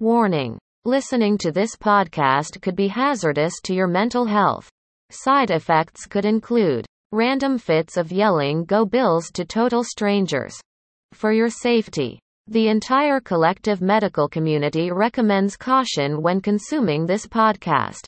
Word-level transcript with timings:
Warning. 0.00 0.56
Listening 0.86 1.36
to 1.36 1.52
this 1.52 1.76
podcast 1.76 2.62
could 2.62 2.74
be 2.74 2.88
hazardous 2.88 3.52
to 3.64 3.74
your 3.74 3.86
mental 3.86 4.24
health. 4.24 4.66
Side 5.10 5.50
effects 5.50 6.06
could 6.06 6.24
include 6.24 6.86
random 7.12 7.58
fits 7.58 7.98
of 7.98 8.10
yelling 8.10 8.64
Go 8.64 8.86
Bills 8.86 9.30
to 9.34 9.44
total 9.44 9.84
strangers. 9.84 10.58
For 11.12 11.32
your 11.32 11.50
safety, 11.50 12.18
the 12.46 12.68
entire 12.68 13.20
collective 13.20 13.82
medical 13.82 14.26
community 14.26 14.90
recommends 14.90 15.58
caution 15.58 16.22
when 16.22 16.40
consuming 16.40 17.04
this 17.04 17.26
podcast. 17.26 18.06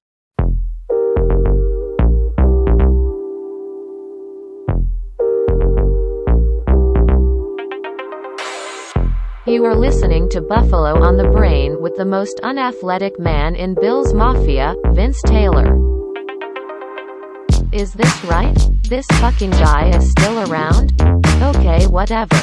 You 9.45 9.65
are 9.65 9.75
listening 9.75 10.29
to 10.29 10.41
Buffalo 10.41 11.03
on 11.03 11.17
the 11.17 11.29
Brain 11.29 11.81
with 11.83 11.97
the 11.97 12.05
most 12.05 12.39
unathletic 12.45 13.19
man 13.19 13.57
in 13.57 13.75
Bills 13.75 14.15
Mafia, 14.15 14.77
Vince 14.93 15.21
Taylor. 15.27 15.75
Is 17.73 17.93
this 17.93 18.25
right? 18.25 18.57
This 18.85 19.05
fucking 19.15 19.51
guy 19.51 19.89
is 19.89 20.09
still 20.13 20.49
around? 20.49 20.93
Okay, 21.43 21.89
whatever. 21.89 22.37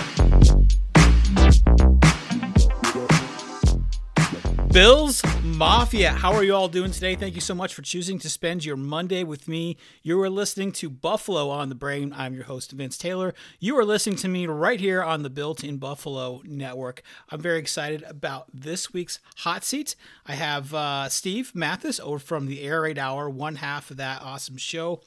Bills 4.71 5.23
Mafia, 5.41 6.11
how 6.11 6.31
are 6.33 6.43
you 6.43 6.53
all 6.53 6.67
doing 6.67 6.91
today? 6.91 7.15
Thank 7.15 7.33
you 7.33 7.41
so 7.41 7.55
much 7.55 7.73
for 7.73 7.81
choosing 7.81 8.19
to 8.19 8.29
spend 8.29 8.63
your 8.63 8.77
Monday 8.77 9.23
with 9.23 9.47
me. 9.47 9.77
You 10.03 10.21
are 10.21 10.29
listening 10.29 10.71
to 10.73 10.91
Buffalo 10.91 11.49
on 11.49 11.69
the 11.69 11.75
Brain. 11.75 12.13
I'm 12.15 12.35
your 12.35 12.43
host, 12.43 12.73
Vince 12.73 12.95
Taylor. 12.95 13.33
You 13.59 13.75
are 13.79 13.83
listening 13.83 14.17
to 14.17 14.27
me 14.27 14.45
right 14.45 14.79
here 14.79 15.01
on 15.01 15.23
the 15.23 15.29
Built 15.31 15.63
in 15.63 15.77
Buffalo 15.77 16.43
Network. 16.45 17.01
I'm 17.29 17.41
very 17.41 17.57
excited 17.57 18.03
about 18.03 18.45
this 18.53 18.93
week's 18.93 19.19
hot 19.37 19.63
seat. 19.63 19.95
I 20.27 20.33
have 20.33 20.71
uh, 20.71 21.09
Steve 21.09 21.55
Mathis 21.55 21.99
over 21.99 22.19
from 22.19 22.45
the 22.45 22.61
Air 22.61 22.81
Raid 22.81 22.99
Hour, 22.99 23.27
one 23.27 23.55
half 23.55 23.89
of 23.89 23.97
that 23.97 24.21
awesome 24.21 24.57
show. 24.57 25.01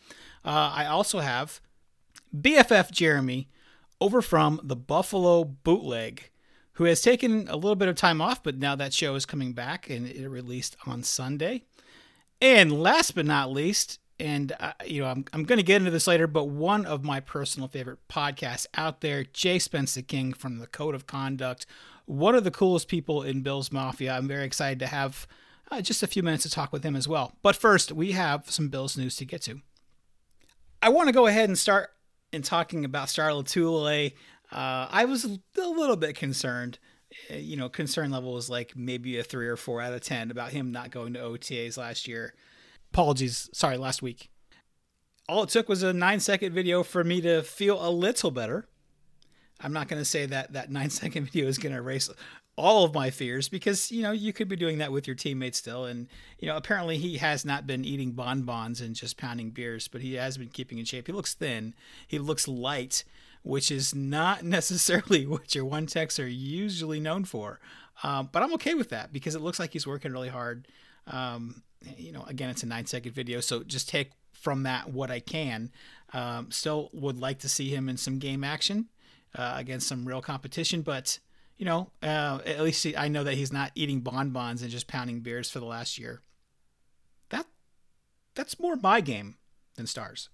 Uh, 0.44 0.72
I 0.74 0.86
also 0.86 1.20
have 1.20 1.60
BFF 2.36 2.90
Jeremy 2.90 3.48
over 4.00 4.22
from 4.22 4.58
the 4.64 4.76
Buffalo 4.76 5.44
Bootleg 5.44 6.31
who 6.74 6.84
has 6.84 7.00
taken 7.00 7.48
a 7.48 7.56
little 7.56 7.76
bit 7.76 7.88
of 7.88 7.96
time 7.96 8.20
off, 8.20 8.42
but 8.42 8.58
now 8.58 8.74
that 8.76 8.94
show 8.94 9.14
is 9.14 9.26
coming 9.26 9.52
back 9.52 9.90
and 9.90 10.06
it 10.06 10.28
released 10.28 10.76
on 10.86 11.02
Sunday. 11.02 11.64
And 12.40 12.72
last 12.72 13.14
but 13.14 13.26
not 13.26 13.52
least, 13.52 13.98
and 14.18 14.52
uh, 14.58 14.72
you 14.84 15.02
know 15.02 15.08
I'm, 15.08 15.24
I'm 15.32 15.44
going 15.44 15.58
to 15.58 15.64
get 15.64 15.76
into 15.76 15.90
this 15.90 16.06
later, 16.06 16.26
but 16.26 16.44
one 16.44 16.86
of 16.86 17.04
my 17.04 17.20
personal 17.20 17.68
favorite 17.68 17.98
podcasts 18.08 18.66
out 18.74 19.00
there, 19.00 19.24
Jay 19.24 19.58
Spencer 19.58 20.02
King 20.02 20.32
from 20.32 20.58
the 20.58 20.66
Code 20.66 20.94
of 20.94 21.06
Conduct, 21.06 21.66
one 22.06 22.34
of 22.34 22.44
the 22.44 22.50
coolest 22.50 22.88
people 22.88 23.22
in 23.22 23.42
Bill's 23.42 23.70
Mafia. 23.70 24.16
I'm 24.16 24.28
very 24.28 24.44
excited 24.44 24.78
to 24.80 24.86
have 24.86 25.26
uh, 25.70 25.80
just 25.80 26.02
a 26.02 26.06
few 26.06 26.22
minutes 26.22 26.42
to 26.44 26.50
talk 26.50 26.72
with 26.72 26.84
him 26.84 26.96
as 26.96 27.08
well. 27.08 27.32
But 27.42 27.56
first, 27.56 27.92
we 27.92 28.12
have 28.12 28.50
some 28.50 28.68
Bills 28.68 28.96
news 28.96 29.16
to 29.16 29.24
get 29.24 29.42
to. 29.42 29.60
I 30.80 30.88
want 30.88 31.08
to 31.08 31.12
go 31.12 31.26
ahead 31.26 31.48
and 31.48 31.58
start 31.58 31.90
in 32.32 32.42
talking 32.42 32.84
about 32.84 33.08
Star 33.08 33.30
Lotulelei. 33.30 34.14
Uh, 34.52 34.86
I 34.90 35.06
was 35.06 35.24
a 35.24 35.38
little 35.56 35.96
bit 35.96 36.14
concerned. 36.14 36.78
Uh, 37.30 37.36
you 37.36 37.56
know, 37.56 37.68
concern 37.68 38.10
level 38.10 38.34
was 38.34 38.50
like 38.50 38.76
maybe 38.76 39.18
a 39.18 39.24
three 39.24 39.48
or 39.48 39.56
four 39.56 39.80
out 39.80 39.92
of 39.92 40.02
10 40.02 40.30
about 40.30 40.50
him 40.50 40.72
not 40.72 40.90
going 40.90 41.14
to 41.14 41.20
OTAs 41.20 41.76
last 41.78 42.06
year. 42.06 42.34
Apologies, 42.92 43.48
sorry, 43.52 43.78
last 43.78 44.02
week. 44.02 44.30
All 45.28 45.42
it 45.42 45.48
took 45.48 45.68
was 45.68 45.82
a 45.82 45.92
nine 45.92 46.20
second 46.20 46.52
video 46.52 46.82
for 46.82 47.02
me 47.02 47.20
to 47.22 47.42
feel 47.42 47.84
a 47.84 47.90
little 47.90 48.30
better. 48.30 48.68
I'm 49.60 49.72
not 49.72 49.88
going 49.88 50.00
to 50.00 50.04
say 50.04 50.26
that 50.26 50.52
that 50.52 50.70
nine 50.70 50.90
second 50.90 51.26
video 51.26 51.46
is 51.46 51.58
going 51.58 51.72
to 51.72 51.78
erase 51.78 52.10
all 52.56 52.84
of 52.84 52.92
my 52.92 53.10
fears 53.10 53.48
because 53.48 53.90
you 53.90 54.02
know 54.02 54.12
you 54.12 54.32
could 54.32 54.48
be 54.48 54.56
doing 54.56 54.78
that 54.78 54.92
with 54.92 55.06
your 55.06 55.16
teammates 55.16 55.56
still 55.56 55.86
and 55.86 56.06
you 56.38 56.46
know 56.46 56.56
apparently 56.56 56.98
he 56.98 57.16
has 57.16 57.46
not 57.46 57.66
been 57.66 57.82
eating 57.82 58.12
bonbons 58.12 58.80
and 58.82 58.94
just 58.94 59.16
pounding 59.16 59.48
beers 59.50 59.88
but 59.88 60.02
he 60.02 60.14
has 60.14 60.36
been 60.36 60.48
keeping 60.48 60.78
in 60.78 60.84
shape 60.84 61.06
he 61.06 61.14
looks 61.14 61.32
thin 61.32 61.74
he 62.06 62.18
looks 62.18 62.46
light 62.46 63.04
which 63.42 63.70
is 63.70 63.94
not 63.94 64.42
necessarily 64.44 65.26
what 65.26 65.54
your 65.54 65.64
one 65.64 65.86
techs 65.86 66.18
are 66.18 66.28
usually 66.28 67.00
known 67.00 67.24
for. 67.24 67.60
Um, 68.02 68.28
but 68.32 68.42
I'm 68.42 68.54
okay 68.54 68.74
with 68.74 68.88
that 68.90 69.12
because 69.12 69.34
it 69.34 69.42
looks 69.42 69.58
like 69.58 69.72
he's 69.72 69.86
working 69.86 70.12
really 70.12 70.28
hard. 70.28 70.66
Um, 71.06 71.62
you 71.96 72.12
know, 72.12 72.24
again, 72.24 72.50
it's 72.50 72.62
a 72.62 72.66
nine 72.66 72.86
second 72.86 73.12
video, 73.12 73.40
so 73.40 73.62
just 73.62 73.88
take 73.88 74.12
from 74.32 74.64
that 74.64 74.92
what 74.92 75.10
I 75.10 75.20
can. 75.20 75.70
Um, 76.12 76.50
still 76.50 76.90
would 76.92 77.18
like 77.18 77.38
to 77.40 77.48
see 77.48 77.68
him 77.68 77.88
in 77.88 77.96
some 77.96 78.18
game 78.18 78.44
action 78.44 78.88
uh, 79.34 79.54
against 79.56 79.88
some 79.88 80.04
real 80.04 80.20
competition, 80.20 80.82
but 80.82 81.18
you 81.56 81.66
know, 81.66 81.90
uh, 82.02 82.40
at 82.44 82.60
least 82.60 82.86
I 82.96 83.08
know 83.08 83.24
that 83.24 83.34
he's 83.34 83.52
not 83.52 83.70
eating 83.74 84.00
bonbons 84.00 84.62
and 84.62 84.70
just 84.70 84.88
pounding 84.88 85.20
beers 85.20 85.48
for 85.48 85.60
the 85.60 85.66
last 85.66 85.98
year. 85.98 86.20
That 87.30 87.46
that's 88.34 88.58
more 88.58 88.76
my 88.76 89.00
game 89.00 89.36
than 89.76 89.86
stars. 89.86 90.28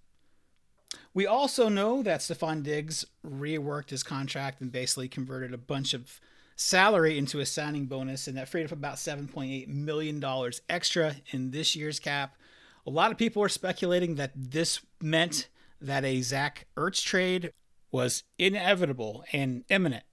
We 1.14 1.26
also 1.26 1.68
know 1.68 2.02
that 2.02 2.20
Stefon 2.20 2.62
Diggs 2.62 3.04
reworked 3.26 3.90
his 3.90 4.02
contract 4.02 4.60
and 4.60 4.72
basically 4.72 5.08
converted 5.08 5.52
a 5.52 5.58
bunch 5.58 5.94
of 5.94 6.20
salary 6.56 7.18
into 7.18 7.40
a 7.40 7.46
signing 7.46 7.86
bonus, 7.86 8.26
and 8.26 8.36
that 8.36 8.48
freed 8.48 8.64
up 8.64 8.72
about 8.72 8.96
$7.8 8.96 9.68
million 9.68 10.24
extra 10.68 11.16
in 11.30 11.50
this 11.50 11.76
year's 11.76 12.00
cap. 12.00 12.36
A 12.86 12.90
lot 12.90 13.10
of 13.10 13.18
people 13.18 13.42
are 13.42 13.48
speculating 13.48 14.16
that 14.16 14.32
this 14.34 14.80
meant 15.00 15.48
that 15.80 16.04
a 16.04 16.20
Zach 16.22 16.66
Ertz 16.76 17.02
trade 17.02 17.52
was 17.90 18.24
inevitable 18.38 19.24
and 19.32 19.64
imminent. 19.68 20.04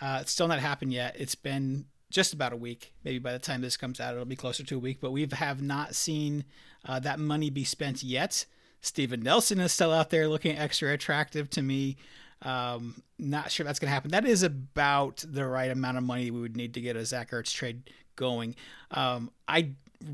Uh, 0.00 0.18
it's 0.20 0.32
still 0.32 0.48
not 0.48 0.58
happened 0.58 0.92
yet. 0.92 1.16
It's 1.18 1.34
been 1.34 1.86
just 2.10 2.32
about 2.32 2.52
a 2.52 2.56
week. 2.56 2.92
Maybe 3.04 3.18
by 3.18 3.32
the 3.32 3.38
time 3.38 3.60
this 3.60 3.76
comes 3.76 4.00
out, 4.00 4.12
it'll 4.12 4.24
be 4.24 4.36
closer 4.36 4.64
to 4.64 4.76
a 4.76 4.80
week. 4.80 4.98
But 5.00 5.12
we 5.12 5.26
have 5.32 5.62
not 5.62 5.94
seen 5.94 6.44
uh, 6.84 7.00
that 7.00 7.18
money 7.18 7.50
be 7.50 7.64
spent 7.64 8.02
yet. 8.02 8.44
Steven 8.84 9.20
Nelson 9.20 9.60
is 9.60 9.72
still 9.72 9.92
out 9.92 10.10
there 10.10 10.28
looking 10.28 10.56
extra 10.56 10.92
attractive 10.92 11.48
to 11.50 11.62
me. 11.62 11.96
Um, 12.42 13.02
not 13.18 13.50
sure 13.50 13.64
that's 13.64 13.78
going 13.78 13.88
to 13.88 13.94
happen. 13.94 14.10
That 14.10 14.26
is 14.26 14.42
about 14.42 15.24
the 15.26 15.46
right 15.46 15.70
amount 15.70 15.96
of 15.96 16.04
money 16.04 16.30
we 16.30 16.40
would 16.40 16.56
need 16.56 16.74
to 16.74 16.80
get 16.80 16.94
a 16.94 17.06
Zach 17.06 17.30
Ertz 17.30 17.52
trade 17.52 17.90
going. 18.16 18.54
Um, 18.90 19.30
I 19.48 19.70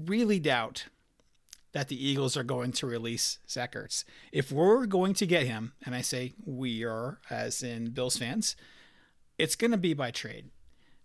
really 0.07 0.39
doubt 0.39 0.87
that 1.73 1.89
the 1.89 2.09
Eagles 2.09 2.37
are 2.37 2.45
going 2.45 2.71
to 2.73 2.87
release 2.87 3.39
Zach 3.49 3.75
Ertz. 3.75 4.05
If 4.33 4.53
we're 4.53 4.87
going 4.87 5.15
to 5.15 5.27
get 5.27 5.47
him, 5.47 5.73
and 5.85 5.95
I 5.95 6.03
say 6.03 6.35
we 6.45 6.85
are, 6.85 7.19
as 7.29 7.63
in 7.63 7.91
Bills 7.91 8.17
fans, 8.17 8.55
it's 9.39 9.57
going 9.57 9.73
to 9.73 9.77
be 9.77 9.95
by 9.95 10.13
trade. 10.13 10.51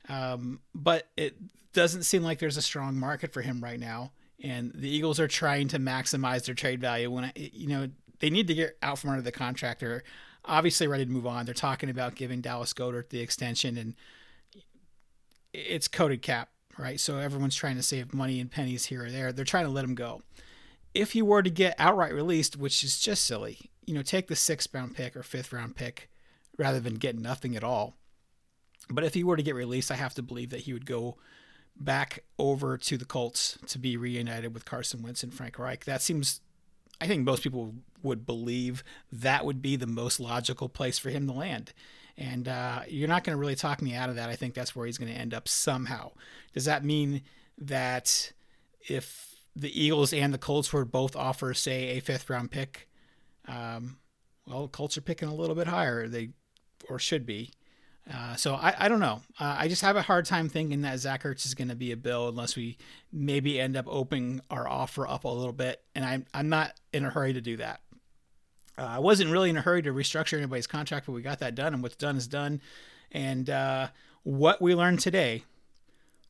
Um, 0.07 0.59
but 0.75 1.07
it 1.17 1.35
doesn't 1.73 2.03
seem 2.03 2.21
like 2.21 2.37
there's 2.37 2.57
a 2.57 2.61
strong 2.61 2.95
market 2.95 3.33
for 3.33 3.41
him 3.41 3.63
right 3.63 3.79
now 3.79 4.11
and 4.43 4.71
the 4.73 4.89
Eagles 4.89 5.19
are 5.19 5.27
trying 5.27 5.67
to 5.69 5.79
maximize 5.79 6.45
their 6.45 6.55
trade 6.55 6.81
value. 6.81 7.09
When 7.09 7.25
I, 7.25 7.33
you 7.35 7.67
know 7.67 7.89
they 8.19 8.29
need 8.29 8.47
to 8.47 8.53
get 8.53 8.77
out 8.81 8.99
from 8.99 9.11
under 9.11 9.21
the 9.21 9.31
contract, 9.31 9.81
they're 9.81 10.03
obviously 10.43 10.87
ready 10.87 11.05
to 11.05 11.11
move 11.11 11.27
on. 11.27 11.45
They're 11.45 11.53
talking 11.53 11.89
about 11.89 12.15
giving 12.15 12.41
Dallas 12.41 12.73
Goedert 12.73 13.09
the 13.09 13.19
extension, 13.19 13.77
and 13.77 13.95
it's 15.53 15.87
COVID 15.87 16.21
cap, 16.21 16.49
right? 16.77 16.99
So 16.99 17.17
everyone's 17.17 17.55
trying 17.55 17.75
to 17.77 17.83
save 17.83 18.13
money 18.13 18.39
and 18.39 18.51
pennies 18.51 18.85
here 18.85 19.05
or 19.05 19.11
there. 19.11 19.31
They're 19.31 19.45
trying 19.45 19.65
to 19.65 19.71
let 19.71 19.85
him 19.85 19.95
go. 19.95 20.21
If 20.93 21.11
he 21.11 21.21
were 21.21 21.43
to 21.43 21.49
get 21.49 21.75
outright 21.77 22.13
released, 22.13 22.57
which 22.57 22.83
is 22.83 22.99
just 22.99 23.25
silly, 23.25 23.71
you 23.85 23.93
know, 23.93 24.01
take 24.01 24.27
the 24.27 24.35
sixth 24.35 24.73
round 24.73 24.95
pick 24.95 25.15
or 25.15 25.23
fifth 25.23 25.51
round 25.51 25.75
pick 25.75 26.09
rather 26.57 26.79
than 26.79 26.95
get 26.95 27.17
nothing 27.17 27.55
at 27.55 27.63
all. 27.63 27.95
But 28.89 29.03
if 29.03 29.13
he 29.13 29.23
were 29.23 29.35
to 29.35 29.43
get 29.43 29.55
released, 29.55 29.91
I 29.91 29.95
have 29.95 30.13
to 30.15 30.21
believe 30.21 30.51
that 30.51 30.61
he 30.61 30.73
would 30.73 30.85
go 30.85 31.17
back 31.77 32.23
over 32.39 32.77
to 32.77 32.97
the 32.97 33.05
Colts 33.05 33.57
to 33.67 33.77
be 33.77 33.97
reunited 33.97 34.53
with 34.53 34.65
Carson 34.65 35.01
Wentz 35.01 35.23
and 35.23 35.33
Frank 35.33 35.59
Reich. 35.59 35.85
That 35.85 36.01
seems, 36.01 36.41
I 37.01 37.07
think 37.07 37.23
most 37.23 37.43
people 37.43 37.73
would 38.01 38.25
believe 38.25 38.83
that 39.11 39.45
would 39.45 39.61
be 39.61 39.75
the 39.75 39.87
most 39.87 40.19
logical 40.19 40.69
place 40.69 40.97
for 40.99 41.09
him 41.09 41.27
to 41.27 41.33
land. 41.33 41.73
And 42.17 42.47
uh, 42.47 42.81
you're 42.87 43.09
not 43.09 43.23
going 43.23 43.35
to 43.35 43.39
really 43.39 43.55
talk 43.55 43.81
me 43.81 43.93
out 43.93 44.09
of 44.09 44.15
that. 44.15 44.29
I 44.29 44.35
think 44.35 44.53
that's 44.53 44.75
where 44.75 44.85
he's 44.85 44.97
going 44.97 45.11
to 45.11 45.19
end 45.19 45.33
up 45.33 45.47
somehow. 45.47 46.11
Does 46.53 46.65
that 46.65 46.85
mean 46.85 47.23
that 47.57 48.31
if 48.87 49.35
the 49.55 49.83
Eagles 49.83 50.13
and 50.13 50.33
the 50.33 50.37
Colts 50.37 50.71
were 50.71 50.85
both 50.85 51.15
offer, 51.15 51.53
say, 51.53 51.97
a 51.97 51.99
fifth 51.99 52.29
round 52.29 52.51
pick, 52.51 52.87
um, 53.47 53.97
well, 54.47 54.67
Colts 54.67 54.97
are 54.97 55.01
picking 55.01 55.27
a 55.27 55.35
little 55.35 55.55
bit 55.55 55.67
higher. 55.67 56.07
They 56.07 56.29
or 56.89 56.99
should 56.99 57.25
be. 57.25 57.51
Uh, 58.11 58.35
so 58.35 58.53
I, 58.53 58.75
I 58.85 58.87
don't 58.87 58.99
know. 58.99 59.21
Uh, 59.39 59.55
I 59.59 59.67
just 59.67 59.81
have 59.81 59.95
a 59.95 60.01
hard 60.01 60.25
time 60.25 60.47
thinking 60.47 60.81
that 60.81 60.99
Zach 60.99 61.23
Ertz 61.23 61.45
is 61.45 61.55
going 61.55 61.69
to 61.69 61.75
be 61.75 61.91
a 61.91 61.97
bill 61.97 62.27
unless 62.29 62.55
we 62.55 62.77
maybe 63.11 63.59
end 63.59 63.75
up 63.75 63.85
opening 63.87 64.41
our 64.51 64.67
offer 64.67 65.07
up 65.07 65.23
a 65.23 65.29
little 65.29 65.53
bit. 65.53 65.81
And 65.95 66.05
I'm, 66.05 66.25
I'm 66.33 66.49
not 66.49 66.73
in 66.93 67.03
a 67.03 67.09
hurry 67.09 67.33
to 67.33 67.41
do 67.41 67.57
that. 67.57 67.81
Uh, 68.77 68.83
I 68.83 68.99
wasn't 68.99 69.31
really 69.31 69.49
in 69.49 69.57
a 69.57 69.61
hurry 69.61 69.81
to 69.81 69.91
restructure 69.91 70.37
anybody's 70.37 70.67
contract, 70.67 71.07
but 71.07 71.13
we 71.13 71.21
got 71.21 71.39
that 71.39 71.55
done. 71.55 71.73
And 71.73 71.81
what's 71.81 71.95
done 71.95 72.17
is 72.17 72.27
done. 72.27 72.61
And 73.11 73.49
uh, 73.49 73.87
what 74.23 74.61
we 74.61 74.75
learned 74.75 74.99
today 74.99 75.43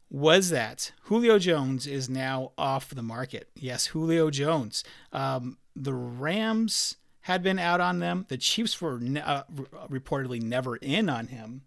was 0.10 0.51
that 0.51 0.94
Julio 1.04 1.39
Jones 1.39 1.88
is 1.88 2.10
now 2.10 2.51
off 2.57 2.89
the 2.89 3.04
market. 3.04 3.50
Yes, 3.56 3.88
Julio 3.88 4.30
Jones. 4.30 4.83
Um, 5.12 5.57
the 5.75 5.94
Rams 5.94 6.95
had 7.25 7.42
been 7.42 7.57
out 7.57 7.81
on 7.81 7.98
them. 7.98 8.24
The 8.30 8.38
Chiefs 8.38 8.80
were 8.80 9.00
ne- 9.00 9.19
uh, 9.19 9.42
reportedly 9.89 10.39
never 10.39 10.75
in 10.75 11.10
on 11.10 11.25
him. 11.25 11.63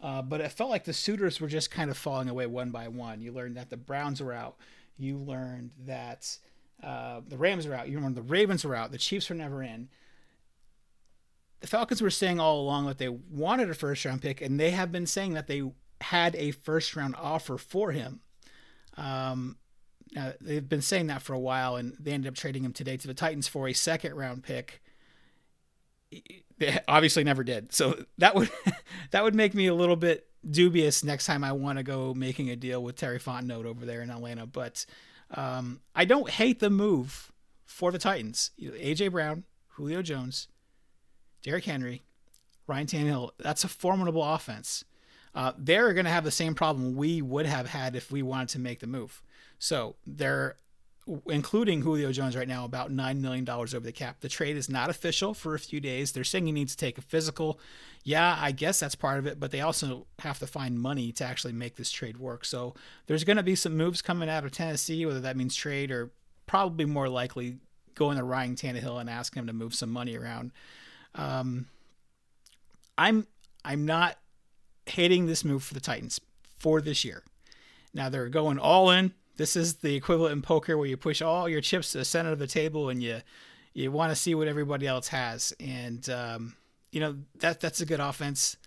Uh, 0.00 0.22
but 0.22 0.40
it 0.40 0.52
felt 0.52 0.70
like 0.70 0.84
the 0.84 0.92
suitors 0.92 1.40
were 1.40 1.48
just 1.48 1.68
kind 1.68 1.90
of 1.90 1.96
falling 1.96 2.28
away 2.28 2.46
one 2.46 2.70
by 2.70 2.86
one. 2.86 3.20
You 3.20 3.32
learned 3.32 3.56
that 3.56 3.70
the 3.70 3.76
Browns 3.76 4.22
were 4.22 4.32
out. 4.32 4.54
You 4.96 5.18
learned 5.18 5.72
that 5.84 6.38
uh, 6.80 7.22
the 7.26 7.36
Rams 7.36 7.66
are 7.66 7.74
out. 7.74 7.88
You 7.88 7.98
learned 7.98 8.14
the 8.14 8.22
Ravens 8.22 8.64
were 8.64 8.76
out. 8.76 8.92
The 8.92 8.98
Chiefs 8.98 9.28
were 9.28 9.34
never 9.34 9.64
in. 9.64 9.88
The 11.58 11.66
Falcons 11.66 12.00
were 12.00 12.10
saying 12.10 12.38
all 12.38 12.60
along 12.60 12.86
that 12.86 12.98
they 12.98 13.08
wanted 13.08 13.68
a 13.68 13.74
first 13.74 14.04
round 14.04 14.22
pick, 14.22 14.40
and 14.40 14.60
they 14.60 14.70
have 14.70 14.92
been 14.92 15.06
saying 15.06 15.34
that 15.34 15.48
they 15.48 15.72
had 16.02 16.36
a 16.36 16.52
first 16.52 16.94
round 16.94 17.16
offer 17.18 17.58
for 17.58 17.90
him. 17.90 18.20
Um, 18.96 19.56
now, 20.14 20.34
they've 20.40 20.68
been 20.68 20.82
saying 20.82 21.08
that 21.08 21.22
for 21.22 21.32
a 21.32 21.38
while, 21.40 21.74
and 21.74 21.96
they 21.98 22.12
ended 22.12 22.28
up 22.28 22.36
trading 22.36 22.64
him 22.64 22.72
today 22.72 22.96
to 22.96 23.08
the 23.08 23.12
Titans 23.12 23.48
for 23.48 23.66
a 23.66 23.72
second 23.72 24.14
round 24.14 24.44
pick. 24.44 24.80
They 26.58 26.78
obviously 26.86 27.24
never 27.24 27.42
did. 27.44 27.72
So 27.72 28.04
that 28.18 28.34
would 28.34 28.50
that 29.10 29.24
would 29.24 29.34
make 29.34 29.54
me 29.54 29.66
a 29.66 29.74
little 29.74 29.96
bit 29.96 30.26
dubious 30.48 31.04
next 31.04 31.26
time 31.26 31.44
I 31.44 31.52
want 31.52 31.78
to 31.78 31.82
go 31.82 32.14
making 32.14 32.50
a 32.50 32.56
deal 32.56 32.82
with 32.82 32.96
Terry 32.96 33.18
Fontenot 33.18 33.64
over 33.64 33.84
there 33.84 34.02
in 34.02 34.10
Atlanta. 34.10 34.46
But 34.46 34.84
um, 35.32 35.80
I 35.94 36.04
don't 36.04 36.28
hate 36.28 36.60
the 36.60 36.70
move 36.70 37.32
for 37.66 37.92
the 37.92 37.98
Titans. 37.98 38.50
AJ 38.60 39.12
Brown, 39.12 39.44
Julio 39.68 40.02
Jones, 40.02 40.48
Derrick 41.42 41.64
Henry, 41.64 42.02
Ryan 42.66 42.86
Tannehill. 42.86 43.30
That's 43.38 43.64
a 43.64 43.68
formidable 43.68 44.24
offense. 44.24 44.84
Uh, 45.34 45.52
they're 45.56 45.92
going 45.92 46.06
to 46.06 46.10
have 46.10 46.24
the 46.24 46.30
same 46.30 46.54
problem 46.54 46.96
we 46.96 47.22
would 47.22 47.46
have 47.46 47.68
had 47.68 47.94
if 47.94 48.10
we 48.10 48.22
wanted 48.22 48.48
to 48.48 48.58
make 48.58 48.80
the 48.80 48.86
move. 48.86 49.22
So 49.58 49.94
they're 50.06 50.56
including 51.26 51.82
Julio 51.82 52.12
Jones 52.12 52.36
right 52.36 52.46
now, 52.46 52.64
about 52.64 52.92
$9 52.92 53.20
million 53.20 53.48
over 53.48 53.80
the 53.80 53.92
cap. 53.92 54.20
The 54.20 54.28
trade 54.28 54.56
is 54.56 54.68
not 54.68 54.90
official 54.90 55.34
for 55.34 55.54
a 55.54 55.58
few 55.58 55.80
days. 55.80 56.12
They're 56.12 56.24
saying 56.24 56.46
he 56.46 56.52
needs 56.52 56.76
to 56.76 56.84
take 56.84 56.98
a 56.98 57.02
physical. 57.02 57.58
Yeah, 58.04 58.38
I 58.40 58.52
guess 58.52 58.80
that's 58.80 58.94
part 58.94 59.18
of 59.18 59.26
it, 59.26 59.40
but 59.40 59.50
they 59.50 59.60
also 59.60 60.06
have 60.20 60.38
to 60.38 60.46
find 60.46 60.78
money 60.78 61.12
to 61.12 61.24
actually 61.24 61.52
make 61.52 61.76
this 61.76 61.90
trade 61.90 62.18
work. 62.18 62.44
So 62.44 62.74
there's 63.06 63.24
going 63.24 63.38
to 63.38 63.42
be 63.42 63.54
some 63.54 63.76
moves 63.76 64.02
coming 64.02 64.28
out 64.28 64.44
of 64.44 64.52
Tennessee, 64.52 65.04
whether 65.06 65.20
that 65.20 65.36
means 65.36 65.54
trade 65.54 65.90
or 65.90 66.12
probably 66.46 66.84
more 66.84 67.08
likely 67.08 67.56
going 67.94 68.16
to 68.16 68.24
Ryan 68.24 68.54
Tannehill 68.54 69.00
and 69.00 69.10
asking 69.10 69.40
him 69.40 69.46
to 69.48 69.52
move 69.52 69.74
some 69.74 69.90
money 69.90 70.16
around. 70.16 70.52
Um, 71.14 71.66
I'm 72.96 73.26
I'm 73.64 73.84
not 73.84 74.16
hating 74.86 75.26
this 75.26 75.44
move 75.44 75.62
for 75.62 75.74
the 75.74 75.80
Titans 75.80 76.20
for 76.58 76.80
this 76.80 77.04
year. 77.04 77.24
Now 77.92 78.08
they're 78.08 78.28
going 78.28 78.58
all 78.58 78.90
in. 78.90 79.12
This 79.40 79.56
is 79.56 79.76
the 79.76 79.94
equivalent 79.94 80.34
in 80.34 80.42
poker 80.42 80.76
where 80.76 80.86
you 80.86 80.98
push 80.98 81.22
all 81.22 81.48
your 81.48 81.62
chips 81.62 81.92
to 81.92 81.98
the 81.98 82.04
center 82.04 82.30
of 82.30 82.38
the 82.38 82.46
table 82.46 82.90
and 82.90 83.02
you 83.02 83.22
you 83.72 83.90
want 83.90 84.12
to 84.12 84.16
see 84.16 84.34
what 84.34 84.48
everybody 84.48 84.86
else 84.86 85.08
has. 85.08 85.54
And 85.58 86.06
um, 86.10 86.56
you 86.92 87.00
know 87.00 87.16
that 87.38 87.58
that's 87.58 87.80
a 87.80 87.86
good 87.86 88.00
offense. 88.00 88.58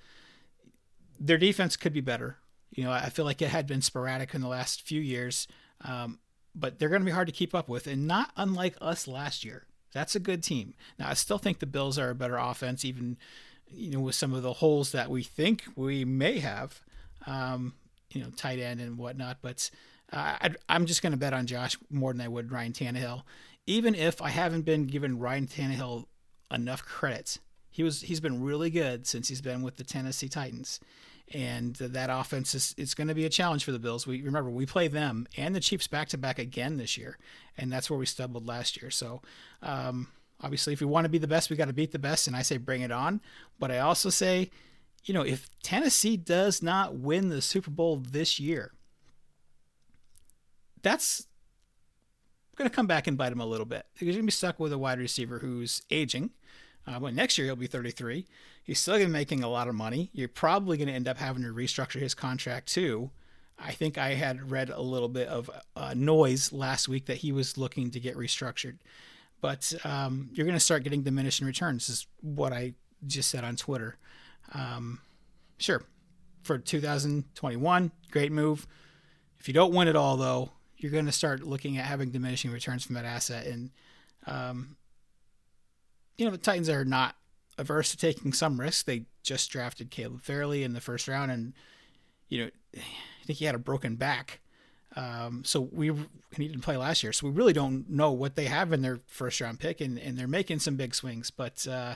Their 1.20 1.38
defense 1.38 1.78
could 1.78 1.94
be 1.94 2.02
better. 2.02 2.38
You 2.72 2.86
know, 2.86 2.92
I 2.92 3.10
feel 3.10 3.24
like 3.24 3.40
it 3.44 3.50
had 3.50 3.68
been 3.68 3.84
sporadic 3.84 4.34
in 4.34 4.42
the 4.42 4.48
last 4.48 4.81
few 4.81 5.00
years, 5.00 5.48
um, 5.81 6.18
but 6.56 6.80
they're 6.80 6.90
going 6.90 7.02
to 7.02 7.06
be 7.06 7.12
hard 7.12 7.28
to 7.28 7.34
keep 7.34 7.54
up 7.54 7.70
with, 7.70 7.86
and 7.86 8.08
not 8.08 8.31
unlike 8.36 8.75
us 8.81 9.08
last 9.08 9.46
year. 9.46 9.68
That's 9.94 10.16
a 10.16 10.20
good 10.20 10.42
team. 10.42 10.74
Now, 10.98 11.08
I 11.08 11.14
still 11.14 11.38
think 11.38 11.60
the 11.60 11.68
Bills 11.68 12.00
are 12.00 12.10
a 12.10 12.16
better 12.16 12.38
offense, 12.38 12.84
even 12.84 13.18
you 13.68 13.92
know, 13.92 14.00
with 14.00 14.16
some 14.16 14.34
of 14.34 14.42
the 14.42 14.54
holes 14.54 14.92
that 14.92 15.12
we 15.12 15.22
think 15.22 15.66
we 15.75 16.04
may 16.04 16.40
have, 16.40 16.81
um, 17.28 17.75
you 18.10 18.24
know, 18.24 18.31
tight 18.36 18.58
end 18.58 18.81
and 18.81 18.98
whatnot. 18.98 19.38
But 19.44 19.70
i 20.13 20.50
am 20.69 20.86
just 20.86 21.01
going 21.01 21.12
to 21.12 21.18
bet 21.18 21.33
on 21.33 21.48
Josh 21.48 21.77
more 21.89 22.13
than 22.13 22.21
I 22.21 22.27
would 22.27 22.51
Ryan 22.51 22.74
Tannehill, 22.74 23.24
even 23.65 23.95
if 23.95 24.21
I 24.21 24.30
haven't 24.30 24.63
been 24.63 24.86
given 24.88 25.19
Ryan 25.19 25.48
Tannehill 25.48 26.06
enough 26.51 26.86
credit. 26.86 27.39
He 27.69 27.81
was 27.83 28.01
he's 28.01 28.19
been 28.19 28.44
really 28.44 28.69
good 28.69 29.07
since 29.07 29.27
he's 29.27 29.42
been 29.42 29.63
with 29.63 29.77
the 29.77 29.83
Tennessee 29.83 30.30
Titans, 30.30 30.80
and 31.33 31.75
that 31.75 32.12
offense 32.12 32.54
is 32.54 32.75
it's 32.77 32.94
going 32.94 33.07
to 33.07 33.15
be 33.15 33.25
a 33.25 33.30
challenge 33.30 33.63
for 33.63 33.71
the 33.71 33.80
Bills. 33.80 34.06
We 34.06 34.21
remember 34.21 34.51
we 34.51 34.68
play 34.68 34.88
them 34.88 35.27
and 35.38 35.56
the 35.56 35.60
Chiefs 35.60 35.88
back 35.88 36.10
to 36.10 36.18
back 36.18 36.38
again 36.38 36.77
this 36.77 36.98
year, 36.98 37.18
and 37.57 37.71
that's 37.71 37.89
where 37.89 37.98
we 38.00 38.06
stumbled 38.06 38.48
last 38.48 38.81
year. 38.81 38.92
So. 38.92 39.21
Um, 39.62 40.07
Obviously, 40.42 40.74
if 40.74 40.81
we 40.81 40.88
want 40.88 41.06
to 41.06 41.10
be 41.10 41.19
the 41.19 41.27
best, 41.27 41.50
we 41.50 41.56
got 41.56 41.68
to 41.68 41.74
beat 41.74 41.94
the 41.94 42.00
best, 42.00 42.27
and 42.27 42.36
I 42.36 42.42
say 42.42 42.57
bring 42.57 42.81
it 42.81 42.92
on. 42.92 43.21
But 43.60 43.71
I 43.71 43.80
also 43.80 44.10
say, 44.10 44.51
you 45.06 45.13
know, 45.13 45.21
if 45.21 45.50
Tennessee 45.63 46.18
does 46.18 46.62
not 46.62 46.95
win 46.95 47.30
the 47.30 47.42
Super 47.42 47.71
Bowl 47.71 47.95
this 47.95 48.42
year, 48.42 48.74
that's 50.83 51.25
going 52.56 52.69
to 52.69 52.75
come 52.75 52.85
back 52.85 53.07
and 53.07 53.18
bite 53.18 53.31
him 53.31 53.41
a 53.41 53.45
little 53.45 53.65
bit. 53.65 53.85
He's 53.95 54.07
going 54.07 54.18
to 54.18 54.24
be 54.24 54.31
stuck 54.31 54.59
with 54.59 54.71
a 54.71 54.77
wide 54.77 55.00
receiver 55.00 55.39
who's 55.39 55.81
aging. 55.89 56.30
Uh, 56.85 57.00
but 57.00 57.13
next 57.13 57.38
year 57.38 57.47
he'll 57.47 57.56
be 57.56 57.65
33. 57.65 58.27
He's 58.63 58.80
still 58.80 58.95
going 58.95 59.06
to 59.06 59.07
be 59.07 59.13
making 59.13 59.44
a 59.44 59.50
lot 59.50 59.68
of 59.68 59.75
money. 59.75 60.12
You're 60.13 60.27
probably 60.27 60.77
going 60.77 60.89
to 60.89 60.94
end 60.94 61.07
up 61.07 61.18
having 61.18 61.44
to 61.44 61.50
restructure 61.50 62.00
his 62.00 62.13
contract 62.13 62.68
too. 62.68 63.09
I 63.57 63.71
think 63.71 63.97
I 63.97 64.15
had 64.15 64.51
read 64.51 64.69
a 64.69 64.81
little 64.81 65.07
bit 65.07 65.27
of 65.30 65.50
uh, 65.75 65.94
noise 65.95 66.51
last 66.51 66.89
week 66.89 67.06
that 67.06 67.18
he 67.18 67.31
was 67.31 67.57
looking 67.57 67.89
to 67.91 68.00
get 68.00 68.15
restructured 68.18 68.77
but 69.44 69.74
um, 69.83 70.29
you're 70.31 70.45
going 70.45 70.56
to 70.56 70.59
start 70.63 70.83
getting 70.83 71.03
diminishing 71.03 71.45
returns. 71.45 71.89
Is 71.89 72.07
what 72.21 72.53
I 72.53 72.75
just 73.06 73.29
said 73.29 73.44
on 73.44 73.57
Twitter. 73.57 73.97
Um, 74.53 75.01
sure, 75.57 75.83
for 76.44 76.57
2021, 76.57 77.91
great 78.09 78.31
move. 78.31 78.65
If 79.41 79.50
you 79.50 79.53
don't 79.53 79.74
win 79.74 79.89
it 79.89 79.97
all, 79.97 80.15
though, 80.15 80.51
you're 80.83 80.91
going 80.91 81.06
to 81.06 81.12
start 81.13 81.44
looking 81.44 81.77
at 81.77 81.85
having 81.85 82.12
diminishing 82.12 82.51
returns 82.51 82.83
from 82.83 82.95
that 82.95 83.06
asset. 83.06 83.47
And 83.47 83.71
um, 84.27 84.75
you 86.18 86.25
know 86.25 86.31
the 86.31 86.38
Titans 86.38 86.69
are 86.69 86.85
not 86.85 87.15
averse 87.57 87.91
to 87.91 87.97
taking 87.97 88.33
some 88.33 88.59
risk. 88.59 88.85
They 88.85 89.06
just 89.24 89.50
drafted 89.50 89.89
Caleb 89.89 90.21
Farley 90.21 90.63
in 90.63 90.74
the 90.74 90.81
first 90.81 91.07
round, 91.07 91.31
and 91.31 91.53
you 92.27 92.44
know 92.44 92.50
I 92.75 93.25
think 93.25 93.39
he 93.39 93.45
had 93.45 93.56
a 93.56 93.59
broken 93.59 93.95
back. 93.95 94.41
Um, 94.95 95.44
so 95.44 95.62
we 95.71 95.88
he 96.35 96.47
didn't 96.47 96.62
play 96.62 96.77
last 96.77 97.01
year, 97.01 97.13
so 97.13 97.27
we 97.27 97.33
really 97.33 97.53
don't 97.53 97.89
know 97.89 98.12
what 98.12 98.36
they 98.36 98.45
have 98.45 98.74
in 98.74 98.81
their 98.81 99.00
first 99.07 99.41
round 99.41 99.59
pick, 99.59 99.81
and, 99.81 99.97
and 99.97 100.18
they're 100.18 100.27
making 100.27 100.59
some 100.59 100.75
big 100.75 100.94
swings. 100.94 101.31
But 101.31 101.65
uh, 101.68 101.95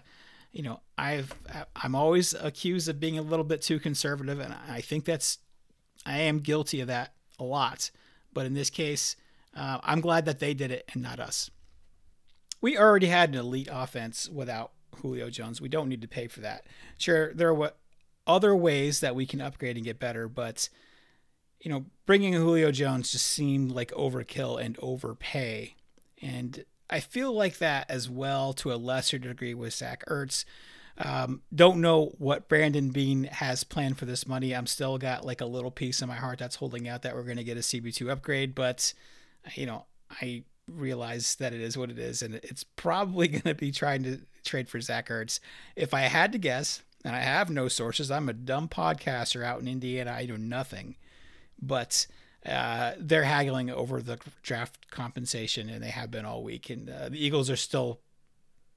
you 0.51 0.63
know, 0.63 0.79
I've 0.97 1.35
I'm 1.75 1.93
always 1.93 2.33
accused 2.33 2.87
of 2.89 2.99
being 2.99 3.19
a 3.19 3.21
little 3.21 3.45
bit 3.45 3.61
too 3.61 3.79
conservative, 3.79 4.39
and 4.39 4.55
I 4.67 4.81
think 4.81 5.05
that's 5.05 5.39
I 6.05 6.19
am 6.19 6.39
guilty 6.39 6.81
of 6.81 6.87
that 6.87 7.13
a 7.37 7.43
lot. 7.43 7.91
But 8.33 8.45
in 8.45 8.53
this 8.53 8.69
case, 8.69 9.15
uh, 9.55 9.79
I'm 9.83 10.01
glad 10.01 10.25
that 10.25 10.39
they 10.39 10.53
did 10.53 10.71
it 10.71 10.89
and 10.93 11.01
not 11.01 11.19
us. 11.19 11.49
We 12.61 12.77
already 12.77 13.07
had 13.07 13.29
an 13.29 13.35
elite 13.35 13.69
offense 13.71 14.29
without 14.29 14.71
Julio 14.95 15.29
Jones. 15.29 15.61
We 15.61 15.69
don't 15.69 15.89
need 15.89 16.01
to 16.01 16.07
pay 16.07 16.27
for 16.27 16.41
that. 16.41 16.65
Sure, 16.97 17.33
there 17.33 17.53
are 17.53 17.71
other 18.25 18.55
ways 18.55 18.99
that 18.99 19.15
we 19.15 19.25
can 19.25 19.41
upgrade 19.41 19.77
and 19.77 19.85
get 19.85 19.99
better, 19.99 20.27
but 20.27 20.69
you 21.59 21.71
know, 21.71 21.85
bringing 22.05 22.33
Julio 22.33 22.71
Jones 22.71 23.11
just 23.11 23.25
seemed 23.25 23.71
like 23.71 23.91
overkill 23.91 24.63
and 24.63 24.77
overpay. 24.79 25.75
And 26.21 26.63
I 26.89 26.99
feel 26.99 27.33
like 27.33 27.57
that 27.57 27.89
as 27.89 28.09
well 28.09 28.53
to 28.53 28.71
a 28.71 28.75
lesser 28.75 29.17
degree 29.17 29.53
with 29.53 29.73
Zach 29.73 30.03
Ertz. 30.07 30.45
Um, 30.99 31.41
don't 31.53 31.79
know 31.79 32.13
what 32.17 32.49
Brandon 32.49 32.89
Beane 32.89 33.25
has 33.25 33.63
planned 33.63 33.97
for 33.97 34.05
this 34.05 34.25
money. 34.25 34.55
I'm 34.55 34.65
still 34.65 34.97
got 34.97 35.25
like 35.25 35.41
a 35.41 35.45
little 35.45 35.69
piece 35.69 36.01
in 36.01 36.07
my 36.07 36.15
heart 36.15 36.39
that's 36.39 36.55
holding 36.55 36.87
out 36.87 37.03
that 37.03 37.15
we're 37.15 37.23
going 37.23 37.37
to 37.37 37.43
get 37.43 37.57
a 37.57 37.61
CB2 37.61 38.09
upgrade, 38.09 38.55
but 38.55 38.93
you 39.53 39.65
know, 39.65 39.85
I 40.21 40.43
realize 40.67 41.35
that 41.35 41.53
it 41.53 41.61
is 41.61 41.77
what 41.77 41.91
it 41.91 41.99
is, 41.99 42.21
and 42.21 42.35
it's 42.35 42.63
probably 42.63 43.27
going 43.29 43.41
to 43.41 43.55
be 43.55 43.71
trying 43.71 44.03
to 44.03 44.19
trade 44.43 44.69
for 44.69 44.81
Zach 44.81 45.09
Ertz. 45.09 45.39
If 45.75 45.93
I 45.93 46.01
had 46.01 46.31
to 46.31 46.37
guess, 46.37 46.81
and 47.05 47.15
I 47.15 47.19
have 47.19 47.49
no 47.49 47.67
sources, 47.67 48.09
I'm 48.09 48.27
a 48.27 48.33
dumb 48.33 48.67
podcaster 48.67 49.43
out 49.43 49.61
in 49.61 49.67
Indiana. 49.67 50.11
I 50.11 50.25
know 50.25 50.35
nothing 50.35 50.95
but 51.61 52.07
uh, 52.45 52.93
they're 52.97 53.23
haggling 53.23 53.69
over 53.69 54.01
the 54.01 54.19
draft 54.43 54.89
compensation, 54.91 55.69
and 55.69 55.83
they 55.83 55.89
have 55.89 56.11
been 56.11 56.25
all 56.25 56.43
week. 56.43 56.69
And 56.69 56.89
uh, 56.89 57.09
the 57.09 57.23
Eagles 57.23 57.49
are 57.49 57.57
still 57.57 57.99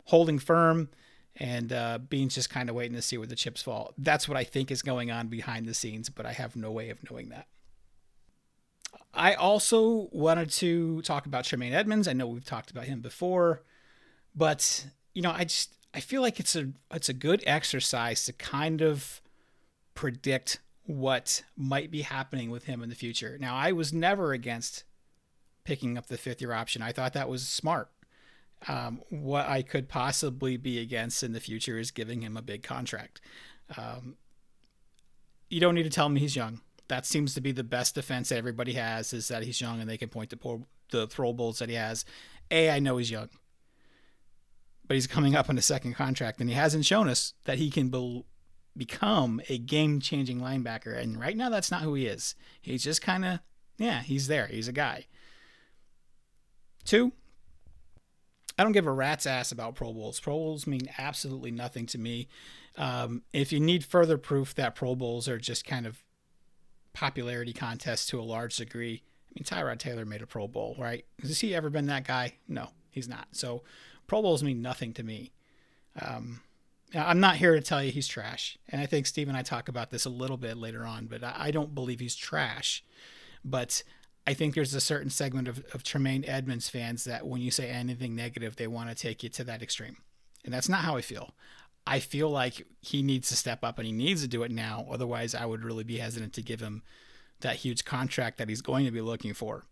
holding 0.07 0.39
firm, 0.39 0.89
and 1.41 1.73
uh, 1.73 1.99
Beane's 1.99 2.35
just 2.35 2.51
kind 2.51 2.69
of 2.69 2.77
waiting 2.77 2.95
to 2.95 3.03
see 3.03 3.17
where 3.17 3.27
the 3.27 3.35
chips 3.35 3.63
fall. 3.63 3.95
That's 3.97 4.29
what 4.29 4.37
I 4.37 4.45
think 4.45 4.71
is 4.71 4.83
going 4.83 5.11
on 5.11 5.29
behind 5.29 5.67
the 5.67 5.73
scenes, 5.73 6.11
but 6.11 6.27
I 6.27 6.33
have 6.33 6.55
no 6.55 6.71
way 6.71 6.91
of 6.91 6.99
knowing 7.11 7.31
that. 7.31 7.47
I 9.15 9.35
also 9.35 10.11
wanted 10.13 10.51
to 10.53 11.01
talk 11.03 11.25
about 11.25 11.45
Tremaine 11.45 11.73
Edmunds. 11.73 12.07
I 12.07 12.13
know 12.13 12.27
we've 12.27 12.45
talked 12.45 12.71
about 12.71 12.85
him 12.85 13.01
before, 13.01 13.63
but 14.37 14.87
you 15.15 15.23
know, 15.23 15.33
I 15.33 15.45
just 15.45 15.75
I 15.95 16.01
feel 16.01 16.21
like 16.21 16.39
it's 16.39 16.55
a 16.55 16.69
it's 16.93 17.09
a 17.09 17.15
good 17.15 17.43
exercise 17.47 18.25
to 18.27 18.33
kind 18.35 18.83
of 18.83 19.23
predict 19.95 20.61
what 20.85 21.43
might 21.57 21.91
be 21.91 22.03
happening 22.03 22.51
with 22.51 22.65
him 22.65 22.83
in 22.83 22.91
the 22.91 22.95
future. 22.95 23.39
Now, 23.41 23.57
I 23.57 23.73
was 23.73 23.93
never 23.93 24.33
against 24.33 24.85
picking 25.65 25.97
up 25.97 26.07
the 26.07 26.19
fifth 26.19 26.41
year 26.41 26.53
option. 26.53 26.83
I 26.83 26.93
thought 26.93 27.15
that 27.15 27.29
was 27.29 27.49
smart. 27.49 27.91
Um, 28.69 29.01
what 29.09 29.49
I 29.49 29.63
could 29.63 29.89
possibly 29.89 30.57
be 30.57 30.79
against 30.79 31.23
in 31.23 31.33
the 31.33 31.41
future 31.41 31.79
is 31.79 31.91
giving 31.91 32.21
him 32.23 32.37
a 32.37 32.43
big 32.43 32.63
contract. 32.63 33.21
Um, 33.77 34.17
you 35.49 35.61
don't 35.61 35.75
need 35.75 35.85
to 35.85 35.91
tell 35.91 36.09
me 36.09 36.21
he's 36.21 36.37
young. 36.37 36.61
That 36.89 37.07
seems 37.07 37.35
to 37.35 37.41
be 37.41 37.53
the 37.53 37.65
best 37.65 37.95
defense 37.95 38.29
that 38.29 38.37
everybody 38.37 38.75
has 38.75 39.13
is 39.13 39.29
that 39.29 39.45
he's 39.45 39.61
young 39.61 39.81
and 39.81 39.89
they 39.89 39.97
can 39.97 40.09
point 40.09 40.31
to 40.31 40.37
poor, 40.37 40.63
the 40.91 41.07
Pro 41.07 41.33
Bowls 41.33 41.59
that 41.61 41.69
he 41.69 41.75
has. 41.77 42.05
A, 42.51 42.71
I 42.71 42.81
know 42.81 42.97
he's 42.97 43.11
young, 43.11 43.29
but 44.87 44.95
he's 44.95 45.07
coming 45.07 45.35
up 45.35 45.49
on 45.49 45.57
a 45.57 45.63
second 45.63 45.95
contract 45.95 46.41
and 46.41 46.51
he 46.51 46.57
hasn't 46.57 46.85
shown 46.85 47.09
us 47.09 47.33
that 47.45 47.59
he 47.59 47.71
can 47.71 47.89
be- 47.89 48.25
become 48.77 49.41
a 49.49 49.59
game 49.59 50.01
changing 50.01 50.41
linebacker. 50.41 50.97
And 50.97 51.19
right 51.19 51.37
now, 51.37 51.49
that's 51.49 51.71
not 51.71 51.83
who 51.83 51.95
he 51.95 52.07
is. 52.07 52.35
He's 52.61 52.83
just 52.83 53.01
kind 53.03 53.25
of, 53.25 53.41
yeah, 53.79 54.03
he's 54.03 54.27
there. 54.27 54.49
He's 54.49 54.69
a 54.69 54.73
guy. 54.73 55.07
Two, 56.85 57.13
I 58.61 58.63
don't 58.63 58.73
give 58.73 58.87
a 58.87 58.93
rat's 58.93 59.25
ass 59.25 59.53
about 59.53 59.75
Pro 59.75 59.91
Bowls. 59.91 60.21
Pro 60.21 60.35
Bowls 60.35 60.67
mean 60.67 60.83
absolutely 60.99 61.51
nothing 61.51 61.87
to 61.87 61.99
me. 61.99 62.29
Um, 62.77 63.23
if 63.33 63.53
you 63.53 63.59
need 63.59 63.87
further 63.87 64.19
proof 64.19 64.55
that 64.55 64.75
Pro 64.75 64.95
Bowls 64.95 65.29
are 65.29 65.39
just 65.39 65.65
kind 65.65 65.87
of 65.87 66.03
popularity 66.93 67.55
contests 67.55 68.05
to 68.09 68.21
a 68.21 68.23
large 68.23 68.59
degree, 68.59 69.03
I 69.03 69.33
mean, 69.35 69.45
Tyrod 69.45 69.79
Taylor 69.79 70.05
made 70.05 70.21
a 70.21 70.27
Pro 70.27 70.47
Bowl, 70.47 70.77
right? 70.79 71.07
Has 71.23 71.41
he 71.41 71.55
ever 71.55 71.71
been 71.71 71.87
that 71.87 72.07
guy? 72.07 72.35
No, 72.49 72.69
he's 72.91 73.09
not. 73.09 73.29
So 73.33 73.63
Pro 74.07 74.21
Bowls 74.21 74.43
mean 74.43 74.61
nothing 74.61 74.93
to 74.93 75.03
me. 75.03 75.33
Um, 75.99 76.43
I'm 76.95 77.19
not 77.19 77.37
here 77.37 77.55
to 77.55 77.63
tell 77.63 77.83
you 77.83 77.91
he's 77.91 78.09
trash. 78.09 78.59
And 78.69 78.83
I 78.83 78.85
think 78.85 79.07
Steve 79.07 79.29
and 79.29 79.39
I 79.39 79.43
talk 79.43 79.71
about 79.71 79.89
this 79.89 80.05
a 80.05 80.11
little 80.11 80.37
bit 80.37 80.59
later 80.59 80.85
on, 80.85 81.07
but 81.07 81.25
I 81.25 81.51
don't 81.51 81.75
believe 81.75 82.01
he's 82.01 82.15
trash. 82.15 82.85
But 83.43 83.85
I 84.27 84.35
think 84.35 84.55
there's 84.55 84.75
a 84.75 84.81
certain 84.81 85.11
segment 85.11 85.49
of, 85.49 85.65
of 85.73 85.83
Tremaine 85.83 86.25
Edmunds 86.27 86.69
fans 86.69 87.05
that 87.05 87.27
when 87.27 87.41
you 87.41 87.51
say 87.51 87.71
anything 87.71 88.15
negative, 88.15 88.57
they 88.57 88.67
want 88.67 88.89
to 88.89 88.95
take 88.95 89.23
you 89.23 89.29
to 89.31 89.45
that 89.45 89.63
extreme. 89.63 89.97
And 90.45 90.53
that's 90.53 90.69
not 90.69 90.85
how 90.85 90.97
I 90.97 91.01
feel. 91.01 91.35
I 91.87 92.01
feel 92.01 92.31
like 92.31 92.67
he 92.81 93.03
needs 93.03 93.29
to 93.29 93.37
step 93.37 93.65
up 93.65 93.79
and 93.79 93.87
he 93.87 93.93
needs 93.93 94.23
to 94.23 94.29
do 94.29 94.43
it 94.43 94.51
now. 94.51 94.87
Otherwise, 94.91 95.35
I 95.35 95.47
would 95.47 95.65
really 95.65 95.85
be 95.85 95.99
hesitant 95.99 96.35
to 96.35 96.43
give 96.43 96.61
him 96.61 96.83
that 97.41 97.57
huge 97.57 97.85
contract 97.85 98.39
that 98.39 98.49
he's 98.49 98.61
going 98.61 98.85
to 98.85 98.91
be 98.91 99.01
looking 99.01 99.33
for. 99.33 99.65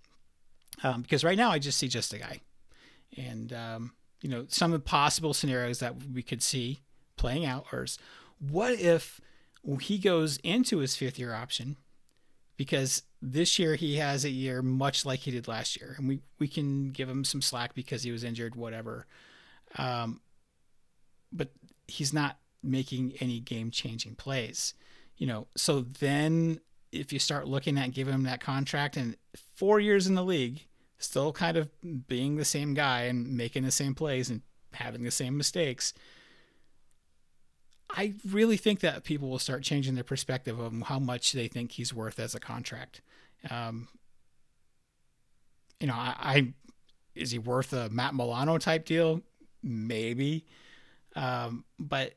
Um, 0.82 1.02
because 1.02 1.24
right 1.24 1.36
now, 1.36 1.50
I 1.50 1.58
just 1.58 1.78
see 1.78 1.88
just 1.88 2.12
a 2.12 2.18
guy. 2.18 2.40
And, 3.16 3.52
um, 3.52 3.92
you 4.22 4.30
know, 4.30 4.46
some 4.48 4.72
of 4.72 4.80
the 4.80 4.84
possible 4.88 5.34
scenarios 5.34 5.80
that 5.80 5.94
we 6.12 6.22
could 6.22 6.42
see 6.42 6.80
playing 7.16 7.44
out 7.44 7.66
are 7.72 7.86
what 8.38 8.72
if 8.72 9.20
he 9.80 9.98
goes 9.98 10.38
into 10.38 10.78
his 10.78 10.96
fifth 10.96 11.18
year 11.18 11.34
option 11.34 11.76
because 12.58 13.04
this 13.22 13.58
year 13.58 13.76
he 13.76 13.96
has 13.96 14.24
a 14.24 14.30
year 14.30 14.60
much 14.60 15.06
like 15.06 15.20
he 15.20 15.30
did 15.30 15.48
last 15.48 15.80
year, 15.80 15.94
and 15.96 16.06
we 16.06 16.20
we 16.38 16.48
can 16.48 16.90
give 16.90 17.08
him 17.08 17.24
some 17.24 17.40
slack 17.40 17.72
because 17.72 18.02
he 18.02 18.10
was 18.10 18.24
injured, 18.24 18.54
whatever. 18.54 19.06
Um, 19.76 20.20
but 21.32 21.52
he's 21.86 22.12
not 22.12 22.38
making 22.62 23.14
any 23.20 23.40
game 23.40 23.70
changing 23.70 24.16
plays, 24.16 24.74
you 25.16 25.26
know. 25.26 25.46
So 25.56 25.80
then, 25.80 26.60
if 26.92 27.12
you 27.12 27.20
start 27.20 27.48
looking 27.48 27.78
at 27.78 27.92
giving 27.92 28.12
him 28.12 28.24
that 28.24 28.40
contract 28.40 28.96
and 28.96 29.16
four 29.54 29.78
years 29.78 30.08
in 30.08 30.16
the 30.16 30.24
league, 30.24 30.66
still 30.98 31.32
kind 31.32 31.56
of 31.56 31.70
being 32.08 32.36
the 32.36 32.44
same 32.44 32.74
guy 32.74 33.02
and 33.02 33.36
making 33.36 33.62
the 33.62 33.70
same 33.70 33.94
plays 33.94 34.30
and 34.30 34.42
having 34.72 35.04
the 35.04 35.12
same 35.12 35.36
mistakes, 35.36 35.94
I 37.90 38.14
really 38.28 38.56
think 38.56 38.80
that 38.80 39.04
people 39.04 39.28
will 39.28 39.38
start 39.38 39.62
changing 39.62 39.94
their 39.94 40.04
perspective 40.04 40.58
of 40.58 40.82
how 40.82 40.98
much 40.98 41.32
they 41.32 41.48
think 41.48 41.72
he's 41.72 41.94
worth 41.94 42.18
as 42.18 42.34
a 42.34 42.40
contract. 42.40 43.00
Um, 43.50 43.88
you 45.80 45.86
know, 45.86 45.94
I, 45.94 46.14
I, 46.18 46.52
is 47.14 47.30
he 47.30 47.38
worth 47.38 47.72
a 47.72 47.88
Matt 47.88 48.14
Milano 48.14 48.58
type 48.58 48.84
deal? 48.84 49.22
Maybe, 49.62 50.44
um, 51.16 51.64
but 51.78 52.14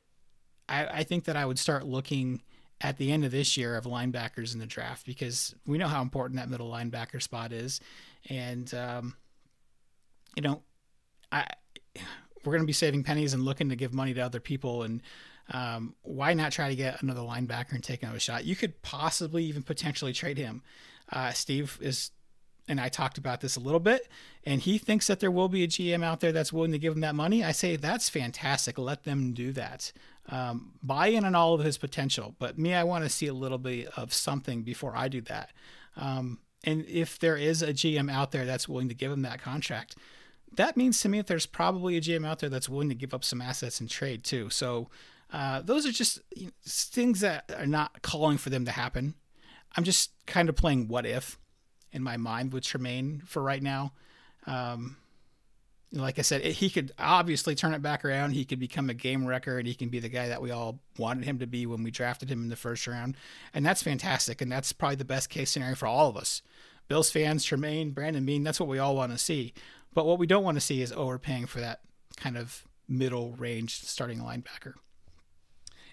I, 0.67 0.85
I 0.87 1.03
think 1.03 1.25
that 1.25 1.35
I 1.35 1.45
would 1.45 1.59
start 1.59 1.85
looking 1.85 2.41
at 2.81 2.97
the 2.97 3.11
end 3.11 3.23
of 3.23 3.31
this 3.31 3.57
year 3.57 3.77
of 3.77 3.85
linebackers 3.85 4.53
in 4.53 4.59
the 4.59 4.65
draft 4.65 5.05
because 5.05 5.55
we 5.65 5.77
know 5.77 5.87
how 5.87 6.01
important 6.01 6.39
that 6.39 6.49
middle 6.49 6.69
linebacker 6.69 7.21
spot 7.21 7.51
is, 7.51 7.79
and 8.29 8.73
um, 8.73 9.15
you 10.35 10.43
know, 10.43 10.61
I 11.31 11.47
we're 12.43 12.53
going 12.53 12.63
to 12.63 12.67
be 12.67 12.73
saving 12.73 13.03
pennies 13.03 13.33
and 13.33 13.43
looking 13.43 13.69
to 13.69 13.75
give 13.75 13.93
money 13.93 14.13
to 14.13 14.21
other 14.21 14.39
people 14.39 14.83
and 14.83 15.01
um, 15.49 15.95
why 16.03 16.33
not 16.33 16.51
try 16.51 16.69
to 16.69 16.75
get 16.75 17.01
another 17.01 17.21
linebacker 17.21 17.73
and 17.73 17.83
take 17.83 18.03
another 18.03 18.19
shot? 18.19 18.45
You 18.45 18.55
could 18.55 18.81
possibly 18.81 19.43
even 19.45 19.63
potentially 19.63 20.13
trade 20.13 20.37
him. 20.37 20.61
Uh, 21.11 21.31
Steve 21.31 21.77
is, 21.81 22.11
and 22.67 22.79
I 22.79 22.89
talked 22.89 23.17
about 23.17 23.41
this 23.41 23.55
a 23.55 23.59
little 23.59 23.79
bit, 23.79 24.07
and 24.45 24.61
he 24.61 24.77
thinks 24.77 25.07
that 25.07 25.19
there 25.19 25.31
will 25.31 25.49
be 25.49 25.63
a 25.63 25.67
GM 25.67 26.03
out 26.03 26.19
there 26.19 26.31
that's 26.31 26.53
willing 26.53 26.71
to 26.71 26.79
give 26.79 26.93
him 26.93 27.01
that 27.01 27.15
money. 27.15 27.43
I 27.43 27.51
say 27.51 27.75
that's 27.75 28.09
fantastic. 28.09 28.77
Let 28.77 29.03
them 29.03 29.33
do 29.33 29.51
that. 29.53 29.91
Um, 30.29 30.73
buy 30.81 31.07
in 31.07 31.25
on 31.25 31.35
all 31.35 31.53
of 31.53 31.65
his 31.65 31.77
potential. 31.77 32.35
But 32.39 32.57
me, 32.57 32.73
I 32.73 32.83
want 32.83 33.03
to 33.03 33.09
see 33.09 33.27
a 33.27 33.33
little 33.33 33.57
bit 33.57 33.87
of 33.97 34.13
something 34.13 34.63
before 34.63 34.95
I 34.95 35.07
do 35.07 35.21
that. 35.21 35.49
Um, 35.97 36.39
and 36.63 36.85
if 36.85 37.19
there 37.19 37.37
is 37.37 37.61
a 37.61 37.73
GM 37.73 38.11
out 38.11 38.31
there 38.31 38.45
that's 38.45 38.69
willing 38.69 38.89
to 38.89 38.95
give 38.95 39.11
him 39.11 39.23
that 39.23 39.41
contract, 39.41 39.95
that 40.53 40.77
means 40.77 40.99
to 41.01 41.09
me 41.09 41.19
that 41.19 41.27
there's 41.27 41.45
probably 41.45 41.97
a 41.97 42.01
GM 42.01 42.25
out 42.25 42.39
there 42.39 42.49
that's 42.49 42.69
willing 42.69 42.89
to 42.89 42.95
give 42.95 43.13
up 43.13 43.23
some 43.23 43.41
assets 43.41 43.79
and 43.79 43.89
trade 43.89 44.23
too. 44.23 44.49
So 44.49 44.89
uh, 45.31 45.61
those 45.61 45.85
are 45.85 45.91
just 45.91 46.19
you 46.35 46.47
know, 46.47 46.51
things 46.65 47.21
that 47.21 47.51
are 47.57 47.65
not 47.65 48.01
calling 48.01 48.37
for 48.37 48.49
them 48.49 48.65
to 48.65 48.71
happen. 48.71 49.15
I'm 49.75 49.83
just 49.83 50.11
kind 50.25 50.49
of 50.49 50.55
playing 50.55 50.87
what 50.87 51.05
if 51.05 51.39
in 51.91 52.03
my 52.03 52.17
mind 52.17 52.53
with 52.53 52.63
Tremaine 52.63 53.21
for 53.25 53.41
right 53.41 53.63
now. 53.63 53.93
Um, 54.45 54.97
like 55.93 56.19
I 56.19 56.21
said, 56.21 56.41
he 56.43 56.69
could 56.69 56.93
obviously 56.97 57.53
turn 57.53 57.73
it 57.73 57.81
back 57.81 58.05
around. 58.05 58.31
He 58.31 58.45
could 58.45 58.59
become 58.59 58.89
a 58.89 58.93
game 58.93 59.25
wrecker, 59.25 59.57
and 59.57 59.67
he 59.67 59.73
can 59.73 59.89
be 59.89 59.99
the 59.99 60.09
guy 60.09 60.29
that 60.29 60.41
we 60.41 60.51
all 60.51 60.79
wanted 60.97 61.25
him 61.25 61.39
to 61.39 61.47
be 61.47 61.65
when 61.65 61.83
we 61.83 61.91
drafted 61.91 62.31
him 62.31 62.43
in 62.43 62.49
the 62.49 62.55
first 62.55 62.87
round. 62.87 63.17
And 63.53 63.65
that's 63.65 63.83
fantastic. 63.83 64.41
And 64.41 64.49
that's 64.49 64.71
probably 64.71 64.95
the 64.95 65.05
best 65.05 65.29
case 65.29 65.51
scenario 65.51 65.75
for 65.75 65.87
all 65.87 66.07
of 66.07 66.15
us. 66.15 66.41
Bills 66.87 67.11
fans, 67.11 67.43
Tremaine, 67.43 67.91
Brandon 67.91 68.25
Beane. 68.25 68.43
that's 68.43 68.59
what 68.59 68.69
we 68.69 68.79
all 68.79 68.95
want 68.95 69.11
to 69.11 69.17
see. 69.17 69.53
But 69.93 70.05
what 70.05 70.19
we 70.19 70.27
don't 70.27 70.43
want 70.43 70.55
to 70.55 70.61
see 70.61 70.81
is 70.81 70.93
overpaying 70.93 71.47
for 71.47 71.59
that 71.59 71.81
kind 72.15 72.37
of 72.37 72.65
middle 72.87 73.33
range 73.33 73.81
starting 73.83 74.19
linebacker. 74.19 74.73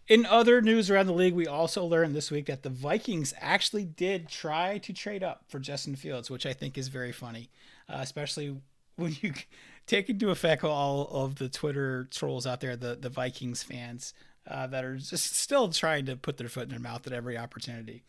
In 0.08 0.24
other 0.24 0.62
news 0.62 0.90
around 0.90 1.06
the 1.06 1.12
league, 1.12 1.34
we 1.34 1.46
also 1.46 1.84
learned 1.84 2.14
this 2.14 2.30
week 2.30 2.46
that 2.46 2.62
the 2.62 2.70
Vikings 2.70 3.34
actually 3.40 3.84
did 3.84 4.26
try 4.26 4.78
to 4.78 4.92
trade 4.94 5.22
up 5.22 5.44
for 5.48 5.58
Justin 5.58 5.96
Fields, 5.96 6.30
which 6.30 6.46
I 6.46 6.54
think 6.54 6.78
is 6.78 6.88
very 6.88 7.12
funny, 7.12 7.50
uh, 7.90 7.98
especially 8.00 8.56
when 8.96 9.14
you 9.20 9.34
take 9.86 10.08
into 10.08 10.30
effect 10.30 10.64
all 10.64 11.08
of 11.08 11.36
the 11.36 11.50
Twitter 11.50 12.08
trolls 12.10 12.46
out 12.46 12.60
there, 12.60 12.74
the, 12.74 12.96
the 12.96 13.10
Vikings 13.10 13.62
fans 13.62 14.14
uh, 14.46 14.66
that 14.68 14.82
are 14.82 14.96
just 14.96 15.36
still 15.36 15.68
trying 15.68 16.06
to 16.06 16.16
put 16.16 16.38
their 16.38 16.48
foot 16.48 16.64
in 16.64 16.70
their 16.70 16.78
mouth 16.78 17.06
at 17.06 17.12
every 17.12 17.36
opportunity 17.36 18.02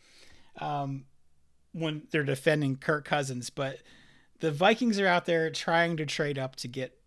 um, 0.62 1.04
when 1.74 2.04
they're 2.12 2.24
defending 2.24 2.78
Kirk 2.78 3.04
Cousins. 3.04 3.50
But 3.50 3.80
the 4.40 4.52
Vikings 4.52 5.02
are 5.02 5.08
out 5.08 5.26
there 5.26 5.50
trying 5.50 5.98
to 5.98 6.06
trade 6.06 6.40
up 6.40 6.56
to 6.58 6.70
get 6.70 6.99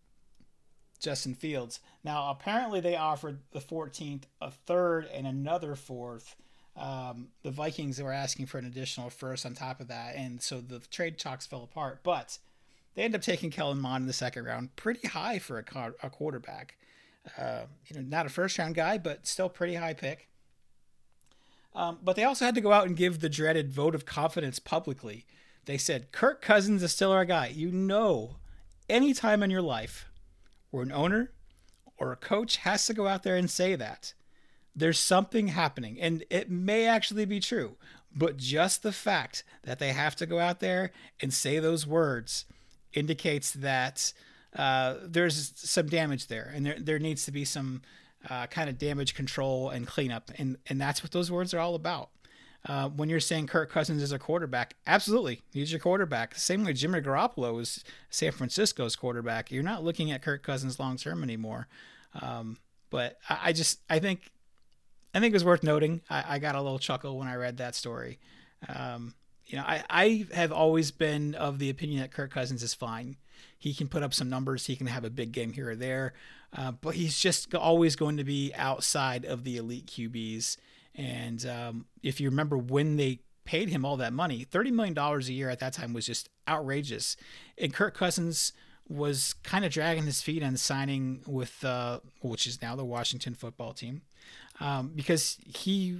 Justin 1.02 1.34
Fields. 1.34 1.80
Now, 2.04 2.30
apparently, 2.30 2.80
they 2.80 2.96
offered 2.96 3.40
the 3.50 3.60
14th 3.60 4.22
a 4.40 4.50
third 4.50 5.06
and 5.12 5.26
another 5.26 5.74
fourth. 5.74 6.36
Um, 6.76 7.28
the 7.42 7.50
Vikings 7.50 8.00
were 8.00 8.12
asking 8.12 8.46
for 8.46 8.58
an 8.58 8.64
additional 8.64 9.10
first 9.10 9.44
on 9.44 9.54
top 9.54 9.80
of 9.80 9.88
that, 9.88 10.14
and 10.16 10.40
so 10.40 10.60
the 10.60 10.78
trade 10.78 11.18
talks 11.18 11.44
fell 11.44 11.64
apart. 11.64 12.00
But 12.02 12.38
they 12.94 13.02
ended 13.02 13.20
up 13.20 13.24
taking 13.24 13.50
Kellen 13.50 13.80
Mond 13.80 14.02
in 14.02 14.06
the 14.06 14.12
second 14.12 14.44
round, 14.44 14.74
pretty 14.76 15.06
high 15.08 15.38
for 15.38 15.58
a, 15.58 15.92
a 16.02 16.08
quarterback. 16.08 16.76
Uh, 17.36 17.62
you 17.86 17.96
know, 17.96 18.02
not 18.02 18.26
a 18.26 18.30
first 18.30 18.58
round 18.58 18.74
guy, 18.74 18.96
but 18.96 19.26
still 19.26 19.48
pretty 19.48 19.74
high 19.74 19.94
pick. 19.94 20.28
Um, 21.74 21.98
but 22.02 22.16
they 22.16 22.24
also 22.24 22.44
had 22.44 22.54
to 22.54 22.60
go 22.60 22.72
out 22.72 22.86
and 22.86 22.96
give 22.96 23.20
the 23.20 23.28
dreaded 23.28 23.72
vote 23.72 23.94
of 23.94 24.04
confidence 24.04 24.58
publicly. 24.58 25.24
They 25.64 25.78
said, 25.78 26.12
Kirk 26.12 26.42
Cousins 26.42 26.82
is 26.82 26.92
still 26.92 27.12
our 27.12 27.24
guy. 27.24 27.46
You 27.46 27.70
know, 27.70 28.36
any 28.88 29.14
time 29.14 29.42
in 29.42 29.50
your 29.50 29.62
life 29.62 30.06
or 30.72 30.82
an 30.82 30.90
owner 30.90 31.30
or 31.98 32.10
a 32.10 32.16
coach 32.16 32.56
has 32.58 32.86
to 32.86 32.94
go 32.94 33.06
out 33.06 33.22
there 33.22 33.36
and 33.36 33.50
say 33.50 33.76
that. 33.76 34.14
There's 34.74 34.98
something 34.98 35.48
happening, 35.48 36.00
and 36.00 36.24
it 36.30 36.50
may 36.50 36.86
actually 36.86 37.26
be 37.26 37.38
true, 37.40 37.76
but 38.14 38.38
just 38.38 38.82
the 38.82 38.92
fact 38.92 39.44
that 39.64 39.78
they 39.78 39.92
have 39.92 40.16
to 40.16 40.26
go 40.26 40.38
out 40.38 40.60
there 40.60 40.90
and 41.20 41.32
say 41.32 41.58
those 41.58 41.86
words 41.86 42.46
indicates 42.94 43.52
that 43.52 44.12
uh, 44.56 44.94
there's 45.02 45.52
some 45.56 45.86
damage 45.86 46.26
there, 46.26 46.50
and 46.54 46.64
there, 46.64 46.76
there 46.78 46.98
needs 46.98 47.24
to 47.26 47.32
be 47.32 47.44
some 47.44 47.82
uh, 48.30 48.46
kind 48.46 48.70
of 48.70 48.78
damage 48.78 49.14
control 49.14 49.68
and 49.68 49.86
cleanup, 49.86 50.30
and, 50.38 50.56
and 50.68 50.80
that's 50.80 51.02
what 51.02 51.12
those 51.12 51.30
words 51.30 51.52
are 51.52 51.58
all 51.58 51.74
about. 51.74 52.10
Uh, 52.64 52.88
when 52.90 53.08
you're 53.08 53.18
saying 53.18 53.48
Kirk 53.48 53.70
Cousins 53.70 54.02
is 54.02 54.12
a 54.12 54.18
quarterback, 54.18 54.74
absolutely, 54.86 55.42
he's 55.52 55.72
your 55.72 55.80
quarterback. 55.80 56.36
Same 56.36 56.64
way 56.64 56.72
Jimmy 56.72 57.00
Garoppolo 57.00 57.60
is 57.60 57.82
San 58.08 58.30
Francisco's 58.30 58.94
quarterback. 58.94 59.50
You're 59.50 59.64
not 59.64 59.82
looking 59.82 60.12
at 60.12 60.22
Kirk 60.22 60.44
Cousins 60.44 60.78
long 60.78 60.96
term 60.96 61.24
anymore. 61.24 61.66
Um, 62.20 62.58
but 62.90 63.18
I, 63.28 63.38
I, 63.44 63.52
just 63.52 63.80
I 63.90 63.98
think 63.98 64.30
I 65.14 65.20
think 65.20 65.32
it 65.32 65.36
was 65.36 65.44
worth 65.44 65.62
noting. 65.62 66.02
I, 66.08 66.24
I, 66.28 66.38
got 66.38 66.54
a 66.54 66.62
little 66.62 66.78
chuckle 66.78 67.18
when 67.18 67.26
I 67.26 67.34
read 67.34 67.56
that 67.56 67.74
story. 67.74 68.18
Um, 68.68 69.14
you 69.46 69.58
know, 69.58 69.64
I, 69.64 69.82
I 69.90 70.26
have 70.32 70.52
always 70.52 70.90
been 70.90 71.34
of 71.34 71.58
the 71.58 71.70
opinion 71.70 72.00
that 72.00 72.12
Kirk 72.12 72.30
Cousins 72.30 72.62
is 72.62 72.74
fine. 72.74 73.16
He 73.58 73.74
can 73.74 73.88
put 73.88 74.02
up 74.02 74.14
some 74.14 74.30
numbers. 74.30 74.66
He 74.66 74.76
can 74.76 74.86
have 74.86 75.04
a 75.04 75.10
big 75.10 75.32
game 75.32 75.52
here 75.52 75.70
or 75.70 75.76
there, 75.76 76.14
uh, 76.56 76.72
but 76.72 76.94
he's 76.94 77.18
just 77.18 77.54
always 77.54 77.96
going 77.96 78.16
to 78.18 78.24
be 78.24 78.52
outside 78.54 79.24
of 79.24 79.44
the 79.44 79.56
elite 79.56 79.86
QBs. 79.86 80.56
And 80.94 81.44
um, 81.46 81.86
if 82.02 82.20
you 82.20 82.28
remember 82.28 82.58
when 82.58 82.96
they 82.96 83.20
paid 83.44 83.68
him 83.70 83.84
all 83.84 83.96
that 83.96 84.12
money, 84.12 84.44
$30 84.44 84.72
million 84.72 84.96
a 84.98 85.18
year 85.32 85.48
at 85.48 85.58
that 85.60 85.72
time 85.72 85.92
was 85.92 86.06
just 86.06 86.28
outrageous. 86.48 87.16
And 87.58 87.72
Kirk 87.72 87.94
Cousins 87.94 88.52
was 88.88 89.34
kind 89.42 89.64
of 89.64 89.72
dragging 89.72 90.04
his 90.04 90.22
feet 90.22 90.42
on 90.42 90.56
signing 90.56 91.22
with, 91.26 91.64
uh, 91.64 92.00
which 92.20 92.46
is 92.46 92.60
now 92.60 92.76
the 92.76 92.84
Washington 92.84 93.34
football 93.34 93.72
team, 93.72 94.02
um, 94.60 94.92
because 94.94 95.38
he 95.46 95.98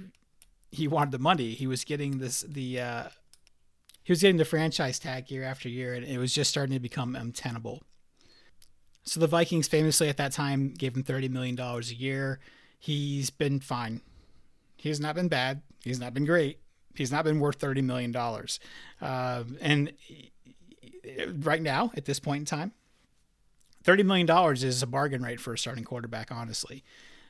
he 0.71 0.87
wanted 0.87 1.11
the 1.11 1.19
money. 1.19 1.51
He 1.51 1.67
was 1.67 1.83
getting 1.83 2.17
this 2.19 2.41
the 2.41 2.79
uh, 2.79 3.03
he 4.03 4.11
was 4.11 4.21
getting 4.21 4.37
the 4.37 4.45
franchise 4.45 4.99
tag 4.99 5.31
year 5.31 5.43
after 5.43 5.69
year, 5.69 5.93
and 5.93 6.05
it 6.05 6.17
was 6.17 6.33
just 6.33 6.49
starting 6.49 6.73
to 6.73 6.79
become 6.79 7.15
untenable. 7.15 7.81
So 9.03 9.19
the 9.19 9.27
Vikings 9.27 9.67
famously 9.67 10.09
at 10.09 10.17
that 10.17 10.31
time 10.31 10.73
gave 10.73 10.95
him 10.95 11.03
thirty 11.03 11.29
million 11.29 11.55
dollars 11.55 11.91
a 11.91 11.95
year. 11.95 12.39
He's 12.79 13.29
been 13.29 13.59
fine. 13.59 14.01
He's 14.83 14.99
not 14.99 15.15
been 15.15 15.29
bad. 15.29 15.61
He's 15.85 15.97
not 15.97 16.13
been 16.13 16.25
great. 16.25 16.59
He's 16.93 17.09
not 17.09 17.23
been 17.23 17.39
worth 17.39 17.55
thirty 17.55 17.81
million 17.81 18.11
dollars. 18.11 18.59
Uh, 19.01 19.45
and 19.61 19.93
right 21.37 21.61
now, 21.61 21.93
at 21.95 22.03
this 22.03 22.19
point 22.19 22.41
in 22.41 22.45
time, 22.45 22.73
thirty 23.85 24.03
million 24.03 24.27
dollars 24.27 24.61
is 24.61 24.83
a 24.83 24.87
bargain 24.87 25.23
rate 25.23 25.39
for 25.39 25.53
a 25.53 25.57
starting 25.57 25.85
quarterback. 25.85 26.33
Honestly, 26.33 26.83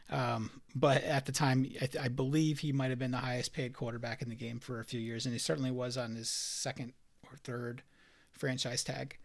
um, 0.10 0.50
but 0.74 1.04
at 1.04 1.28
the 1.28 1.32
time, 1.32 1.64
I, 1.80 1.86
th- 1.86 2.04
I, 2.04 2.08
believe 2.08 2.60
he 2.60 2.72
might 2.72 2.90
have 2.90 2.98
been 2.98 3.12
the 3.12 3.18
highest 3.18 3.54
paid 3.54 3.74
quarterback 3.74 4.24
in 4.24 4.30
the 4.30 4.36
game 4.36 4.60
for 4.60 4.80
a 4.80 4.84
few 4.84 5.00
years, 5.00 5.28
and 5.28 5.34
he 5.34 5.40
certainly 5.40 5.70
was 5.70 5.96
on 5.96 6.16
his 6.16 6.30
second 6.30 6.94
or 7.30 7.38
third 7.38 7.84
franchise 8.32 8.84
tag. 8.84 9.20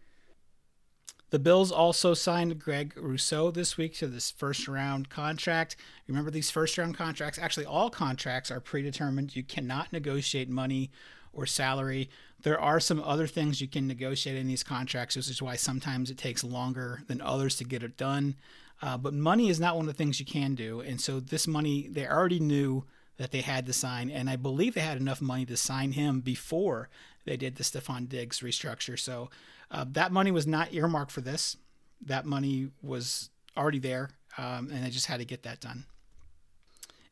The 1.31 1.39
Bills 1.39 1.71
also 1.71 2.15
signed 2.15 2.57
Greg 2.59 2.93
Rousseau 2.97 3.51
this 3.51 3.77
week 3.77 3.93
to 3.95 4.07
this 4.07 4.31
first 4.31 4.67
round 4.67 5.09
contract. 5.09 5.75
Remember, 6.07 6.31
these 6.31 6.49
first 6.49 6.77
round 6.77 6.97
contracts, 6.97 7.37
actually, 7.37 7.67
all 7.67 7.91
contracts 7.91 8.49
are 8.49 8.59
predetermined. 8.59 9.35
You 9.35 9.43
cannot 9.43 9.93
negotiate 9.93 10.49
money 10.49 10.89
or 11.31 11.45
salary. 11.45 12.09
There 12.41 12.59
are 12.59 12.79
some 12.79 13.01
other 13.03 13.27
things 13.27 13.61
you 13.61 13.67
can 13.67 13.85
negotiate 13.85 14.37
in 14.37 14.47
these 14.47 14.63
contracts, 14.63 15.15
which 15.15 15.29
is 15.29 15.41
why 15.41 15.55
sometimes 15.55 16.09
it 16.09 16.17
takes 16.17 16.43
longer 16.43 17.03
than 17.07 17.21
others 17.21 17.55
to 17.57 17.63
get 17.63 17.83
it 17.83 17.95
done. 17.95 18.35
Uh, 18.81 18.97
but 18.97 19.13
money 19.13 19.49
is 19.49 19.59
not 19.59 19.75
one 19.75 19.87
of 19.87 19.93
the 19.93 19.97
things 19.97 20.19
you 20.19 20.25
can 20.25 20.55
do. 20.55 20.79
And 20.79 20.99
so 20.99 21.19
this 21.19 21.47
money, 21.47 21.87
they 21.91 22.07
already 22.07 22.39
knew 22.39 22.85
that 23.17 23.31
they 23.31 23.41
had 23.41 23.65
to 23.67 23.73
sign. 23.73 24.09
And 24.09 24.29
I 24.29 24.35
believe 24.37 24.73
they 24.73 24.81
had 24.81 24.97
enough 24.97 25.21
money 25.21 25.45
to 25.45 25.57
sign 25.57 25.91
him 25.91 26.21
before 26.21 26.89
they 27.25 27.37
did 27.37 27.57
the 27.57 27.63
Stefon 27.63 28.07
Diggs 28.07 28.39
restructure. 28.39 28.97
So 28.97 29.29
uh, 29.71 29.85
that 29.91 30.11
money 30.11 30.31
was 30.31 30.47
not 30.47 30.73
earmarked 30.73 31.11
for 31.11 31.21
this. 31.21 31.57
That 32.05 32.25
money 32.25 32.69
was 32.81 33.29
already 33.57 33.79
there. 33.79 34.09
Um, 34.37 34.69
and 34.71 34.85
they 34.85 34.89
just 34.89 35.07
had 35.07 35.19
to 35.19 35.25
get 35.25 35.43
that 35.43 35.59
done. 35.59 35.85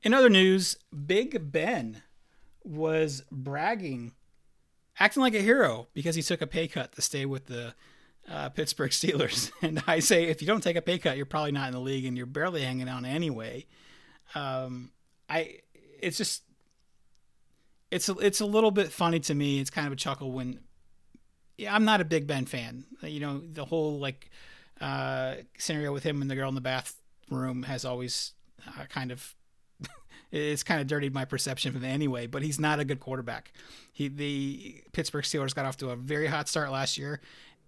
In 0.03 0.13
other 0.13 0.29
news, 0.29 0.77
Big 1.05 1.51
Ben 1.51 2.03
was 2.63 3.23
bragging, 3.31 4.13
acting 4.99 5.21
like 5.21 5.33
a 5.33 5.41
hero 5.41 5.87
because 5.93 6.15
he 6.15 6.21
took 6.21 6.41
a 6.41 6.47
pay 6.47 6.67
cut 6.67 6.93
to 6.93 7.01
stay 7.01 7.25
with 7.25 7.47
the 7.47 7.73
uh, 8.29 8.49
Pittsburgh 8.49 8.91
Steelers. 8.91 9.51
And 9.61 9.83
I 9.87 9.99
say, 9.99 10.25
if 10.25 10.41
you 10.41 10.47
don't 10.47 10.61
take 10.61 10.75
a 10.75 10.81
pay 10.81 10.97
cut, 10.97 11.17
you're 11.17 11.25
probably 11.25 11.51
not 11.51 11.67
in 11.67 11.73
the 11.73 11.79
league, 11.79 12.05
and 12.05 12.15
you're 12.15 12.25
barely 12.25 12.61
hanging 12.61 12.87
on 12.87 13.05
anyway. 13.05 13.65
Um, 14.35 14.91
I, 15.29 15.59
it's 15.99 16.17
just, 16.17 16.43
it's 17.89 18.07
a, 18.09 18.13
it's 18.19 18.39
a 18.39 18.45
little 18.45 18.71
bit 18.71 18.91
funny 18.91 19.19
to 19.21 19.33
me. 19.33 19.59
It's 19.59 19.69
kind 19.69 19.87
of 19.87 19.93
a 19.93 19.97
chuckle 19.97 20.31
when, 20.31 20.59
yeah, 21.57 21.73
I'm 21.73 21.85
not 21.85 22.01
a 22.01 22.05
Big 22.05 22.27
Ben 22.27 22.45
fan. 22.45 22.85
You 23.01 23.19
know, 23.19 23.41
the 23.51 23.65
whole 23.65 23.99
like 23.99 24.29
uh, 24.79 25.35
scenario 25.57 25.91
with 25.91 26.03
him 26.03 26.21
and 26.21 26.29
the 26.29 26.35
girl 26.35 26.49
in 26.49 26.55
the 26.55 26.61
bathroom 26.61 27.63
has 27.63 27.83
always 27.83 28.33
uh, 28.67 28.85
kind 28.89 29.11
of 29.11 29.35
it's 30.31 30.63
kind 30.63 30.81
of 30.81 30.87
dirtied 30.87 31.13
my 31.13 31.25
perception 31.25 31.69
of 31.69 31.75
him 31.75 31.83
anyway. 31.83 32.27
But 32.27 32.43
he's 32.43 32.59
not 32.59 32.79
a 32.79 32.85
good 32.85 32.99
quarterback. 32.99 33.53
He 33.91 34.07
the 34.07 34.83
Pittsburgh 34.91 35.23
Steelers 35.23 35.55
got 35.55 35.65
off 35.65 35.77
to 35.77 35.89
a 35.89 35.95
very 35.95 36.27
hot 36.27 36.47
start 36.47 36.71
last 36.71 36.97
year, 36.97 37.21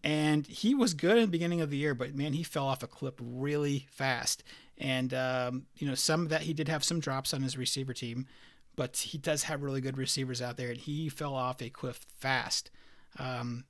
and 0.03 0.46
he 0.46 0.75
was 0.75 0.93
good 0.93 1.17
in 1.17 1.22
the 1.24 1.27
beginning 1.27 1.62
of 1.62 1.69
the 1.69 1.77
year, 1.77 1.93
but 1.93 2.15
man, 2.15 2.34
he 2.34 2.43
fell 2.43 2.65
off 2.65 2.84
a 2.84 2.88
cliff 2.88 3.15
really 3.19 3.88
fast. 3.89 4.43
And 4.77 5.13
um, 5.13 5.65
you 5.77 5.88
know, 5.88 5.96
some 5.96 6.22
of 6.22 6.29
that 6.29 6.43
he 6.43 6.53
did 6.53 6.67
have 6.67 6.84
some 6.84 7.00
drops 7.00 7.34
on 7.34 7.41
his 7.41 7.58
receiver 7.58 7.93
team, 7.93 8.27
but 8.75 8.98
he 8.98 9.17
does 9.17 9.43
have 9.43 9.63
really 9.63 9.81
good 9.81 9.98
receivers 9.98 10.41
out 10.41 10.58
there, 10.58 10.69
and 10.69 10.77
he 10.77 11.10
fell 11.10 11.34
off 11.34 11.62
a 11.62 11.69
cliff 11.69 12.05
fast. 12.17 12.69
Um, 13.17 13.65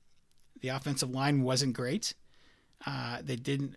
the 0.60 0.68
offensive 0.68 1.10
line 1.10 1.42
wasn't 1.42 1.74
great. 1.74 2.14
Uh, 2.86 3.18
they 3.22 3.36
didn't 3.36 3.76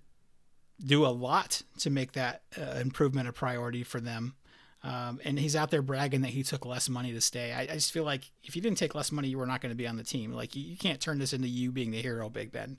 do 0.84 1.06
a 1.06 1.08
lot 1.08 1.62
to 1.80 1.90
make 1.90 2.14
that 2.14 2.44
uh, 2.58 2.80
improvement 2.80 3.28
a 3.28 3.34
priority 3.34 3.84
for 3.84 4.00
them. 4.00 4.36
Um, 4.84 5.22
and 5.24 5.40
he's 5.40 5.56
out 5.56 5.72
there 5.72 5.82
bragging 5.82 6.22
that 6.22 6.32
he 6.32 6.44
took 6.44 6.66
less 6.66 6.90
money 6.90 7.14
to 7.14 7.22
stay. 7.22 7.54
I, 7.54 7.62
I 7.62 7.68
just 7.68 7.94
feel 7.94 8.04
like 8.04 8.30
if 8.44 8.56
you 8.56 8.62
didn't 8.62 8.78
take 8.78 8.96
less 8.96 9.14
money, 9.14 9.30
you 9.30 9.38
were 9.38 9.46
not 9.46 9.62
going 9.62 9.72
to 9.72 9.78
be 9.78 9.88
on 9.88 9.96
the 9.96 10.04
team. 10.04 10.34
Like 10.34 10.56
you, 10.56 10.64
you, 10.64 10.78
can't 10.78 11.00
turn 11.00 11.20
this 11.20 11.32
into 11.32 11.48
you 11.48 11.72
being 11.72 11.92
the 11.92 12.02
hero, 12.02 12.30
Big 12.30 12.52
Ben. 12.52 12.78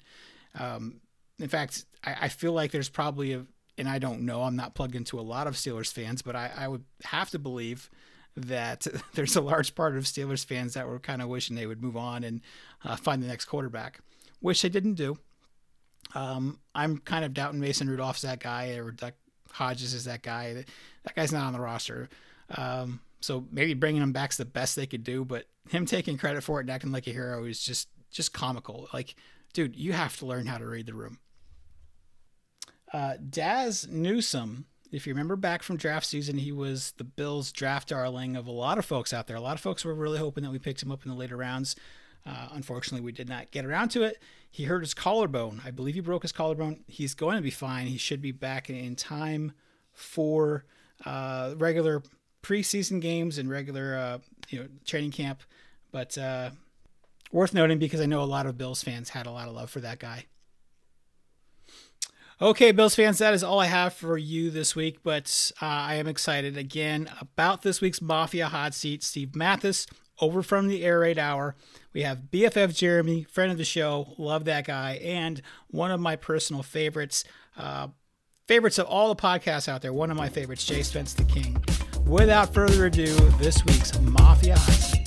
Um, 0.58 1.00
in 1.38 1.48
fact, 1.48 1.86
I, 2.04 2.16
I, 2.22 2.28
feel 2.28 2.52
like 2.52 2.72
there's 2.72 2.90
probably 2.90 3.32
a, 3.32 3.46
and 3.78 3.88
I 3.88 3.98
don't 3.98 4.20
know, 4.20 4.42
I'm 4.42 4.54
not 4.54 4.74
plugged 4.74 4.94
into 4.94 5.18
a 5.18 5.22
lot 5.22 5.46
of 5.46 5.54
Steelers 5.54 5.92
fans, 5.92 6.20
but 6.20 6.36
I, 6.36 6.50
I 6.54 6.68
would 6.68 6.84
have 7.04 7.30
to 7.30 7.38
believe 7.38 7.90
that 8.36 8.86
there's 9.14 9.36
a 9.36 9.40
large 9.40 9.74
part 9.74 9.96
of 9.96 10.04
Steelers 10.04 10.44
fans 10.44 10.74
that 10.74 10.88
were 10.88 10.98
kind 10.98 11.22
of 11.22 11.28
wishing 11.28 11.56
they 11.56 11.66
would 11.66 11.82
move 11.82 11.96
on 11.96 12.24
and 12.24 12.40
uh, 12.84 12.96
find 12.96 13.22
the 13.22 13.26
next 13.26 13.46
quarterback, 13.46 14.00
which 14.40 14.62
they 14.62 14.68
didn't 14.68 14.94
do. 14.94 15.18
Um, 16.14 16.60
I'm 16.74 16.98
kind 16.98 17.24
of 17.24 17.34
doubting 17.34 17.60
Mason 17.60 17.88
Rudolph's 17.88 18.22
that 18.22 18.40
guy, 18.40 18.76
or 18.76 18.90
Duck 18.90 19.14
Hodges 19.50 19.94
is 19.94 20.04
that 20.04 20.22
guy. 20.22 20.64
That 21.04 21.14
guy's 21.14 21.32
not 21.32 21.44
on 21.44 21.52
the 21.52 21.60
roster. 21.60 22.08
Um, 22.56 23.00
so 23.20 23.46
maybe 23.50 23.74
bringing 23.74 24.02
him 24.02 24.12
back's 24.12 24.36
the 24.36 24.44
best 24.44 24.76
they 24.76 24.86
could 24.86 25.02
do, 25.02 25.24
but 25.24 25.46
him 25.70 25.86
taking 25.86 26.18
credit 26.18 26.42
for 26.42 26.60
it 26.60 26.64
and 26.64 26.70
acting 26.70 26.92
like 26.92 27.06
a 27.06 27.12
hero 27.12 27.44
is 27.44 27.60
just 27.62 27.88
just 28.10 28.32
comical. 28.32 28.88
Like, 28.92 29.14
dude, 29.54 29.76
you 29.76 29.92
have 29.92 30.16
to 30.18 30.26
learn 30.26 30.46
how 30.46 30.58
to 30.58 30.66
read 30.66 30.86
the 30.86 30.94
room. 30.94 31.18
Uh, 32.92 33.14
Dazz 33.28 33.88
Newsome, 33.90 34.66
if 34.94 35.08
you 35.08 35.12
remember 35.12 35.34
back 35.34 35.64
from 35.64 35.76
draft 35.76 36.06
season, 36.06 36.38
he 36.38 36.52
was 36.52 36.92
the 36.98 37.04
Bills' 37.04 37.50
draft 37.50 37.88
darling 37.88 38.36
of 38.36 38.46
a 38.46 38.52
lot 38.52 38.78
of 38.78 38.84
folks 38.84 39.12
out 39.12 39.26
there. 39.26 39.36
A 39.36 39.40
lot 39.40 39.54
of 39.54 39.60
folks 39.60 39.84
were 39.84 39.92
really 39.92 40.18
hoping 40.18 40.44
that 40.44 40.50
we 40.50 40.60
picked 40.60 40.82
him 40.82 40.92
up 40.92 41.04
in 41.04 41.10
the 41.10 41.16
later 41.16 41.36
rounds. 41.36 41.74
Uh, 42.24 42.48
unfortunately, 42.52 43.04
we 43.04 43.10
did 43.10 43.28
not 43.28 43.50
get 43.50 43.64
around 43.64 43.88
to 43.88 44.04
it. 44.04 44.22
He 44.50 44.64
hurt 44.64 44.80
his 44.80 44.94
collarbone. 44.94 45.60
I 45.64 45.72
believe 45.72 45.96
he 45.96 46.00
broke 46.00 46.22
his 46.22 46.30
collarbone. 46.30 46.84
He's 46.86 47.12
going 47.14 47.36
to 47.36 47.42
be 47.42 47.50
fine. 47.50 47.88
He 47.88 47.98
should 47.98 48.22
be 48.22 48.30
back 48.30 48.70
in 48.70 48.94
time 48.94 49.52
for 49.92 50.64
uh, 51.04 51.54
regular 51.58 52.02
preseason 52.42 53.00
games 53.00 53.36
and 53.36 53.50
regular 53.50 53.96
uh, 53.96 54.18
you 54.48 54.60
know 54.60 54.68
training 54.86 55.10
camp. 55.10 55.42
But 55.90 56.16
uh, 56.16 56.50
worth 57.32 57.52
noting 57.52 57.80
because 57.80 58.00
I 58.00 58.06
know 58.06 58.22
a 58.22 58.24
lot 58.24 58.46
of 58.46 58.56
Bills 58.56 58.82
fans 58.84 59.08
had 59.08 59.26
a 59.26 59.32
lot 59.32 59.48
of 59.48 59.54
love 59.54 59.70
for 59.70 59.80
that 59.80 59.98
guy. 59.98 60.26
Okay, 62.42 62.72
Bills 62.72 62.96
fans, 62.96 63.18
that 63.18 63.32
is 63.32 63.44
all 63.44 63.60
I 63.60 63.66
have 63.66 63.94
for 63.94 64.18
you 64.18 64.50
this 64.50 64.74
week. 64.74 64.98
But 65.04 65.52
uh, 65.62 65.66
I 65.66 65.94
am 65.94 66.08
excited 66.08 66.56
again 66.56 67.08
about 67.20 67.62
this 67.62 67.80
week's 67.80 68.02
Mafia 68.02 68.48
Hot 68.48 68.74
Seat. 68.74 69.04
Steve 69.04 69.36
Mathis 69.36 69.86
over 70.20 70.42
from 70.42 70.66
the 70.66 70.84
Air 70.84 71.00
Raid 71.00 71.18
Hour. 71.18 71.54
We 71.92 72.02
have 72.02 72.30
BFF 72.32 72.76
Jeremy, 72.76 73.24
friend 73.24 73.52
of 73.52 73.58
the 73.58 73.64
show, 73.64 74.14
love 74.18 74.44
that 74.46 74.66
guy, 74.66 75.00
and 75.02 75.42
one 75.68 75.92
of 75.92 76.00
my 76.00 76.16
personal 76.16 76.62
favorites, 76.62 77.24
uh, 77.56 77.88
favorites 78.48 78.78
of 78.78 78.86
all 78.86 79.14
the 79.14 79.20
podcasts 79.20 79.68
out 79.68 79.82
there, 79.82 79.92
one 79.92 80.10
of 80.10 80.16
my 80.16 80.28
favorites, 80.28 80.64
Jay 80.64 80.82
Spence 80.82 81.14
the 81.14 81.24
King. 81.24 81.62
Without 82.04 82.52
further 82.52 82.86
ado, 82.86 83.14
this 83.38 83.64
week's 83.64 83.98
Mafia 84.00 84.56
Hot 84.56 84.72
Seat. 84.72 85.03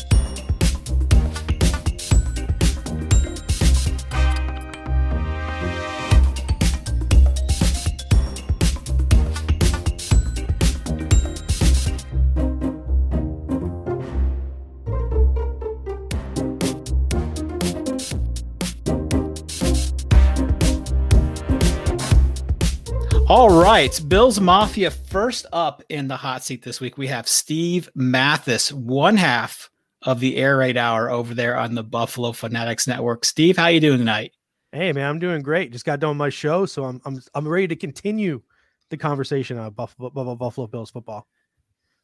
Right, 23.78 24.02
Bills 24.08 24.40
Mafia 24.40 24.90
first 24.90 25.46
up 25.54 25.84
in 25.90 26.08
the 26.08 26.18
hot 26.18 26.44
seat 26.44 26.64
this 26.64 26.82
week. 26.82 26.98
We 26.98 27.06
have 27.06 27.28
Steve 27.28 27.88
Mathis, 27.94 28.74
one 28.74 29.16
half 29.16 29.70
of 30.02 30.20
the 30.20 30.38
air 30.38 30.58
raid 30.58 30.78
hour 30.78 31.12
over 31.12 31.36
there 31.36 31.56
on 31.56 31.76
the 31.76 31.84
Buffalo 31.84 32.32
Fanatics 32.32 32.88
Network. 32.88 33.24
Steve, 33.24 33.56
how 33.56 33.68
you 33.68 33.80
doing 33.80 34.00
tonight? 34.00 34.32
Hey 34.72 34.92
man, 34.94 35.08
I'm 35.08 35.20
doing 35.20 35.44
great. 35.44 35.72
Just 35.72 35.86
got 35.86 36.00
done 36.00 36.10
with 36.10 36.18
my 36.18 36.30
show, 36.30 36.66
so 36.66 36.86
I'm 36.86 37.00
I'm 37.06 37.22
I'm 37.36 37.48
ready 37.48 37.68
to 37.68 37.76
continue 37.76 38.42
the 38.90 38.98
conversation 38.98 39.60
on 39.60 39.72
Buffalo, 39.74 40.10
Buffalo 40.10 40.66
Bills 40.66 40.90
football. 40.90 41.28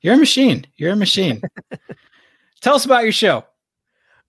You're 0.02 0.14
a 0.14 0.18
machine. 0.18 0.68
You're 0.76 0.94
a 0.94 0.96
machine. 0.96 1.42
Tell 2.62 2.76
us 2.76 2.86
about 2.86 3.02
your 3.02 3.14
show. 3.14 3.46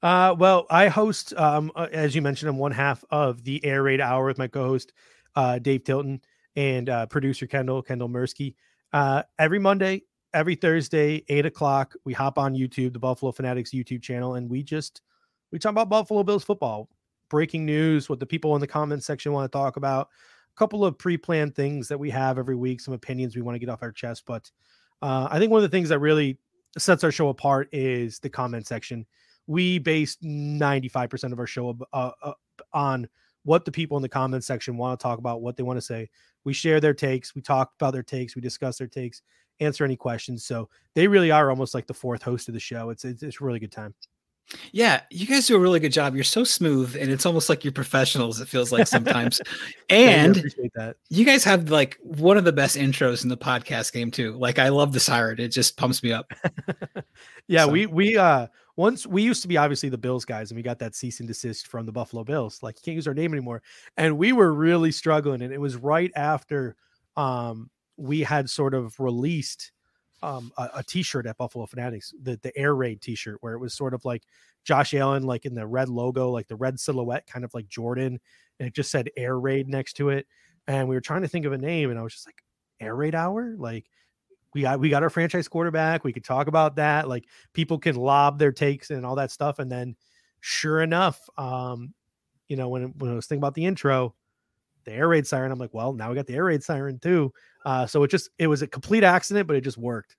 Uh, 0.02 0.35
well, 0.38 0.64
I 0.70 0.88
host, 0.88 1.35
um, 1.35 1.72
uh, 1.76 1.88
as 1.92 2.14
you 2.14 2.22
mentioned, 2.22 2.48
I'm 2.48 2.57
one 2.57 2.72
half 2.72 3.04
of 3.11 3.44
the 3.44 3.62
Air 3.66 3.83
Raid 3.83 4.00
Hour 4.00 4.24
with 4.24 4.38
my 4.38 4.48
co-host 4.48 4.94
uh, 5.37 5.59
Dave 5.59 5.85
Tilton 5.85 6.22
and 6.56 6.88
uh, 6.88 7.06
producer 7.06 7.46
Kendall, 7.46 7.82
Kendall 7.82 8.08
Mursky. 8.08 8.54
Uh, 8.92 9.22
every 9.38 9.58
Monday, 9.58 10.02
every 10.32 10.54
Thursday, 10.54 11.24
eight 11.28 11.46
o'clock, 11.46 11.94
we 12.04 12.12
hop 12.12 12.38
on 12.38 12.54
YouTube, 12.54 12.92
the 12.92 12.98
Buffalo 12.98 13.32
Fanatics 13.32 13.70
YouTube 13.70 14.02
channel, 14.02 14.34
and 14.34 14.48
we 14.48 14.62
just 14.62 15.00
we 15.52 15.58
talk 15.58 15.70
about 15.70 15.88
Buffalo 15.88 16.22
Bills 16.22 16.44
football. 16.44 16.88
breaking 17.30 17.64
news, 17.64 18.08
what 18.08 18.20
the 18.20 18.26
people 18.26 18.54
in 18.54 18.60
the 18.60 18.66
comments 18.66 19.06
section 19.06 19.32
want 19.32 19.50
to 19.50 19.56
talk 19.56 19.76
about, 19.76 20.08
a 20.54 20.58
couple 20.58 20.84
of 20.84 20.98
pre-planned 20.98 21.54
things 21.54 21.88
that 21.88 21.98
we 21.98 22.10
have 22.10 22.38
every 22.38 22.54
week, 22.54 22.80
some 22.80 22.94
opinions 22.94 23.34
we 23.34 23.42
want 23.42 23.54
to 23.54 23.58
get 23.58 23.68
off 23.68 23.82
our 23.82 23.92
chest. 23.92 24.24
But 24.26 24.50
uh, 25.02 25.28
I 25.30 25.38
think 25.38 25.50
one 25.50 25.58
of 25.58 25.70
the 25.70 25.74
things 25.74 25.88
that 25.88 25.98
really 25.98 26.38
sets 26.78 27.04
our 27.04 27.12
show 27.12 27.28
apart 27.28 27.68
is 27.72 28.18
the 28.18 28.28
comment 28.28 28.66
section. 28.66 29.06
We 29.46 29.78
base 29.78 30.16
95% 30.24 31.32
of 31.32 31.38
our 31.38 31.46
show 31.46 31.78
uh, 31.92 32.10
uh, 32.22 32.32
on 32.72 33.08
what 33.44 33.64
the 33.64 33.72
people 33.72 33.96
in 33.96 34.02
the 34.02 34.08
comment 34.08 34.42
section 34.44 34.76
want 34.76 34.98
to 34.98 35.02
talk 35.02 35.18
about, 35.18 35.42
what 35.42 35.56
they 35.56 35.62
want 35.62 35.76
to 35.76 35.82
say. 35.82 36.08
We 36.44 36.52
share 36.52 36.80
their 36.80 36.94
takes, 36.94 37.35
we 37.35 37.42
talk 37.42 37.72
about 37.78 37.92
their 37.92 38.02
takes, 38.02 38.37
we 38.37 38.42
discuss 38.42 38.78
their 38.78 38.88
takes, 38.88 39.22
answer 39.61 39.85
any 39.85 39.96
questions. 39.96 40.44
So 40.44 40.68
they 40.94 41.09
really 41.09 41.30
are 41.30 41.50
almost 41.50 41.74
like 41.74 41.87
the 41.87 41.94
fourth 41.94 42.22
host 42.22 42.48
of 42.48 42.54
the 42.54 42.61
show. 42.61 42.90
It's 42.90 43.04
it's, 43.04 43.22
it's 43.22 43.40
a 43.40 43.44
really 43.44 43.61
good 43.61 43.72
time. 43.72 43.94
Yeah, 44.72 45.00
you 45.11 45.26
guys 45.26 45.46
do 45.46 45.57
a 45.57 45.59
really 45.59 45.80
good 45.80 45.92
job. 45.92 46.14
You're 46.14 46.24
so 46.24 46.44
smooth, 46.44 46.96
and 46.96 47.11
it's 47.11 47.24
almost 47.24 47.48
like 47.48 47.64
you're 47.64 47.72
professionals. 47.72 48.40
It 48.40 48.48
feels 48.48 48.72
like 48.72 48.87
sometimes, 48.87 49.40
and 49.88 50.35
that. 50.74 50.96
You 51.09 51.24
guys 51.24 51.44
have 51.44 51.70
like 51.70 51.98
one 52.02 52.37
of 52.37 52.44
the 52.44 52.52
best 52.52 52.76
intros 52.76 53.22
in 53.22 53.30
the 53.30 53.37
podcast 53.37 53.92
game 53.92 54.11
too. 54.11 54.37
Like 54.37 54.59
I 54.59 54.68
love 54.68 54.92
the 54.92 55.00
siren; 55.00 55.40
it 55.40 55.48
just 55.48 55.76
pumps 55.76 56.02
me 56.02 56.12
up. 56.12 56.30
yeah, 57.48 57.64
so. 57.64 57.70
we 57.70 57.87
we 57.87 58.16
uh 58.16 58.46
once 58.76 59.06
we 59.06 59.22
used 59.22 59.42
to 59.42 59.48
be 59.48 59.56
obviously 59.56 59.88
the 59.88 59.98
Bills 59.98 60.24
guys, 60.24 60.50
and 60.50 60.56
we 60.56 60.62
got 60.62 60.78
that 60.80 60.94
cease 60.94 61.20
and 61.20 61.28
desist 61.28 61.66
from 61.66 61.87
the 61.87 61.92
Buffalo 61.92 62.24
Bills. 62.24 62.62
Like 62.62 62.76
you 62.76 62.82
can't 62.84 62.96
use 62.96 63.06
our 63.06 63.14
name 63.14 63.32
anymore, 63.32 63.62
and 63.96 64.18
we 64.18 64.32
were 64.32 64.52
really 64.52 64.92
struggling. 64.92 65.42
And 65.42 65.52
it 65.52 65.60
was 65.60 65.76
right 65.76 66.10
after 66.16 66.76
um 67.16 67.70
we 67.96 68.20
had 68.20 68.50
sort 68.50 68.74
of 68.74 68.98
released 68.98 69.70
um, 70.22 70.50
a, 70.56 70.70
a, 70.76 70.82
t-shirt 70.82 71.26
at 71.26 71.37
Buffalo 71.37 71.66
Fanatics, 71.66 72.14
the 72.22 72.38
the 72.42 72.56
air 72.56 72.74
raid 72.74 73.02
t-shirt, 73.02 73.37
where 73.40 73.52
it 73.54 73.58
was 73.58 73.74
sort 73.74 73.94
of 73.94 74.04
like 74.04 74.22
Josh 74.64 74.94
Allen, 74.94 75.22
like 75.22 75.44
in 75.44 75.54
the 75.54 75.66
red 75.66 75.88
logo, 75.88 76.30
like 76.30 76.48
the 76.48 76.56
red 76.56 76.80
silhouette, 76.80 77.26
kind 77.26 77.44
of 77.44 77.52
like 77.52 77.68
Jordan, 77.68 78.18
and 78.58 78.66
it 78.66 78.74
just 78.74 78.90
said 78.90 79.10
air 79.16 79.38
raid 79.38 79.68
next 79.68 79.92
to 79.94 80.08
it. 80.08 80.26
And 80.66 80.88
we 80.88 80.94
were 80.94 81.02
trying 81.02 81.22
to 81.22 81.28
think 81.28 81.44
of 81.44 81.52
a 81.52 81.58
name, 81.58 81.90
and 81.90 81.98
I 81.98 82.02
was 82.02 82.14
just 82.14 82.26
like, 82.26 82.42
air 82.80 82.96
raid 82.96 83.14
hour, 83.14 83.54
like 83.58 83.84
we 84.54 84.62
got 84.62 84.80
we 84.80 84.88
got 84.88 85.02
our 85.02 85.10
franchise 85.10 85.48
quarterback. 85.48 86.04
We 86.04 86.12
could 86.12 86.24
talk 86.24 86.46
about 86.46 86.76
that. 86.76 87.08
Like 87.08 87.26
people 87.52 87.78
can 87.78 87.96
lob 87.96 88.38
their 88.38 88.52
takes 88.52 88.90
and 88.90 89.04
all 89.04 89.16
that 89.16 89.30
stuff, 89.30 89.58
and 89.58 89.70
then 89.70 89.96
sure 90.40 90.82
enough, 90.82 91.20
um, 91.36 91.92
you 92.48 92.56
know, 92.56 92.68
when 92.68 92.94
when 92.98 93.10
I 93.10 93.14
was 93.14 93.26
thinking 93.26 93.40
about 93.40 93.54
the 93.54 93.64
intro, 93.66 94.14
the 94.84 94.92
air 94.92 95.08
raid 95.08 95.26
siren, 95.26 95.50
I'm 95.50 95.58
like, 95.58 95.74
well, 95.74 95.92
now 95.92 96.08
we 96.08 96.14
got 96.14 96.26
the 96.26 96.34
air 96.34 96.44
raid 96.44 96.62
siren 96.62 96.98
too. 96.98 97.32
Uh, 97.64 97.86
so 97.86 98.02
it 98.04 98.10
just 98.10 98.30
it 98.38 98.46
was 98.46 98.62
a 98.62 98.66
complete 98.66 99.04
accident, 99.04 99.46
but 99.46 99.56
it 99.56 99.62
just 99.62 99.78
worked. 99.78 100.16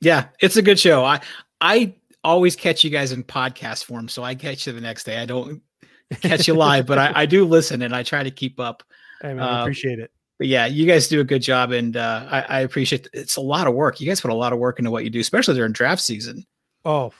Yeah, 0.00 0.26
it's 0.40 0.56
a 0.56 0.62
good 0.62 0.78
show. 0.78 1.04
I 1.04 1.20
I 1.60 1.94
always 2.24 2.56
catch 2.56 2.82
you 2.82 2.90
guys 2.90 3.12
in 3.12 3.22
podcast 3.22 3.84
form, 3.84 4.08
so 4.08 4.24
I 4.24 4.34
catch 4.34 4.66
you 4.66 4.72
the 4.72 4.80
next 4.80 5.04
day. 5.04 5.18
I 5.18 5.26
don't 5.26 5.62
catch 6.20 6.48
you 6.48 6.54
live, 6.54 6.86
but 6.86 6.98
I, 6.98 7.12
I 7.14 7.26
do 7.26 7.44
listen 7.44 7.82
and 7.82 7.94
I 7.94 8.02
try 8.02 8.22
to 8.22 8.30
keep 8.30 8.58
up. 8.58 8.82
I, 9.22 9.28
mean, 9.28 9.40
I 9.40 9.60
appreciate 9.60 9.98
it. 9.98 10.10
But 10.40 10.48
yeah, 10.48 10.64
you 10.64 10.86
guys 10.86 11.06
do 11.06 11.20
a 11.20 11.24
good 11.24 11.42
job, 11.42 11.70
and 11.70 11.98
uh, 11.98 12.26
I, 12.30 12.40
I 12.40 12.60
appreciate. 12.60 13.04
It. 13.04 13.10
It's 13.12 13.36
a 13.36 13.42
lot 13.42 13.66
of 13.66 13.74
work. 13.74 14.00
You 14.00 14.06
guys 14.06 14.22
put 14.22 14.30
a 14.30 14.34
lot 14.34 14.54
of 14.54 14.58
work 14.58 14.78
into 14.78 14.90
what 14.90 15.04
you 15.04 15.10
do, 15.10 15.20
especially 15.20 15.54
during 15.54 15.72
draft 15.72 16.00
season. 16.00 16.46
Oh, 16.82 17.12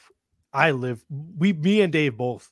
I 0.54 0.70
live. 0.70 1.04
We, 1.36 1.52
me 1.52 1.82
and 1.82 1.92
Dave 1.92 2.16
both 2.16 2.50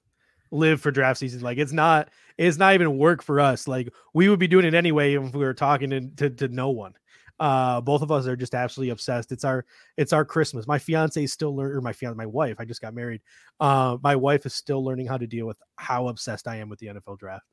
live 0.51 0.83
for 0.83 0.91
draft 0.91 1.21
season. 1.21 1.41
Like 1.41 1.57
it's 1.57 1.73
not 1.73 2.11
it's 2.37 2.59
not 2.59 2.75
even 2.75 2.99
work 2.99 3.23
for 3.23 3.41
us. 3.41 3.67
Like 3.67 3.89
we 4.13 4.29
would 4.29 4.39
be 4.39 4.47
doing 4.47 4.67
it 4.67 4.75
anyway 4.75 5.15
if 5.15 5.33
we 5.33 5.43
were 5.43 5.55
talking 5.55 5.89
to, 5.89 6.03
to, 6.17 6.29
to 6.29 6.49
no 6.49 6.69
one. 6.69 6.93
Uh, 7.41 7.81
both 7.81 8.03
of 8.03 8.13
us 8.13 8.27
are 8.27 8.37
just 8.37 8.55
absolutely 8.55 8.91
obsessed. 8.91 9.33
It's 9.33 9.45
our 9.45 9.65
it's 9.97 10.13
our 10.13 10.27
Christmas. 10.27 10.67
My 10.67 10.79
fiance 10.79 11.25
is 11.25 11.33
still 11.33 11.57
learning, 11.57 11.79
or 11.79 11.81
my 11.81 11.95
fiance, 11.95 12.15
my 12.15 12.27
wife. 12.27 12.57
I 12.59 12.67
just 12.67 12.83
got 12.83 12.93
married. 12.93 13.23
Uh, 13.59 13.97
my 14.03 14.17
wife 14.17 14.45
is 14.45 14.53
still 14.53 14.85
learning 14.85 15.07
how 15.07 15.17
to 15.17 15.27
deal 15.27 15.47
with 15.47 15.57
how 15.77 16.09
obsessed 16.09 16.47
I 16.47 16.57
am 16.57 16.69
with 16.69 16.79
the 16.79 16.89
NFL 16.89 17.19
draft. 17.19 17.47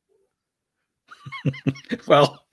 well, 2.07 2.43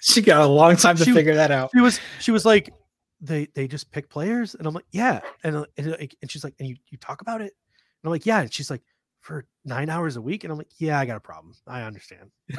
she 0.00 0.22
got 0.22 0.42
a 0.42 0.46
long 0.46 0.76
time 0.76 0.96
to 0.96 1.04
she, 1.04 1.12
figure 1.12 1.34
that 1.34 1.50
out. 1.50 1.70
She 1.74 1.80
was 1.80 2.00
she 2.20 2.30
was 2.30 2.44
like, 2.44 2.72
they 3.20 3.48
they 3.54 3.68
just 3.68 3.90
pick 3.90 4.08
players, 4.08 4.54
and 4.54 4.66
I'm 4.66 4.74
like, 4.74 4.86
yeah, 4.92 5.20
and 5.44 5.56
uh, 5.56 5.66
and, 5.76 6.08
and 6.22 6.30
she's 6.30 6.44
like, 6.44 6.54
and 6.58 6.68
you 6.68 6.76
you 6.90 6.98
talk 6.98 7.20
about 7.20 7.40
it, 7.40 7.52
and 7.52 8.04
I'm 8.04 8.10
like, 8.10 8.26
yeah, 8.26 8.40
and 8.40 8.52
she's 8.52 8.70
like, 8.70 8.82
for 9.20 9.46
nine 9.64 9.88
hours 9.88 10.16
a 10.16 10.20
week? 10.20 10.44
And 10.44 10.52
I'm 10.52 10.58
like, 10.58 10.70
yeah, 10.78 10.98
I 10.98 11.04
got 11.04 11.16
a 11.16 11.20
problem. 11.20 11.54
I 11.66 11.82
understand. 11.82 12.30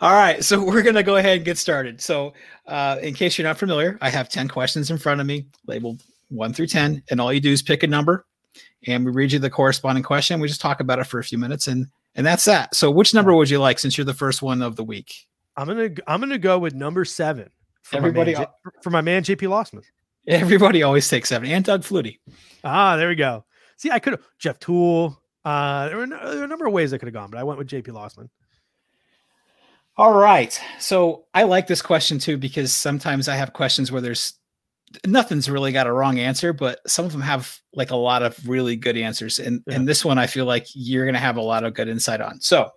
All 0.00 0.12
right. 0.12 0.42
So 0.42 0.64
we're 0.64 0.82
going 0.82 0.94
to 0.94 1.02
go 1.02 1.16
ahead 1.16 1.36
and 1.36 1.44
get 1.44 1.58
started. 1.58 2.00
So, 2.00 2.32
uh, 2.66 2.98
in 3.02 3.14
case 3.14 3.36
you're 3.38 3.46
not 3.46 3.58
familiar, 3.58 3.98
I 4.00 4.10
have 4.10 4.28
10 4.28 4.48
questions 4.48 4.90
in 4.90 4.98
front 4.98 5.20
of 5.20 5.26
me 5.26 5.46
labeled 5.66 6.02
one 6.28 6.52
through 6.52 6.68
10. 6.68 7.02
And 7.10 7.20
all 7.20 7.32
you 7.32 7.40
do 7.40 7.52
is 7.52 7.62
pick 7.62 7.82
a 7.82 7.86
number 7.86 8.26
and 8.86 9.04
we 9.04 9.12
read 9.12 9.32
you 9.32 9.38
the 9.38 9.50
corresponding 9.50 10.04
question. 10.04 10.40
We 10.40 10.48
just 10.48 10.60
talk 10.60 10.80
about 10.80 10.98
it 10.98 11.04
for 11.04 11.18
a 11.18 11.24
few 11.24 11.38
minutes 11.38 11.68
and, 11.68 11.86
and 12.16 12.26
that's 12.26 12.44
that. 12.46 12.74
So 12.74 12.90
which 12.90 13.14
number 13.14 13.34
would 13.34 13.48
you 13.48 13.60
like 13.60 13.78
since 13.78 13.96
you're 13.96 14.04
the 14.04 14.14
first 14.14 14.42
one 14.42 14.62
of 14.62 14.74
the 14.74 14.84
week? 14.84 15.14
I'm 15.56 15.66
going 15.66 15.94
to, 15.94 16.02
I'm 16.10 16.20
going 16.20 16.30
to 16.30 16.38
go 16.38 16.58
with 16.58 16.74
number 16.74 17.04
seven. 17.04 17.50
For 17.82 17.96
Everybody, 17.96 18.34
my 18.34 18.40
man, 18.40 18.48
for 18.82 18.90
my 18.90 19.00
man, 19.00 19.22
JP 19.22 19.48
Losman. 19.48 19.84
Everybody 20.26 20.82
always 20.82 21.08
takes 21.08 21.28
seven 21.28 21.48
and 21.48 21.64
Doug 21.64 21.82
Flutie. 21.82 22.18
Ah, 22.64 22.96
there 22.96 23.08
we 23.08 23.14
go. 23.14 23.44
See, 23.76 23.92
I 23.92 24.00
could 24.00 24.14
have 24.14 24.22
Jeff 24.40 24.58
Tuel. 24.58 25.16
Uh, 25.44 25.88
there 25.88 25.98
were, 25.98 26.06
no, 26.06 26.30
there 26.30 26.38
were 26.38 26.44
a 26.44 26.48
number 26.48 26.66
of 26.66 26.72
ways 26.72 26.92
I 26.92 26.98
could 26.98 27.06
have 27.06 27.14
gone, 27.14 27.30
but 27.30 27.38
I 27.38 27.44
went 27.44 27.58
with 27.58 27.68
JP 27.68 27.88
Losman. 27.88 28.28
All 29.96 30.14
right. 30.14 30.60
So 30.80 31.26
I 31.32 31.44
like 31.44 31.68
this 31.68 31.80
question 31.80 32.18
too 32.18 32.36
because 32.36 32.72
sometimes 32.72 33.28
I 33.28 33.36
have 33.36 33.52
questions 33.52 33.92
where 33.92 34.02
there's 34.02 34.34
nothing's 35.06 35.50
really 35.50 35.72
got 35.72 35.86
a 35.86 35.92
wrong 35.92 36.18
answer, 36.18 36.52
but 36.52 36.80
some 36.88 37.04
of 37.04 37.12
them 37.12 37.20
have 37.20 37.58
like 37.74 37.90
a 37.90 37.96
lot 37.96 38.22
of 38.22 38.48
really 38.48 38.76
good 38.76 38.96
answers. 38.96 39.38
And 39.38 39.62
yeah. 39.66 39.76
and 39.76 39.88
this 39.88 40.04
one 40.04 40.18
I 40.18 40.26
feel 40.26 40.44
like 40.44 40.66
you're 40.74 41.06
gonna 41.06 41.18
have 41.18 41.36
a 41.36 41.42
lot 41.42 41.64
of 41.64 41.74
good 41.74 41.88
insight 41.88 42.20
on. 42.20 42.40
So 42.40 42.70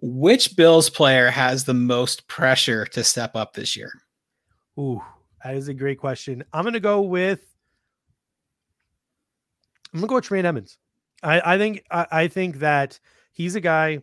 which 0.00 0.54
Bills 0.54 0.90
player 0.90 1.30
has 1.30 1.64
the 1.64 1.74
most 1.74 2.28
pressure 2.28 2.84
to 2.86 3.02
step 3.02 3.34
up 3.34 3.54
this 3.54 3.74
year? 3.74 3.90
Ooh, 4.78 5.00
that 5.42 5.54
is 5.54 5.68
a 5.68 5.74
great 5.74 5.98
question. 5.98 6.44
I'm 6.52 6.64
gonna 6.64 6.80
go 6.80 7.00
with 7.00 7.40
I'm 9.92 10.00
gonna 10.00 10.08
go 10.08 10.14
with 10.16 10.24
Tremaine 10.24 10.46
Edmunds. 10.46 10.78
I, 11.22 11.54
I 11.54 11.58
think 11.58 11.84
I, 11.90 12.06
I, 12.10 12.28
think 12.28 12.58
that 12.58 12.98
he's 13.32 13.54
a 13.54 13.60
guy 13.60 14.00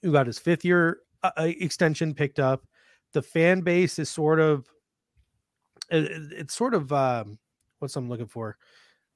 who 0.00 0.12
got 0.12 0.26
his 0.26 0.38
fifth 0.38 0.64
year 0.64 1.00
uh, 1.22 1.32
uh 1.36 1.50
extension 1.58 2.14
picked 2.14 2.38
up. 2.38 2.64
The 3.12 3.20
fan 3.20 3.60
base 3.60 3.98
is 3.98 4.08
sort 4.08 4.40
of 4.40 4.66
it, 5.94 6.32
it's 6.32 6.54
sort 6.54 6.74
of 6.74 6.92
um, 6.92 7.38
what's 7.78 7.96
I'm 7.96 8.08
looking 8.08 8.26
for. 8.26 8.56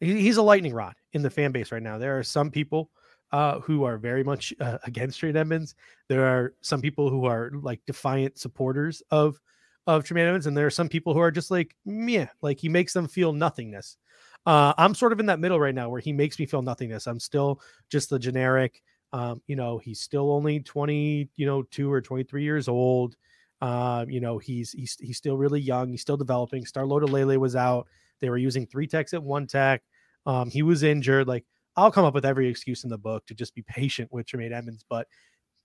He, 0.01 0.21
he's 0.21 0.37
a 0.37 0.43
lightning 0.43 0.75
rod 0.75 0.95
in 1.12 1.23
the 1.23 1.31
fan 1.31 1.53
base 1.53 1.73
right 1.73 1.83
now. 1.83 1.99
There 1.99 2.19
are 2.19 2.23
some 2.23 2.51
people 2.51 2.91
uh, 3.33 3.61
who 3.61 3.85
are 3.85 3.99
very 3.99 4.25
much 4.25 4.55
uh, 4.61 4.79
against 4.85 5.19
Tremaine 5.19 5.37
Edmunds. 5.37 5.75
There 6.09 6.25
are 6.25 6.55
some 6.61 6.81
people 6.81 7.11
who 7.11 7.27
are 7.27 7.51
like 7.62 7.81
defiant 7.87 8.38
supporters 8.38 9.03
of 9.11 9.41
of 9.87 10.05
Tremaine 10.05 10.27
Edmunds, 10.27 10.47
and 10.47 10.57
there 10.57 10.67
are 10.67 10.71
some 10.71 10.88
people 10.88 11.14
who 11.14 11.21
are 11.21 11.31
just 11.31 11.51
like, 11.51 11.75
yeah, 11.85 12.29
like 12.43 12.59
he 12.59 12.69
makes 12.69 12.93
them 12.93 13.09
feel 13.09 13.33
nothingness. 13.33 13.97
Uh, 14.45 14.73
I'm 14.79 14.95
sort 14.95 15.12
of 15.12 15.21
in 15.21 15.27
that 15.27 15.41
middle 15.41 15.59
right 15.59 15.75
now 15.75 15.88
where 15.88 16.01
he 16.01 16.12
makes 16.12 16.38
me 16.38 16.47
feel 16.47 16.62
nothingness. 16.62 17.07
I'm 17.07 17.21
still 17.21 17.61
just 17.91 18.11
the 18.11 18.19
generic. 18.19 18.83
Um, 19.12 19.43
you 19.47 19.57
know, 19.57 19.79
he's 19.79 20.01
still 20.01 20.31
only 20.31 20.61
20, 20.61 21.31
you 21.37 21.47
know, 21.47 21.62
two 21.62 21.91
or 21.91 22.01
23 22.01 22.43
years 22.43 22.69
old. 22.69 23.17
Um, 23.61 24.09
you 24.11 24.21
know, 24.21 24.38
he's 24.38 24.73
he's 24.73 24.97
he's 25.01 25.16
still 25.16 25.37
really 25.37 25.61
young. 25.61 25.90
He's 25.90 26.01
still 26.01 26.16
developing. 26.16 26.64
Star 26.64 26.87
Lele 26.87 27.38
was 27.38 27.57
out. 27.57 27.88
They 28.21 28.31
were 28.31 28.38
using 28.38 28.66
three 28.66 28.87
techs 28.87 29.14
at 29.14 29.23
one 29.23 29.47
tech. 29.47 29.83
Um, 30.27 30.51
he 30.51 30.62
was 30.62 30.83
injured. 30.83 31.27
Like, 31.27 31.44
I'll 31.77 31.90
come 31.90 32.05
up 32.05 32.14
with 32.14 32.25
every 32.27 32.49
excuse 32.49 32.85
in 32.85 32.90
the 32.90 32.99
book 32.99 33.27
to 33.27 33.35
just 33.35 33.55
be 33.55 33.62
patient 33.68 34.12
with 34.12 34.27
Tremaine 34.27 34.53
Edmunds. 34.53 34.85
But 34.88 35.07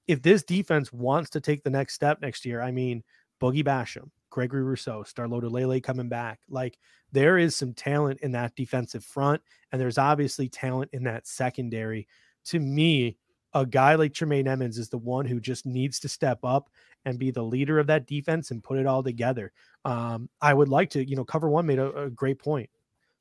if 0.07 0.21
this 0.21 0.43
defense 0.43 0.91
wants 0.91 1.29
to 1.31 1.41
take 1.41 1.63
the 1.63 1.69
next 1.69 1.93
step 1.93 2.21
next 2.21 2.45
year, 2.45 2.61
I 2.61 2.71
mean, 2.71 3.03
Boogie 3.41 3.63
Basham, 3.63 4.09
Gregory 4.29 4.63
Rousseau, 4.63 5.03
Star 5.03 5.27
Lele 5.27 5.81
coming 5.81 6.09
back. 6.09 6.39
Like 6.49 6.77
there 7.11 7.37
is 7.37 7.55
some 7.55 7.73
talent 7.73 8.19
in 8.21 8.31
that 8.31 8.55
defensive 8.55 9.03
front, 9.03 9.41
and 9.71 9.79
there's 9.79 9.97
obviously 9.97 10.49
talent 10.49 10.89
in 10.93 11.03
that 11.03 11.27
secondary. 11.27 12.07
To 12.45 12.59
me, 12.59 13.17
a 13.53 13.65
guy 13.65 13.95
like 13.95 14.13
Tremaine 14.13 14.47
Edmunds 14.47 14.77
is 14.77 14.89
the 14.89 14.97
one 14.97 15.25
who 15.25 15.39
just 15.39 15.65
needs 15.65 15.99
to 15.99 16.09
step 16.09 16.39
up 16.43 16.69
and 17.05 17.19
be 17.19 17.31
the 17.31 17.43
leader 17.43 17.79
of 17.79 17.87
that 17.87 18.07
defense 18.07 18.51
and 18.51 18.63
put 18.63 18.77
it 18.77 18.85
all 18.85 19.03
together. 19.03 19.51
Um, 19.85 20.29
I 20.41 20.53
would 20.53 20.69
like 20.69 20.89
to, 20.91 21.07
you 21.07 21.15
know, 21.15 21.25
cover 21.25 21.49
one 21.49 21.65
made 21.65 21.79
a, 21.79 21.93
a 22.03 22.09
great 22.09 22.39
point. 22.39 22.69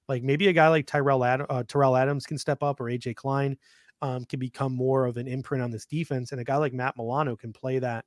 Like 0.09 0.23
maybe 0.23 0.49
a 0.49 0.53
guy 0.53 0.69
like 0.69 0.87
Tyrell 0.87 1.25
Ad- 1.25 1.47
uh, 1.49 1.65
Terrell 1.65 1.97
Adams 1.97 2.27
can 2.27 2.39
step 2.39 2.63
up, 2.63 2.81
or 2.81 2.85
AJ 2.85 3.17
Klein 3.17 3.57
um, 4.03 4.25
can 4.25 4.39
become 4.39 4.75
more 4.75 5.07
of 5.07 5.17
an 5.17 5.29
imprint 5.29 5.63
on 5.63 5.71
this 5.71 5.87
defense, 5.87 6.33
and 6.33 6.41
a 6.41 6.45
guy 6.45 6.57
like 6.57 6.73
Matt 6.73 6.97
Milano 6.97 7.37
can 7.37 7.53
play 7.53 7.79
that 7.79 8.05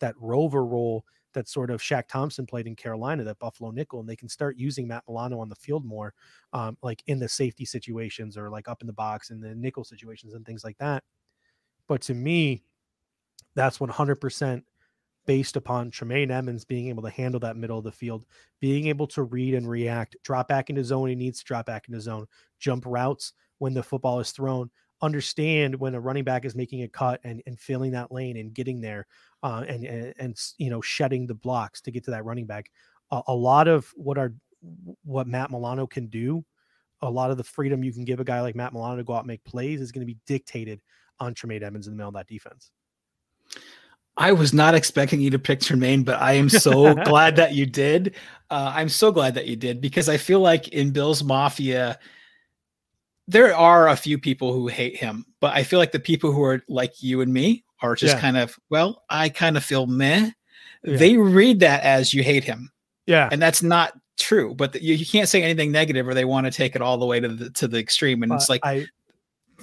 that 0.00 0.14
rover 0.20 0.64
role 0.64 1.04
that 1.34 1.48
sort 1.48 1.70
of 1.70 1.80
Shaq 1.80 2.08
Thompson 2.08 2.46
played 2.46 2.66
in 2.66 2.74
Carolina, 2.74 3.24
that 3.24 3.38
Buffalo 3.38 3.70
nickel, 3.70 4.00
and 4.00 4.08
they 4.08 4.16
can 4.16 4.28
start 4.28 4.56
using 4.56 4.88
Matt 4.88 5.04
Milano 5.08 5.40
on 5.40 5.48
the 5.48 5.54
field 5.54 5.84
more, 5.84 6.14
um, 6.52 6.76
like 6.82 7.02
in 7.06 7.18
the 7.18 7.28
safety 7.28 7.64
situations 7.64 8.36
or 8.36 8.50
like 8.50 8.68
up 8.68 8.80
in 8.80 8.86
the 8.86 8.92
box 8.92 9.30
in 9.30 9.40
the 9.40 9.54
nickel 9.54 9.84
situations 9.84 10.34
and 10.34 10.44
things 10.46 10.64
like 10.64 10.78
that. 10.78 11.04
But 11.86 12.00
to 12.02 12.14
me, 12.14 12.62
that's 13.54 13.78
100% 13.78 14.62
based 15.28 15.56
upon 15.56 15.90
Tremaine 15.90 16.30
Edmunds 16.30 16.64
being 16.64 16.88
able 16.88 17.02
to 17.02 17.10
handle 17.10 17.38
that 17.38 17.58
middle 17.58 17.76
of 17.76 17.84
the 17.84 17.92
field, 17.92 18.24
being 18.60 18.86
able 18.86 19.06
to 19.08 19.24
read 19.24 19.52
and 19.52 19.68
react, 19.68 20.16
drop 20.24 20.48
back 20.48 20.70
into 20.70 20.82
zone. 20.82 21.10
He 21.10 21.14
needs 21.14 21.40
to 21.40 21.44
drop 21.44 21.66
back 21.66 21.86
into 21.86 22.00
zone, 22.00 22.26
jump 22.58 22.84
routes 22.86 23.34
when 23.58 23.74
the 23.74 23.82
football 23.82 24.20
is 24.20 24.30
thrown, 24.30 24.70
understand 25.02 25.74
when 25.74 25.94
a 25.94 26.00
running 26.00 26.24
back 26.24 26.46
is 26.46 26.56
making 26.56 26.82
a 26.82 26.88
cut 26.88 27.20
and, 27.24 27.42
and 27.44 27.60
filling 27.60 27.90
that 27.90 28.10
lane 28.10 28.38
and 28.38 28.54
getting 28.54 28.80
there 28.80 29.06
uh, 29.42 29.66
and, 29.68 29.84
and, 29.84 30.14
and, 30.18 30.40
you 30.56 30.70
know, 30.70 30.80
shedding 30.80 31.26
the 31.26 31.34
blocks 31.34 31.82
to 31.82 31.90
get 31.90 32.04
to 32.04 32.10
that 32.10 32.24
running 32.24 32.46
back. 32.46 32.70
Uh, 33.10 33.20
a 33.26 33.34
lot 33.34 33.68
of 33.68 33.92
what 33.96 34.16
our, 34.16 34.32
what 35.04 35.26
Matt 35.26 35.50
Milano 35.50 35.86
can 35.86 36.06
do, 36.06 36.42
a 37.02 37.10
lot 37.10 37.30
of 37.30 37.36
the 37.36 37.44
freedom 37.44 37.84
you 37.84 37.92
can 37.92 38.06
give 38.06 38.18
a 38.18 38.24
guy 38.24 38.40
like 38.40 38.56
Matt 38.56 38.72
Milano 38.72 38.96
to 38.96 39.04
go 39.04 39.12
out 39.12 39.24
and 39.24 39.28
make 39.28 39.44
plays 39.44 39.82
is 39.82 39.92
going 39.92 40.06
to 40.06 40.10
be 40.10 40.18
dictated 40.26 40.80
on 41.20 41.34
Tremaine 41.34 41.62
Edmunds 41.62 41.86
in 41.86 41.92
the 41.92 41.98
middle 41.98 42.08
of 42.08 42.14
that 42.14 42.28
defense. 42.28 42.70
I 44.18 44.32
was 44.32 44.52
not 44.52 44.74
expecting 44.74 45.20
you 45.20 45.30
to 45.30 45.38
pick 45.38 45.60
Tremaine, 45.60 46.02
but 46.02 46.20
I 46.20 46.32
am 46.32 46.48
so 46.48 46.94
glad 47.04 47.36
that 47.36 47.54
you 47.54 47.66
did. 47.66 48.16
Uh, 48.50 48.72
I'm 48.74 48.88
so 48.88 49.12
glad 49.12 49.34
that 49.34 49.46
you 49.46 49.54
did 49.54 49.80
because 49.80 50.08
I 50.08 50.16
feel 50.16 50.40
like 50.40 50.68
in 50.68 50.90
Bills 50.90 51.22
Mafia, 51.22 51.98
there 53.28 53.54
are 53.54 53.88
a 53.88 53.96
few 53.96 54.18
people 54.18 54.52
who 54.52 54.66
hate 54.66 54.96
him, 54.96 55.24
but 55.40 55.54
I 55.54 55.62
feel 55.62 55.78
like 55.78 55.92
the 55.92 56.00
people 56.00 56.32
who 56.32 56.42
are 56.42 56.62
like 56.68 57.00
you 57.00 57.20
and 57.20 57.32
me 57.32 57.64
are 57.80 57.94
just 57.94 58.16
yeah. 58.16 58.20
kind 58.20 58.36
of, 58.36 58.58
well, 58.70 59.04
I 59.08 59.28
kind 59.28 59.56
of 59.56 59.62
feel 59.62 59.86
meh. 59.86 60.30
Yeah. 60.82 60.96
They 60.96 61.16
read 61.16 61.60
that 61.60 61.84
as 61.84 62.12
you 62.12 62.24
hate 62.24 62.44
him. 62.44 62.72
Yeah. 63.06 63.28
And 63.30 63.40
that's 63.40 63.62
not 63.62 63.92
true, 64.18 64.52
but 64.54 64.72
the, 64.72 64.82
you, 64.82 64.94
you, 64.94 65.06
can't 65.06 65.28
say 65.28 65.42
anything 65.42 65.70
negative 65.70 66.08
or 66.08 66.14
they 66.14 66.24
want 66.24 66.46
to 66.46 66.50
take 66.50 66.74
it 66.74 66.82
all 66.82 66.98
the 66.98 67.06
way 67.06 67.20
to 67.20 67.28
the, 67.28 67.50
to 67.50 67.68
the 67.68 67.78
extreme. 67.78 68.24
And 68.24 68.32
uh, 68.32 68.34
it's 68.34 68.48
like, 68.48 68.62
I, 68.64 68.86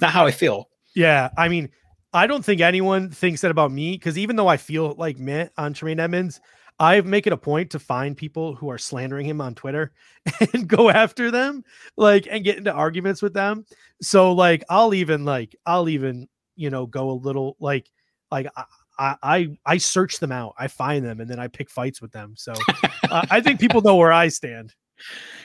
not 0.00 0.12
how 0.12 0.24
I 0.24 0.30
feel. 0.30 0.70
Yeah. 0.94 1.28
I 1.36 1.48
mean, 1.48 1.68
I 2.16 2.26
don't 2.26 2.42
think 2.42 2.62
anyone 2.62 3.10
thinks 3.10 3.42
that 3.42 3.50
about 3.50 3.70
me 3.70 3.92
because 3.92 4.16
even 4.16 4.36
though 4.36 4.48
I 4.48 4.56
feel 4.56 4.94
like 4.96 5.18
meh 5.18 5.48
on 5.58 5.74
Tremaine 5.74 6.00
Edmunds, 6.00 6.40
I 6.78 7.02
make 7.02 7.26
it 7.26 7.32
a 7.34 7.36
point 7.36 7.70
to 7.72 7.78
find 7.78 8.16
people 8.16 8.54
who 8.54 8.70
are 8.70 8.78
slandering 8.78 9.26
him 9.26 9.42
on 9.42 9.54
Twitter 9.54 9.92
and 10.54 10.66
go 10.66 10.88
after 10.88 11.30
them, 11.30 11.62
like, 11.98 12.26
and 12.30 12.42
get 12.42 12.56
into 12.56 12.72
arguments 12.72 13.20
with 13.20 13.34
them. 13.34 13.66
So, 14.00 14.32
like, 14.32 14.64
I'll 14.70 14.94
even 14.94 15.26
like, 15.26 15.54
I'll 15.66 15.90
even, 15.90 16.26
you 16.54 16.70
know, 16.70 16.86
go 16.86 17.10
a 17.10 17.12
little 17.12 17.54
like, 17.60 17.90
like 18.30 18.46
I, 18.98 19.16
I, 19.22 19.48
I 19.66 19.76
search 19.76 20.18
them 20.18 20.32
out, 20.32 20.54
I 20.58 20.68
find 20.68 21.04
them, 21.04 21.20
and 21.20 21.28
then 21.28 21.38
I 21.38 21.48
pick 21.48 21.70
fights 21.70 22.00
with 22.00 22.12
them. 22.12 22.32
So, 22.36 22.54
uh, 23.10 23.26
I 23.30 23.42
think 23.42 23.60
people 23.60 23.82
know 23.82 23.96
where 23.96 24.12
I 24.12 24.28
stand. 24.28 24.74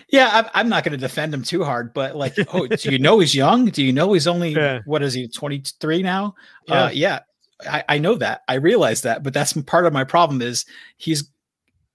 Yeah, 0.10 0.50
I'm, 0.54 0.68
not 0.68 0.84
going 0.84 0.92
to 0.92 0.98
defend 0.98 1.34
him 1.34 1.42
too 1.42 1.64
hard, 1.64 1.94
but 1.94 2.16
like, 2.16 2.36
oh, 2.54 2.68
do 2.68 2.92
you 2.92 3.00
know 3.00 3.20
he's 3.20 3.34
young? 3.34 3.66
Do 3.66 3.84
you 3.84 3.94
know 3.94 4.12
he's 4.14 4.28
only 4.28 4.54
yeah. 4.54 4.80
what 4.86 5.02
is 5.02 5.14
he, 5.14 5.28
23 5.28 6.04
now? 6.04 6.36
Yeah, 6.68 6.84
uh, 6.84 6.90
yeah. 6.90 7.20
I, 7.66 7.84
I 7.88 7.98
know 7.98 8.16
that. 8.16 8.42
I 8.48 8.56
realize 8.56 9.04
that, 9.04 9.24
but 9.24 9.34
that's 9.34 9.54
part 9.54 9.86
of 9.86 9.94
my 9.94 10.04
problem 10.04 10.42
is 10.42 10.66
he's 10.98 11.30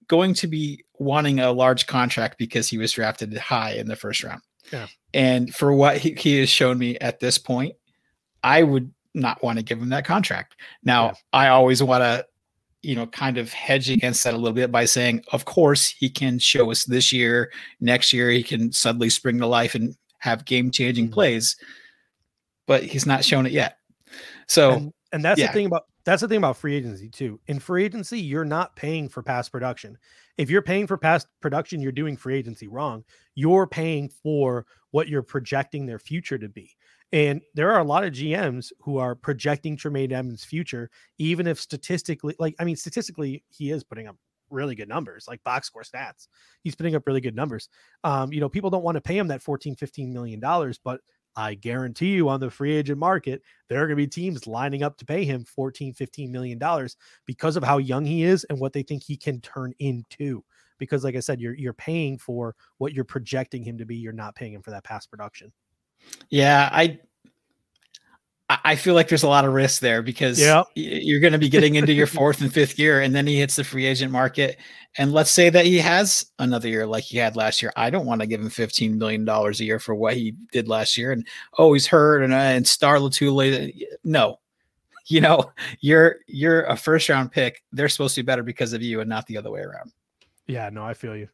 going 0.09 0.35
to 0.35 0.47
be 0.47 0.85
wanting 0.99 1.41
a 1.41 1.53
large 1.53 1.87
contract 1.87 2.39
because 2.39 2.69
he 2.69 2.79
was 2.79 2.93
drafted 2.93 3.37
high 3.37 3.73
in 3.73 3.89
the 3.89 3.97
first 3.97 4.23
round. 4.23 4.41
Yeah. 4.73 4.87
And 5.13 5.55
for 5.55 5.73
what 5.73 5.99
he, 5.99 6.15
he 6.15 6.41
has 6.41 6.49
shown 6.49 6.79
me 6.79 6.99
at 6.99 7.21
this 7.21 7.39
point, 7.39 7.75
I 8.43 8.63
would 8.63 8.93
not 9.15 9.43
want 9.43 9.59
to 9.59 9.65
give 9.65 9.81
him 9.81 9.89
that 9.91 10.05
contract. 10.05 10.57
Now, 10.85 11.07
yeah. 11.07 11.15
I 11.33 11.49
always 11.49 11.83
want 11.83 12.03
to, 12.03 12.27
you 12.87 12.95
know, 12.95 13.07
kind 13.07 13.37
of 13.37 13.53
hedge 13.53 13.91
against 13.91 14.23
that 14.25 14.35
a 14.35 14.37
little 14.37 14.55
bit 14.55 14.71
by 14.71 14.85
saying, 14.85 15.25
of 15.33 15.45
course, 15.45 15.89
he 15.89 16.09
can 16.09 16.39
show 16.39 16.71
us 16.71 16.85
this 16.85 17.13
year, 17.13 17.51
next 17.81 18.13
year, 18.13 18.31
he 18.31 18.43
can 18.43 18.73
suddenly 18.73 19.11
spring 19.11 19.39
to 19.39 19.47
life 19.47 19.75
and 19.75 19.97
have 20.21 20.45
game 20.45 20.71
changing 20.71 21.07
mm-hmm. 21.07 21.15
plays, 21.15 21.57
but 22.67 22.85
he's 22.85 23.05
not 23.05 23.25
shown 23.25 23.45
it 23.45 23.53
yet. 23.53 23.79
So, 24.47 24.73
and, 24.73 24.93
and 25.13 25.25
that's 25.25 25.41
yeah. 25.41 25.49
the 25.49 25.53
thing 25.53 25.67
about 25.67 25.87
that's 26.05 26.23
the 26.23 26.29
thing 26.29 26.39
about 26.39 26.57
free 26.57 26.77
agency 26.77 27.09
too. 27.09 27.41
In 27.49 27.59
free 27.59 27.85
agency, 27.85 28.21
you're 28.21 28.45
not 28.45 28.77
paying 28.77 29.09
for 29.09 29.23
past 29.23 29.51
production. 29.51 29.99
If 30.39 30.49
you're 30.49 30.63
paying 30.63 30.87
for 30.87 30.97
past 30.97 31.27
production, 31.41 31.81
you're 31.81 31.91
doing 31.91 32.17
free 32.17 32.37
agency 32.37 32.69
wrong. 32.69 33.03
You're 33.35 33.67
paying 33.67 34.09
for 34.23 34.67
what 34.93 35.09
you're 35.09 35.23
projecting 35.23 35.87
their 35.87 35.99
future 35.99 36.39
to 36.39 36.49
be. 36.49 36.77
And 37.13 37.41
there 37.55 37.73
are 37.73 37.81
a 37.81 37.85
lot 37.85 38.05
of 38.05 38.13
GMs 38.13 38.73
who 38.81 38.99
are 38.99 39.15
projecting 39.15 39.77
Tremaine 39.77 40.13
Edmunds' 40.13 40.45
future, 40.45 40.91
even 41.19 41.47
if 41.47 41.61
statistically, 41.61 42.35
like, 42.39 42.55
I 42.59 42.65
mean, 42.65 42.77
statistically, 42.77 43.45
he 43.49 43.71
is 43.71 43.85
putting 43.85 44.09
up 44.09 44.17
really 44.51 44.75
good 44.75 44.89
numbers, 44.89 45.27
like 45.29 45.43
box 45.45 45.69
score 45.69 45.83
stats. 45.83 46.29
He's 46.63 46.75
putting 46.75 46.95
up 46.95 47.07
really 47.07 47.21
good 47.21 47.37
numbers. 47.37 47.69
Um, 48.05 48.33
you 48.33 48.41
know, 48.41 48.49
people 48.49 48.71
don't 48.71 48.83
want 48.83 48.97
to 48.97 49.01
pay 49.01 49.17
him 49.17 49.29
that 49.29 49.43
14, 49.43 49.77
15 49.77 50.13
million 50.13 50.41
dollars, 50.41 50.79
but 50.83 51.01
I 51.37 51.55
guarantee 51.55 52.15
you 52.15 52.29
on 52.31 52.41
the 52.41 52.51
free 52.51 52.75
agent 52.75 52.99
market, 52.99 53.43
there 53.69 53.79
are 53.83 53.87
going 53.87 53.97
to 53.99 54.03
be 54.03 54.07
teams 54.07 54.47
lining 54.47 54.83
up 54.83 54.97
to 54.99 55.05
pay 55.05 55.25
him 55.25 55.45
14, 55.45 55.93
15 55.93 56.33
million 56.33 56.59
dollars 56.59 56.97
because 57.27 57.57
of 57.57 57.63
how 57.63 57.77
young 57.79 58.07
he 58.07 58.25
is 58.25 58.45
and 58.45 58.59
what 58.59 58.73
they 58.73 58.83
think 58.83 59.03
he 59.03 59.17
can 59.17 59.41
turn 59.43 59.75
into. 59.79 60.43
Because, 60.79 61.05
like 61.05 61.15
I 61.17 61.21
said, 61.21 61.41
you're 61.41 61.55
you're 61.55 61.73
paying 61.73 62.19
for 62.19 62.55
what 62.79 62.93
you're 62.93 63.05
projecting 63.05 63.63
him 63.63 63.79
to 63.79 63.87
be. 63.87 63.97
You're 63.97 64.13
not 64.13 64.35
paying 64.35 64.53
him 64.55 64.63
for 64.63 64.71
that 64.71 64.85
past 64.85 65.11
production. 65.11 65.53
Yeah, 66.31 66.69
I 66.73 66.99
I 68.49 68.77
feel 68.77 68.95
like 68.95 69.09
there's 69.09 69.25
a 69.25 69.29
lot 69.29 69.45
of 69.45 69.53
risk 69.53 69.81
there 69.81 70.03
because 70.03 70.39
yep. 70.39 70.67
you're 70.77 71.19
going 71.19 71.33
to 71.33 71.39
be 71.39 71.49
getting 71.49 71.75
into 71.75 71.93
your 71.93 72.07
fourth 72.07 72.41
and 72.41 72.53
fifth 72.53 72.79
year, 72.79 73.01
and 73.01 73.13
then 73.13 73.27
he 73.27 73.41
hits 73.41 73.57
the 73.57 73.65
free 73.65 73.87
agent 73.87 74.13
market. 74.13 74.57
And 74.99 75.13
let's 75.13 75.33
say 75.33 75.51
that 75.51 75.67
he 75.67 75.79
has 75.79 76.27
another 76.39 76.69
year 76.69 76.87
like 76.87 77.03
he 77.03 77.19
had 77.19 77.35
last 77.35 77.61
year. 77.61 77.73
I 77.75 77.91
don't 77.91 78.07
want 78.07 78.21
to 78.21 78.27
give 78.27 78.41
him 78.41 78.49
$15 78.49 78.97
million 78.97 79.29
a 79.29 79.51
year 79.55 79.81
for 79.81 79.97
what 79.97 80.15
he 80.15 80.33
did 80.53 80.69
last 80.69 80.97
year. 80.97 81.11
And 81.11 81.27
oh, 81.59 81.73
he's 81.73 81.89
hurt, 81.89 82.23
and 82.23 82.33
uh, 82.33 82.37
and 82.37 82.67
Star 82.67 82.99
Lotulelei. 82.99 83.83
No, 84.05 84.39
you 85.07 85.21
know, 85.21 85.51
you're 85.81 86.19
you're 86.29 86.63
a 86.67 86.77
first 86.77 87.09
round 87.09 87.33
pick. 87.33 87.65
They're 87.73 87.89
supposed 87.89 88.15
to 88.15 88.23
be 88.23 88.27
better 88.27 88.45
because 88.45 88.73
of 88.73 88.83
you, 88.83 89.01
and 89.01 89.09
not 89.09 89.27
the 89.27 89.39
other 89.39 89.51
way 89.51 89.61
around. 89.61 89.93
Yeah, 90.47 90.71
no, 90.71 90.85
I 90.85 90.95
feel 90.95 91.17
you. 91.17 91.29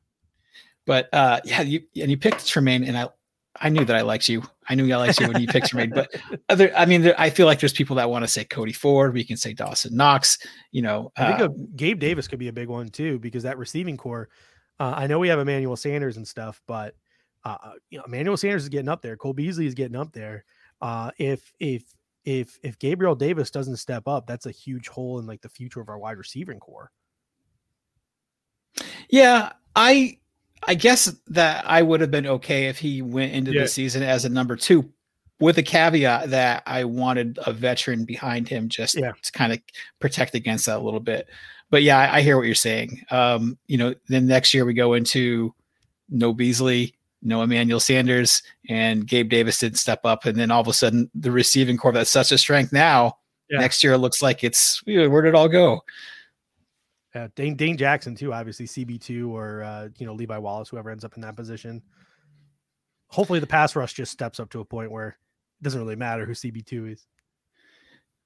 But 0.86 1.12
uh, 1.12 1.40
yeah, 1.44 1.60
you 1.60 1.82
and 2.00 2.10
you 2.10 2.16
picked 2.16 2.46
Tremaine, 2.46 2.84
and 2.84 2.96
I 2.96 3.08
I 3.60 3.68
knew 3.68 3.84
that 3.84 3.94
I 3.94 4.00
liked 4.00 4.28
you. 4.28 4.42
I 4.68 4.74
knew 4.74 4.92
I 4.92 4.96
liked 4.96 5.20
you 5.20 5.28
when 5.28 5.40
you 5.40 5.46
picked 5.46 5.68
Tremaine. 5.68 5.90
But 5.90 6.14
other, 6.48 6.74
I 6.74 6.86
mean, 6.86 7.02
there, 7.02 7.14
I 7.18 7.28
feel 7.30 7.46
like 7.46 7.60
there's 7.60 7.72
people 7.72 7.96
that 7.96 8.08
want 8.08 8.24
to 8.24 8.28
say 8.28 8.44
Cody 8.44 8.72
Ford. 8.72 9.12
We 9.12 9.24
can 9.24 9.36
say 9.36 9.52
Dawson 9.52 9.94
Knox. 9.94 10.38
You 10.70 10.82
know, 10.82 11.12
I 11.16 11.26
think 11.26 11.40
uh, 11.40 11.48
Gabe 11.76 11.98
Davis 11.98 12.28
could 12.28 12.38
be 12.38 12.48
a 12.48 12.52
big 12.52 12.68
one 12.68 12.88
too 12.88 13.18
because 13.18 13.42
that 13.42 13.58
receiving 13.58 13.96
corps. 13.96 14.28
Uh, 14.80 14.94
I 14.96 15.06
know 15.06 15.18
we 15.18 15.28
have 15.28 15.38
Emmanuel 15.38 15.76
Sanders 15.76 16.16
and 16.16 16.26
stuff, 16.26 16.62
but 16.66 16.94
uh, 17.44 17.56
uh, 17.62 17.72
you 17.90 17.98
know, 17.98 18.04
Emmanuel 18.04 18.36
Sanders 18.36 18.62
is 18.62 18.68
getting 18.68 18.88
up 18.88 19.02
there. 19.02 19.16
Cole 19.16 19.34
Beasley 19.34 19.66
is 19.66 19.74
getting 19.74 19.96
up 19.96 20.12
there. 20.12 20.44
Uh, 20.80 21.10
if 21.18 21.52
if 21.60 21.84
if 22.24 22.58
if 22.62 22.78
Gabriel 22.78 23.14
Davis 23.14 23.50
doesn't 23.50 23.76
step 23.76 24.08
up, 24.08 24.26
that's 24.26 24.46
a 24.46 24.50
huge 24.50 24.88
hole 24.88 25.18
in 25.18 25.26
like 25.26 25.42
the 25.42 25.48
future 25.48 25.80
of 25.80 25.88
our 25.88 25.98
wide 25.98 26.18
receiving 26.18 26.58
corps. 26.58 26.90
Yeah, 29.10 29.52
I 29.76 30.18
I 30.66 30.74
guess 30.74 31.14
that 31.28 31.64
I 31.66 31.82
would 31.82 32.00
have 32.00 32.10
been 32.10 32.26
okay 32.26 32.66
if 32.66 32.78
he 32.78 33.02
went 33.02 33.32
into 33.32 33.52
yeah. 33.52 33.62
the 33.62 33.68
season 33.68 34.02
as 34.02 34.24
a 34.24 34.28
number 34.28 34.56
two, 34.56 34.90
with 35.40 35.58
a 35.58 35.62
caveat 35.62 36.30
that 36.30 36.62
I 36.66 36.84
wanted 36.84 37.38
a 37.44 37.52
veteran 37.52 38.04
behind 38.04 38.48
him 38.48 38.68
just 38.68 38.96
yeah. 38.96 39.10
to 39.20 39.32
kind 39.32 39.52
of 39.52 39.60
protect 39.98 40.36
against 40.36 40.66
that 40.66 40.78
a 40.78 40.82
little 40.82 41.00
bit. 41.00 41.28
But 41.68 41.82
yeah, 41.82 41.98
I, 41.98 42.18
I 42.18 42.20
hear 42.22 42.36
what 42.36 42.46
you're 42.46 42.54
saying. 42.54 43.02
Um, 43.10 43.58
you 43.66 43.76
know, 43.76 43.94
then 44.08 44.26
next 44.26 44.54
year 44.54 44.64
we 44.64 44.74
go 44.74 44.92
into 44.92 45.52
no 46.08 46.32
Beasley, 46.32 46.94
no 47.22 47.42
Emmanuel 47.42 47.80
Sanders, 47.80 48.42
and 48.68 49.06
Gabe 49.06 49.30
Davis 49.30 49.58
didn't 49.58 49.78
step 49.78 50.04
up, 50.04 50.26
and 50.26 50.38
then 50.38 50.50
all 50.50 50.60
of 50.60 50.68
a 50.68 50.72
sudden 50.72 51.10
the 51.14 51.32
receiving 51.32 51.76
corps 51.76 51.92
that's 51.92 52.10
such 52.10 52.30
a 52.30 52.38
strength 52.38 52.72
now. 52.72 53.16
Yeah. 53.50 53.58
Next 53.58 53.82
year 53.82 53.94
it 53.94 53.98
looks 53.98 54.22
like 54.22 54.44
it's 54.44 54.80
where 54.86 55.22
did 55.22 55.30
it 55.30 55.34
all 55.34 55.48
go? 55.48 55.80
Yeah, 57.14 57.28
Dane 57.36 57.56
Dane 57.56 57.76
Jackson 57.76 58.14
too, 58.14 58.32
obviously 58.32 58.66
CB 58.66 59.00
two 59.00 59.36
or 59.36 59.62
uh, 59.62 59.88
you 59.98 60.06
know 60.06 60.14
Levi 60.14 60.38
Wallace, 60.38 60.70
whoever 60.70 60.90
ends 60.90 61.04
up 61.04 61.14
in 61.16 61.22
that 61.22 61.36
position. 61.36 61.82
Hopefully, 63.08 63.38
the 63.38 63.46
pass 63.46 63.76
rush 63.76 63.92
just 63.92 64.12
steps 64.12 64.40
up 64.40 64.50
to 64.50 64.60
a 64.60 64.64
point 64.64 64.90
where 64.90 65.08
it 65.08 65.62
doesn't 65.62 65.80
really 65.80 65.96
matter 65.96 66.24
who 66.24 66.32
CB 66.32 66.64
two 66.64 66.86
is. 66.86 67.06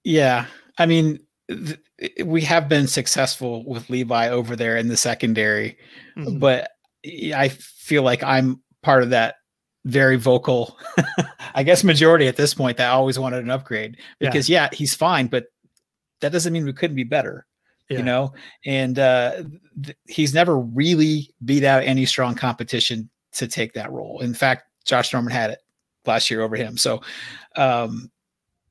Yeah, 0.05 0.47
I 0.79 0.87
mean, 0.87 1.19
th- 1.49 1.81
we 2.25 2.43
have 2.43 2.69
been 2.69 2.87
successful 2.87 3.65
with 3.65 3.91
Levi 3.91 4.29
over 4.29 4.55
there 4.55 4.77
in 4.77 4.87
the 4.87 4.97
secondary, 4.97 5.79
mm-hmm. 6.17 6.39
but 6.39 6.71
I 7.05 7.49
feel 7.49 8.05
like 8.05 8.23
I'm 8.23 8.63
part 8.83 9.03
of 9.03 9.11
that 9.11 9.37
very 9.85 10.17
vocal, 10.17 10.79
I 11.55 11.65
guess 11.65 11.83
majority 11.83 12.29
at 12.29 12.37
this 12.37 12.55
point 12.55 12.77
that 12.77 12.91
always 12.91 13.19
wanted 13.19 13.43
an 13.43 13.51
upgrade 13.51 13.97
because 14.21 14.49
yeah, 14.49 14.69
yeah 14.71 14.77
he's 14.77 14.95
fine, 14.95 15.27
but 15.27 15.47
that 16.21 16.31
doesn't 16.31 16.53
mean 16.53 16.65
we 16.65 16.73
couldn't 16.73 16.97
be 16.97 17.05
better 17.05 17.47
yeah. 17.89 17.99
you 17.99 18.05
know, 18.05 18.33
and 18.65 18.99
uh, 18.99 19.43
th- 19.83 19.97
he's 20.09 20.35
never 20.35 20.59
really 20.59 21.31
beat 21.45 21.65
out 21.65 21.83
any 21.83 22.05
strong 22.07 22.35
competition 22.35 23.09
to 23.33 23.47
take 23.47 23.73
that 23.75 23.93
role. 23.93 24.21
In 24.21 24.35
fact, 24.35 24.65
Josh 24.85 25.13
Norman 25.13 25.33
had 25.33 25.51
it 25.51 25.61
last 26.07 26.31
year 26.31 26.43
over 26.43 26.57
him. 26.57 26.77
So, 26.77 27.01
um, 27.57 28.11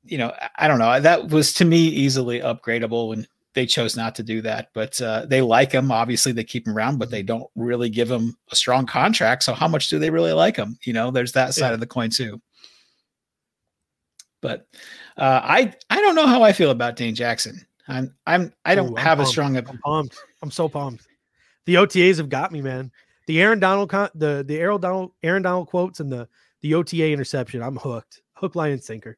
you 0.03 0.17
know, 0.17 0.33
I 0.57 0.67
don't 0.67 0.79
know. 0.79 0.99
That 0.99 1.29
was 1.29 1.53
to 1.55 1.65
me 1.65 1.77
easily 1.77 2.39
upgradable, 2.39 3.13
and 3.13 3.27
they 3.53 3.65
chose 3.65 3.95
not 3.95 4.15
to 4.15 4.23
do 4.23 4.41
that. 4.41 4.69
But 4.73 5.01
uh, 5.01 5.25
they 5.25 5.41
like 5.41 5.71
him. 5.71 5.91
Obviously, 5.91 6.31
they 6.31 6.43
keep 6.43 6.67
him 6.67 6.75
around, 6.75 6.99
but 6.99 7.09
they 7.09 7.23
don't 7.23 7.49
really 7.55 7.89
give 7.89 8.11
him 8.11 8.35
a 8.51 8.55
strong 8.55 8.85
contract. 8.85 9.43
So, 9.43 9.53
how 9.53 9.67
much 9.67 9.89
do 9.89 9.97
they 9.97 10.09
really 10.09 10.33
like 10.33 10.57
him? 10.57 10.77
You 10.83 10.93
know, 10.93 11.11
there's 11.11 11.31
that 11.33 11.53
side 11.53 11.69
yeah. 11.69 11.73
of 11.73 11.79
the 11.79 11.87
coin 11.87 12.09
too. 12.09 12.41
But 14.41 14.67
uh, 15.17 15.41
I 15.43 15.73
I 15.89 16.01
don't 16.01 16.15
know 16.15 16.27
how 16.27 16.43
I 16.43 16.53
feel 16.53 16.69
about 16.69 16.97
Dane 16.97 17.15
Jackson. 17.15 17.65
I'm 17.87 18.15
I'm 18.25 18.53
I 18.65 18.75
don't 18.75 18.93
Ooh, 18.93 18.95
have 18.95 19.19
a 19.19 19.25
strong. 19.25 19.57
I'm 19.57 19.65
pumped. 19.79 20.17
I'm 20.41 20.51
so 20.51 20.67
pumped. 20.67 21.07
The 21.65 21.75
OTAs 21.75 22.17
have 22.17 22.29
got 22.29 22.51
me, 22.51 22.61
man. 22.61 22.91
The 23.27 23.41
Aaron 23.41 23.59
Donald, 23.59 23.89
con- 23.89 24.09
the 24.15 24.43
the 24.47 24.57
Aaron 24.59 24.81
Donald, 24.81 25.11
Aaron 25.23 25.41
Donald 25.43 25.67
quotes 25.67 25.99
and 25.99 26.11
the 26.11 26.27
the 26.61 26.73
OTA 26.73 27.11
interception. 27.11 27.61
I'm 27.61 27.75
hooked. 27.77 28.21
Hook, 28.33 28.55
line, 28.55 28.71
and 28.71 28.83
sinker. 28.83 29.17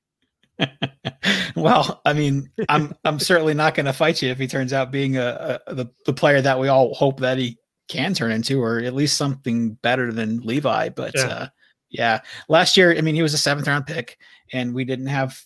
well, 1.55 2.01
I 2.05 2.13
mean, 2.13 2.49
I'm 2.69 2.93
I'm 3.05 3.19
certainly 3.19 3.53
not 3.53 3.75
going 3.75 3.85
to 3.85 3.93
fight 3.93 4.21
you 4.21 4.29
if 4.29 4.37
he 4.37 4.47
turns 4.47 4.73
out 4.73 4.91
being 4.91 5.17
a, 5.17 5.59
a 5.67 5.73
the 5.75 5.87
the 6.05 6.13
player 6.13 6.41
that 6.41 6.59
we 6.59 6.67
all 6.67 6.93
hope 6.93 7.19
that 7.19 7.37
he 7.37 7.57
can 7.87 8.13
turn 8.13 8.31
into, 8.31 8.61
or 8.61 8.79
at 8.79 8.93
least 8.93 9.17
something 9.17 9.73
better 9.75 10.11
than 10.11 10.41
Levi. 10.41 10.89
But 10.89 11.13
Yeah. 11.15 11.27
uh, 11.27 11.47
yeah, 11.89 12.19
last 12.49 12.75
year, 12.75 12.95
I 12.97 13.01
mean, 13.01 13.15
he 13.15 13.21
was 13.21 13.33
a 13.33 13.37
seventh 13.37 13.67
round 13.67 13.85
pick, 13.85 14.17
and 14.51 14.73
we 14.73 14.83
didn't 14.83 15.07
have 15.07 15.41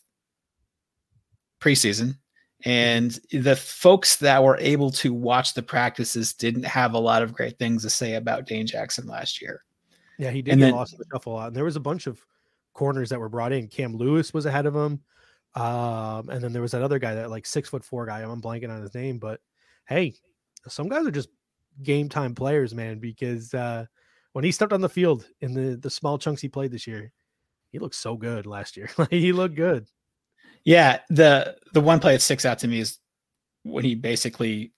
preseason. 1.60 2.18
And 2.64 3.12
the 3.32 3.56
folks 3.56 4.18
that 4.18 4.44
were 4.44 4.58
able 4.60 4.92
to 4.92 5.14
watch 5.14 5.54
the 5.54 5.64
practices 5.64 6.34
didn't 6.34 6.64
have 6.66 6.94
a 6.94 7.00
lot 7.00 7.24
of 7.24 7.34
great 7.34 7.58
things 7.58 7.82
to 7.84 7.90
say 7.90 8.14
about 8.16 8.46
Dane 8.46 8.68
Jackson 8.68 9.08
last 9.08 9.42
year. 9.42 9.64
Yeah, 10.18 10.30
he 10.32 10.42
did 10.42 10.52
And 10.52 10.60
get 10.60 10.66
then- 10.68 10.76
lost 10.76 10.94
in 10.94 11.00
the 11.00 11.06
shuffle 11.12 11.34
a 11.34 11.36
lot. 11.36 11.48
And 11.48 11.56
there 11.56 11.64
was 11.66 11.76
a 11.76 11.80
bunch 11.82 12.06
of 12.08 12.24
corners 12.74 13.10
that 13.10 13.20
were 13.20 13.30
brought 13.30 13.52
in. 13.52 13.68
Cam 13.68 13.96
Lewis 13.96 14.34
was 14.34 14.46
ahead 14.46 14.66
of 14.66 14.76
him. 14.76 15.00
Um, 15.56 16.30
and 16.30 16.42
then 16.42 16.54
there 16.54 16.62
was 16.62 16.72
that 16.72 16.82
other 16.84 17.00
guy, 17.00 17.16
that 17.16 17.30
like 17.30 17.46
six 17.46 17.68
foot 17.68 17.84
four 17.84 18.06
guy. 18.06 18.22
I'm 18.22 18.42
blanking 18.42 18.70
on 18.70 18.82
his 18.82 18.94
name, 18.96 19.18
but 19.20 19.42
hey, 19.88 20.14
some 20.68 20.88
guys 20.88 21.06
are 21.06 21.12
just 21.12 21.30
game 21.84 22.08
time 22.08 22.36
players, 22.36 22.74
man, 22.76 23.00
because 23.00 23.54
uh 23.54 23.86
when 24.34 24.46
he 24.46 24.52
stepped 24.52 24.72
on 24.72 24.80
the 24.80 24.88
field 24.88 25.28
in 25.42 25.54
the 25.54 25.76
the 25.76 25.90
small 25.90 26.18
chunks 26.18 26.42
he 26.42 26.48
played 26.48 26.72
this 26.72 26.88
year, 26.88 27.12
he 27.72 27.80
looked 27.80 27.96
so 27.96 28.16
good 28.16 28.46
last 28.46 28.78
year. 28.78 28.90
like 28.98 29.10
he 29.12 29.34
looked 29.34 29.56
good. 29.56 29.88
Yeah, 30.64 31.00
the 31.10 31.58
the 31.74 31.82
one 31.82 32.00
play 32.00 32.14
that 32.14 32.22
sticks 32.22 32.46
out 32.46 32.60
to 32.60 32.68
me 32.68 32.80
is 32.80 33.00
when 33.64 33.84
he 33.84 33.96
basically 33.96 34.72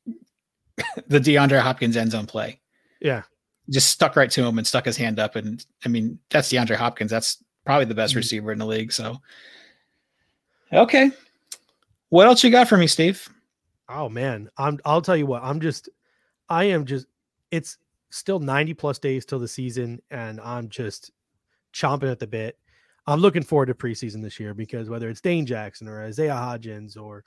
the 1.07 1.19
DeAndre 1.19 1.59
Hopkins 1.61 1.97
end 1.97 2.11
zone 2.11 2.25
play 2.25 2.59
Yeah. 3.01 3.23
just 3.69 3.89
stuck 3.89 4.15
right 4.15 4.29
to 4.31 4.43
him 4.45 4.57
and 4.57 4.65
stuck 4.67 4.85
his 4.85 4.97
hand 4.97 5.19
up. 5.19 5.35
And 5.35 5.65
I 5.85 5.89
mean, 5.89 6.19
that's 6.29 6.49
DeAndre 6.51 6.75
Hopkins. 6.75 7.11
That's 7.11 7.43
probably 7.65 7.85
the 7.85 7.95
best 7.95 8.13
Mhm. 8.13 8.17
receiver 8.17 8.51
in 8.51 8.59
the 8.59 8.65
league. 8.65 8.91
So, 8.91 9.21
okay, 10.71 11.11
what 12.09 12.27
else 12.27 12.43
you 12.43 12.51
got 12.51 12.67
for 12.67 12.77
me, 12.77 12.87
Steve? 12.87 13.27
Oh 13.89 14.09
man, 14.09 14.49
I'm 14.57 14.79
I'll 14.85 15.01
tell 15.01 15.17
you 15.17 15.25
what, 15.25 15.43
I'm 15.43 15.59
just 15.59 15.89
I 16.49 16.65
am 16.65 16.85
just 16.85 17.05
it's 17.51 17.77
still 18.09 18.39
90 18.39 18.73
plus 18.73 18.99
days 18.99 19.25
till 19.25 19.39
the 19.39 19.47
season 19.47 20.01
and 20.11 20.39
I'm 20.41 20.69
just 20.69 21.11
chomping 21.73 22.11
at 22.11 22.19
the 22.19 22.27
bit. 22.27 22.57
I'm 23.05 23.19
looking 23.19 23.43
forward 23.43 23.65
to 23.67 23.73
preseason 23.73 24.21
this 24.21 24.39
year 24.39 24.53
because 24.53 24.89
whether 24.89 25.09
it's 25.09 25.21
Dane 25.21 25.45
Jackson 25.45 25.87
or 25.87 26.03
Isaiah 26.03 26.33
Hodgins 26.33 26.97
or 26.97 27.23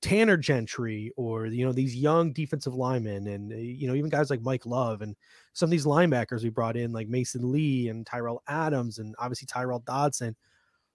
Tanner 0.00 0.36
Gentry 0.36 1.12
or 1.16 1.46
you 1.46 1.66
know 1.66 1.72
these 1.72 1.94
young 1.94 2.32
defensive 2.32 2.74
linemen 2.74 3.26
and 3.26 3.52
uh, 3.52 3.56
you 3.56 3.88
know 3.88 3.94
even 3.94 4.10
guys 4.10 4.30
like 4.30 4.42
Mike 4.42 4.64
Love 4.64 5.02
and 5.02 5.16
some 5.54 5.66
of 5.66 5.70
these 5.70 5.86
linebackers 5.86 6.42
we 6.42 6.50
brought 6.50 6.76
in 6.76 6.92
like 6.92 7.08
Marquel 7.08 7.42
Lee 7.42 7.88
and 7.88 8.06
Tyrell 8.06 8.42
Adams 8.46 8.98
and 8.98 9.14
obviously 9.18 9.46
Tyrell 9.46 9.80
Dodson, 9.80 10.36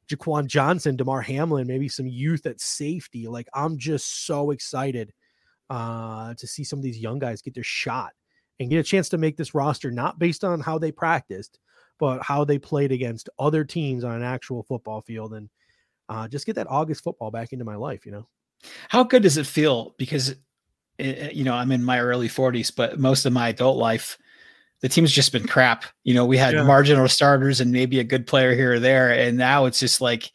Jaquan 0.07 0.47
Johnson, 0.47 0.95
Damar 0.95 1.21
Hamlin, 1.21 1.67
maybe 1.67 1.89
some 1.89 2.07
youth 2.07 2.45
at 2.45 2.61
safety. 2.61 3.27
Like 3.27 3.47
I'm 3.53 3.77
just 3.77 4.25
so 4.25 4.51
excited 4.51 5.11
uh, 5.69 6.33
to 6.35 6.47
see 6.47 6.63
some 6.63 6.79
of 6.79 6.83
these 6.83 6.99
young 6.99 7.19
guys 7.19 7.41
get 7.41 7.53
their 7.53 7.63
shot 7.63 8.13
and 8.59 8.69
get 8.69 8.79
a 8.79 8.83
chance 8.83 9.09
to 9.09 9.17
make 9.17 9.35
this 9.35 9.53
roster, 9.53 9.91
not 9.91 10.17
based 10.17 10.43
on 10.43 10.61
how 10.61 10.77
they 10.77 10.91
practiced, 10.91 11.59
but 12.03 12.21
how 12.21 12.43
they 12.43 12.57
played 12.57 12.91
against 12.91 13.29
other 13.39 13.63
teams 13.63 14.03
on 14.03 14.13
an 14.13 14.23
actual 14.23 14.61
football 14.61 14.99
field 14.99 15.35
and 15.35 15.49
uh, 16.09 16.27
just 16.27 16.45
get 16.45 16.53
that 16.53 16.67
August 16.69 17.01
football 17.01 17.31
back 17.31 17.53
into 17.53 17.63
my 17.63 17.77
life, 17.77 18.05
you 18.05 18.11
know? 18.11 18.27
How 18.89 19.05
good 19.05 19.23
does 19.23 19.37
it 19.37 19.47
feel? 19.47 19.95
Because 19.97 20.35
eh, 20.99 21.29
you 21.31 21.45
know 21.45 21.53
I'm 21.53 21.71
in 21.71 21.81
my 21.81 22.01
early 22.01 22.27
40s, 22.27 22.75
but 22.75 22.99
most 22.99 23.25
of 23.25 23.31
my 23.31 23.47
adult 23.47 23.77
life, 23.77 24.17
the 24.81 24.89
team's 24.89 25.13
just 25.13 25.31
been 25.31 25.47
crap. 25.47 25.85
You 26.03 26.13
know, 26.13 26.25
we 26.25 26.35
had 26.35 26.55
Yeah. 26.55 26.63
marginal 26.63 27.07
starters 27.07 27.61
and 27.61 27.71
maybe 27.71 28.01
a 28.01 28.03
good 28.03 28.27
player 28.27 28.53
here 28.53 28.73
or 28.73 28.79
there, 28.81 29.13
and 29.13 29.37
now 29.37 29.63
it's 29.63 29.79
just 29.79 30.01
like 30.01 30.29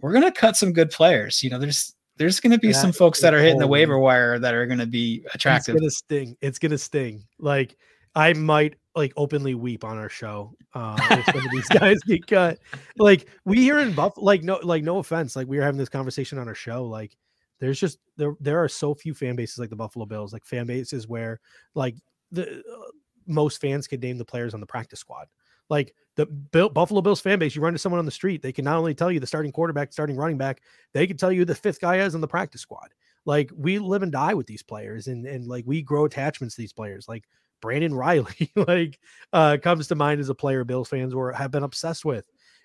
we're 0.00 0.14
gonna 0.14 0.32
cut 0.32 0.56
some 0.56 0.72
good 0.72 0.90
players. 0.90 1.42
You 1.42 1.50
know, 1.50 1.58
there's 1.58 1.94
there's 2.16 2.40
gonna 2.40 2.56
be 2.56 2.72
some 2.72 2.92
folks 2.92 3.20
that 3.20 3.34
are 3.34 3.42
hitting 3.42 3.58
the 3.58 3.66
waiver 3.66 3.98
wire 3.98 4.38
that 4.38 4.54
are 4.54 4.64
gonna 4.64 4.86
be 4.86 5.22
attractive. 5.34 5.74
It's 5.74 5.82
gonna 5.82 5.90
sting. 5.90 6.36
It's 6.40 6.58
gonna 6.58 6.78
sting. 6.78 7.24
Like 7.38 7.76
I 8.14 8.32
might 8.32 8.76
like 8.94 9.12
openly 9.16 9.54
weep 9.54 9.84
on 9.84 9.96
our 9.96 10.08
show 10.08 10.52
uh 10.74 10.96
if 11.10 11.24
some 11.26 11.44
of 11.44 11.50
these 11.52 11.68
guys 11.78 11.98
get 12.06 12.26
cut. 12.26 12.58
Like 12.98 13.28
we 13.44 13.58
here 13.58 13.78
in 13.78 13.92
Buff 13.92 14.14
like 14.16 14.42
no 14.42 14.58
like 14.62 14.82
no 14.82 14.98
offense, 14.98 15.36
like 15.36 15.46
we 15.46 15.58
were 15.58 15.62
having 15.62 15.78
this 15.78 15.88
conversation 15.88 16.38
on 16.38 16.48
our 16.48 16.54
show. 16.54 16.84
Like 16.84 17.16
there's 17.60 17.78
just 17.78 17.98
there 18.16 18.34
there 18.40 18.62
are 18.62 18.68
so 18.68 18.94
few 18.94 19.14
fan 19.14 19.36
bases 19.36 19.58
like 19.58 19.70
the 19.70 19.76
Buffalo 19.76 20.06
Bills, 20.06 20.32
like 20.32 20.44
fan 20.44 20.66
bases 20.66 21.06
where 21.06 21.40
like 21.74 21.96
the 22.32 22.60
uh, 22.60 22.90
most 23.26 23.60
fans 23.60 23.86
could 23.86 24.02
name 24.02 24.18
the 24.18 24.24
players 24.24 24.54
on 24.54 24.60
the 24.60 24.66
practice 24.66 25.00
squad. 25.00 25.28
Like 25.68 25.94
the 26.16 26.26
Bill, 26.26 26.68
Buffalo 26.68 27.00
Bills 27.00 27.20
fan 27.20 27.38
base, 27.38 27.54
you 27.54 27.62
run 27.62 27.72
to 27.72 27.78
someone 27.78 28.00
on 28.00 28.04
the 28.06 28.10
street, 28.10 28.42
they 28.42 28.52
can 28.52 28.64
not 28.64 28.76
only 28.76 28.92
tell 28.92 29.12
you 29.12 29.20
the 29.20 29.26
starting 29.26 29.52
quarterback, 29.52 29.92
starting 29.92 30.16
running 30.16 30.36
back, 30.36 30.62
they 30.92 31.06
can 31.06 31.16
tell 31.16 31.30
you 31.30 31.44
the 31.44 31.54
fifth 31.54 31.80
guy 31.80 31.98
is 31.98 32.16
on 32.16 32.20
the 32.20 32.26
practice 32.26 32.60
squad 32.60 32.88
like 33.26 33.50
we 33.54 33.78
live 33.78 34.02
and 34.02 34.12
die 34.12 34.34
with 34.34 34.46
these 34.46 34.62
players 34.62 35.06
and 35.06 35.26
and 35.26 35.46
like 35.46 35.64
we 35.66 35.82
grow 35.82 36.04
attachments 36.04 36.54
to 36.54 36.62
these 36.62 36.72
players 36.72 37.06
like 37.08 37.24
brandon 37.60 37.94
reilly 37.94 38.50
like 38.56 38.98
uh 39.32 39.56
comes 39.62 39.88
to 39.88 39.94
mind 39.94 40.20
as 40.20 40.28
a 40.28 40.34
player 40.34 40.64
bills 40.64 40.88
fans 40.88 41.14
were 41.14 41.32
have 41.32 41.50
been 41.50 41.62
obsessed 41.62 42.04
with 42.04 42.24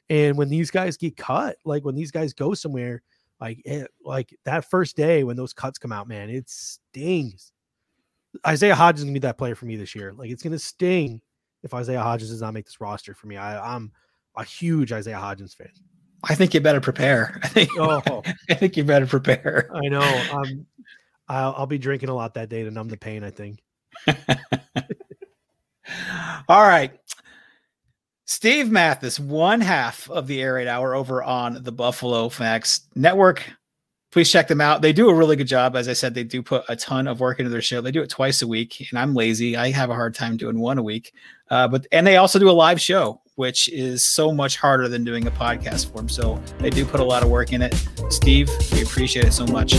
and 0.10 0.38
when 0.38 0.50
these 0.50 0.72
guys 0.72 0.98
get 0.98 1.18
cut 1.18 1.58
like 1.66 1.84
when 1.84 1.96
these 1.96 2.12
guys 2.12 2.34
go 2.34 2.54
somewhere 2.54 3.02
like 3.40 3.62
it, 3.66 3.90
like 4.04 4.38
that 4.46 4.70
first 4.70 4.96
day 4.96 5.24
when 5.24 5.36
those 5.36 5.54
cuts 5.54 5.78
come 5.78 5.92
out 5.92 6.08
man 6.08 6.30
it 6.30 6.50
stings 6.50 7.52
isaiah 8.46 8.76
hodgins 8.76 8.98
is 8.98 9.04
gonna 9.04 9.14
be 9.14 9.20
that 9.20 9.38
player 9.38 9.56
for 9.56 9.66
me 9.66 9.76
this 9.76 9.96
year 9.96 10.14
like 10.14 10.30
it's 10.30 10.44
gonna 10.44 10.60
sting 10.60 11.22
if 11.64 11.74
isaiah 11.74 12.00
hodgins 12.00 12.30
does 12.30 12.42
not 12.42 12.54
make 12.54 12.66
this 12.66 12.82
roster 12.82 13.14
for 13.14 13.28
me 13.28 13.38
I, 13.38 13.76
i'm 13.76 13.92
a 14.36 14.44
huge 14.44 14.92
isaiah 14.92 15.18
hodgins 15.18 15.56
fan 15.56 15.70
I 16.28 16.36
think 16.36 16.54
you 16.54 16.60
better 16.60 16.82
prepare. 16.82 17.40
I 17.44 17.48
think 17.48 17.70
oh 17.78 18.24
I 18.50 18.54
think 18.56 18.78
you 18.78 18.84
better 18.84 19.06
prepare. 19.06 19.70
I 19.74 19.88
know. 19.88 20.26
Um, 20.32 20.66
I'll, 21.28 21.54
I'll 21.58 21.68
be 21.68 21.78
drinking 21.78 22.10
a 22.10 22.16
lot 22.16 22.34
that 22.36 22.50
day 22.50 22.64
to 22.64 22.72
numb 22.72 22.90
the 22.90 22.98
pain. 22.98 23.24
I 23.24 23.30
think. 23.30 23.62
All 26.48 26.62
right. 26.62 26.92
Steve 28.26 28.72
Mathis, 28.72 29.20
one 29.20 29.62
half 29.62 30.10
of 30.10 30.28
the 30.28 30.42
Air 30.42 30.56
Raid 30.56 30.68
Hour 30.68 30.96
over 30.96 31.24
on 31.24 31.64
the 31.64 31.72
Buffalo 31.72 32.30
Facts 32.30 32.82
Network. 32.96 33.44
Please 34.12 34.32
check 34.32 34.48
them 34.48 34.62
out. 34.62 34.82
They 34.82 34.94
do 34.94 35.10
a 35.10 35.14
really 35.14 35.36
good 35.36 35.48
job. 35.48 35.76
As 35.76 35.88
I 35.88 35.94
said, 35.94 36.14
they 36.14 36.24
do 36.24 36.42
put 36.42 36.64
a 36.70 36.76
ton 36.76 37.08
of 37.08 37.20
work 37.20 37.40
into 37.40 37.50
their 37.50 37.62
show. 37.62 37.82
They 37.82 37.92
do 37.92 38.02
it 38.02 38.10
twice 38.10 38.42
a 38.42 38.48
week, 38.48 38.88
and 38.90 38.98
I'm 38.98 39.14
lazy. 39.14 39.58
I 39.58 39.72
have 39.72 39.90
a 39.90 39.94
hard 39.94 40.16
time 40.16 40.38
doing 40.38 40.58
one 40.58 40.78
a 40.78 40.84
week. 40.84 41.14
Uh, 41.50 41.68
but 41.68 41.86
and 41.92 42.08
they 42.08 42.18
also 42.18 42.40
do 42.40 42.50
a 42.50 42.52
live 42.52 42.80
show, 42.80 43.22
which 43.36 43.68
is 43.70 44.08
so 44.08 44.32
much 44.32 44.58
harder 44.58 44.88
than 44.88 45.04
doing 45.04 45.28
a 45.28 45.32
podcast 45.32 45.92
form. 45.92 46.08
So 46.08 46.42
they 46.60 46.70
do 46.70 46.86
put 46.86 47.02
a 47.02 47.04
lot 47.04 47.24
of 47.24 47.30
work 47.30 47.52
in 47.52 47.62
it. 47.62 47.76
Steve, 48.10 48.50
we 48.72 48.82
appreciate 48.82 49.26
it 49.26 49.34
so 49.34 49.46
much. 49.48 49.74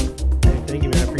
Thank 0.66 0.82
you, 0.82 0.90
man. 0.90 1.15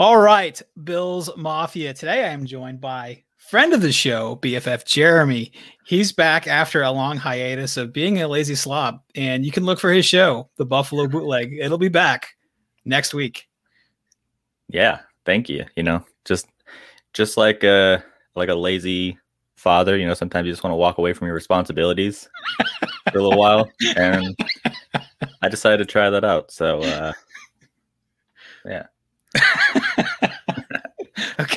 All 0.00 0.16
right, 0.16 0.62
Bills 0.84 1.28
Mafia. 1.36 1.92
Today 1.92 2.22
I 2.24 2.28
am 2.28 2.46
joined 2.46 2.80
by 2.80 3.24
friend 3.36 3.72
of 3.72 3.82
the 3.82 3.90
show, 3.90 4.36
BFF 4.36 4.84
Jeremy. 4.86 5.50
He's 5.86 6.12
back 6.12 6.46
after 6.46 6.82
a 6.82 6.90
long 6.92 7.16
hiatus 7.16 7.76
of 7.76 7.92
being 7.92 8.22
a 8.22 8.28
lazy 8.28 8.54
slob, 8.54 9.00
and 9.16 9.44
you 9.44 9.50
can 9.50 9.64
look 9.64 9.80
for 9.80 9.90
his 9.90 10.06
show, 10.06 10.50
The 10.54 10.64
Buffalo 10.64 11.08
Bootleg. 11.08 11.52
It'll 11.60 11.78
be 11.78 11.88
back 11.88 12.28
next 12.84 13.12
week. 13.12 13.48
Yeah, 14.68 15.00
thank 15.24 15.48
you. 15.48 15.64
You 15.74 15.82
know, 15.82 16.04
just 16.24 16.46
just 17.12 17.36
like 17.36 17.64
a 17.64 18.04
like 18.36 18.50
a 18.50 18.54
lazy 18.54 19.18
father, 19.56 19.96
you 19.96 20.06
know, 20.06 20.14
sometimes 20.14 20.46
you 20.46 20.52
just 20.52 20.62
want 20.62 20.70
to 20.70 20.76
walk 20.76 20.98
away 20.98 21.12
from 21.12 21.26
your 21.26 21.34
responsibilities 21.34 22.28
for 23.10 23.18
a 23.18 23.22
little 23.22 23.36
while. 23.36 23.68
And 23.96 24.36
I 25.42 25.48
decided 25.48 25.78
to 25.78 25.92
try 25.92 26.08
that 26.08 26.22
out. 26.22 26.52
So 26.52 26.82
uh 26.82 27.12
yeah. 28.64 28.86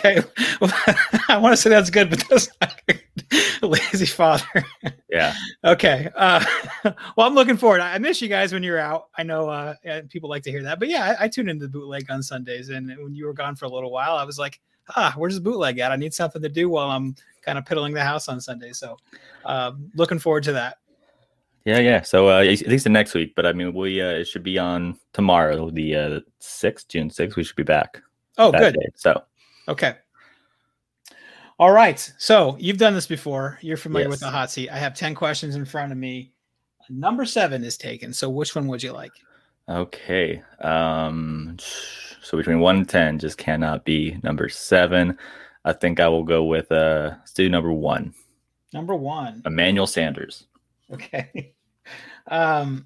Okay, 0.05 0.21
well, 0.59 0.71
I 1.27 1.37
want 1.37 1.53
to 1.53 1.57
say 1.57 1.69
that's 1.69 1.89
good, 1.89 2.09
but 2.09 2.23
that's 2.29 2.49
not 2.59 2.81
good. 2.87 3.01
lazy 3.61 4.05
father. 4.05 4.65
Yeah. 5.09 5.33
Okay. 5.63 6.09
Uh, 6.15 6.43
well, 7.15 7.27
I'm 7.27 7.35
looking 7.35 7.57
forward. 7.57 7.81
I 7.81 7.97
miss 7.97 8.21
you 8.21 8.27
guys 8.27 8.53
when 8.53 8.63
you're 8.63 8.79
out. 8.79 9.07
I 9.17 9.23
know 9.23 9.49
uh, 9.49 9.75
uh, 9.89 10.01
people 10.09 10.29
like 10.29 10.43
to 10.43 10.51
hear 10.51 10.63
that, 10.63 10.79
but 10.79 10.87
yeah, 10.87 11.15
I, 11.19 11.25
I 11.25 11.27
tune 11.27 11.49
into 11.49 11.65
the 11.67 11.71
bootleg 11.71 12.09
on 12.09 12.23
Sundays. 12.23 12.69
And 12.69 12.87
when 12.87 13.15
you 13.15 13.25
were 13.25 13.33
gone 13.33 13.55
for 13.55 13.65
a 13.65 13.69
little 13.69 13.91
while, 13.91 14.15
I 14.15 14.23
was 14.23 14.39
like, 14.39 14.59
ah, 14.95 15.13
where's 15.15 15.35
the 15.35 15.41
bootleg 15.41 15.79
at? 15.79 15.91
I 15.91 15.95
need 15.95 16.13
something 16.13 16.41
to 16.41 16.49
do 16.49 16.69
while 16.69 16.89
I'm 16.89 17.15
kind 17.41 17.57
of 17.57 17.65
piddling 17.65 17.93
the 17.93 18.03
house 18.03 18.27
on 18.27 18.41
Sunday. 18.41 18.73
So, 18.73 18.97
um, 19.45 19.91
looking 19.95 20.19
forward 20.19 20.43
to 20.43 20.53
that. 20.53 20.77
Yeah, 21.65 21.79
yeah. 21.79 22.01
So 22.01 22.29
uh, 22.29 22.41
at 22.41 22.67
least 22.67 22.85
the 22.85 22.89
next 22.89 23.13
week, 23.13 23.33
but 23.35 23.45
I 23.45 23.53
mean, 23.53 23.73
we 23.73 24.01
uh, 24.01 24.09
it 24.09 24.27
should 24.27 24.43
be 24.43 24.57
on 24.57 24.97
tomorrow, 25.13 25.69
the 25.69 25.95
uh, 25.95 26.19
sixth, 26.39 26.87
June 26.87 27.09
sixth. 27.09 27.37
We 27.37 27.43
should 27.43 27.55
be 27.55 27.63
back. 27.63 28.01
Oh, 28.39 28.51
good. 28.51 28.73
Day, 28.73 28.87
so 28.95 29.21
okay. 29.71 29.95
All 31.59 31.71
right. 31.71 32.11
So 32.17 32.57
you've 32.59 32.77
done 32.77 32.93
this 32.93 33.07
before. 33.07 33.59
You're 33.61 33.77
familiar 33.77 34.05
Yes. 34.07 34.11
with 34.11 34.19
the 34.21 34.29
hot 34.29 34.49
seat. 34.51 34.69
I 34.69 34.77
have 34.77 34.95
ten 34.95 35.13
questions 35.15 35.55
in 35.55 35.65
front 35.65 35.91
of 35.91 35.97
me. 35.97 36.31
Number 36.89 37.25
seven 37.25 37.63
is 37.63 37.77
taken. 37.77 38.13
So 38.13 38.29
which 38.29 38.55
one 38.55 38.67
would 38.67 38.81
you 38.83 38.91
like? 38.93 39.11
okay. 39.69 40.41
Um, 40.59 41.55
so 42.21 42.37
between 42.37 42.59
one 42.59 42.77
and 42.77 42.89
ten, 42.89 43.19
just 43.19 43.37
cannot 43.37 43.85
be 43.85 44.17
number 44.23 44.49
seven. 44.49 45.17
I 45.63 45.73
think 45.73 45.99
I 45.99 46.07
will 46.07 46.23
go 46.23 46.43
with 46.43 46.71
uh, 46.71 47.11
let's 47.19 47.33
do 47.33 47.47
number 47.49 47.71
one, 47.71 48.13
Number 48.73 48.95
one. 48.95 49.41
Emmanuel 49.45 49.87
Sanders. 49.87 50.45
Okay. 50.91 51.53
Um, 52.27 52.85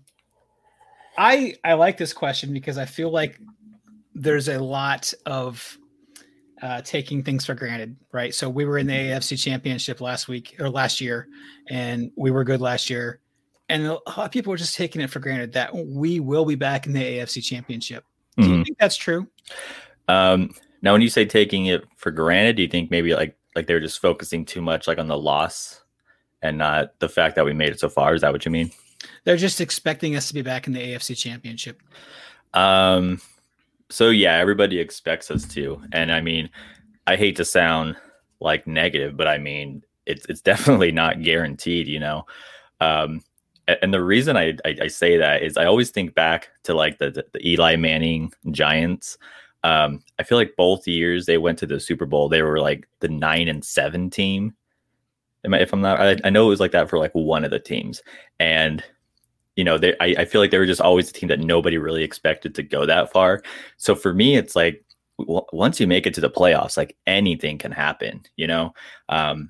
I 1.18 1.56
I 1.64 1.74
like 1.74 1.98
this 1.98 2.14
question 2.14 2.54
because 2.54 2.78
I 2.78 2.86
feel 2.86 3.12
like 3.12 3.38
there's 4.16 4.48
a 4.48 4.58
lot 4.58 5.14
of 5.26 5.78
uh, 6.66 6.82
taking 6.82 7.22
things 7.22 7.46
for 7.46 7.54
granted, 7.54 7.96
right? 8.12 8.34
So 8.34 8.50
we 8.50 8.66
were 8.66 8.80
in 8.80 8.88
the 8.88 8.94
AFC 8.94 9.40
Championship 9.42 10.02
last 10.02 10.28
week 10.28 10.56
or 10.60 10.68
last 10.68 11.00
year, 11.00 11.28
and 11.70 12.12
we 12.16 12.32
were 12.32 12.44
good 12.44 12.60
last 12.60 12.90
year, 12.90 13.20
and 13.70 13.86
a 13.86 13.94
lot 13.94 14.18
of 14.18 14.32
people 14.32 14.50
were 14.50 14.58
just 14.58 14.76
taking 14.76 15.00
it 15.02 15.12
for 15.12 15.20
granted 15.20 15.54
that 15.54 15.76
we 15.76 16.20
will 16.20 16.44
be 16.44 16.56
back 16.56 16.88
in 16.88 16.94
the 16.94 17.04
AFC 17.04 17.40
Championship. 17.44 18.04
Do 18.36 18.50
you 18.50 18.56
Mhm. 18.56 18.66
think 18.66 18.78
that's 18.80 18.96
true? 18.98 19.28
Um, 20.08 20.56
now, 20.82 20.92
when 20.94 21.02
you 21.02 21.10
say 21.10 21.24
taking 21.26 21.68
it 21.68 21.86
for 21.98 22.10
granted, 22.10 22.56
do 22.56 22.64
you 22.64 22.68
think 22.68 22.90
maybe 22.90 23.14
like 23.14 23.38
like 23.56 23.68
they're 23.68 23.80
just 23.80 24.02
focusing 24.02 24.44
too 24.44 24.62
much 24.62 24.88
like 24.88 24.98
on 24.98 25.08
the 25.08 25.18
loss 25.18 25.84
and 26.42 26.58
not 26.58 27.00
the 27.00 27.08
fact 27.08 27.36
that 27.36 27.46
we 27.46 27.54
made 27.54 27.70
it 27.70 27.80
so 27.80 27.90
far? 27.90 28.16
Is 28.16 28.22
that 28.22 28.34
what 28.34 28.44
you 28.44 28.52
mean? 28.52 28.72
They're 29.24 29.38
just 29.38 29.62
expecting 29.62 30.16
us 30.16 30.28
to 30.30 30.34
be 30.34 30.42
back 30.42 30.66
in 30.66 30.74
the 30.74 30.82
AFC 30.82 31.16
Championship. 31.16 31.80
Um, 32.56 33.22
so 33.90 34.10
yeah, 34.10 34.38
everybody 34.38 34.80
expects 34.80 35.30
us 35.32 35.46
to, 35.50 35.82
and 35.92 36.12
I 36.12 36.22
mean, 36.22 36.50
I 37.08 37.16
hate 37.16 37.36
to 37.38 37.46
sound 37.46 37.96
like 38.40 38.68
negative, 38.68 39.16
but 39.16 39.28
I 39.28 39.38
mean, 39.38 39.84
it's 40.06 40.26
it's 40.28 40.42
definitely 40.42 40.92
not 40.92 41.22
guaranteed, 41.22 41.88
you 41.88 42.00
know. 42.00 42.26
Um, 42.82 43.22
and 43.68 43.94
the 43.94 44.04
reason 44.04 44.38
I, 44.38 44.58
I 44.66 44.76
I 44.84 44.88
say 44.88 45.18
that 45.18 45.44
is 45.44 45.58
I 45.58 45.66
always 45.66 45.92
think 45.92 46.14
back 46.16 46.50
to 46.64 46.74
like 46.74 46.98
the 47.00 47.12
the, 47.12 47.26
the 47.34 47.48
Eli 47.48 47.76
Manning 47.76 48.32
Giants. 48.52 49.18
Um, 49.64 50.04
I 50.20 50.24
feel 50.24 50.38
like 50.38 50.56
both 50.56 50.88
years 50.88 51.26
they 51.26 51.40
went 51.40 51.58
to 51.60 51.66
the 51.66 51.80
Super 51.80 52.06
Bowl, 52.06 52.30
they 52.30 52.44
were 52.44 52.60
like 52.60 52.88
the 53.00 53.08
nine 53.08 53.48
and 53.48 53.66
seven 53.66 54.10
team. 54.10 54.56
If 55.44 55.74
I'm 55.74 55.82
not, 55.82 56.00
I, 56.00 56.18
I 56.24 56.30
know 56.32 56.48
it 56.48 56.50
was 56.50 56.60
like 56.60 56.72
that 56.72 56.90
for 56.90 56.98
like 56.98 57.14
one 57.14 57.44
of 57.44 57.52
the 57.52 57.60
teams, 57.60 58.02
and 58.40 58.84
you 59.56 59.64
know, 59.64 59.78
they 59.78 59.96
I, 60.00 60.16
I 60.20 60.26
feel 60.26 60.42
like 60.42 60.52
they 60.52 60.58
were 60.58 60.66
just 60.66 60.82
always 60.82 61.10
a 61.10 61.14
team 61.14 61.30
that 61.30 61.40
nobody 61.40 61.78
really 61.78 62.04
expected 62.04 62.56
to 62.56 62.64
go 62.64 62.86
that 62.86 63.12
far. 63.12 63.42
So 63.78 63.96
for 63.96 64.14
me, 64.14 64.36
it's 64.36 64.56
like 64.56 64.84
w- 65.20 65.46
once 65.54 65.80
you 65.80 65.88
make 65.88 66.06
it 66.06 66.14
to 66.16 66.22
the 66.22 66.30
playoffs, 66.30 66.78
like 66.78 66.96
anything 67.08 67.58
can 67.58 67.72
happen, 67.72 68.24
you 68.36 68.48
know. 68.48 68.74
Um, 69.10 69.50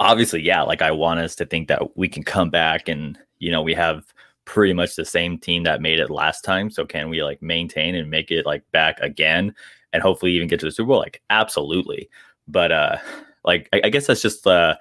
obviously, 0.00 0.42
yeah, 0.42 0.62
like 0.62 0.82
I 0.82 0.90
want 0.90 1.20
us 1.20 1.36
to 1.36 1.46
think 1.46 1.68
that 1.68 1.96
we 1.96 2.08
can 2.08 2.22
come 2.22 2.50
back 2.50 2.88
and 2.88 3.18
you 3.38 3.50
know 3.52 3.62
we 3.62 3.74
have 3.74 4.04
pretty 4.46 4.72
much 4.72 4.96
the 4.96 5.04
same 5.04 5.38
team 5.38 5.62
that 5.64 5.82
made 5.82 6.00
it 6.00 6.10
last 6.10 6.42
time. 6.42 6.70
So 6.70 6.84
can 6.84 7.08
we 7.08 7.22
like 7.22 7.40
maintain 7.42 7.94
and 7.94 8.10
make 8.10 8.30
it 8.30 8.46
like 8.46 8.64
back 8.72 8.98
again 9.00 9.54
and 9.92 10.02
hopefully 10.02 10.32
even 10.32 10.48
get 10.48 10.60
to 10.60 10.66
the 10.66 10.72
Super 10.72 10.88
Bowl? 10.88 10.98
Like 10.98 11.22
absolutely. 11.30 12.08
But 12.48 12.72
uh 12.72 12.96
like 13.44 13.68
I, 13.72 13.82
I 13.84 13.88
guess 13.90 14.06
that's 14.06 14.22
just 14.22 14.46
uh 14.46 14.76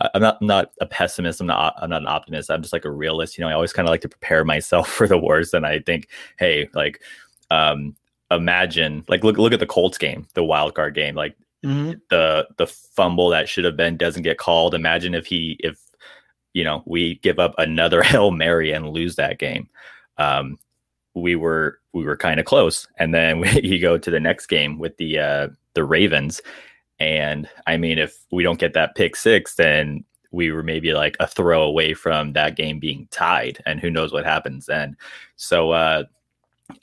I'm 0.00 0.22
not 0.22 0.38
I'm 0.40 0.46
not 0.46 0.72
a 0.80 0.86
pessimist. 0.86 1.40
I'm 1.40 1.46
not 1.46 1.74
I'm 1.78 1.90
not 1.90 2.02
an 2.02 2.08
optimist. 2.08 2.50
I'm 2.50 2.62
just 2.62 2.72
like 2.72 2.84
a 2.84 2.90
realist. 2.90 3.36
You 3.36 3.42
know, 3.42 3.50
I 3.50 3.54
always 3.54 3.72
kind 3.72 3.88
of 3.88 3.90
like 3.90 4.00
to 4.02 4.08
prepare 4.08 4.44
myself 4.44 4.88
for 4.88 5.06
the 5.08 5.18
worst. 5.18 5.54
And 5.54 5.66
I 5.66 5.80
think, 5.80 6.08
hey, 6.38 6.68
like 6.74 7.02
um 7.50 7.96
imagine 8.30 9.04
like 9.08 9.24
look 9.24 9.38
look 9.38 9.52
at 9.52 9.60
the 9.60 9.66
Colts 9.66 9.98
game, 9.98 10.26
the 10.34 10.44
wild 10.44 10.74
card 10.74 10.94
game. 10.94 11.14
Like 11.14 11.36
the 12.10 12.46
the 12.56 12.66
fumble 12.66 13.28
that 13.30 13.48
should 13.48 13.64
have 13.64 13.76
been 13.76 13.96
doesn't 13.96 14.22
get 14.22 14.38
called. 14.38 14.74
Imagine 14.74 15.14
if 15.14 15.26
he 15.26 15.56
if 15.60 15.80
you 16.54 16.62
know 16.62 16.82
we 16.86 17.16
give 17.16 17.38
up 17.38 17.54
another 17.58 18.02
Hail 18.04 18.30
Mary 18.30 18.72
and 18.72 18.90
lose 18.90 19.16
that 19.16 19.38
game. 19.38 19.68
Um 20.18 20.58
we 21.14 21.34
were 21.34 21.80
we 21.92 22.04
were 22.04 22.16
kind 22.16 22.38
of 22.38 22.46
close. 22.46 22.86
And 22.98 23.12
then 23.12 23.40
we 23.40 23.50
you 23.62 23.80
go 23.80 23.98
to 23.98 24.10
the 24.10 24.20
next 24.20 24.46
game 24.46 24.78
with 24.78 24.96
the 24.98 25.18
uh 25.18 25.48
the 25.74 25.84
Ravens. 25.84 26.40
And 27.00 27.48
I 27.66 27.76
mean, 27.76 27.98
if 27.98 28.18
we 28.32 28.42
don't 28.42 28.58
get 28.58 28.72
that 28.74 28.94
pick 28.94 29.16
six, 29.16 29.54
then 29.54 30.04
we 30.30 30.50
were 30.52 30.62
maybe 30.62 30.92
like 30.92 31.16
a 31.20 31.26
throw 31.26 31.62
away 31.62 31.94
from 31.94 32.32
that 32.34 32.56
game 32.56 32.78
being 32.78 33.08
tied. 33.10 33.62
And 33.66 33.80
who 33.80 33.90
knows 33.90 34.12
what 34.12 34.26
happens 34.26 34.66
then. 34.66 34.96
So 35.36 35.70
uh 35.70 36.04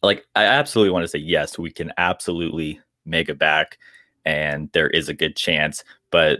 like 0.02 0.26
I 0.36 0.46
absolutely 0.46 0.92
want 0.92 1.04
to 1.04 1.08
say 1.08 1.20
yes, 1.20 1.60
we 1.60 1.70
can 1.72 1.92
absolutely 1.98 2.80
make 3.06 3.30
it 3.30 3.38
back 3.38 3.78
and 4.26 4.70
there 4.74 4.90
is 4.90 5.10
a 5.10 5.14
good 5.14 5.36
chance, 5.36 5.84
but 6.10 6.40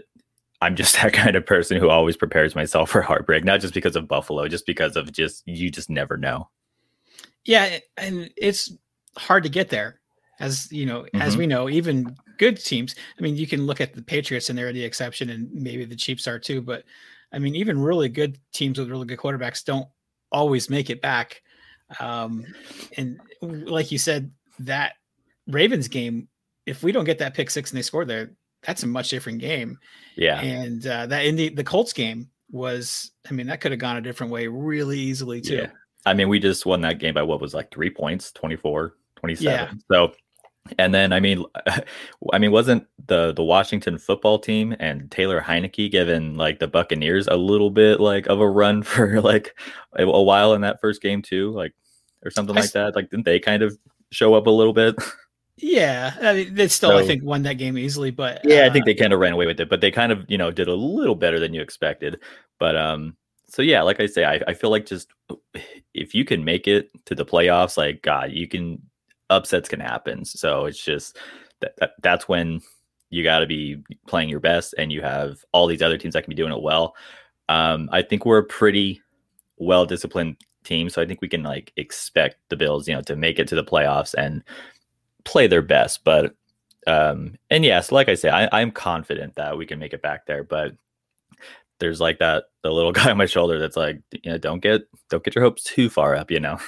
I'm 0.60 0.74
just 0.74 0.94
that 1.02 1.12
kind 1.12 1.36
of 1.36 1.46
person 1.46 1.78
who 1.78 1.88
always 1.90 2.16
prepares 2.16 2.54
myself 2.56 2.90
for 2.90 3.02
heartbreak, 3.02 3.44
not 3.44 3.60
just 3.60 3.74
because 3.74 3.94
of 3.94 4.08
Buffalo, 4.08 4.48
just 4.48 4.66
because 4.66 4.96
of 4.96 5.12
just 5.12 5.42
you 5.46 5.70
just 5.70 5.90
never 5.90 6.16
know. 6.16 6.48
Yeah, 7.44 7.78
and 7.96 8.30
it's 8.36 8.72
hard 9.16 9.44
to 9.44 9.48
get 9.48 9.68
there. 9.68 10.00
As 10.40 10.70
you 10.72 10.84
know, 10.86 11.06
as 11.14 11.34
Mhm. 11.34 11.38
we 11.38 11.46
know, 11.46 11.68
even 11.68 12.16
good 12.38 12.56
teams. 12.56 12.94
I 13.18 13.22
mean, 13.22 13.36
you 13.36 13.46
can 13.46 13.66
look 13.66 13.80
at 13.80 13.94
the 13.94 14.02
Patriots 14.02 14.48
and 14.48 14.58
they're 14.58 14.72
the 14.72 14.84
exception, 14.84 15.30
and 15.30 15.52
maybe 15.52 15.84
the 15.84 15.96
Chiefs 15.96 16.26
are 16.26 16.38
too. 16.38 16.60
But 16.60 16.84
I 17.32 17.38
mean, 17.38 17.54
even 17.54 17.78
really 17.78 18.08
good 18.08 18.38
teams 18.52 18.78
with 18.78 18.90
really 18.90 19.06
good 19.06 19.18
quarterbacks 19.18 19.64
don't 19.64 19.88
always 20.32 20.70
make 20.70 20.90
it 20.90 21.02
back. 21.02 21.42
Um, 22.00 22.44
and 22.96 23.20
like 23.40 23.92
you 23.92 23.98
said, 23.98 24.30
that 24.60 24.94
Ravens 25.46 25.88
game, 25.88 26.28
if 26.66 26.82
we 26.82 26.92
don't 26.92 27.04
get 27.04 27.18
that 27.18 27.34
pick 27.34 27.50
six 27.50 27.70
and 27.70 27.78
they 27.78 27.82
score 27.82 28.04
there, 28.04 28.32
that's 28.62 28.82
a 28.82 28.86
much 28.86 29.10
different 29.10 29.38
game. 29.38 29.78
Yeah. 30.16 30.40
And 30.40 30.86
uh, 30.86 31.06
that 31.06 31.24
in 31.24 31.36
the 31.36 31.50
the 31.50 31.64
Colts 31.64 31.92
game 31.92 32.28
was, 32.50 33.12
I 33.28 33.32
mean, 33.32 33.46
that 33.46 33.60
could 33.60 33.72
have 33.72 33.80
gone 33.80 33.96
a 33.96 34.00
different 34.00 34.32
way 34.32 34.46
really 34.46 34.98
easily 34.98 35.40
too. 35.40 35.56
Yeah. 35.56 35.70
I 36.04 36.14
mean, 36.14 36.28
we 36.28 36.38
just 36.38 36.66
won 36.66 36.80
that 36.82 36.98
game 36.98 37.14
by 37.14 37.22
what 37.22 37.40
was 37.40 37.52
like 37.52 37.70
three 37.70 37.90
points, 37.90 38.30
24, 38.32 38.94
27. 39.16 39.52
Yeah. 39.52 39.72
So, 39.90 40.12
and 40.78 40.94
then, 40.94 41.12
I 41.12 41.20
mean, 41.20 41.44
I 42.32 42.38
mean, 42.38 42.52
wasn't 42.52 42.86
the, 43.06 43.32
the 43.32 43.42
Washington 43.42 43.98
football 43.98 44.38
team 44.38 44.74
and 44.78 45.10
Taylor 45.10 45.40
Heinicke 45.40 45.90
given 45.90 46.34
like 46.34 46.58
the 46.58 46.68
Buccaneers 46.68 47.26
a 47.28 47.36
little 47.36 47.70
bit 47.70 48.00
like 48.00 48.26
of 48.26 48.40
a 48.40 48.48
run 48.48 48.82
for 48.82 49.20
like 49.20 49.56
a, 49.94 50.04
a 50.04 50.22
while 50.22 50.54
in 50.54 50.62
that 50.62 50.80
first 50.80 51.02
game 51.02 51.22
too? 51.22 51.50
Like, 51.52 51.72
or 52.24 52.30
something 52.30 52.56
I 52.56 52.60
like 52.60 52.72
that? 52.72 52.96
Like, 52.96 53.10
didn't 53.10 53.24
they 53.24 53.38
kind 53.38 53.62
of 53.62 53.78
show 54.10 54.34
up 54.34 54.46
a 54.46 54.50
little 54.50 54.72
bit? 54.72 54.96
Yeah, 55.58 56.14
I 56.20 56.34
mean, 56.34 56.54
they 56.54 56.68
still, 56.68 56.96
I 56.96 57.06
think, 57.06 57.24
won 57.24 57.42
that 57.44 57.54
game 57.54 57.78
easily. 57.78 58.10
But 58.10 58.42
Yeah, 58.44 58.62
I 58.62 58.68
uh, 58.68 58.72
think 58.72 58.84
they 58.84 58.94
kind 58.94 59.12
of 59.12 59.20
ran 59.20 59.32
away 59.32 59.46
with 59.46 59.58
it, 59.58 59.70
but 59.70 59.80
they 59.80 59.90
kind 59.90 60.12
of, 60.12 60.24
you 60.28 60.36
know, 60.36 60.50
did 60.50 60.68
a 60.68 60.74
little 60.74 61.14
better 61.14 61.40
than 61.40 61.54
you 61.54 61.62
expected. 61.62 62.20
But 62.58 62.76
um, 62.76 63.16
so 63.48 63.62
yeah, 63.62 63.82
like 63.82 64.00
I 64.00 64.06
say, 64.06 64.24
I, 64.24 64.42
I 64.46 64.54
feel 64.54 64.70
like 64.70 64.84
just 64.84 65.08
if 65.94 66.14
you 66.14 66.24
can 66.24 66.44
make 66.44 66.68
it 66.68 66.90
to 67.06 67.14
the 67.14 67.24
playoffs, 67.24 67.78
like 67.78 68.02
God, 68.02 68.32
you 68.32 68.46
can 68.46 68.82
upsets 69.30 69.68
can 69.68 69.80
happen. 69.80 70.24
So 70.24 70.66
it's 70.66 70.82
just 70.82 71.18
that, 71.60 71.74
that 71.78 71.92
that's 72.02 72.28
when 72.28 72.60
you 73.10 73.22
got 73.22 73.40
to 73.40 73.46
be 73.46 73.82
playing 74.06 74.28
your 74.28 74.40
best, 74.40 74.74
and 74.78 74.92
you 74.92 75.02
have 75.02 75.44
all 75.52 75.66
these 75.66 75.82
other 75.82 75.98
teams 75.98 76.14
that 76.14 76.22
can 76.22 76.30
be 76.30 76.36
doing 76.36 76.52
it 76.52 76.62
well. 76.62 76.94
Um, 77.48 77.88
I 77.92 78.02
think 78.02 78.24
we're 78.24 78.38
a 78.38 78.44
pretty 78.44 79.00
well 79.58 79.86
disciplined 79.86 80.36
team, 80.64 80.90
so 80.90 81.00
I 81.00 81.06
think 81.06 81.20
we 81.22 81.28
can 81.28 81.42
like 81.42 81.72
expect 81.76 82.36
the 82.48 82.56
Bills, 82.56 82.88
you 82.88 82.94
know, 82.94 83.02
to 83.02 83.16
make 83.16 83.38
it 83.38 83.48
to 83.48 83.54
the 83.54 83.64
playoffs 83.64 84.14
and 84.14 84.42
play 85.24 85.46
their 85.46 85.62
best. 85.62 86.04
But 86.04 86.34
um, 86.86 87.36
and 87.50 87.64
yes, 87.64 87.90
like 87.92 88.08
I 88.08 88.14
say, 88.14 88.28
I, 88.28 88.48
I'm 88.52 88.70
confident 88.70 89.34
that 89.36 89.56
we 89.58 89.66
can 89.66 89.78
make 89.78 89.92
it 89.92 90.02
back 90.02 90.26
there. 90.26 90.44
But 90.44 90.72
there's 91.78 92.00
like 92.00 92.18
that 92.18 92.44
the 92.62 92.70
little 92.70 92.92
guy 92.98 93.10
on 93.10 93.16
my 93.16 93.26
shoulder 93.26 93.58
that's 93.58 93.76
like, 93.76 94.00
you 94.12 94.30
know, 94.30 94.38
don't 94.38 94.60
get 94.60 94.82
don't 95.10 95.24
get 95.24 95.34
your 95.34 95.44
hopes 95.44 95.62
too 95.62 95.90
far 95.90 96.14
up, 96.14 96.30
you 96.30 96.40
know. 96.40 96.58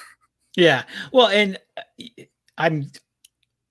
yeah. 0.56 0.84
Well, 1.12 1.28
and 1.28 1.58
uh, 1.76 2.22
I'm, 2.58 2.90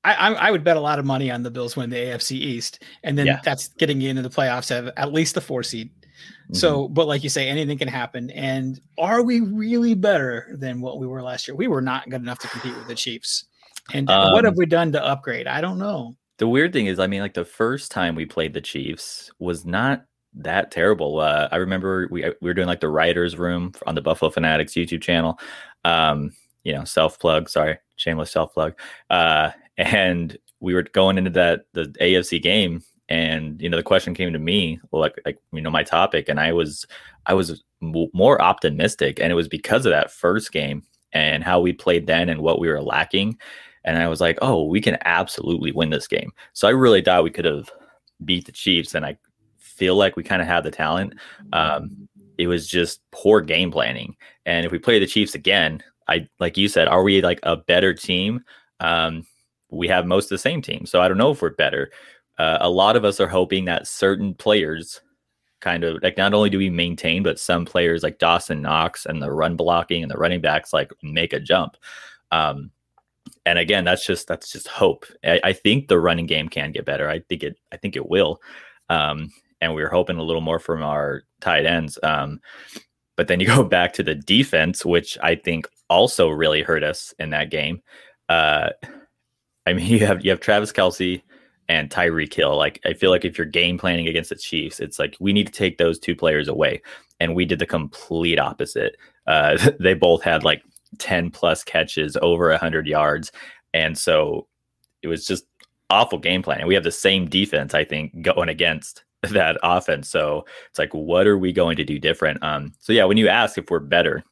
I, 0.03 0.33
I 0.33 0.51
would 0.51 0.63
bet 0.63 0.77
a 0.77 0.81
lot 0.81 0.99
of 0.99 1.05
money 1.05 1.29
on 1.29 1.43
the 1.43 1.51
Bills 1.51 1.75
win 1.75 1.89
the 1.89 1.97
AFC 1.97 2.31
East, 2.31 2.83
and 3.03 3.17
then 3.17 3.25
Yeah. 3.27 3.41
that's 3.43 3.67
getting 3.69 3.99
you 4.01 4.09
into 4.09 4.21
the 4.21 4.29
playoffs 4.29 4.71
at 4.71 4.93
at 4.97 5.11
least 5.13 5.35
the 5.35 5.41
four 5.41 5.63
seed. 5.63 5.89
Mm-hmm. 6.01 6.55
So, 6.55 6.87
but 6.87 7.07
like 7.07 7.23
you 7.23 7.29
say, 7.29 7.47
anything 7.49 7.77
can 7.77 7.89
happen. 7.89 8.31
And 8.31 8.79
are 8.97 9.21
we 9.21 9.41
really 9.41 9.93
better 9.95 10.55
than 10.57 10.79
what 10.81 10.97
we 10.97 11.05
were 11.07 11.21
last 11.21 11.47
year? 11.47 11.55
We 11.55 11.67
were 11.67 11.81
not 11.81 12.09
good 12.09 12.21
enough 12.21 12.39
to 12.39 12.47
compete 12.47 12.75
with 12.75 12.87
the 12.87 12.95
Chiefs. 12.95 13.45
And 13.93 14.07
what 14.07 14.43
have 14.45 14.53
Um, 14.53 14.57
we 14.57 14.65
done 14.65 14.91
to 14.93 15.03
upgrade? 15.03 15.45
I 15.47 15.61
don't 15.61 15.77
know. 15.77 16.15
the 16.39 16.47
weird 16.47 16.71
thing 16.71 16.85
is, 16.85 16.99
I 16.99 17.07
mean, 17.07 17.21
like 17.21 17.33
the 17.33 17.43
first 17.45 17.91
time 17.91 18.13
we 18.15 18.25
played 18.25 18.53
the 18.53 18.61
Chiefs 18.61 19.29
was 19.39 19.65
not 19.65 20.05
that 20.35 20.71
terrible. 20.71 21.19
Uh, 21.19 21.47
I 21.51 21.55
remember 21.57 22.07
we 22.11 22.23
we 22.23 22.49
were 22.49 22.53
doing 22.53 22.67
like 22.67 22.79
the 22.79 22.89
writers' 22.89 23.37
room 23.37 23.73
on 23.87 23.95
the 23.95 24.01
Buffalo 24.01 24.29
Fanatics 24.31 24.73
YouTube 24.73 25.01
channel. 25.01 25.39
Um, 25.83 26.31
you 26.63 26.73
know, 26.73 26.83
self 26.83 27.17
plug. 27.19 27.49
Sorry, 27.49 27.77
shameless 27.97 28.31
self 28.31 28.53
plug. 28.53 28.73
Uh, 29.09 29.51
and 29.77 30.37
we 30.59 30.73
were 30.73 30.83
going 30.83 31.17
into 31.17 31.29
that 31.31 31.65
the 31.73 31.85
AFC 32.01 32.41
game, 32.41 32.81
and 33.09 33.61
you 33.61 33.69
know, 33.69 33.77
the 33.77 33.83
question 33.83 34.13
came 34.13 34.33
to 34.33 34.39
me, 34.39 34.79
like 34.91 35.15
like 35.25 35.37
you 35.51 35.61
know, 35.61 35.69
my 35.69 35.83
topic, 35.83 36.29
and 36.29 36.39
I 36.39 36.53
was 36.53 36.85
I 37.25 37.33
was 37.33 37.63
m- 37.81 38.09
more 38.13 38.41
optimistic, 38.41 39.19
and 39.19 39.31
it 39.31 39.35
was 39.35 39.47
because 39.47 39.85
of 39.85 39.91
that 39.91 40.11
first 40.11 40.51
game 40.51 40.83
and 41.13 41.43
how 41.43 41.59
we 41.59 41.73
played 41.73 42.07
then 42.07 42.29
and 42.29 42.41
what 42.41 42.59
we 42.59 42.67
were 42.67 42.81
lacking. 42.81 43.37
And 43.85 43.97
I 43.97 44.09
was 44.09 44.19
like, 44.19 44.37
oh, 44.41 44.65
we 44.65 44.81
can 44.81 44.97
absolutely 45.05 45.71
win 45.71 45.91
this 45.91 46.07
game. 46.07 46.31
So 46.51 46.67
I 46.67 46.71
really 46.71 47.01
thought 47.01 47.23
we 47.23 47.29
could 47.29 47.45
have 47.45 47.71
beat 48.25 48.45
the 48.45 48.51
Chiefs, 48.51 48.95
and 48.95 49.05
I 49.05 49.17
feel 49.57 49.95
like 49.95 50.15
we 50.15 50.23
kind 50.23 50.41
of 50.41 50.47
had 50.47 50.63
the 50.63 50.71
talent. 50.71 51.13
Um, 51.53 52.09
it 52.37 52.47
was 52.47 52.67
just 52.67 53.01
poor 53.11 53.41
game 53.41 53.71
planning. 53.71 54.15
And 54.45 54.65
if 54.65 54.71
we 54.71 54.79
play 54.79 54.99
the 54.99 55.07
Chiefs 55.07 55.35
again, 55.35 55.83
I 56.07 56.27
like 56.39 56.57
you 56.57 56.67
said, 56.67 56.87
are 56.87 57.03
we 57.03 57.21
like 57.21 57.39
a 57.43 57.57
better 57.57 57.93
team? 57.93 58.43
Um, 58.79 59.25
we 59.69 59.87
have 59.87 60.05
most 60.05 60.25
of 60.25 60.29
the 60.29 60.37
same 60.37 60.61
team, 60.61 60.85
so 60.85 61.01
I 61.01 61.07
don't 61.07 61.17
know 61.17 61.31
if 61.31 61.41
we're 61.41 61.51
better. 61.51 61.91
Uh, 62.37 62.57
a 62.61 62.69
lot 62.69 62.95
of 62.95 63.03
us 63.03 63.19
are 63.19 63.27
hoping 63.27 63.65
that 63.65 63.87
certain 63.87 64.33
players 64.33 65.01
kind 65.59 65.83
of 65.83 66.01
like 66.03 66.17
not 66.17 66.33
only 66.33 66.49
do 66.49 66.57
we 66.57 66.69
maintain, 66.69 67.23
but 67.23 67.39
some 67.39 67.65
players 67.65 68.03
like 68.03 68.19
Dawson 68.19 68.61
Knox 68.61 69.05
and 69.05 69.21
the 69.21 69.31
run 69.31 69.55
blocking 69.55 70.03
and 70.03 70.11
the 70.11 70.17
running 70.17 70.41
backs 70.41 70.73
like 70.73 70.91
make 71.01 71.33
a 71.33 71.39
jump. 71.39 71.75
Um, 72.31 72.71
and 73.45 73.57
again, 73.57 73.83
that's 73.83 74.05
just 74.05 74.27
that's 74.27 74.51
just 74.51 74.67
hope. 74.67 75.05
I, 75.23 75.39
I, 75.43 75.53
think 75.53 75.87
the 75.87 75.99
running 75.99 76.27
game 76.27 76.49
can 76.49 76.71
get 76.71 76.85
better. 76.85 77.09
I 77.09 77.19
think 77.19 77.43
it 77.43 77.57
I 77.71 77.77
think 77.77 77.95
it 77.95 78.09
will. 78.09 78.41
Um, 78.89 79.31
and 79.61 79.73
we 79.73 79.81
are 79.81 79.89
hoping 79.89 80.17
a 80.17 80.23
little 80.23 80.41
more 80.41 80.59
from 80.59 80.83
our 80.83 81.23
tight 81.41 81.65
ends. 81.65 81.97
Um, 82.03 82.39
but 83.15 83.27
then 83.27 83.39
you 83.39 83.47
go 83.47 83.63
back 83.77 83.93
to 83.93 84.03
the 84.03 84.15
defense, 84.15 84.85
which 84.85 85.17
I 85.21 85.35
think 85.35 85.67
also 85.89 86.29
really 86.29 86.61
hurt 86.61 86.83
us 86.83 87.13
in 87.19 87.29
that 87.31 87.49
game. 87.49 87.81
Uh, 88.29 88.69
I 89.65 89.73
mean, 89.73 89.85
you 89.91 90.05
have 90.05 90.23
you 90.23 90.31
have 90.31 90.39
Travis 90.39 90.71
Kelce 90.71 91.21
and 91.69 91.89
Tyreek 91.89 92.33
Hill. 92.33 92.55
Like, 92.55 92.79
I 92.85 92.93
feel 92.93 93.11
like 93.11 93.25
if 93.25 93.37
you're 93.37 93.45
game 93.45 93.77
planning 93.77 94.07
against 94.07 94.29
the 94.29 94.35
Chiefs, 94.35 94.79
it's 94.79 94.99
like 94.99 95.17
we 95.19 95.33
need 95.33 95.47
to 95.47 95.53
take 95.53 95.77
those 95.77 95.99
two 95.99 96.15
players 96.15 96.47
away, 96.47 96.81
and 97.19 97.35
we 97.35 97.45
did 97.45 97.59
the 97.59 97.65
complete 97.65 98.39
opposite. 98.39 98.97
Uh, 99.25 99.57
they 99.79 99.93
both 99.93 100.23
had 100.23 100.43
like 100.43 100.63
10 100.99 101.31
plus 101.31 101.63
catches 101.63 102.17
over 102.21 102.49
100 102.49 102.87
yards, 102.87 103.31
and 103.73 103.97
so 103.97 104.47
it 105.01 105.07
was 105.07 105.25
just 105.25 105.45
awful 105.89 106.19
game 106.19 106.41
planning. 106.41 106.67
We 106.67 106.73
have 106.75 106.83
the 106.83 106.91
same 106.91 107.29
defense, 107.29 107.73
I 107.73 107.83
think, 107.83 108.21
going 108.21 108.49
against 108.49 109.03
that 109.23 109.57
offense. 109.63 110.09
So 110.09 110.45
it's 110.69 110.79
like, 110.79 110.93
what 110.93 111.27
are 111.27 111.37
we 111.37 111.51
going 111.53 111.77
to 111.77 111.83
do 111.83 111.99
different? 111.99 112.41
Um, 112.43 112.73
so 112.79 112.93
yeah, 112.93 113.05
when 113.05 113.17
you 113.17 113.27
ask 113.27 113.57
if 113.57 113.69
we're 113.69 113.79
better, 113.79 114.23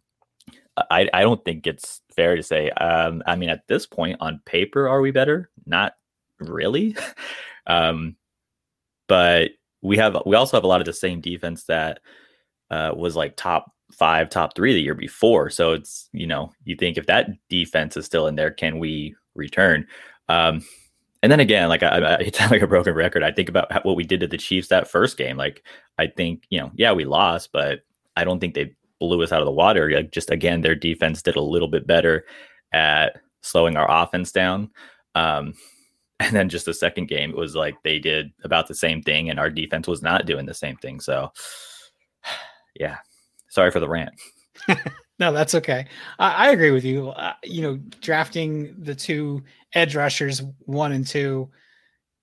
I, 0.78 1.10
I 1.14 1.22
don't 1.22 1.44
think 1.46 1.68
it's 1.68 2.02
fair 2.16 2.36
to 2.36 2.44
say. 2.44 2.70
Um, 2.72 3.24
I 3.26 3.36
mean, 3.36 3.50
at 3.50 3.68
this 3.68 3.86
point 3.86 4.18
on 4.20 4.42
paper, 4.46 4.88
are 4.88 5.02
we 5.02 5.12
better? 5.12 5.50
Not 5.66 5.94
really. 6.40 6.96
um, 7.68 8.16
but 9.08 9.52
we 9.82 9.98
have 9.98 10.18
we 10.26 10.36
also 10.36 10.58
have 10.58 10.64
a 10.64 10.68
lot 10.68 10.82
of 10.82 10.86
the 10.86 10.94
same 10.94 11.22
defense 11.22 11.66
that 11.66 12.00
uh, 12.72 12.92
was 12.96 13.16
like 13.16 13.36
top 13.36 13.72
five, 13.92 14.30
top 14.30 14.56
three 14.56 14.74
the 14.74 14.82
year 14.82 14.96
before. 14.96 15.50
So 15.50 15.74
it's 15.74 16.10
you 16.12 16.28
know 16.28 16.52
you 16.64 16.76
think 16.76 16.98
if 16.98 17.06
that 17.06 17.30
defense 17.50 17.96
is 17.96 18.06
still 18.06 18.28
in 18.28 18.36
there, 18.36 18.52
can 18.52 18.80
we 18.80 19.16
return? 19.36 19.88
Um, 20.28 20.66
and 21.22 21.32
then 21.32 21.40
again, 21.40 21.70
like 21.70 21.84
I, 21.84 22.16
I 22.16 22.18
like 22.52 22.62
a 22.62 22.68
broken 22.68 22.94
record. 22.94 23.24
I 23.24 23.32
think 23.32 23.50
about 23.50 23.86
what 23.86 23.96
we 23.96 24.04
did 24.04 24.20
to 24.22 24.28
the 24.28 24.38
Chiefs 24.38 24.68
that 24.70 24.90
first 24.90 25.18
game. 25.18 25.38
Like 25.38 25.64
I 25.98 26.08
think 26.08 26.44
you 26.50 26.60
know, 26.60 26.72
yeah, 26.76 26.92
we 26.92 27.06
lost, 27.06 27.52
but 27.54 27.82
I 28.18 28.24
don't 28.24 28.40
think 28.40 28.56
they 28.56 28.76
blew 29.00 29.22
us 29.24 29.32
out 29.32 29.42
of 29.42 29.46
the 29.46 29.52
water. 29.52 29.90
Like 29.92 30.12
just 30.12 30.30
again, 30.30 30.62
their 30.62 30.76
defense 30.76 31.22
did 31.22 31.36
a 31.36 31.42
little 31.42 31.68
bit 31.68 31.88
better 31.88 32.26
at 32.72 33.18
slowing 33.42 33.78
our 33.78 33.90
offense 33.90 34.32
down. 34.32 34.72
Um, 35.14 35.54
and 36.20 36.34
then 36.34 36.50
just 36.50 36.66
the 36.66 36.74
second 36.74 37.08
game, 37.08 37.32
it 37.32 37.38
was 37.38 37.56
like 37.56 37.76
they 37.84 38.00
did 38.00 38.32
about 38.44 38.68
the 38.68 38.76
same 38.76 39.02
thing, 39.02 39.30
and 39.30 39.40
our 39.40 39.50
defense 39.50 39.88
was 39.88 40.02
not 40.02 40.26
doing 40.26 40.46
the 40.46 40.54
same 40.54 40.78
thing. 40.78 41.02
So, 41.02 41.32
yeah, 42.80 42.98
sorry 43.50 43.70
for 43.72 43.82
the 43.82 43.90
rant. 43.90 44.14
no, 45.20 45.34
that's 45.34 45.56
okay. 45.56 45.88
I, 46.18 46.48
I 46.48 46.50
agree 46.52 46.72
with 46.72 46.86
you. 46.86 47.10
Uh, 47.10 47.34
you 47.44 47.62
know, 47.62 47.78
drafting 48.00 48.76
the 48.82 48.96
two 48.96 49.44
edge 49.74 49.96
rushers 49.96 50.42
one 50.60 50.94
and 50.94 51.06
two. 51.06 51.50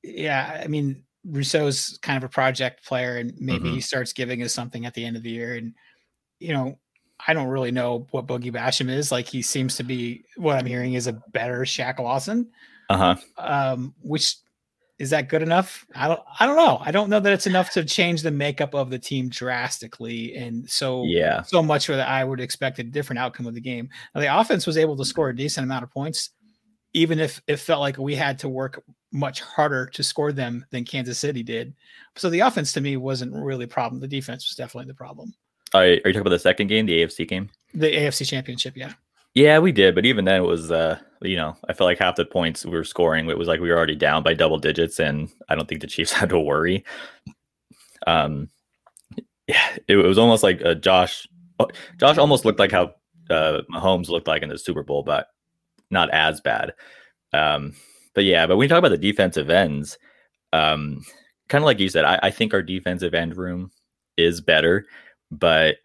Yeah, 0.02 0.62
I 0.64 0.68
mean 0.68 1.04
Rousseau's 1.24 1.98
kind 2.02 2.16
of 2.16 2.24
a 2.24 2.32
project 2.32 2.84
player, 2.86 3.16
and 3.18 3.34
maybe 3.38 3.66
mm-hmm. 3.66 3.74
he 3.74 3.80
starts 3.80 4.12
giving 4.12 4.42
us 4.42 4.52
something 4.54 4.86
at 4.86 4.94
the 4.94 5.04
end 5.04 5.16
of 5.16 5.22
the 5.22 5.30
year. 5.30 5.54
And 5.56 5.74
you 6.42 6.52
know, 6.52 6.78
I 7.26 7.34
don't 7.34 7.48
really 7.48 7.70
know 7.70 8.06
what 8.10 8.26
Boogie 8.26 8.52
Basham 8.52 8.90
is. 8.90 9.12
Like 9.12 9.26
he 9.26 9.42
seems 9.42 9.76
to 9.76 9.84
be 9.84 10.24
what 10.36 10.56
I'm 10.56 10.66
hearing 10.66 10.94
is 10.94 11.06
a 11.06 11.12
better 11.32 11.60
Shaq 11.60 11.98
Lawson. 11.98 12.50
Uh-huh. 12.90 13.16
Um, 13.38 13.94
which 14.02 14.36
is 14.98 15.10
that 15.10 15.28
good 15.28 15.42
enough? 15.42 15.86
I 15.94 16.08
don't 16.08 16.20
I 16.40 16.46
don't 16.46 16.56
know. 16.56 16.78
I 16.80 16.90
don't 16.90 17.08
know 17.08 17.20
that 17.20 17.32
it's 17.32 17.46
enough 17.46 17.70
to 17.72 17.84
change 17.84 18.22
the 18.22 18.30
makeup 18.30 18.74
of 18.74 18.90
the 18.90 18.98
team 18.98 19.28
drastically. 19.28 20.34
And 20.34 20.68
so 20.68 21.04
yeah, 21.04 21.42
so 21.42 21.62
much 21.62 21.86
for 21.86 21.96
that 21.96 22.08
I 22.08 22.24
would 22.24 22.40
expect 22.40 22.78
a 22.78 22.84
different 22.84 23.20
outcome 23.20 23.46
of 23.46 23.54
the 23.54 23.60
game. 23.60 23.88
Now, 24.14 24.20
the 24.20 24.40
offense 24.40 24.66
was 24.66 24.76
able 24.76 24.96
to 24.96 25.04
score 25.04 25.28
a 25.28 25.36
decent 25.36 25.64
amount 25.64 25.84
of 25.84 25.90
points 25.90 26.30
even 26.94 27.18
if 27.18 27.40
it 27.46 27.56
felt 27.56 27.80
like 27.80 27.98
we 27.98 28.14
had 28.14 28.38
to 28.38 28.48
work 28.48 28.82
much 29.12 29.40
harder 29.40 29.86
to 29.86 30.02
score 30.02 30.32
them 30.32 30.64
than 30.70 30.84
Kansas 30.84 31.18
City 31.18 31.42
did. 31.42 31.74
So 32.16 32.30
the 32.30 32.40
offense 32.40 32.72
to 32.74 32.80
me 32.80 32.96
wasn't 32.96 33.34
really 33.34 33.64
a 33.64 33.68
problem. 33.68 34.00
The 34.00 34.08
defense 34.08 34.48
was 34.48 34.56
definitely 34.56 34.88
the 34.88 34.94
problem. 34.94 35.34
Are, 35.74 35.86
you 35.86 36.00
talking 36.00 36.20
about 36.20 36.30
the 36.30 36.38
second 36.38 36.66
game, 36.68 36.86
the 36.86 37.02
AFC 37.02 37.26
game? 37.26 37.50
The 37.74 37.90
AFC 37.90 38.26
championship, 38.28 38.76
yeah. 38.76 38.92
Yeah, 39.34 39.58
we 39.60 39.72
did, 39.72 39.94
but 39.94 40.04
even 40.04 40.26
then 40.26 40.42
it 40.42 40.46
was 40.46 40.70
uh 40.70 40.98
you 41.22 41.36
know, 41.36 41.56
I 41.68 41.72
felt 41.72 41.86
like 41.86 41.98
half 41.98 42.16
the 42.16 42.24
points 42.24 42.64
we 42.66 42.72
were 42.72 42.84
scoring, 42.84 43.30
it 43.30 43.38
was 43.38 43.48
like 43.48 43.60
we 43.60 43.70
were 43.70 43.76
already 43.76 43.94
down 43.94 44.22
by 44.22 44.34
double 44.34 44.58
digits 44.58 44.98
and 45.00 45.30
I 45.48 45.54
don't 45.54 45.68
think 45.68 45.80
the 45.80 45.86
Chiefs 45.86 46.12
had 46.20 46.28
to 46.30 46.38
worry. 46.38 46.84
Um 48.06 48.48
yeah, 49.46 49.76
it, 49.88 49.98
it 49.98 50.06
was 50.06 50.18
almost 50.18 50.42
like 50.42 50.62
uh, 50.64 50.74
Josh 50.74 51.26
oh, 51.58 51.68
Josh 51.98 52.18
almost 52.18 52.44
looked 52.44 52.58
like 52.58 52.72
how 52.72 52.94
uh 53.30 53.62
Mahomes 53.72 54.08
looked 54.08 54.26
like 54.26 54.42
in 54.42 54.50
the 54.50 54.58
Super 54.58 54.82
Bowl, 54.82 55.02
but 55.02 55.28
not 55.90 56.10
as 56.10 56.40
bad. 56.40 56.72
Um, 57.32 57.74
but 58.14 58.24
yeah, 58.24 58.46
but 58.46 58.56
when 58.56 58.64
you 58.64 58.68
talk 58.68 58.78
about 58.78 58.90
the 58.90 58.98
defensive 58.98 59.50
ends, 59.50 59.98
um, 60.52 61.02
kind 61.48 61.62
of 61.62 61.66
like 61.66 61.78
you 61.78 61.88
said, 61.88 62.04
I, 62.04 62.18
I 62.24 62.30
think 62.30 62.52
our 62.52 62.62
defensive 62.62 63.14
end 63.14 63.36
room 63.36 63.70
is 64.16 64.40
better. 64.40 64.86
But 65.32 65.76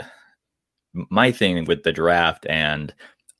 my 0.93 1.31
thing 1.31 1.65
with 1.65 1.83
the 1.83 1.93
draft 1.93 2.45
and 2.49 2.93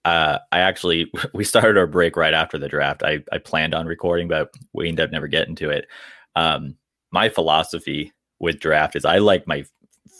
uh, 0.05 0.39
I 0.51 0.59
actually 0.59 1.11
we 1.33 1.43
started 1.43 1.77
our 1.77 1.87
break 1.87 2.15
right 2.15 2.33
after 2.33 2.57
the 2.57 2.69
draft. 2.69 3.03
I, 3.03 3.19
I 3.31 3.37
planned 3.37 3.75
on 3.75 3.85
recording, 3.85 4.27
but 4.27 4.49
we 4.73 4.87
ended 4.87 5.05
up 5.05 5.11
never 5.11 5.27
getting 5.27 5.55
to 5.55 5.69
it. 5.69 5.87
Um, 6.35 6.75
my 7.11 7.29
philosophy 7.29 8.13
with 8.39 8.59
draft 8.59 8.95
is 8.95 9.05
I 9.05 9.17
like 9.17 9.47
my 9.47 9.65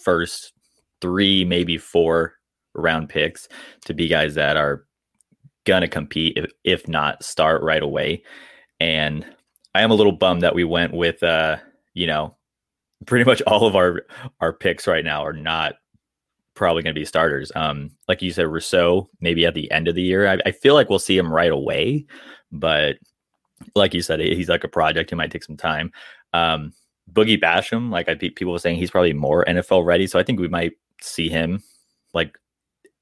first 0.04 0.54
three, 1.02 1.46
maybe 1.46 1.78
four 1.78 2.34
round 2.74 3.10
picks 3.10 3.48
to 3.86 3.94
be 3.94 4.08
guys 4.08 4.36
that 4.36 4.58
are 4.58 4.86
gonna 5.66 5.88
compete 5.88 6.38
if, 6.38 6.52
if 6.64 6.88
not 6.88 7.24
start 7.24 7.62
right 7.62 7.84
away. 7.84 8.24
And 8.80 9.26
I 9.74 9.82
am 9.82 9.92
a 9.92 9.96
little 9.96 10.12
bummed 10.12 10.42
that 10.42 10.56
we 10.56 10.64
went 10.64 10.94
with 10.94 11.22
uh, 11.24 11.58
you 11.94 12.08
know, 12.08 12.37
pretty 13.06 13.26
much 13.26 13.41
all 13.43 13.66
of 13.68 13.76
our 13.76 14.04
our 14.39 14.54
picks 14.54 14.88
right 14.88 15.06
now 15.06 15.24
are 15.24 15.34
not 15.34 15.76
probably 16.56 16.82
going 16.82 16.93
to 16.95 17.00
be 17.00 17.06
starters. 17.06 17.52
Um, 17.56 17.91
like 18.08 18.22
you 18.22 18.32
said, 18.32 18.48
Rousseau 18.48 19.10
maybe 19.22 19.45
at 19.45 19.54
the 19.54 19.70
end 19.72 19.88
of 19.88 19.95
the 19.95 20.02
year. 20.02 20.28
I, 20.28 20.39
I, 20.43 20.52
feel 20.52 20.74
like 20.74 20.89
we'll 20.89 20.98
see 20.98 21.16
him 21.16 21.32
right 21.32 21.52
away, 21.52 22.08
but 22.52 22.95
like 23.76 23.93
you 23.93 24.02
said, 24.02 24.20
he's 24.20 24.50
like 24.50 24.64
a 24.64 24.68
project. 24.68 25.12
He 25.12 25.16
might 25.16 25.30
take 25.30 25.43
some 25.43 25.56
time. 25.56 25.91
Um, 26.34 26.74
Boogie 27.14 27.39
Basham, 27.39 27.91
like 27.91 28.10
I 28.10 28.16
people 28.16 28.54
were 28.54 28.60
saying, 28.60 28.78
he's 28.78 28.89
probably 28.89 29.14
more 29.14 29.45
NFL 29.45 29.86
ready. 29.86 30.08
So 30.08 30.18
I 30.18 30.24
think 30.24 30.39
we 30.39 30.48
might 30.48 30.74
see 31.00 31.30
him 31.30 31.62
like 32.16 32.36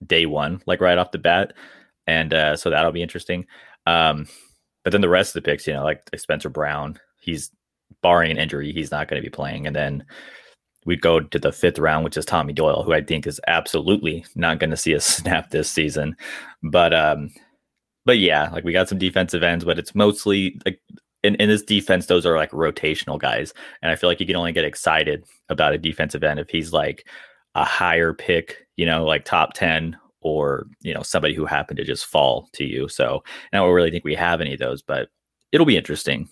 day 0.06 0.26
one, 0.26 0.62
like 0.66 0.82
right 0.82 0.98
off 0.98 1.12
the 1.12 1.18
bat 1.18 1.54
and 2.08 2.34
uh, 2.34 2.56
so 2.56 2.70
that'll 2.70 2.91
be 2.91 3.02
interesting. 3.02 3.46
Um, 3.86 4.28
but 4.84 4.91
then 4.91 5.02
the 5.02 5.10
rest 5.10 5.36
of 5.36 5.43
the 5.43 5.50
picks, 5.50 5.68
you 5.68 5.74
know, 5.74 5.84
like 5.84 6.08
Spencer 6.16 6.50
Brown, 6.50 7.00
he's 7.20 7.52
barring 8.06 8.30
an 8.30 8.38
injury, 8.38 8.72
he's 8.72 8.91
not 8.91 9.08
going 9.08 9.20
to 9.20 9.28
be 9.28 9.34
playing. 9.34 9.66
And 9.66 9.76
then 9.76 10.06
we 10.86 10.95
go 10.95 11.20
to 11.20 11.39
the 11.39 11.51
fifth 11.51 11.80
round, 11.80 12.03
which 12.06 12.18
is 12.18 12.24
Tommy 12.24 12.53
Doyle, 12.53 12.84
who 12.84 12.93
I 12.93 13.01
think 13.01 13.26
is 13.26 13.41
absolutely 13.47 14.24
not 14.36 14.60
going 14.60 14.70
to 14.70 14.78
see 14.78 14.93
a 14.93 15.01
snap 15.16 15.49
this 15.49 15.72
season. 15.72 16.16
But 16.62 16.93
um, 16.93 17.32
but 18.06 18.20
yeah, 18.20 18.49
like 18.49 18.64
we 18.64 18.74
got 18.74 18.88
some 18.88 18.99
defensive 18.99 19.41
ends, 19.41 19.66
but 19.66 19.80
it's 19.80 19.95
mostly 19.95 20.62
like 20.68 20.80
in, 21.24 21.34
in 21.38 21.49
this 21.49 21.64
defense, 21.64 22.06
those 22.06 22.28
are 22.28 22.38
like 22.38 22.51
rotational 22.51 23.18
guys. 23.18 23.56
And 23.82 23.91
I 23.91 23.95
feel 23.95 24.08
like 24.08 24.20
you 24.20 24.28
can 24.28 24.36
only 24.36 24.51
get 24.51 24.66
excited 24.66 25.26
about 25.49 25.74
a 25.74 25.80
defensive 25.80 26.24
end 26.24 26.39
if 26.39 26.51
he's 26.51 26.72
like 26.72 27.08
a 27.56 27.64
higher 27.64 28.14
pick, 28.14 28.68
you 28.76 28.86
know, 28.86 29.03
like 29.03 29.26
top 29.26 29.53
10 29.53 29.97
or 30.22 30.68
you 30.82 30.93
know 30.93 31.01
somebody 31.01 31.34
who 31.34 31.45
happened 31.45 31.78
to 31.78 31.84
just 31.84 32.06
fall 32.06 32.49
to 32.53 32.66
you. 32.66 32.88
So 32.88 33.24
I 33.51 33.58
don't 33.58 33.74
really 33.74 33.89
think 33.89 34.03
we 34.03 34.14
have 34.14 34.41
any 34.41 34.53
of 34.53 34.60
those, 34.60 34.84
but 34.84 35.10
it'll 35.51 35.66
be 35.66 35.78
interesting. 35.78 36.30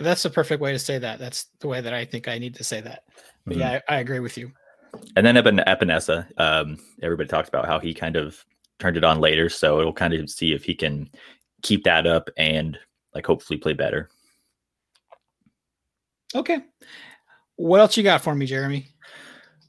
That's 0.00 0.22
the 0.22 0.30
perfect 0.30 0.60
way 0.60 0.72
to 0.72 0.78
say 0.78 0.98
that. 0.98 1.18
That's 1.18 1.46
the 1.60 1.68
way 1.68 1.80
that 1.80 1.92
I 1.92 2.04
think 2.04 2.28
I 2.28 2.38
need 2.38 2.54
to 2.56 2.64
say 2.64 2.80
that. 2.80 3.04
But 3.44 3.52
mm-hmm. 3.52 3.60
yeah, 3.60 3.80
I, 3.88 3.96
I, 3.96 3.98
agree 4.00 4.20
with 4.20 4.36
you. 4.36 4.52
And 5.16 5.24
then 5.24 5.36
Epin- 5.36 5.64
Epenesa, 5.66 6.26
um, 6.38 6.78
everybody 7.02 7.28
talks 7.28 7.48
about 7.48 7.66
how 7.66 7.78
he 7.78 7.94
kind 7.94 8.16
of 8.16 8.44
turned 8.78 8.96
it 8.96 9.04
on 9.04 9.20
later, 9.20 9.48
so 9.48 9.78
it'll 9.78 9.92
kind 9.92 10.14
of 10.14 10.28
see 10.30 10.52
if 10.52 10.64
he 10.64 10.74
can 10.74 11.08
keep 11.62 11.84
that 11.84 12.06
up 12.06 12.30
and 12.36 12.78
like 13.14 13.26
hopefully 13.26 13.58
play 13.58 13.72
better. 13.72 14.08
Okay. 16.34 16.60
What 17.56 17.80
else 17.80 17.96
you 17.96 18.02
got 18.02 18.22
for 18.22 18.34
me, 18.34 18.46
Jeremy? 18.46 18.86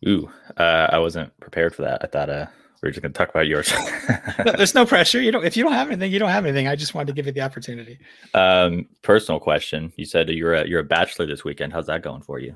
Ooh, 0.07 0.29
uh, 0.57 0.87
I 0.89 0.99
wasn't 0.99 1.37
prepared 1.39 1.75
for 1.75 1.83
that. 1.83 2.03
I 2.03 2.07
thought 2.07 2.29
uh, 2.29 2.47
we 2.81 2.87
were 2.87 2.91
just 2.91 3.01
going 3.01 3.13
to 3.13 3.17
talk 3.17 3.29
about 3.29 3.47
yours. 3.47 3.71
No, 4.45 4.53
There's 4.53 4.73
no 4.73 4.85
pressure. 4.85 5.21
You 5.21 5.31
don't. 5.31 5.45
If 5.45 5.55
you 5.55 5.63
don't 5.63 5.73
have 5.73 5.87
anything, 5.87 6.11
you 6.11 6.17
don't 6.19 6.29
have 6.29 6.45
anything. 6.45 6.67
I 6.67 6.75
just 6.75 6.95
wanted 6.95 7.07
to 7.07 7.13
give 7.13 7.27
you 7.27 7.31
the 7.31 7.41
opportunity. 7.41 7.99
um, 8.33 8.87
personal 9.03 9.39
question. 9.39 9.93
You 9.97 10.05
said 10.05 10.29
you're 10.29 10.55
a 10.55 10.67
you're 10.67 10.79
a 10.79 10.83
bachelor 10.83 11.27
this 11.27 11.43
weekend. 11.43 11.73
How's 11.73 11.85
that 11.87 12.01
going 12.01 12.21
for 12.23 12.39
you? 12.39 12.55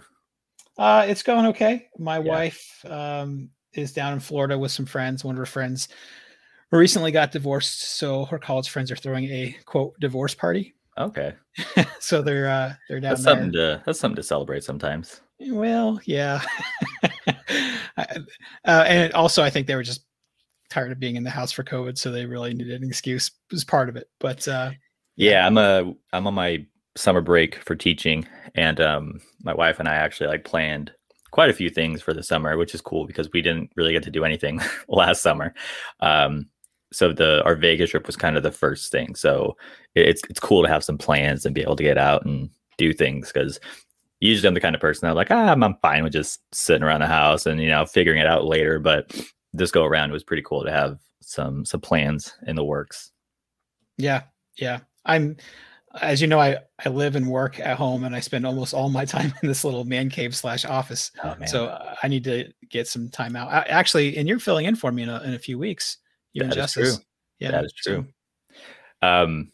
Uh, 0.77 1.05
it's 1.07 1.21
going 1.23 1.45
okay. 1.47 1.87
My 1.99 2.17
Yeah. 2.17 2.23
wife 2.31 2.85
um, 2.89 3.49
is 3.73 3.91
down 3.93 4.13
in 4.13 4.19
Florida 4.19 4.57
with 4.57 4.71
some 4.71 4.85
friends. 4.85 5.23
One 5.23 5.35
of 5.35 5.39
her 5.39 5.45
friends 5.45 5.89
recently 6.71 7.11
got 7.11 7.31
divorced, 7.31 7.81
so 7.97 8.25
her 8.25 8.39
college 8.39 8.69
friends 8.69 8.91
are 8.91 8.95
throwing 8.95 9.25
a 9.25 9.55
quote 9.65 9.93
divorce 9.99 10.33
party. 10.33 10.73
Okay, 10.97 11.33
so 11.99 12.21
they're 12.21 12.49
uh, 12.49 12.73
they're 12.89 12.99
down 12.99 13.11
that's 13.11 13.23
there. 13.23 13.33
something 13.35 13.51
to 13.53 13.83
that's 13.85 13.99
something 13.99 14.15
to 14.15 14.23
celebrate 14.23 14.63
sometimes. 14.63 15.21
Well, 15.39 15.99
yeah. 16.05 16.41
Uh, 17.97 18.83
and 18.87 19.13
also, 19.13 19.41
I 19.43 19.49
think 19.49 19.67
they 19.67 19.75
were 19.75 19.83
just 19.83 20.04
tired 20.75 20.91
of 20.91 20.99
being 20.99 21.15
in 21.15 21.23
the 21.23 21.29
house 21.29 21.51
for 21.51 21.63
COVID, 21.63 21.97
so 21.97 22.11
they 22.11 22.25
really 22.25 22.53
needed 22.53 22.81
an 22.81 22.87
excuse. 22.87 23.31
Was 23.51 23.63
part 23.63 23.89
of 23.89 23.95
it, 23.95 24.09
but 24.19 24.47
uh, 24.47 24.71
Yeah, 25.15 25.45
I'm 25.45 25.57
a 25.57 25.93
I'm 26.13 26.27
on 26.27 26.33
my 26.33 26.65
summer 26.97 27.21
break 27.21 27.55
for 27.63 27.75
teaching, 27.75 28.27
and 28.55 28.79
um, 28.81 29.21
my 29.43 29.53
wife 29.53 29.79
and 29.79 29.87
I 29.87 29.95
actually 29.95 30.27
like 30.27 30.43
planned 30.43 30.91
quite 31.31 31.49
a 31.49 31.53
few 31.53 31.69
things 31.69 32.01
for 32.01 32.13
the 32.13 32.23
summer, 32.23 32.57
which 32.57 32.73
is 32.73 32.81
cool 32.81 33.05
because 33.05 33.29
we 33.33 33.41
didn't 33.41 33.69
really 33.75 33.91
get 33.93 34.03
to 34.03 34.11
do 34.11 34.23
anything 34.25 34.61
last 34.87 35.21
summer. 35.21 35.53
Um, 36.01 36.47
so 36.93 37.11
the 37.13 37.43
our 37.43 37.55
Vegas 37.55 37.89
trip 37.91 38.05
was 38.07 38.15
kind 38.17 38.37
of 38.37 38.43
the 38.43 38.51
first 38.51 38.91
thing. 38.91 39.15
So 39.15 39.55
it- 39.95 40.07
it's 40.09 40.21
it's 40.29 40.39
cool 40.39 40.61
to 40.63 40.69
have 40.69 40.83
some 40.83 40.97
plans 40.97 41.45
and 41.45 41.55
be 41.55 41.61
able 41.61 41.75
to 41.77 41.83
get 41.83 41.97
out 41.97 42.25
and 42.25 42.49
do 42.77 42.93
things 42.93 43.31
because 43.31 43.59
usually 44.19 44.47
I'm 44.47 44.53
the 44.53 44.61
kind 44.61 44.75
of 44.75 44.81
person 44.81 45.07
that 45.07 45.15
like 45.15 45.31
ah, 45.31 45.51
I'm, 45.51 45.63
I'm 45.63 45.75
fine 45.81 46.03
with 46.03 46.13
just 46.13 46.41
sitting 46.53 46.83
around 46.83 47.01
the 47.01 47.07
house 47.07 47.45
and 47.45 47.61
you 47.61 47.69
know 47.69 47.85
figuring 47.85 48.19
it 48.19 48.27
out 48.27 48.45
later. 48.45 48.79
But 48.79 49.11
this 49.57 49.71
go 49.71 49.83
around 49.85 50.09
it 50.09 50.13
was 50.13 50.23
pretty 50.23 50.43
cool 50.43 50.63
to 50.63 50.71
have 50.71 50.99
some 51.21 51.65
some 51.65 51.81
plans 51.81 52.33
in 52.47 52.55
the 52.55 52.63
works. 52.63 53.11
yeah, 53.97 54.23
yeah. 54.57 54.79
I'm, 55.05 55.37
as 56.01 56.19
you 56.21 56.27
know, 56.27 56.39
I 56.39 56.57
I 56.83 56.89
live 56.89 57.15
and 57.15 57.27
work 57.29 57.59
at 57.59 57.77
home, 57.77 58.03
and 58.03 58.15
I 58.15 58.19
spend 58.19 58.45
almost 58.45 58.73
all 58.73 58.89
my 58.89 59.05
time 59.15 59.33
in 59.41 59.47
this 59.47 59.63
little 59.63 59.85
man 59.85 60.09
cave 60.09 60.35
slash 60.35 60.65
office. 60.65 61.11
Oh 61.23 61.35
So 61.45 61.65
uh, 61.67 61.95
I 62.03 62.07
need 62.07 62.23
to 62.25 62.51
get 62.69 62.87
some 62.87 63.09
time 63.09 63.35
out. 63.35 63.49
I, 63.49 63.61
actually, 63.69 64.17
and 64.17 64.27
you're 64.27 64.39
filling 64.39 64.65
in 64.65 64.75
for 64.75 64.91
me 64.91 65.03
in 65.03 65.09
a, 65.09 65.21
in 65.23 65.33
a 65.33 65.39
few 65.39 65.57
weeks. 65.57 65.97
You 66.33 66.43
and 66.43 66.51
That 66.51 66.55
Justice. 66.57 66.95
true. 66.97 67.05
Yeah, 67.39 67.51
that 67.51 67.65
is 67.65 67.73
so- 67.81 67.91
true. 67.91 68.05
Um, 69.01 69.51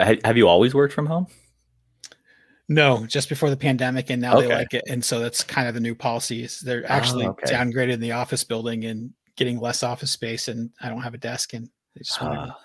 have 0.00 0.36
you 0.36 0.46
always 0.48 0.74
worked 0.74 0.92
from 0.92 1.06
home? 1.06 1.26
No, 2.68 3.04
just 3.06 3.28
before 3.28 3.50
the 3.50 3.56
pandemic, 3.56 4.08
and 4.10 4.22
now 4.22 4.40
they 4.40 4.46
like 4.46 4.72
it, 4.72 4.84
and 4.88 5.04
so 5.04 5.20
that's 5.20 5.44
kind 5.44 5.68
of 5.68 5.74
the 5.74 5.80
new 5.80 5.94
policy. 5.94 6.44
Is 6.44 6.60
they're 6.60 6.90
actually 6.90 7.26
Oh, 7.26 7.30
okay. 7.30 7.52
downgraded 7.54 7.98
the 8.00 8.12
office 8.12 8.42
building 8.42 8.84
and 8.86 9.12
getting 9.36 9.60
less 9.60 9.82
office 9.82 10.10
space, 10.10 10.48
and 10.48 10.70
I 10.80 10.88
don't 10.88 11.02
have 11.02 11.12
a 11.14 11.18
desk, 11.18 11.52
and 11.52 11.68
they 11.94 12.00
just 12.00 12.18
Ah, 12.22 12.58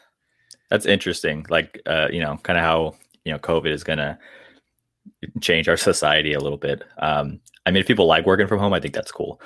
that's 0.70 0.86
interesting. 0.86 1.46
Like, 1.50 1.82
uh, 1.86 2.08
you 2.12 2.22
know, 2.22 2.38
kind 2.44 2.58
of 2.58 2.64
how 2.64 2.96
you 3.26 3.34
know 3.34 3.40
COVID 3.40 3.72
is 3.72 3.84
gonna 3.84 4.18
change 5.42 5.68
our 5.68 5.78
society 5.78 6.34
a 6.34 6.40
little 6.40 6.58
bit. 6.58 6.84
Um, 7.00 7.40
I 7.66 7.72
mean, 7.72 7.82
if 7.82 7.88
people 7.88 8.06
like 8.06 8.26
working 8.26 8.48
from 8.48 8.60
home, 8.60 8.74
I 8.74 8.80
think 8.80 8.94
that's 8.94 9.12
cool. 9.12 9.42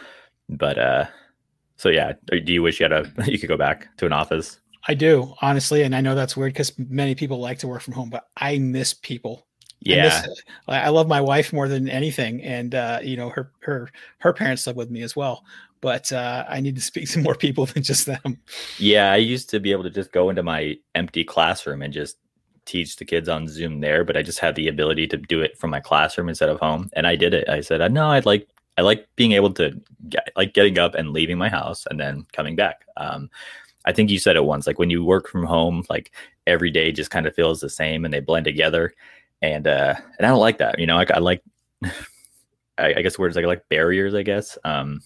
But 0.50 0.78
uh, 0.78 1.06
so 1.78 1.90
yeah, 1.90 2.14
do 2.28 2.54
you 2.54 2.62
wish 2.62 2.80
you 2.80 2.84
had 2.84 2.94
a 2.94 3.12
you 3.32 3.40
could 3.40 3.50
go 3.50 3.58
back 3.58 3.96
to 3.98 4.06
an 4.06 4.14
office? 4.14 4.60
I 4.88 4.94
do 4.94 5.34
honestly, 5.42 5.84
and 5.84 5.96
I 5.96 6.02
know 6.02 6.14
that's 6.14 6.36
weird 6.36 6.54
because 6.54 6.78
many 6.78 7.16
people 7.16 7.40
like 7.40 7.60
to 7.60 7.68
work 7.68 7.82
from 7.82 7.94
home, 7.94 8.10
but 8.10 8.28
I 8.38 8.58
miss 8.58 8.94
people. 8.94 9.48
Yeah, 9.86 10.26
I 10.68 10.82
I 10.82 10.90
love 10.90 11.08
my 11.08 11.22
wife 11.22 11.54
more 11.54 11.68
than 11.68 11.90
anything, 11.90 12.42
and 12.44 12.76
uh, 12.76 13.00
you 13.04 13.18
know 13.18 13.30
her 13.30 13.52
her 13.62 13.90
her 14.20 14.34
parents 14.34 14.66
live 14.68 14.76
with 14.76 14.90
me 14.90 15.02
as 15.02 15.16
well. 15.16 15.44
But 15.82 16.14
uh, 16.14 16.46
I 16.48 16.62
need 16.62 16.76
to 16.76 16.82
speak 16.82 17.10
to 17.12 17.20
more 17.20 17.36
people 17.36 17.66
than 17.66 17.84
just 17.84 18.06
them. 18.06 18.40
yeah. 18.78 19.12
I 19.12 19.18
used 19.18 19.50
to 19.50 19.60
be 19.60 19.72
able 19.72 19.84
to 19.84 19.90
just 19.90 20.12
go 20.12 20.30
into 20.30 20.44
my 20.44 20.78
empty 20.96 21.24
classroom 21.24 21.82
and 21.82 21.94
just 21.94 22.18
teach 22.66 22.96
the 22.96 23.06
kids 23.06 23.28
on 23.28 23.48
Zoom 23.48 23.82
there, 23.82 24.06
but 24.06 24.16
I 24.16 24.22
just 24.22 24.40
had 24.40 24.56
the 24.56 24.70
ability 24.70 25.08
to 25.08 25.18
do 25.18 25.42
it 25.42 25.58
from 25.58 25.70
my 25.70 25.82
classroom 25.82 26.30
instead 26.30 26.50
of 26.50 26.60
home, 26.60 26.90
and 26.94 27.06
I 27.06 27.16
did 27.16 27.34
it. 27.34 27.50
I 27.50 27.62
said, 27.62 27.82
I 27.82 27.88
no, 27.90 28.08
I'd 28.08 28.26
like 28.26 28.48
I 28.78 28.82
like 28.82 29.08
being 29.16 29.34
able 29.34 29.54
to 29.54 29.80
get, 30.10 30.32
like 30.36 30.54
getting 30.54 30.80
up 30.80 30.96
and 30.96 31.12
leaving 31.12 31.38
my 31.38 31.50
house 31.50 31.86
and 31.90 32.00
then 32.00 32.26
coming 32.34 32.56
back. 32.56 32.86
Um, 32.98 33.30
I 33.86 33.92
think 33.92 34.10
you 34.10 34.20
said 34.20 34.36
it 34.36 34.46
once, 34.46 34.66
like 34.66 34.80
when 34.80 34.90
you 34.90 35.04
work 35.04 35.28
from 35.28 35.44
home, 35.46 35.84
like 35.90 36.12
every 36.48 36.72
day 36.72 36.92
just 36.92 37.12
kind 37.12 37.28
of 37.28 37.36
feels 37.36 37.60
the 37.60 37.70
same 37.70 38.06
and 38.06 38.14
they 38.14 38.20
blend 38.20 38.46
together. 38.46 38.94
And 39.44 39.68
uh, 39.68 39.94
and 40.18 40.26
I 40.26 40.30
don't 40.30 40.40
like 40.40 40.58
that. 40.58 40.80
You 40.80 40.88
know, 40.88 40.96
like 40.96 41.12
I 41.12 41.20
like, 41.20 41.44
I, 42.78 42.96
I 42.96 43.02
guess 43.02 43.20
words 43.20 43.36
like 43.36 43.46
I 43.46 43.48
like 43.48 43.70
barriers. 43.70 44.16
I 44.16 44.24
guess. 44.24 44.58
Um, 44.64 45.02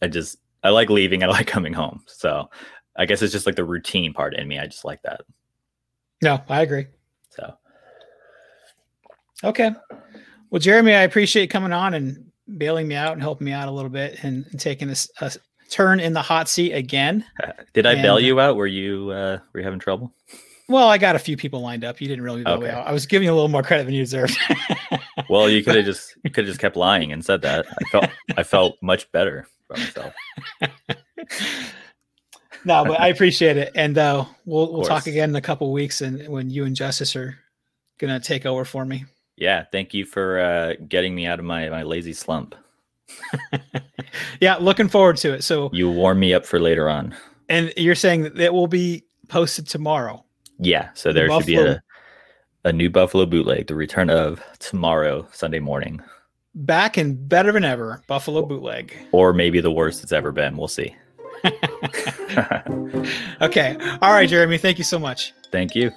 I 0.00 0.08
just 0.08 0.38
I 0.62 0.70
like 0.70 0.88
leaving. 0.88 1.22
I 1.22 1.26
like 1.28 1.46
coming 1.46 1.74
home. 1.74 2.02
So 2.06 2.48
I 2.96 3.04
guess 3.04 3.20
it's 3.20 3.32
just 3.32 3.46
like 3.46 3.56
the 3.56 3.64
routine 3.64 4.14
part 4.14 4.34
in 4.34 4.48
me. 4.48 4.58
I 4.58 4.66
just 4.66 4.84
like 4.84 5.02
that. 5.02 5.20
No, 6.22 6.40
I 6.48 6.62
agree. 6.62 6.86
So 7.30 7.56
Okay. 9.44 9.70
Well, 10.50 10.60
Jeremy, 10.60 10.94
I 10.94 11.02
appreciate 11.02 11.48
coming 11.50 11.72
on 11.72 11.94
and 11.94 12.30
bailing 12.58 12.86
me 12.86 12.94
out 12.94 13.12
and 13.12 13.22
helping 13.22 13.44
me 13.46 13.52
out 13.52 13.68
a 13.68 13.72
little 13.72 13.90
bit 13.90 14.22
and, 14.22 14.46
and 14.50 14.60
taking 14.60 14.88
this 14.88 15.10
a 15.20 15.32
turn 15.68 16.00
in 16.00 16.12
the 16.12 16.22
hot 16.22 16.48
seat 16.48 16.72
again. 16.72 17.24
did 17.72 17.86
I 17.86 18.00
bail 18.00 18.20
you 18.20 18.38
out? 18.38 18.56
Were 18.56 18.66
you 18.66 19.10
uh, 19.10 19.38
were 19.52 19.60
you 19.60 19.64
having 19.64 19.80
trouble? 19.80 20.14
Well, 20.68 20.88
I 20.88 20.96
got 20.98 21.16
a 21.16 21.18
few 21.18 21.36
people 21.36 21.60
lined 21.60 21.84
up. 21.84 22.00
You 22.00 22.08
didn't 22.08 22.24
really 22.24 22.44
me 22.44 22.50
Okay. 22.50 22.70
out. 22.70 22.86
I 22.86 22.92
was 22.92 23.04
giving 23.06 23.26
you 23.26 23.32
a 23.32 23.34
little 23.34 23.48
more 23.48 23.62
credit 23.62 23.84
than 23.84 23.94
you 23.94 24.02
deserved. 24.02 24.36
Well, 25.28 25.48
you 25.48 25.62
could 25.62 25.76
have 25.76 25.84
just 25.84 26.14
you 26.24 26.30
could 26.30 26.44
have 26.44 26.50
just 26.50 26.60
kept 26.60 26.76
lying 26.76 27.12
and 27.12 27.24
said 27.24 27.42
that. 27.42 27.66
I 27.80 27.84
felt 27.90 28.10
I 28.36 28.42
felt 28.42 28.76
much 28.82 29.10
better 29.12 29.46
about 29.70 29.78
myself. 29.78 30.14
no, 32.64 32.84
but 32.84 33.00
I 33.00 33.08
appreciate 33.08 33.56
it, 33.56 33.72
and 33.74 33.96
uh, 33.98 34.24
we'll 34.44 34.72
we'll 34.72 34.84
talk 34.84 35.06
again 35.06 35.30
in 35.30 35.36
a 35.36 35.40
couple 35.40 35.72
weeks, 35.72 36.00
and 36.00 36.28
when 36.28 36.50
you 36.50 36.64
and 36.64 36.76
Justice 36.76 37.16
are 37.16 37.36
gonna 37.98 38.20
take 38.20 38.46
over 38.46 38.64
for 38.64 38.84
me. 38.84 39.04
Yeah, 39.36 39.64
thank 39.72 39.94
you 39.94 40.04
for 40.04 40.38
uh, 40.40 40.74
getting 40.88 41.14
me 41.14 41.26
out 41.26 41.38
of 41.38 41.44
my 41.44 41.68
my 41.68 41.82
lazy 41.82 42.12
slump. 42.12 42.54
Yeah, 44.40 44.56
looking 44.56 44.88
forward 44.88 45.16
to 45.18 45.32
it. 45.34 45.42
So, 45.44 45.70
You 45.72 45.90
warm 45.90 46.18
me 46.20 46.34
up 46.34 46.44
for 46.44 46.58
later 46.60 46.88
on. 46.90 47.14
and 47.48 47.72
you're 47.76 47.94
saying 47.94 48.22
that 48.24 48.38
it 48.38 48.52
will 48.52 48.66
be 48.66 49.04
posted 49.28 49.66
tomorrow. 49.68 50.24
Yeah, 50.62 50.90
so 50.94 51.12
there 51.12 51.28
should 51.30 51.46
be 51.46 51.56
a 51.56 51.82
a 52.64 52.72
new 52.72 52.88
Buffalo 52.88 53.26
bootleg, 53.26 53.66
the 53.66 53.74
return 53.74 54.08
of 54.08 54.40
tomorrow, 54.60 55.26
Sunday 55.32 55.58
morning, 55.58 56.00
Back 56.54 56.96
and 56.96 57.28
better 57.28 57.50
than 57.50 57.64
ever, 57.64 58.02
Buffalo 58.06 58.44
bootleg. 58.46 58.94
or 59.12 59.32
maybe 59.32 59.60
the 59.60 59.72
worst 59.72 60.02
it's 60.02 60.12
ever 60.12 60.32
been. 60.32 60.56
We'll 60.56 60.68
see. 60.68 60.94
Okay. 63.40 63.76
All 64.00 64.12
right, 64.12 64.28
Jeremy. 64.28 64.56
Thank 64.58 64.78
you 64.78 64.84
so 64.84 64.98
much. 64.98 65.32
Thank 65.50 65.74
you. 65.74 65.90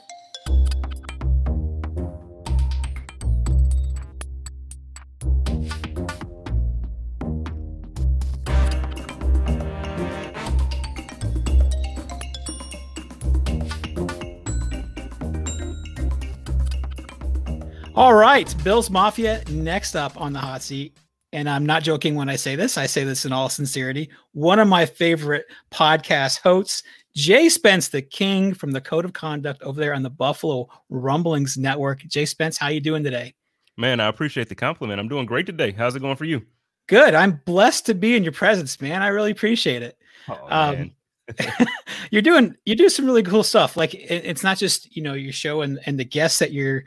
All 17.95 18.13
right, 18.13 18.53
Bills 18.61 18.89
Mafia 18.89 19.41
next 19.49 19.95
up 19.95 20.19
on 20.19 20.33
the 20.33 20.39
hot 20.39 20.61
seat. 20.61 20.97
And 21.31 21.49
I'm 21.49 21.65
not 21.65 21.81
joking 21.81 22.15
when 22.15 22.27
I 22.27 22.35
say 22.35 22.57
this. 22.57 22.77
I 22.77 22.87
say 22.87 23.05
this 23.05 23.23
in 23.23 23.31
all 23.31 23.47
sincerity. 23.47 24.09
One 24.33 24.59
of 24.59 24.67
my 24.67 24.85
favorite 24.85 25.45
podcast 25.71 26.41
hosts, 26.41 26.83
Jay 27.15 27.47
Spence, 27.47 27.87
the 27.87 28.01
king 28.01 28.53
from 28.53 28.71
the 28.71 28.81
Code 28.81 29.05
of 29.05 29.13
Conduct 29.13 29.63
over 29.63 29.79
there 29.79 29.93
on 29.93 30.03
the 30.03 30.09
Buffalo 30.09 30.67
Rumblings 30.89 31.57
Network. 31.57 31.99
Jay 31.99 32.25
Spence, 32.25 32.57
how 32.57 32.67
you 32.67 32.81
doing 32.81 33.01
today? 33.01 33.33
Man, 33.77 34.01
I 34.01 34.07
appreciate 34.07 34.49
the 34.49 34.55
compliment. 34.55 34.99
I'm 34.99 35.07
doing 35.07 35.25
great 35.25 35.45
today. 35.45 35.71
How's 35.71 35.95
it 35.95 36.01
going 36.01 36.17
for 36.17 36.25
you? 36.25 36.41
Good. 36.87 37.15
I'm 37.15 37.41
blessed 37.45 37.85
to 37.85 37.93
be 37.93 38.17
in 38.17 38.23
your 38.23 38.33
presence, 38.33 38.81
man. 38.81 39.03
I 39.03 39.07
really 39.07 39.31
appreciate 39.31 39.83
it. 39.83 39.97
Oh, 40.27 40.47
Um, 40.49 40.91
you're 42.11 42.21
doing 42.21 42.55
you 42.65 42.75
do 42.75 42.87
some 42.87 43.05
really 43.05 43.23
cool 43.23 43.43
stuff. 43.43 43.75
Like 43.75 43.95
it, 43.95 44.25
it's 44.25 44.43
not 44.43 44.57
just 44.57 44.95
you 44.95 45.01
know 45.01 45.13
your 45.13 45.33
show 45.33 45.61
and 45.61 45.79
and 45.85 45.99
the 45.99 46.05
guests 46.05 46.37
that 46.37 46.51
you're 46.51 46.83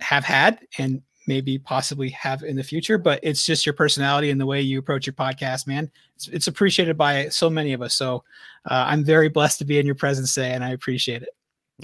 have 0.00 0.24
had 0.24 0.60
and 0.78 1.02
maybe 1.26 1.58
possibly 1.58 2.08
have 2.10 2.42
in 2.42 2.56
the 2.56 2.64
future, 2.64 2.96
but 2.98 3.20
it's 3.22 3.44
just 3.44 3.66
your 3.66 3.74
personality 3.74 4.30
and 4.30 4.40
the 4.40 4.46
way 4.46 4.60
you 4.60 4.78
approach 4.78 5.06
your 5.06 5.12
podcast, 5.12 5.66
man. 5.66 5.90
It's, 6.16 6.28
it's 6.28 6.46
appreciated 6.46 6.96
by 6.96 7.28
so 7.28 7.50
many 7.50 7.74
of 7.74 7.82
us. 7.82 7.94
So 7.94 8.24
uh, 8.68 8.86
I'm 8.88 9.04
very 9.04 9.28
blessed 9.28 9.58
to 9.58 9.64
be 9.64 9.78
in 9.78 9.86
your 9.86 9.94
presence 9.94 10.34
today, 10.34 10.52
and 10.52 10.64
I 10.64 10.70
appreciate 10.70 11.22
it. 11.22 11.28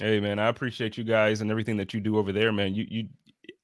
Hey 0.00 0.18
man, 0.18 0.40
I 0.40 0.48
appreciate 0.48 0.98
you 0.98 1.04
guys 1.04 1.40
and 1.40 1.52
everything 1.52 1.76
that 1.76 1.94
you 1.94 2.00
do 2.00 2.18
over 2.18 2.32
there, 2.32 2.50
man. 2.50 2.74
You 2.74 2.84
you 2.88 3.08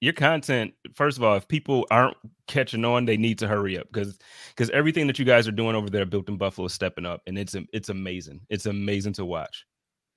your 0.00 0.12
content, 0.12 0.72
first 0.94 1.18
of 1.18 1.24
all, 1.24 1.36
if 1.36 1.46
people 1.48 1.86
aren't 1.90 2.16
catching 2.46 2.84
on, 2.84 3.04
they 3.04 3.16
need 3.16 3.38
to 3.40 3.48
hurry 3.48 3.76
up 3.76 3.88
because 3.92 4.16
because 4.50 4.70
everything 4.70 5.08
that 5.08 5.18
you 5.18 5.24
guys 5.24 5.48
are 5.48 5.52
doing 5.52 5.74
over 5.74 5.90
there 5.90 6.06
Built 6.06 6.28
in 6.28 6.36
Buffalo 6.36 6.66
is 6.66 6.72
stepping 6.72 7.04
up 7.04 7.22
and 7.26 7.36
it's 7.36 7.56
it's 7.72 7.88
amazing. 7.88 8.40
It's 8.48 8.66
amazing 8.66 9.14
to 9.14 9.24
watch. 9.24 9.66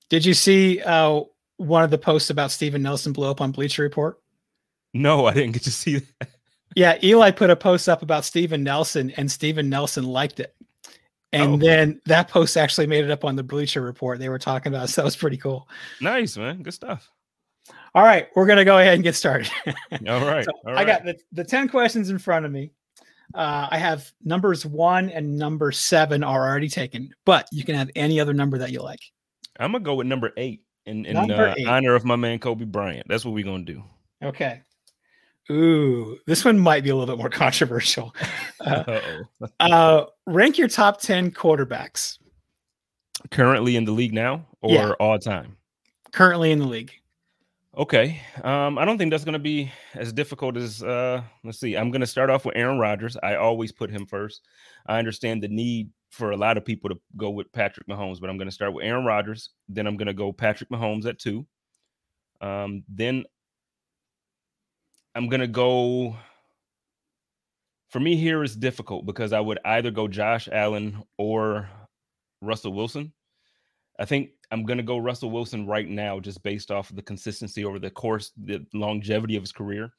Did 0.08 0.24
you 0.24 0.34
see 0.34 0.80
uh, 0.82 1.22
one 1.56 1.82
of 1.82 1.90
the 1.90 1.98
posts 1.98 2.30
about 2.30 2.52
Steven 2.52 2.82
Nelson 2.82 3.12
blew 3.12 3.28
up 3.28 3.40
on 3.40 3.50
Bleacher 3.50 3.82
Report? 3.82 4.18
No, 4.94 5.26
I 5.26 5.34
didn't 5.34 5.52
get 5.52 5.64
to 5.64 5.70
see 5.72 5.98
that. 5.98 6.28
Yeah, 6.76 6.98
Eli 7.02 7.30
put 7.30 7.50
a 7.50 7.56
post 7.56 7.88
up 7.88 8.02
about 8.02 8.24
Steven 8.24 8.62
Nelson, 8.64 9.10
and 9.16 9.30
Steven 9.30 9.68
Nelson 9.68 10.04
liked 10.04 10.40
it. 10.40 10.54
And 11.32 11.54
Oh. 11.54 11.56
then 11.56 12.00
that 12.06 12.28
post 12.28 12.56
actually 12.56 12.86
made 12.86 13.04
it 13.04 13.10
up 13.10 13.24
on 13.24 13.36
the 13.36 13.42
Bleacher 13.42 13.80
Report. 13.80 14.18
They 14.18 14.28
were 14.28 14.38
talking 14.38 14.72
about, 14.74 14.88
so 14.88 15.02
that 15.02 15.04
was 15.04 15.16
pretty 15.16 15.36
cool. 15.36 15.68
Nice, 16.00 16.36
man. 16.36 16.62
Good 16.62 16.74
stuff. 16.74 17.10
All 17.94 18.02
right, 18.02 18.28
we're 18.34 18.46
gonna 18.46 18.64
go 18.64 18.78
ahead 18.78 18.94
and 18.94 19.02
get 19.02 19.14
started. 19.14 19.50
All 20.08 20.24
right. 20.24 20.44
So 20.44 20.50
all 20.66 20.76
I 20.76 20.84
got 20.84 21.04
the, 21.04 21.16
the 21.32 21.44
10 21.44 21.68
questions 21.68 22.10
in 22.10 22.18
front 22.18 22.44
of 22.44 22.50
me. 22.52 22.72
Uh, 23.34 23.68
I 23.70 23.78
have 23.78 24.12
numbers 24.22 24.66
one 24.66 25.10
and 25.10 25.36
number 25.38 25.72
seven 25.72 26.22
are 26.22 26.48
already 26.48 26.68
taken, 26.68 27.14
but 27.24 27.48
you 27.52 27.64
can 27.64 27.74
have 27.74 27.90
any 27.96 28.20
other 28.20 28.34
number 28.34 28.58
that 28.58 28.70
you 28.72 28.80
like. 28.80 29.00
I'm 29.58 29.72
gonna 29.72 29.82
go 29.84 29.94
with 29.94 30.06
number 30.08 30.32
eight 30.36 30.62
in, 30.86 31.04
in 31.06 31.14
Number 31.14 31.48
uh, 31.48 31.54
eight. 31.56 31.66
honor 31.66 31.94
of 31.94 32.04
my 32.04 32.16
man 32.16 32.38
Kobe 32.40 32.64
Bryant. 32.64 33.06
That's 33.08 33.24
what 33.24 33.32
we're 33.32 33.44
gonna 33.44 33.64
do. 33.64 33.82
Okay. 34.22 34.60
Ooh, 35.50 36.18
this 36.26 36.44
one 36.44 36.58
might 36.58 36.84
be 36.84 36.90
a 36.90 36.96
little 36.96 37.14
bit 37.14 37.20
more 37.20 37.28
controversial. 37.30 38.14
Uh, 38.60 39.00
uh, 39.60 40.04
rank 40.26 40.56
your 40.58 40.68
top 40.68 41.00
10 41.00 41.30
quarterbacks 41.32 42.18
Currently 43.30 43.76
in 43.76 43.84
the 43.84 43.92
league 43.92 44.12
now 44.12 44.46
or 44.60 44.70
Yeah. 44.74 44.90
all 45.00 45.18
time? 45.18 45.56
currently 46.12 46.52
in 46.52 46.60
the 46.60 46.66
league. 46.66 46.92
Okay. 47.76 48.20
Um, 48.44 48.78
I 48.78 48.84
don't 48.84 48.98
think 48.98 49.10
that's 49.10 49.24
gonna 49.24 49.38
be 49.38 49.72
as 49.94 50.12
difficult 50.12 50.56
as 50.56 50.80
uh 50.82 51.22
let's 51.42 51.58
see. 51.58 51.74
I'm 51.76 51.90
gonna 51.90 52.06
start 52.06 52.30
off 52.30 52.44
with 52.44 52.56
Aaron 52.56 52.78
Rodgers. 52.78 53.16
I 53.22 53.34
always 53.34 53.72
put 53.72 53.90
him 53.90 54.06
first. 54.06 54.42
I 54.86 54.98
understand 55.00 55.42
the 55.42 55.48
need 55.48 55.90
for 56.10 56.30
a 56.30 56.36
lot 56.36 56.56
of 56.56 56.64
people 56.64 56.88
to 56.90 57.00
go 57.16 57.30
with 57.30 57.50
Patrick 57.52 57.88
Mahomes, 57.88 58.20
but 58.20 58.30
I'm 58.30 58.38
gonna 58.38 58.52
start 58.52 58.74
with 58.74 58.84
Aaron 58.84 59.04
Rodgers. 59.04 59.50
Then 59.68 59.88
I'm 59.88 59.96
gonna 59.96 60.14
go 60.14 60.32
Patrick 60.32 60.70
Mahomes 60.70 61.04
at 61.06 61.18
two. 61.18 61.44
Um, 62.40 62.84
then 62.88 63.24
I'm 65.14 65.28
gonna 65.28 65.46
go. 65.46 66.16
For 67.90 68.00
me, 68.00 68.16
here 68.16 68.42
is 68.42 68.56
difficult 68.56 69.06
because 69.06 69.32
I 69.32 69.40
would 69.40 69.60
either 69.64 69.92
go 69.92 70.08
Josh 70.08 70.48
Allen 70.50 71.02
or 71.16 71.68
Russell 72.40 72.72
Wilson. 72.72 73.12
I 73.98 74.04
think 74.04 74.30
I'm 74.50 74.64
going 74.64 74.78
to 74.78 74.82
go 74.82 74.98
Russell 74.98 75.30
Wilson 75.30 75.66
right 75.66 75.88
now, 75.88 76.18
just 76.18 76.42
based 76.42 76.72
off 76.72 76.90
of 76.90 76.96
the 76.96 77.02
consistency 77.02 77.64
over 77.64 77.78
the 77.78 77.90
course, 77.90 78.32
the 78.36 78.66
longevity 78.74 79.36
of 79.36 79.42
his 79.44 79.52
career. 79.52 79.92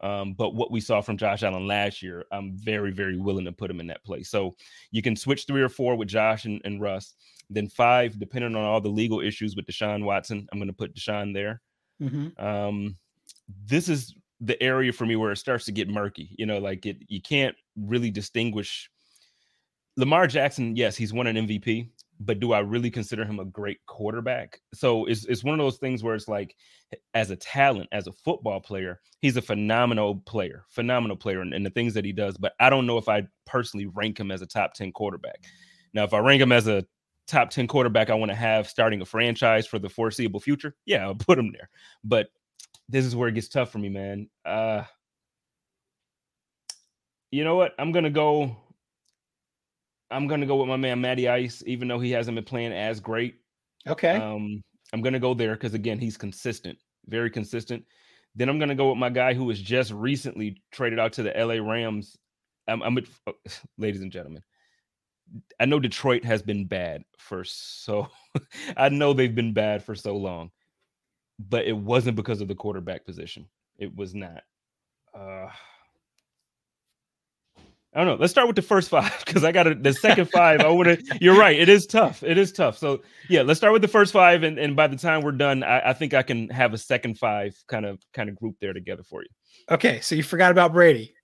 Um, 0.00 0.34
but 0.34 0.54
what 0.54 0.70
we 0.70 0.80
saw 0.80 1.00
from 1.00 1.16
Josh 1.16 1.42
Allen 1.42 1.66
last 1.66 2.02
year, 2.02 2.24
I'm 2.32 2.56
very, 2.56 2.92
very 2.92 3.18
willing 3.18 3.44
to 3.44 3.52
put 3.52 3.70
him 3.70 3.80
in 3.80 3.86
that 3.88 4.04
place. 4.04 4.30
So 4.30 4.54
you 4.92 5.02
can 5.02 5.16
switch 5.16 5.46
three 5.46 5.62
or 5.62 5.68
four 5.68 5.96
with 5.96 6.08
Josh 6.08 6.44
and, 6.44 6.60
and 6.64 6.80
Russ. 6.80 7.14
Then 7.50 7.68
five, 7.68 8.18
depending 8.18 8.54
on 8.54 8.64
all 8.64 8.80
the 8.80 8.88
legal 8.88 9.20
issues 9.20 9.56
with 9.56 9.66
Deshaun 9.66 10.04
Watson, 10.04 10.48
I'm 10.52 10.58
going 10.58 10.68
to 10.68 10.72
put 10.72 10.94
Deshaun 10.94 11.34
there. 11.34 11.60
Mhm. 12.00 12.40
Um, 12.40 12.96
this 13.66 13.88
is 13.88 14.14
the 14.40 14.60
area 14.62 14.92
for 14.92 15.06
me 15.06 15.16
where 15.16 15.32
it 15.32 15.36
starts 15.36 15.64
to 15.66 15.72
get 15.72 15.88
murky. 15.88 16.34
You 16.38 16.46
know, 16.46 16.58
like 16.58 16.86
it, 16.86 16.98
you 17.08 17.20
can't 17.20 17.54
really 17.76 18.10
distinguish. 18.10 18.90
Lamar 19.96 20.26
Jackson, 20.26 20.76
yes, 20.76 20.96
he's 20.96 21.12
won 21.12 21.26
an 21.26 21.36
MVP, 21.36 21.90
but 22.20 22.40
do 22.40 22.52
I 22.52 22.60
really 22.60 22.90
consider 22.90 23.24
him 23.24 23.38
a 23.38 23.44
great 23.44 23.78
quarterback? 23.86 24.60
So 24.72 25.04
it's 25.06 25.26
it's 25.26 25.44
one 25.44 25.58
of 25.58 25.64
those 25.64 25.78
things 25.78 26.02
where 26.02 26.14
it's 26.14 26.28
like, 26.28 26.54
as 27.14 27.30
a 27.30 27.36
talent, 27.36 27.88
as 27.92 28.06
a 28.06 28.12
football 28.12 28.60
player, 28.60 29.00
he's 29.20 29.36
a 29.36 29.42
phenomenal 29.42 30.16
player, 30.26 30.64
phenomenal 30.68 31.16
player, 31.16 31.40
and, 31.40 31.66
the 31.66 31.70
things 31.70 31.94
that 31.94 32.04
he 32.04 32.12
does. 32.12 32.36
But 32.36 32.52
I 32.60 32.70
don't 32.70 32.86
know 32.86 32.98
if 32.98 33.08
I 33.08 33.22
personally 33.46 33.86
rank 33.86 34.18
him 34.18 34.30
as 34.30 34.42
a 34.42 34.46
top 34.46 34.74
ten 34.74 34.92
quarterback. 34.92 35.44
Now, 35.92 36.04
if 36.04 36.14
I 36.14 36.18
rank 36.18 36.40
him 36.40 36.52
as 36.52 36.68
a 36.68 36.84
top 37.26 37.50
10 37.50 37.68
quarterback 37.68 38.10
I 38.10 38.14
want 38.14 38.30
to 38.30 38.36
have 38.36 38.68
starting 38.68 39.00
a 39.00 39.04
franchise 39.04 39.66
for 39.66 39.78
the 39.78 39.88
foreseeable 39.88 40.40
future, 40.40 40.74
yeah, 40.84 41.04
I'll 41.04 41.14
put 41.14 41.38
him 41.38 41.52
there. 41.52 41.70
But 42.02 42.28
this 42.88 43.04
is 43.04 43.14
where 43.14 43.28
it 43.28 43.34
gets 43.34 43.48
tough 43.48 43.70
for 43.70 43.78
me, 43.78 43.88
man. 43.88 44.28
Uh 44.44 44.84
you 47.30 47.44
know 47.44 47.56
what? 47.56 47.74
I'm 47.78 47.92
gonna 47.92 48.10
go. 48.10 48.56
I'm 50.10 50.26
gonna 50.26 50.46
go 50.46 50.56
with 50.56 50.68
my 50.68 50.76
man 50.76 51.00
Matty 51.00 51.28
Ice, 51.28 51.62
even 51.66 51.86
though 51.86 52.00
he 52.00 52.10
hasn't 52.10 52.34
been 52.34 52.44
playing 52.44 52.72
as 52.72 52.98
great. 52.98 53.36
Okay. 53.86 54.16
Um, 54.16 54.62
I'm 54.92 55.02
gonna 55.02 55.20
go 55.20 55.34
there 55.34 55.54
because 55.54 55.74
again, 55.74 55.98
he's 55.98 56.16
consistent, 56.16 56.78
very 57.06 57.30
consistent. 57.30 57.84
Then 58.34 58.48
I'm 58.48 58.58
gonna 58.58 58.74
go 58.74 58.88
with 58.90 58.98
my 58.98 59.10
guy 59.10 59.34
who 59.34 59.44
was 59.44 59.60
just 59.60 59.92
recently 59.92 60.60
traded 60.72 60.98
out 60.98 61.12
to 61.14 61.22
the 61.22 61.32
LA 61.32 61.64
Rams. 61.64 62.16
I'm, 62.66 62.82
I'm 62.82 62.98
uh, 62.98 63.32
ladies 63.78 64.02
and 64.02 64.12
gentlemen. 64.12 64.42
I 65.60 65.66
know 65.66 65.78
Detroit 65.78 66.24
has 66.24 66.42
been 66.42 66.64
bad 66.64 67.04
for 67.18 67.44
so 67.44 68.08
I 68.76 68.88
know 68.88 69.12
they've 69.12 69.34
been 69.34 69.52
bad 69.52 69.84
for 69.84 69.94
so 69.94 70.16
long, 70.16 70.50
but 71.48 71.64
it 71.66 71.76
wasn't 71.76 72.16
because 72.16 72.40
of 72.40 72.48
the 72.48 72.54
quarterback 72.54 73.04
position. 73.04 73.46
It 73.78 73.94
was 73.94 74.14
not. 74.14 74.42
Uh 75.14 75.48
I 77.92 77.98
don't 77.98 78.06
know. 78.06 78.14
Let's 78.20 78.30
start 78.30 78.46
with 78.46 78.54
the 78.54 78.62
first 78.62 78.88
five 78.88 79.12
because 79.26 79.42
I 79.42 79.50
got 79.50 79.66
a, 79.66 79.74
the 79.74 79.92
second 79.92 80.30
five. 80.30 80.60
I 80.60 80.68
want 80.68 80.88
to. 80.88 81.18
You're 81.20 81.36
right. 81.36 81.58
It 81.58 81.68
is 81.68 81.86
tough. 81.86 82.22
It 82.22 82.38
is 82.38 82.52
tough. 82.52 82.78
So 82.78 83.02
yeah, 83.28 83.42
let's 83.42 83.58
start 83.58 83.72
with 83.72 83.82
the 83.82 83.88
first 83.88 84.12
five, 84.12 84.44
and, 84.44 84.58
and 84.58 84.76
by 84.76 84.86
the 84.86 84.96
time 84.96 85.22
we're 85.22 85.32
done, 85.32 85.64
I, 85.64 85.90
I 85.90 85.92
think 85.92 86.14
I 86.14 86.22
can 86.22 86.48
have 86.50 86.72
a 86.72 86.78
second 86.78 87.18
five 87.18 87.56
kind 87.66 87.84
of 87.84 88.00
kind 88.14 88.28
of 88.28 88.36
group 88.36 88.56
there 88.60 88.72
together 88.72 89.02
for 89.02 89.22
you. 89.22 89.28
okay. 89.70 90.00
So 90.00 90.14
you 90.14 90.22
forgot 90.22 90.52
about 90.52 90.72
Brady. 90.72 91.14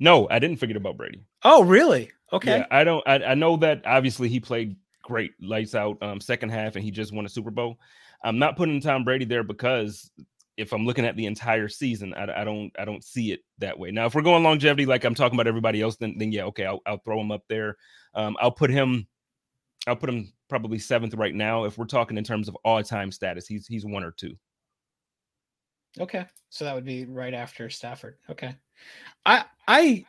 No, 0.00 0.28
I 0.28 0.40
didn't 0.40 0.56
forget 0.56 0.76
about 0.76 0.96
Brady. 0.96 1.24
Oh, 1.44 1.62
really? 1.62 2.10
Okay. 2.32 2.58
Yeah, 2.58 2.66
I 2.70 2.82
don't. 2.82 3.06
I, 3.06 3.22
I 3.22 3.34
know 3.34 3.56
that 3.58 3.82
obviously 3.86 4.28
he 4.28 4.40
played 4.40 4.76
great, 5.02 5.32
lights 5.40 5.74
out, 5.74 6.02
um, 6.02 6.20
second 6.20 6.50
half, 6.50 6.74
and 6.74 6.84
he 6.84 6.90
just 6.90 7.12
won 7.12 7.24
a 7.24 7.28
Super 7.28 7.50
Bowl. 7.50 7.78
I'm 8.22 8.38
not 8.38 8.56
putting 8.56 8.80
Tom 8.80 9.04
Brady 9.04 9.24
there 9.24 9.42
because 9.42 10.10
if 10.56 10.72
I'm 10.72 10.84
looking 10.84 11.04
at 11.04 11.16
the 11.16 11.26
entire 11.26 11.68
season, 11.68 12.12
I, 12.14 12.40
I 12.40 12.44
don't 12.44 12.72
I 12.78 12.84
don't 12.84 13.04
see 13.04 13.32
it 13.32 13.40
that 13.58 13.78
way. 13.78 13.90
Now, 13.92 14.06
if 14.06 14.14
we're 14.14 14.22
going 14.22 14.42
longevity, 14.42 14.86
like 14.86 15.04
I'm 15.04 15.14
talking 15.14 15.36
about 15.36 15.46
everybody 15.46 15.80
else, 15.80 15.96
then 15.96 16.16
then 16.18 16.32
yeah, 16.32 16.44
okay, 16.44 16.66
I'll, 16.66 16.80
I'll 16.84 16.98
throw 16.98 17.20
him 17.20 17.30
up 17.30 17.44
there. 17.48 17.76
Um, 18.14 18.36
I'll 18.40 18.50
put 18.50 18.70
him, 18.70 19.06
I'll 19.86 19.96
put 19.96 20.10
him 20.10 20.32
probably 20.48 20.78
seventh 20.78 21.14
right 21.14 21.34
now. 21.34 21.64
If 21.64 21.78
we're 21.78 21.86
talking 21.86 22.18
in 22.18 22.24
terms 22.24 22.48
of 22.48 22.56
all 22.64 22.82
time 22.82 23.12
status, 23.12 23.46
he's 23.46 23.66
he's 23.66 23.86
one 23.86 24.02
or 24.02 24.10
two. 24.10 24.34
Okay. 26.00 26.26
So 26.50 26.64
that 26.64 26.74
would 26.74 26.84
be 26.84 27.04
right 27.04 27.34
after 27.34 27.70
Stafford. 27.70 28.16
Okay. 28.28 28.54
I 29.24 29.44
I 29.66 30.04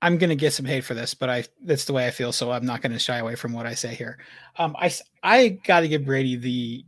I'm 0.00 0.16
gonna 0.18 0.36
get 0.36 0.52
some 0.52 0.66
hate 0.66 0.84
for 0.84 0.94
this, 0.94 1.14
but 1.14 1.28
I 1.28 1.44
that's 1.64 1.84
the 1.86 1.92
way 1.92 2.06
I 2.06 2.10
feel, 2.10 2.32
so 2.32 2.50
I'm 2.52 2.64
not 2.66 2.82
gonna 2.82 2.98
shy 2.98 3.18
away 3.18 3.34
from 3.34 3.52
what 3.52 3.66
I 3.66 3.74
say 3.74 3.94
here. 3.94 4.18
Um 4.56 4.76
I 4.78 4.92
I 5.22 5.48
gotta 5.64 5.88
give 5.88 6.04
Brady 6.04 6.36
the 6.36 6.84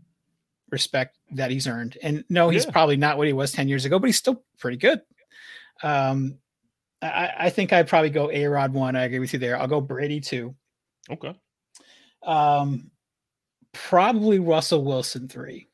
respect 0.70 1.18
that 1.32 1.50
he's 1.50 1.66
earned. 1.66 1.98
And 2.02 2.24
no, 2.28 2.48
he's 2.48 2.64
Yeah. 2.64 2.70
probably 2.70 2.96
not 2.96 3.18
what 3.18 3.26
he 3.26 3.32
was 3.32 3.50
10 3.52 3.66
years 3.68 3.84
ago, 3.84 3.98
but 3.98 4.06
he's 4.06 4.16
still 4.18 4.44
pretty 4.58 4.76
good. 4.76 5.00
Um 5.82 6.38
I, 7.02 7.30
I 7.38 7.50
think 7.50 7.72
I'd 7.72 7.88
probably 7.88 8.10
go 8.10 8.30
A 8.30 8.44
Rod 8.46 8.72
one. 8.74 8.94
I 8.94 9.04
agree 9.04 9.18
with 9.20 9.32
you 9.32 9.38
there. 9.38 9.58
I'll 9.58 9.66
go 9.66 9.80
Brady 9.80 10.20
two. 10.20 10.54
Okay. 11.10 11.34
Um 12.22 12.90
probably 13.72 14.38
Russell 14.38 14.84
Wilson 14.84 15.26
three. 15.28 15.68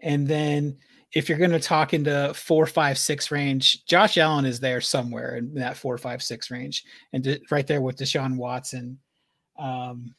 And 0.00 0.26
then 0.26 0.78
if 1.12 1.28
you're 1.28 1.38
going 1.38 1.50
to 1.50 1.58
talk 1.60 1.92
into 1.92 2.32
four, 2.34 2.66
five, 2.66 2.96
six 2.96 3.30
range, 3.30 3.84
Josh 3.84 4.16
Allen 4.16 4.44
is 4.44 4.60
there 4.60 4.80
somewhere 4.80 5.36
in 5.36 5.54
that 5.54 5.76
four, 5.76 5.98
five, 5.98 6.22
six 6.22 6.50
range, 6.50 6.84
and 7.12 7.22
de- 7.24 7.40
right 7.50 7.66
there 7.66 7.80
with 7.82 7.96
Deshaun 7.96 8.36
Watson. 8.36 8.98
Um, 9.58 10.14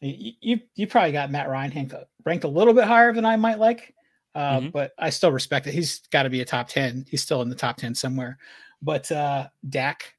you, 0.00 0.32
you 0.40 0.60
you 0.74 0.86
probably 0.86 1.12
got 1.12 1.30
Matt 1.30 1.48
Ryan 1.48 1.72
ranked, 1.74 1.94
ranked 2.24 2.44
a 2.44 2.48
little 2.48 2.74
bit 2.74 2.84
higher 2.84 3.12
than 3.12 3.24
I 3.24 3.36
might 3.36 3.58
like, 3.58 3.94
uh, 4.34 4.60
Mhm. 4.60 4.72
but 4.72 4.92
I 4.98 5.10
still 5.10 5.32
respect 5.32 5.66
it. 5.66 5.74
He's 5.74 6.00
got 6.08 6.22
to 6.24 6.30
be 6.30 6.40
a 6.40 6.44
top 6.44 6.68
ten. 6.68 7.04
He's 7.08 7.22
still 7.22 7.42
in 7.42 7.48
the 7.48 7.54
top 7.54 7.76
ten 7.76 7.94
somewhere. 7.94 8.38
But 8.82 9.10
uh, 9.12 9.48
Dak, 9.68 10.14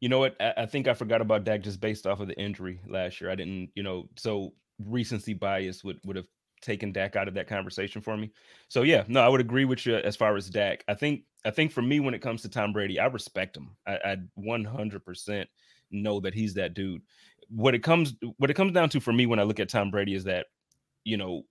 You 0.00 0.08
know 0.08 0.18
what? 0.18 0.36
I, 0.40 0.54
I 0.58 0.66
think 0.66 0.88
I 0.88 0.94
forgot 0.94 1.20
about 1.20 1.44
Dak 1.44 1.62
just 1.62 1.80
based 1.80 2.06
off 2.06 2.20
of 2.20 2.28
the 2.28 2.38
injury 2.38 2.80
last 2.88 3.20
year. 3.20 3.30
I 3.30 3.34
didn't, 3.36 3.70
you 3.74 3.82
know, 3.84 4.08
so 4.16 4.52
recency 4.84 5.32
bias 5.34 5.82
would 5.84 5.98
would 6.04 6.16
have 6.16 6.26
taken 6.62 6.92
Dak 6.92 7.16
out 7.16 7.28
of 7.28 7.34
that 7.34 7.48
conversation 7.48 8.00
for 8.00 8.16
me. 8.16 8.30
So 8.68 8.82
yeah, 8.82 9.04
no, 9.08 9.20
I 9.20 9.28
would 9.28 9.40
agree 9.40 9.64
with 9.64 9.84
you 9.84 9.96
as 9.96 10.16
far 10.16 10.36
as 10.36 10.48
Dak. 10.48 10.84
I 10.88 10.94
think 10.94 11.24
I 11.44 11.50
think 11.50 11.72
for 11.72 11.82
me 11.82 12.00
when 12.00 12.14
it 12.14 12.22
comes 12.22 12.42
to 12.42 12.48
Tom 12.48 12.72
Brady, 12.72 12.98
I 12.98 13.06
respect 13.06 13.56
him. 13.56 13.76
I, 13.86 13.98
I 14.04 14.16
100% 14.38 15.46
know 15.90 16.20
that 16.20 16.34
he's 16.34 16.54
that 16.54 16.74
dude. 16.74 17.02
What 17.48 17.74
it 17.74 17.82
comes 17.82 18.14
what 18.38 18.50
it 18.50 18.54
comes 18.54 18.72
down 18.72 18.88
to 18.90 19.00
for 19.00 19.12
me 19.12 19.26
when 19.26 19.38
I 19.38 19.42
look 19.42 19.60
at 19.60 19.68
Tom 19.68 19.90
Brady 19.90 20.14
is 20.14 20.24
that, 20.24 20.46
you 21.04 21.16
know, 21.16 21.42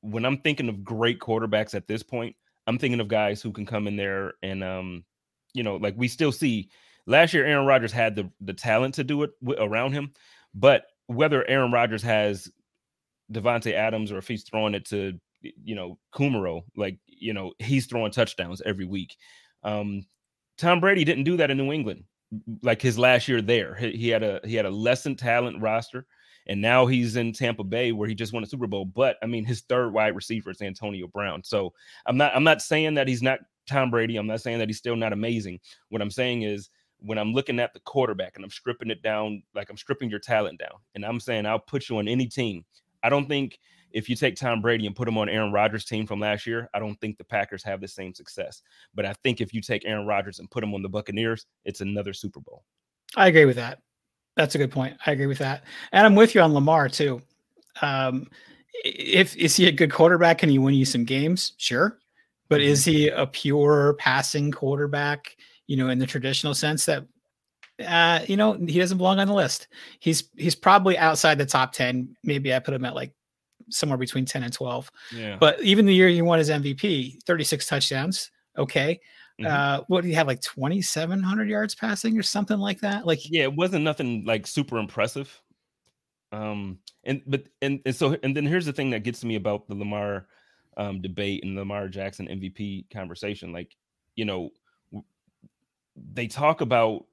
when 0.00 0.24
I'm 0.24 0.38
thinking 0.38 0.68
of 0.68 0.84
great 0.84 1.18
quarterbacks 1.18 1.74
at 1.74 1.86
this 1.86 2.02
point, 2.02 2.34
I'm 2.66 2.78
thinking 2.78 3.00
of 3.00 3.08
guys 3.08 3.42
who 3.42 3.52
can 3.52 3.66
come 3.66 3.86
in 3.86 3.96
there 3.96 4.34
and 4.42 4.64
um, 4.64 5.04
you 5.52 5.62
know, 5.62 5.76
like 5.76 5.94
we 5.96 6.08
still 6.08 6.32
see 6.32 6.70
last 7.06 7.34
year 7.34 7.44
Aaron 7.44 7.66
Rodgers 7.66 7.92
had 7.92 8.14
the 8.16 8.30
the 8.40 8.54
talent 8.54 8.94
to 8.94 9.04
do 9.04 9.22
it 9.24 9.30
w- 9.44 9.62
around 9.62 9.92
him, 9.92 10.12
but 10.54 10.86
whether 11.06 11.46
Aaron 11.48 11.72
Rodgers 11.72 12.02
has 12.02 12.50
Davante 13.32 13.72
Adams 13.72 14.12
or 14.12 14.18
if 14.18 14.28
he's 14.28 14.44
throwing 14.44 14.74
it 14.74 14.84
to 14.86 15.18
you 15.42 15.74
know 15.74 15.98
Kumaro, 16.14 16.62
like 16.76 16.98
you 17.06 17.32
know 17.32 17.52
he's 17.58 17.86
throwing 17.86 18.12
touchdowns 18.12 18.62
every 18.64 18.84
week. 18.84 19.16
Um, 19.62 20.06
Tom 20.58 20.80
Brady 20.80 21.04
didn't 21.04 21.24
do 21.24 21.36
that 21.38 21.50
in 21.50 21.56
New 21.56 21.72
England, 21.72 22.04
like 22.62 22.82
his 22.82 22.98
last 22.98 23.28
year 23.28 23.42
there. 23.42 23.74
He, 23.74 23.92
he 23.92 24.08
had 24.08 24.22
a 24.22 24.40
he 24.44 24.54
had 24.54 24.66
a 24.66 24.70
lessened 24.70 25.18
talent 25.18 25.60
roster, 25.60 26.06
and 26.46 26.60
now 26.60 26.86
he's 26.86 27.16
in 27.16 27.32
Tampa 27.32 27.64
Bay 27.64 27.92
where 27.92 28.08
he 28.08 28.14
just 28.14 28.32
won 28.32 28.42
a 28.42 28.46
Super 28.46 28.66
Bowl. 28.66 28.84
But 28.84 29.16
I 29.22 29.26
mean, 29.26 29.44
his 29.44 29.62
third 29.62 29.92
wide 29.92 30.14
receiver 30.14 30.50
is 30.50 30.62
Antonio 30.62 31.06
Brown. 31.06 31.42
So 31.42 31.72
I'm 32.06 32.16
not 32.16 32.34
I'm 32.34 32.44
not 32.44 32.62
saying 32.62 32.94
that 32.94 33.08
he's 33.08 33.22
not 33.22 33.40
Tom 33.68 33.90
Brady. 33.90 34.16
I'm 34.16 34.26
not 34.26 34.40
saying 34.40 34.58
that 34.58 34.68
he's 34.68 34.78
still 34.78 34.96
not 34.96 35.12
amazing. 35.12 35.60
What 35.88 36.02
I'm 36.02 36.10
saying 36.10 36.42
is 36.42 36.70
when 36.98 37.18
I'm 37.18 37.32
looking 37.32 37.58
at 37.58 37.72
the 37.72 37.80
quarterback 37.80 38.36
and 38.36 38.44
I'm 38.44 38.50
stripping 38.50 38.90
it 38.90 39.02
down, 39.02 39.42
like 39.54 39.70
I'm 39.70 39.76
stripping 39.76 40.10
your 40.10 40.20
talent 40.20 40.58
down, 40.58 40.78
and 40.94 41.04
I'm 41.04 41.20
saying 41.20 41.46
I'll 41.46 41.58
put 41.58 41.88
you 41.88 41.98
on 41.98 42.08
any 42.08 42.26
team. 42.26 42.64
I 43.02 43.08
don't 43.08 43.28
think 43.28 43.58
if 43.92 44.08
you 44.08 44.16
take 44.16 44.36
Tom 44.36 44.60
Brady 44.60 44.86
and 44.86 44.96
put 44.96 45.08
him 45.08 45.18
on 45.18 45.28
Aaron 45.28 45.52
Rodgers' 45.52 45.84
team 45.84 46.06
from 46.06 46.20
last 46.20 46.46
year, 46.46 46.68
I 46.74 46.78
don't 46.78 46.98
think 47.00 47.18
the 47.18 47.24
Packers 47.24 47.62
have 47.64 47.80
the 47.80 47.88
same 47.88 48.14
success. 48.14 48.62
But 48.94 49.06
I 49.06 49.12
think 49.22 49.40
if 49.40 49.52
you 49.52 49.60
take 49.60 49.84
Aaron 49.84 50.06
Rodgers 50.06 50.38
and 50.38 50.50
put 50.50 50.64
him 50.64 50.74
on 50.74 50.82
the 50.82 50.88
Buccaneers, 50.88 51.46
it's 51.64 51.80
another 51.80 52.12
Super 52.12 52.40
Bowl. 52.40 52.64
I 53.16 53.28
agree 53.28 53.44
with 53.44 53.56
that. 53.56 53.80
That's 54.36 54.54
a 54.54 54.58
good 54.58 54.70
point. 54.70 54.96
I 55.04 55.12
agree 55.12 55.26
with 55.26 55.38
that. 55.38 55.64
And 55.92 56.06
I'm 56.06 56.14
with 56.14 56.34
you 56.34 56.40
on 56.40 56.54
Lamar 56.54 56.88
too. 56.88 57.20
Um, 57.82 58.28
if 58.84 59.36
is 59.36 59.56
he 59.56 59.66
a 59.68 59.72
good 59.72 59.92
quarterback? 59.92 60.38
Can 60.38 60.48
he 60.48 60.58
win 60.58 60.74
you 60.74 60.84
some 60.84 61.04
games? 61.04 61.52
Sure. 61.58 61.98
But 62.48 62.60
mm-hmm. 62.60 62.70
is 62.70 62.84
he 62.84 63.08
a 63.08 63.26
pure 63.26 63.94
passing 63.98 64.50
quarterback, 64.50 65.36
you 65.66 65.76
know, 65.76 65.90
in 65.90 65.98
the 65.98 66.06
traditional 66.06 66.54
sense 66.54 66.86
that 66.86 67.04
uh, 67.82 68.24
you 68.26 68.36
know, 68.36 68.54
he 68.54 68.78
doesn't 68.78 68.98
belong 68.98 69.18
on 69.18 69.26
the 69.26 69.34
list. 69.34 69.68
He's 70.00 70.28
he's 70.36 70.54
probably 70.54 70.98
outside 70.98 71.38
the 71.38 71.46
top 71.46 71.72
10. 71.72 72.16
Maybe 72.24 72.54
I 72.54 72.58
put 72.58 72.74
him 72.74 72.84
at 72.84 72.94
like 72.94 73.12
somewhere 73.70 73.98
between 73.98 74.24
10 74.24 74.42
and 74.42 74.52
12. 74.52 74.90
Yeah. 75.14 75.36
But 75.38 75.62
even 75.62 75.86
the 75.86 75.94
year 75.94 76.08
he 76.08 76.22
won 76.22 76.38
his 76.38 76.50
MVP, 76.50 77.22
36 77.24 77.66
touchdowns. 77.66 78.30
Okay. 78.56 79.00
Mm-hmm. 79.40 79.52
Uh, 79.52 79.84
what 79.88 80.02
did 80.02 80.08
he 80.08 80.14
have 80.14 80.26
like 80.26 80.40
2,700 80.40 81.48
yards 81.48 81.74
passing 81.74 82.18
or 82.18 82.22
something 82.22 82.58
like 82.58 82.80
that? 82.80 83.06
Like, 83.06 83.20
yeah, 83.28 83.44
it 83.44 83.54
wasn't 83.54 83.84
nothing 83.84 84.24
like 84.24 84.46
super 84.46 84.78
impressive. 84.78 85.40
Um, 86.32 86.78
and 87.04 87.22
but 87.26 87.44
and, 87.60 87.80
and 87.84 87.94
so 87.94 88.16
and 88.22 88.36
then 88.36 88.46
here's 88.46 88.66
the 88.66 88.72
thing 88.72 88.90
that 88.90 89.02
gets 89.02 89.24
me 89.24 89.36
about 89.36 89.68
the 89.68 89.74
Lamar 89.74 90.28
um 90.76 91.02
debate 91.02 91.44
and 91.44 91.56
Lamar 91.56 91.88
Jackson 91.88 92.26
MVP 92.26 92.90
conversation. 92.90 93.52
Like, 93.52 93.76
you 94.16 94.24
know, 94.24 94.50
they 95.96 96.26
talk 96.26 96.60
about 96.60 97.04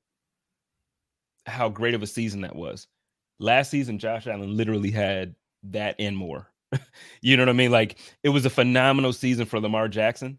how 1.50 1.70
great 1.70 1.94
of 1.94 2.04
a 2.04 2.08
season 2.08 2.42
that 2.42 2.56
was. 2.56 2.88
Last 3.40 3.72
season, 3.72 4.00
Josh 4.00 4.28
Allen 4.28 4.56
literally 4.56 4.92
had 4.92 5.36
that 5.64 5.96
and 6.00 6.16
more. 6.16 6.48
you 7.22 7.38
know 7.38 7.44
what 7.44 7.50
I 7.50 7.54
mean? 7.54 7.72
Like 7.72 7.98
it 8.24 8.30
was 8.30 8.46
a 8.46 8.50
phenomenal 8.50 9.14
season 9.14 9.46
for 9.46 9.60
Lamar 9.60 9.88
Jackson, 9.88 10.38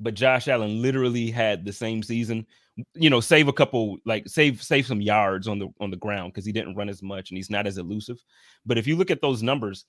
but 0.00 0.14
Josh 0.14 0.48
Allen 0.48 0.80
literally 0.82 1.30
had 1.30 1.64
the 1.64 1.72
same 1.72 2.02
season. 2.02 2.46
You 2.94 3.10
know, 3.10 3.20
save 3.20 3.48
a 3.48 3.52
couple, 3.52 3.98
like 4.04 4.28
save 4.28 4.62
save 4.62 4.86
some 4.86 5.00
yards 5.00 5.48
on 5.48 5.58
the 5.58 5.68
on 5.80 5.90
the 5.90 5.96
ground 5.96 6.32
because 6.32 6.44
he 6.44 6.52
didn't 6.52 6.76
run 6.76 6.88
as 6.88 7.02
much 7.02 7.30
and 7.30 7.36
he's 7.36 7.50
not 7.50 7.66
as 7.66 7.78
elusive. 7.78 8.22
But 8.64 8.78
if 8.78 8.86
you 8.86 8.96
look 8.96 9.10
at 9.10 9.22
those 9.22 9.42
numbers, 9.42 9.86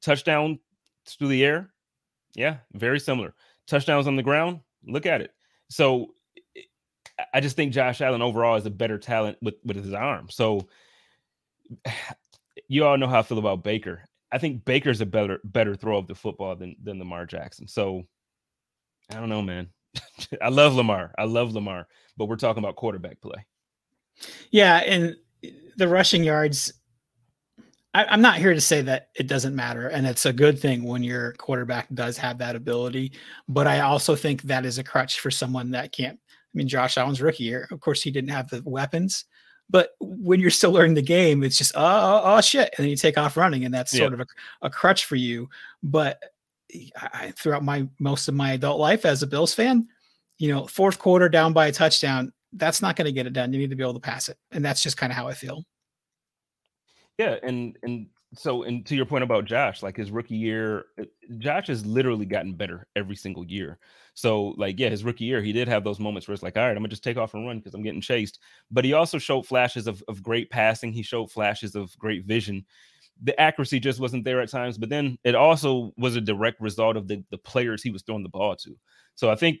touchdown 0.00 0.58
through 1.06 1.28
the 1.28 1.44
air, 1.44 1.72
yeah, 2.34 2.58
very 2.72 2.98
similar. 2.98 3.34
Touchdowns 3.66 4.06
on 4.06 4.16
the 4.16 4.22
ground, 4.22 4.60
look 4.86 5.06
at 5.06 5.20
it. 5.20 5.32
So 5.68 6.14
I 7.32 7.40
just 7.40 7.56
think 7.56 7.72
Josh 7.72 8.00
Allen 8.00 8.22
overall 8.22 8.56
is 8.56 8.66
a 8.66 8.70
better 8.70 8.98
talent 8.98 9.38
with 9.40 9.54
with 9.64 9.76
his 9.76 9.92
arm. 9.92 10.28
So 10.30 10.68
you 12.68 12.84
all 12.84 12.98
know 12.98 13.08
how 13.08 13.20
I 13.20 13.22
feel 13.22 13.38
about 13.38 13.64
Baker. 13.64 14.02
I 14.32 14.38
think 14.38 14.64
Baker's 14.64 15.00
a 15.00 15.06
better 15.06 15.40
better 15.44 15.76
throw 15.76 15.98
of 15.98 16.06
the 16.06 16.14
football 16.14 16.56
than 16.56 16.76
than 16.82 16.98
Lamar 16.98 17.26
Jackson. 17.26 17.68
So 17.68 18.04
I 19.10 19.14
don't 19.14 19.28
know, 19.28 19.42
man. 19.42 19.68
I 20.42 20.48
love 20.48 20.74
Lamar. 20.74 21.14
I 21.16 21.24
love 21.24 21.52
Lamar, 21.52 21.86
but 22.16 22.26
we're 22.26 22.36
talking 22.36 22.62
about 22.62 22.76
quarterback 22.76 23.20
play. 23.20 23.44
Yeah, 24.50 24.78
and 24.78 25.16
the 25.76 25.88
rushing 25.88 26.24
yards. 26.24 26.72
I, 27.94 28.12
am 28.12 28.20
not 28.20 28.36
here 28.36 28.52
to 28.52 28.60
say 28.60 28.82
that 28.82 29.08
it 29.14 29.26
doesn't 29.26 29.56
matter, 29.56 29.88
and 29.88 30.06
it's 30.06 30.26
a 30.26 30.32
good 30.32 30.58
thing 30.58 30.82
when 30.82 31.02
your 31.02 31.32
quarterback 31.34 31.86
does 31.94 32.18
have 32.18 32.36
that 32.38 32.54
ability. 32.54 33.12
But 33.48 33.66
I 33.66 33.80
also 33.80 34.14
think 34.14 34.42
that 34.42 34.66
is 34.66 34.76
a 34.76 34.84
crutch 34.84 35.20
for 35.20 35.30
someone 35.30 35.70
that 35.70 35.92
can't. 35.92 36.18
I 36.56 36.58
mean, 36.58 36.68
Josh 36.68 36.96
Allen's 36.96 37.20
rookie 37.20 37.44
year, 37.44 37.68
of 37.70 37.80
course, 37.80 38.02
he 38.02 38.10
didn't 38.10 38.30
have 38.30 38.48
the 38.48 38.62
weapons, 38.64 39.26
but 39.68 39.90
when 40.00 40.40
you're 40.40 40.48
still 40.48 40.72
learning 40.72 40.94
the 40.94 41.02
game, 41.02 41.44
it's 41.44 41.58
just 41.58 41.72
oh, 41.76 41.80
oh, 41.82 42.22
oh 42.24 42.40
shit, 42.40 42.72
and 42.76 42.84
then 42.84 42.88
you 42.88 42.96
take 42.96 43.18
off 43.18 43.36
running, 43.36 43.66
and 43.66 43.74
that's 43.74 43.92
yeah. 43.92 44.00
sort 44.00 44.14
of 44.14 44.20
a, 44.20 44.26
a 44.62 44.70
crutch 44.70 45.04
for 45.04 45.16
you. 45.16 45.50
But 45.82 46.18
I, 46.96 47.34
throughout 47.36 47.62
my 47.62 47.86
most 47.98 48.28
of 48.28 48.34
my 48.34 48.52
adult 48.52 48.80
life 48.80 49.04
as 49.04 49.22
a 49.22 49.26
Bills 49.26 49.52
fan, 49.52 49.86
you 50.38 50.50
know, 50.50 50.66
fourth 50.66 50.98
quarter 50.98 51.28
down 51.28 51.52
by 51.52 51.66
a 51.66 51.72
touchdown, 51.72 52.32
that's 52.54 52.80
not 52.80 52.96
going 52.96 53.04
to 53.04 53.12
get 53.12 53.26
it 53.26 53.34
done. 53.34 53.52
You 53.52 53.58
need 53.58 53.70
to 53.70 53.76
be 53.76 53.82
able 53.82 53.94
to 53.94 54.00
pass 54.00 54.30
it, 54.30 54.38
and 54.50 54.64
that's 54.64 54.82
just 54.82 54.96
kind 54.96 55.12
of 55.12 55.16
how 55.16 55.28
I 55.28 55.34
feel. 55.34 55.62
Yeah, 57.18 57.36
and 57.42 57.76
and 57.82 58.06
so 58.38 58.62
and 58.62 58.84
to 58.86 58.96
your 58.96 59.06
point 59.06 59.24
about 59.24 59.44
Josh, 59.44 59.82
like 59.82 59.96
his 59.96 60.10
rookie 60.10 60.36
year, 60.36 60.86
uh, 61.00 61.04
Josh 61.38 61.68
has 61.68 61.84
literally 61.84 62.26
gotten 62.26 62.54
better 62.54 62.86
every 62.96 63.16
single 63.16 63.44
year. 63.44 63.78
So 64.14 64.54
like 64.56 64.78
yeah, 64.78 64.88
his 64.88 65.04
rookie 65.04 65.24
year, 65.24 65.42
he 65.42 65.52
did 65.52 65.68
have 65.68 65.84
those 65.84 66.00
moments 66.00 66.26
where 66.26 66.34
it's 66.34 66.42
like, 66.42 66.56
all 66.56 66.62
right, 66.62 66.70
I'm 66.70 66.78
gonna 66.78 66.88
just 66.88 67.04
take 67.04 67.16
off 67.16 67.34
and 67.34 67.46
run 67.46 67.58
because 67.58 67.74
I'm 67.74 67.82
getting 67.82 68.00
chased. 68.00 68.38
But 68.70 68.84
he 68.84 68.92
also 68.92 69.18
showed 69.18 69.46
flashes 69.46 69.86
of, 69.86 70.02
of 70.08 70.22
great 70.22 70.50
passing. 70.50 70.92
He 70.92 71.02
showed 71.02 71.30
flashes 71.30 71.74
of 71.74 71.96
great 71.98 72.24
vision. 72.24 72.64
The 73.22 73.38
accuracy 73.40 73.80
just 73.80 74.00
wasn't 74.00 74.24
there 74.24 74.40
at 74.40 74.50
times, 74.50 74.76
but 74.76 74.90
then 74.90 75.18
it 75.24 75.34
also 75.34 75.92
was 75.96 76.16
a 76.16 76.20
direct 76.20 76.60
result 76.60 76.96
of 76.96 77.08
the 77.08 77.24
the 77.30 77.38
players 77.38 77.82
he 77.82 77.90
was 77.90 78.02
throwing 78.02 78.22
the 78.22 78.28
ball 78.28 78.56
to. 78.56 78.76
So 79.14 79.30
I 79.30 79.36
think 79.36 79.58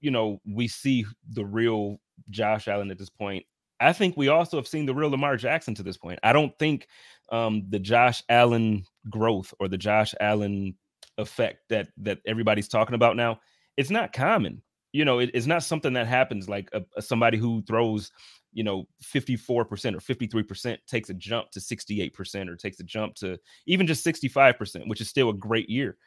you 0.00 0.10
know 0.10 0.40
we 0.46 0.68
see 0.68 1.04
the 1.30 1.44
real 1.44 2.00
Josh 2.30 2.68
Allen 2.68 2.90
at 2.90 2.98
this 2.98 3.10
point 3.10 3.44
I 3.80 3.92
think 3.92 4.16
we 4.16 4.28
also 4.28 4.56
have 4.56 4.66
seen 4.66 4.86
the 4.86 4.94
real 4.94 5.10
Lamar 5.10 5.36
Jackson 5.36 5.74
to 5.76 5.82
this 5.82 5.96
point. 5.96 6.18
I 6.22 6.32
don't 6.32 6.56
think 6.58 6.88
um, 7.30 7.64
the 7.68 7.78
Josh 7.78 8.22
Allen 8.28 8.84
growth 9.08 9.52
or 9.60 9.68
the 9.68 9.78
Josh 9.78 10.14
Allen 10.20 10.74
effect 11.18 11.68
that 11.68 11.88
that 11.98 12.18
everybody's 12.26 12.68
talking 12.68 12.94
about 12.94 13.16
now, 13.16 13.40
it's 13.76 13.90
not 13.90 14.12
common. 14.12 14.62
You 14.92 15.04
know, 15.04 15.18
it, 15.18 15.30
it's 15.34 15.46
not 15.46 15.62
something 15.62 15.92
that 15.94 16.06
happens 16.06 16.48
like 16.48 16.70
a, 16.72 16.82
a 16.96 17.02
somebody 17.02 17.36
who 17.36 17.62
throws, 17.62 18.10
you 18.52 18.64
know, 18.64 18.86
54% 19.04 19.50
or 19.50 19.66
53% 19.66 20.78
takes 20.86 21.10
a 21.10 21.14
jump 21.14 21.50
to 21.50 21.60
68% 21.60 22.48
or 22.48 22.56
takes 22.56 22.80
a 22.80 22.84
jump 22.84 23.14
to 23.16 23.38
even 23.66 23.86
just 23.86 24.04
65%, 24.04 24.88
which 24.88 25.02
is 25.02 25.08
still 25.08 25.28
a 25.28 25.34
great 25.34 25.68
year. 25.68 25.98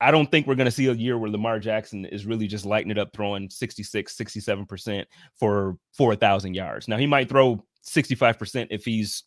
I 0.00 0.10
don't 0.10 0.28
think 0.28 0.46
we're 0.46 0.56
going 0.56 0.66
to 0.66 0.72
see 0.72 0.86
a 0.86 0.92
year 0.92 1.16
where 1.16 1.30
Lamar 1.30 1.60
Jackson 1.60 2.04
is 2.04 2.26
really 2.26 2.48
just 2.48 2.66
lighting 2.66 2.90
it 2.90 2.98
up, 2.98 3.12
throwing 3.14 3.48
66, 3.48 4.16
67% 4.16 5.04
for 5.38 5.76
4,000 5.96 6.54
yards. 6.54 6.88
Now, 6.88 6.96
he 6.96 7.06
might 7.06 7.28
throw 7.28 7.64
65% 7.86 8.66
if 8.70 8.84
he's 8.84 9.22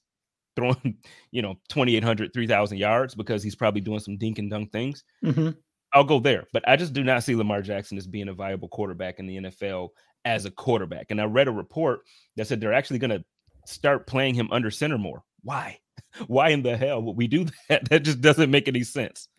throwing, 0.58 0.98
you 1.32 1.42
know, 1.42 1.56
2,800, 1.70 2.34
3,000 2.34 2.78
yards 2.78 3.16
because 3.16 3.42
he's 3.42 3.56
probably 3.56 3.80
doing 3.80 4.00
some 4.00 4.18
dink 4.18 4.40
and 4.40 4.52
dunk 4.52 4.74
things. 4.74 5.06
Mm-hmm. 5.24 5.52
I'll 5.94 6.04
go 6.04 6.20
there. 6.20 6.46
But 6.52 6.68
I 6.68 6.76
just 6.76 6.92
do 6.92 7.04
not 7.04 7.24
see 7.24 7.36
Lamar 7.36 7.62
Jackson 7.62 7.98
as 7.98 8.08
being 8.08 8.28
a 8.28 8.34
viable 8.34 8.68
quarterback 8.68 9.20
in 9.20 9.28
the 9.28 9.38
NFL 9.38 9.90
as 10.26 10.44
a 10.44 10.52
quarterback. 10.52 11.08
And 11.10 11.22
I 11.22 11.26
read 11.26 11.48
a 11.48 11.54
report 11.54 12.02
that 12.36 12.48
said 12.48 12.60
they're 12.60 12.74
actually 12.74 13.00
going 13.00 13.12
to 13.12 13.24
start 13.66 14.08
playing 14.08 14.34
him 14.34 14.50
under 14.52 14.70
center 14.70 14.98
more. 14.98 15.24
Why? 15.44 15.80
Why 16.28 16.50
in 16.50 16.64
the 16.64 16.76
hell 16.76 17.02
would 17.02 17.16
we 17.16 17.28
do 17.28 17.46
that? 17.70 17.90
That 17.90 18.04
just 18.04 18.20
doesn't 18.20 18.52
make 18.52 18.68
any 18.68 18.84
sense. 18.84 19.30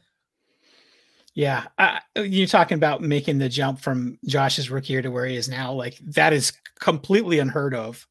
Yeah, 1.35 1.67
uh, 1.79 2.01
you're 2.17 2.49
talking 2.49 2.77
about 2.77 3.01
making 3.01 3.39
the 3.39 3.49
jump 3.49 3.79
from 3.79 4.19
Josh's 4.27 4.71
rookie 4.71 4.95
year 4.95 5.03
to 5.03 5.11
where 5.11 5.25
he 5.25 5.37
is 5.37 5.49
now. 5.49 5.73
Like 5.73 5.97
that 5.99 6.33
is 6.33 6.53
completely 6.81 7.39
unheard 7.39 7.77
of. 7.77 8.05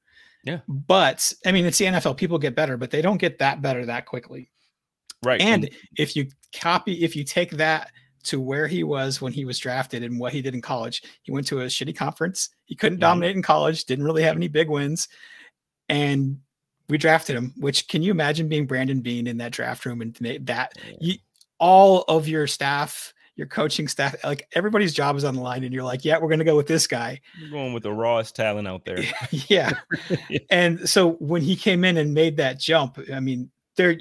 Yeah, 0.44 0.60
but 0.68 1.32
I 1.46 1.52
mean, 1.52 1.66
it's 1.66 1.78
the 1.78 1.86
NFL. 1.86 2.18
People 2.18 2.40
get 2.40 2.56
better, 2.56 2.78
but 2.78 2.92
they 2.92 3.02
don't 3.02 3.18
get 3.18 3.40
that 3.40 3.62
better 3.62 3.86
that 3.86 4.06
quickly. 4.06 4.50
Right. 5.24 5.42
And, 5.42 5.66
and 5.66 5.74
if 5.98 6.16
you 6.16 6.28
copy, 6.54 7.04
if 7.04 7.16
you 7.16 7.24
take 7.24 7.52
that 7.52 7.92
to 8.24 8.40
where 8.40 8.68
he 8.68 8.84
was 8.84 9.22
when 9.22 9.34
he 9.34 9.46
was 9.46 9.58
drafted 9.58 10.04
and 10.04 10.20
what 10.20 10.34
he 10.34 10.42
did 10.42 10.54
in 10.54 10.62
college, 10.62 11.04
he 11.24 11.32
went 11.32 11.48
to 11.48 11.62
a 11.62 11.66
shitty 11.66 11.96
conference. 11.96 12.50
He 12.66 12.76
couldn't 12.76 12.98
mm-hmm. 12.98 13.02
dominate 13.02 13.36
in 13.36 13.42
college. 13.42 13.86
Didn't 13.86 14.06
really 14.06 14.24
have 14.24 14.36
any 14.36 14.48
big 14.48 14.70
wins, 14.70 15.08
and 15.90 16.38
we 16.90 16.98
drafted 16.98 17.36
him. 17.36 17.54
Which 17.58 17.88
can 17.88 18.04
you 18.04 18.12
imagine 18.12 18.48
being 18.48 18.68
Brandon 18.68 19.02
Beane 19.02 19.28
in 19.28 19.38
that 19.38 19.52
draft 19.52 19.86
room 19.86 20.02
and 20.02 20.16
that 20.46 20.74
you, 21.00 21.16
all 21.60 22.04
of 22.08 22.28
your 22.28 22.48
staff 22.48 23.14
your 23.38 23.48
coaching 23.48 23.88
staff, 23.88 24.16
like 24.24 24.48
everybody's 24.54 24.94
job 24.94 25.16
is 25.16 25.24
on 25.24 25.36
the 25.36 25.42
line, 25.42 25.64
and 25.64 25.74
you're 25.74 25.84
like, 25.84 26.04
yeah, 26.04 26.18
we're 26.18 26.28
going 26.28 26.40
to 26.40 26.46
go 26.46 26.58
with 26.58 26.68
this 26.68 26.88
guy. 26.88 27.22
You're 27.40 27.52
going 27.52 27.72
with 27.72 27.84
the 27.84 27.94
rawest 27.94 28.36
talent 28.36 28.68
out 28.68 28.84
there. 28.84 29.00
yeah. 29.32 29.72
And 30.50 30.90
so 30.90 31.14
when 31.14 31.42
he 31.42 31.56
came 31.56 31.84
in 31.84 31.98
and 31.98 32.14
made 32.14 32.38
that 32.38 32.60
jump, 32.60 32.98
I 33.14 33.20
mean, 33.20 33.52
there, 33.76 33.96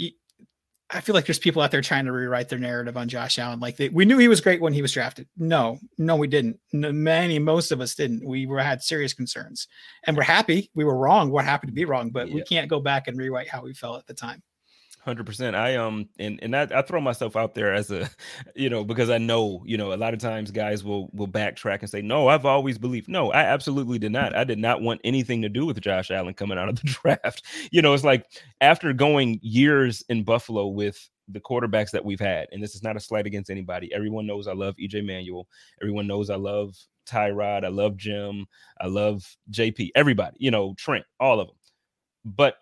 I 0.88 1.00
feel 1.00 1.14
like 1.14 1.26
there's 1.26 1.38
people 1.38 1.60
out 1.60 1.70
there 1.70 1.80
trying 1.82 2.04
to 2.04 2.12
rewrite 2.12 2.48
their 2.48 2.58
narrative 2.58 2.96
on 2.96 3.08
Josh 3.08 3.38
Allen. 3.38 3.58
Like 3.60 3.76
they, 3.76 3.88
we 3.88 4.04
knew 4.04 4.18
he 4.18 4.28
was 4.28 4.40
great 4.40 4.60
when 4.60 4.72
he 4.72 4.82
was 4.82 4.92
drafted. 4.92 5.28
No, 5.36 5.78
no, 5.98 6.16
we 6.16 6.28
didn't. 6.28 6.58
No, 6.72 6.92
many, 6.92 7.38
most 7.38 7.72
of 7.72 7.80
us 7.80 7.94
didn't. 7.94 8.26
We 8.26 8.46
were 8.46 8.60
had 8.60 8.82
serious 8.82 9.12
concerns, 9.12 9.66
and 10.04 10.16
we're 10.16 10.22
happy 10.22 10.70
we 10.74 10.84
were 10.84 10.96
wrong. 10.96 11.30
We're 11.30 11.42
happy 11.42 11.66
to 11.66 11.72
be 11.72 11.84
wrong, 11.84 12.10
but 12.10 12.28
yeah. 12.28 12.34
we 12.36 12.42
can't 12.42 12.70
go 12.70 12.80
back 12.80 13.08
and 13.08 13.18
rewrite 13.18 13.48
how 13.48 13.62
we 13.62 13.74
felt 13.74 13.98
at 13.98 14.06
the 14.06 14.14
time. 14.14 14.42
Hundred 15.06 15.24
percent. 15.24 15.54
I 15.54 15.76
um 15.76 16.08
and 16.18 16.40
and 16.42 16.56
I, 16.56 16.62
I 16.62 16.82
throw 16.82 17.00
myself 17.00 17.36
out 17.36 17.54
there 17.54 17.72
as 17.72 17.92
a, 17.92 18.10
you 18.56 18.68
know, 18.68 18.82
because 18.82 19.08
I 19.08 19.18
know 19.18 19.62
you 19.64 19.76
know 19.76 19.92
a 19.92 19.94
lot 19.94 20.14
of 20.14 20.18
times 20.18 20.50
guys 20.50 20.82
will 20.82 21.10
will 21.12 21.28
backtrack 21.28 21.78
and 21.78 21.88
say, 21.88 22.02
no, 22.02 22.26
I've 22.26 22.44
always 22.44 22.76
believed. 22.76 23.08
No, 23.08 23.30
I 23.30 23.42
absolutely 23.42 24.00
did 24.00 24.10
not. 24.10 24.34
I 24.34 24.42
did 24.42 24.58
not 24.58 24.82
want 24.82 25.00
anything 25.04 25.42
to 25.42 25.48
do 25.48 25.64
with 25.64 25.80
Josh 25.80 26.10
Allen 26.10 26.34
coming 26.34 26.58
out 26.58 26.68
of 26.68 26.74
the 26.74 26.88
draft. 27.02 27.44
You 27.70 27.82
know, 27.82 27.94
it's 27.94 28.02
like 28.02 28.26
after 28.60 28.92
going 28.92 29.38
years 29.42 30.02
in 30.08 30.24
Buffalo 30.24 30.66
with 30.66 31.08
the 31.28 31.38
quarterbacks 31.38 31.92
that 31.92 32.04
we've 32.04 32.18
had, 32.18 32.48
and 32.50 32.60
this 32.60 32.74
is 32.74 32.82
not 32.82 32.96
a 32.96 33.00
slight 33.00 33.28
against 33.28 33.48
anybody. 33.48 33.94
Everyone 33.94 34.26
knows 34.26 34.48
I 34.48 34.54
love 34.54 34.74
EJ 34.74 35.06
Manuel. 35.06 35.46
Everyone 35.80 36.08
knows 36.08 36.30
I 36.30 36.36
love 36.36 36.74
Tyrod. 37.08 37.64
I 37.64 37.68
love 37.68 37.96
Jim. 37.96 38.44
I 38.80 38.88
love 38.88 39.24
JP. 39.52 39.90
Everybody, 39.94 40.36
you 40.40 40.50
know, 40.50 40.74
Trent, 40.76 41.04
all 41.20 41.38
of 41.38 41.46
them. 41.46 41.56
But 42.24 42.56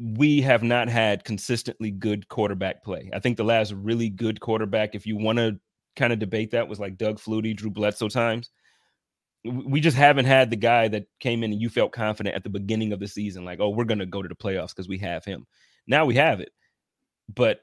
we 0.00 0.40
have 0.40 0.62
not 0.62 0.88
had 0.88 1.24
consistently 1.24 1.90
good 1.90 2.26
quarterback 2.28 2.82
play. 2.82 3.10
I 3.12 3.18
think 3.18 3.36
the 3.36 3.44
last 3.44 3.72
really 3.72 4.08
good 4.08 4.40
quarterback, 4.40 4.94
if 4.94 5.06
you 5.06 5.18
want 5.18 5.38
to 5.38 5.60
kind 5.94 6.12
of 6.12 6.18
debate 6.18 6.52
that, 6.52 6.68
was 6.68 6.80
like 6.80 6.96
Doug 6.96 7.18
Flutie, 7.18 7.54
Drew 7.54 7.70
Bledsoe 7.70 8.08
times. 8.08 8.50
We 9.44 9.80
just 9.80 9.96
haven't 9.96 10.24
had 10.24 10.48
the 10.48 10.56
guy 10.56 10.88
that 10.88 11.04
came 11.18 11.42
in 11.42 11.52
and 11.52 11.60
you 11.60 11.68
felt 11.68 11.92
confident 11.92 12.34
at 12.34 12.44
the 12.44 12.50
beginning 12.50 12.94
of 12.94 13.00
the 13.00 13.08
season, 13.08 13.44
like, 13.44 13.60
oh, 13.60 13.70
we're 13.70 13.84
going 13.84 13.98
to 13.98 14.06
go 14.06 14.22
to 14.22 14.28
the 14.28 14.34
playoffs 14.34 14.68
because 14.68 14.88
we 14.88 14.98
have 14.98 15.24
him. 15.24 15.46
Now 15.86 16.06
we 16.06 16.14
have 16.14 16.40
it, 16.40 16.50
but 17.34 17.60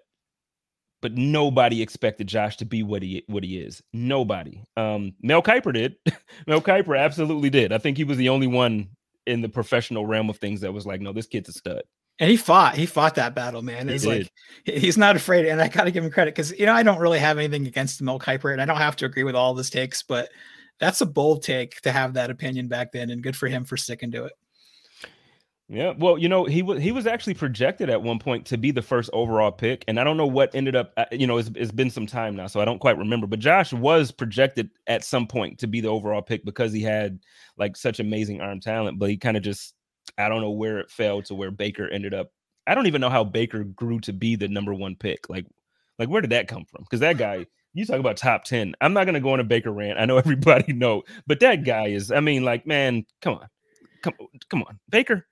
but 1.02 1.14
nobody 1.14 1.82
expected 1.82 2.28
Josh 2.28 2.58
to 2.58 2.66
be 2.66 2.82
what 2.82 3.04
he 3.04 3.24
what 3.28 3.44
he 3.44 3.58
is. 3.58 3.82
Nobody. 3.94 4.64
Um, 4.76 5.14
Mel 5.22 5.44
Kiper 5.44 5.74
did. 5.74 5.96
Mel 6.48 6.62
Kiper 6.62 7.00
absolutely 7.00 7.50
did. 7.50 7.72
I 7.72 7.78
think 7.78 7.98
he 7.98 8.04
was 8.04 8.18
the 8.18 8.30
only 8.30 8.48
one 8.48 8.90
in 9.28 9.42
the 9.42 9.50
professional 9.50 10.06
realm 10.06 10.30
of 10.30 10.38
things 10.38 10.62
that 10.62 10.74
was 10.74 10.86
like, 10.86 11.02
no, 11.02 11.14
this 11.14 11.28
kid's 11.28 11.50
a 11.50 11.54
stud. 11.54 11.84
And 12.20 12.32
he 12.32 12.38
fought. 12.38 12.76
He 12.76 12.88
fought 12.88 13.16
that 13.16 13.36
battle, 13.36 13.62
man. 13.62 13.90
It's 13.90 14.06
like 14.06 14.32
he's 14.66 14.98
not 14.98 15.16
afraid, 15.16 15.46
and 15.46 15.62
I 15.62 15.68
gotta 15.68 15.92
give 15.92 16.04
him 16.04 16.12
credit 16.12 16.34
because 16.34 16.52
you 16.58 16.66
know 16.66 16.74
I 16.74 16.82
don't 16.84 17.00
really 17.00 17.20
have 17.20 17.38
anything 17.38 17.68
against 17.68 18.00
the 18.00 18.06
Mel 18.06 18.20
Kiper, 18.20 18.52
and 18.52 18.62
I 18.62 18.66
don't 18.66 18.78
have 18.78 18.96
to 18.98 19.06
agree 19.06 19.24
with 19.24 19.36
all 19.36 19.52
of 19.52 19.58
his 19.58 19.70
takes, 19.70 20.02
but 20.02 20.30
that's 20.80 21.02
a 21.02 21.06
bold 21.06 21.44
take 21.44 21.80
to 21.82 21.92
have 21.92 22.14
that 22.14 22.32
opinion 22.32 22.68
back 22.68 22.92
then, 22.92 23.12
and 23.12 23.22
good 23.22 23.36
for 23.36 23.48
him 23.48 23.66
for 23.66 23.78
sticking 23.78 24.12
to 24.12 24.26
it. 24.26 24.34
Yeah, 25.70 25.94
well, 25.98 26.18
you 26.18 26.30
know, 26.30 26.46
he 26.46 26.64
was 26.64 26.82
he 26.82 26.94
was 26.94 27.06
actually 27.06 27.34
projected 27.34 27.90
at 27.90 28.02
one 28.02 28.20
point 28.20 28.46
to 28.48 28.58
be 28.58 28.72
the 28.72 28.82
first 28.82 29.10
overall 29.12 29.52
pick, 29.52 29.84
and 29.90 30.00
I 30.00 30.06
don't 30.06 30.16
know 30.16 30.26
what 30.26 30.56
ended 30.56 30.78
up. 30.78 30.94
Uh, 30.96 31.06
you 31.12 31.28
know, 31.28 31.38
it's, 31.38 31.52
it's 31.56 31.74
been 31.74 31.90
some 31.90 32.08
time 32.08 32.38
now, 32.38 32.48
so 32.48 32.62
I 32.62 32.66
don't 32.66 32.80
quite 32.80 32.98
remember. 32.98 33.28
But 33.28 33.40
Josh 33.40 33.74
was 33.74 34.12
projected 34.12 34.70
at 34.88 35.04
some 35.04 35.28
point 35.28 35.60
to 35.60 35.68
be 35.68 35.82
the 35.82 35.90
overall 35.90 36.22
pick 36.22 36.46
because 36.46 36.72
he 36.72 36.82
had 36.82 37.20
like 37.58 37.76
such 37.76 38.00
amazing 38.00 38.40
arm 38.40 38.62
talent, 38.62 38.98
but 38.98 39.10
he 39.10 39.18
kind 39.18 39.36
of 39.36 39.44
just 39.44 39.74
I 40.18 40.30
don't 40.30 40.42
know 40.42 40.52
where 40.52 40.80
it 40.80 40.92
fell 40.92 41.22
to 41.24 41.36
where 41.36 41.52
Baker 41.52 41.88
ended 41.88 42.14
up. 42.14 42.32
I 42.68 42.76
don't 42.76 42.88
even 42.88 43.02
know 43.02 43.10
how 43.10 43.24
Baker 43.24 43.64
grew 43.64 44.00
to 44.02 44.14
be 44.14 44.36
the 44.36 44.48
number 44.48 44.74
one 44.74 44.96
pick. 44.96 45.30
Like, 45.30 45.46
like 46.00 46.10
where 46.10 46.22
did 46.22 46.32
that 46.32 46.48
come 46.48 46.66
from? 46.66 46.84
Because 46.84 47.00
that 47.02 47.18
guy, 47.18 47.46
you 47.74 47.86
talk 47.86 48.00
about 48.00 48.18
top 48.18 48.44
ten. 48.44 48.76
I'm 48.82 48.94
not 48.94 49.06
gonna 49.06 49.20
go 49.22 49.32
on 49.34 49.40
a 49.40 49.44
Baker 49.44 49.72
rant. 49.72 50.00
I 50.00 50.06
know 50.06 50.18
everybody 50.20 50.74
know, 50.74 51.04
but 51.28 51.40
that 51.42 51.64
guy 51.64 51.88
is. 51.88 52.12
I 52.12 52.20
mean, 52.20 52.44
like, 52.44 52.68
man, 52.68 53.06
come 53.22 53.36
on, 53.36 53.48
come, 54.04 54.14
come 54.50 54.64
on, 54.64 54.80
Baker 54.90 55.28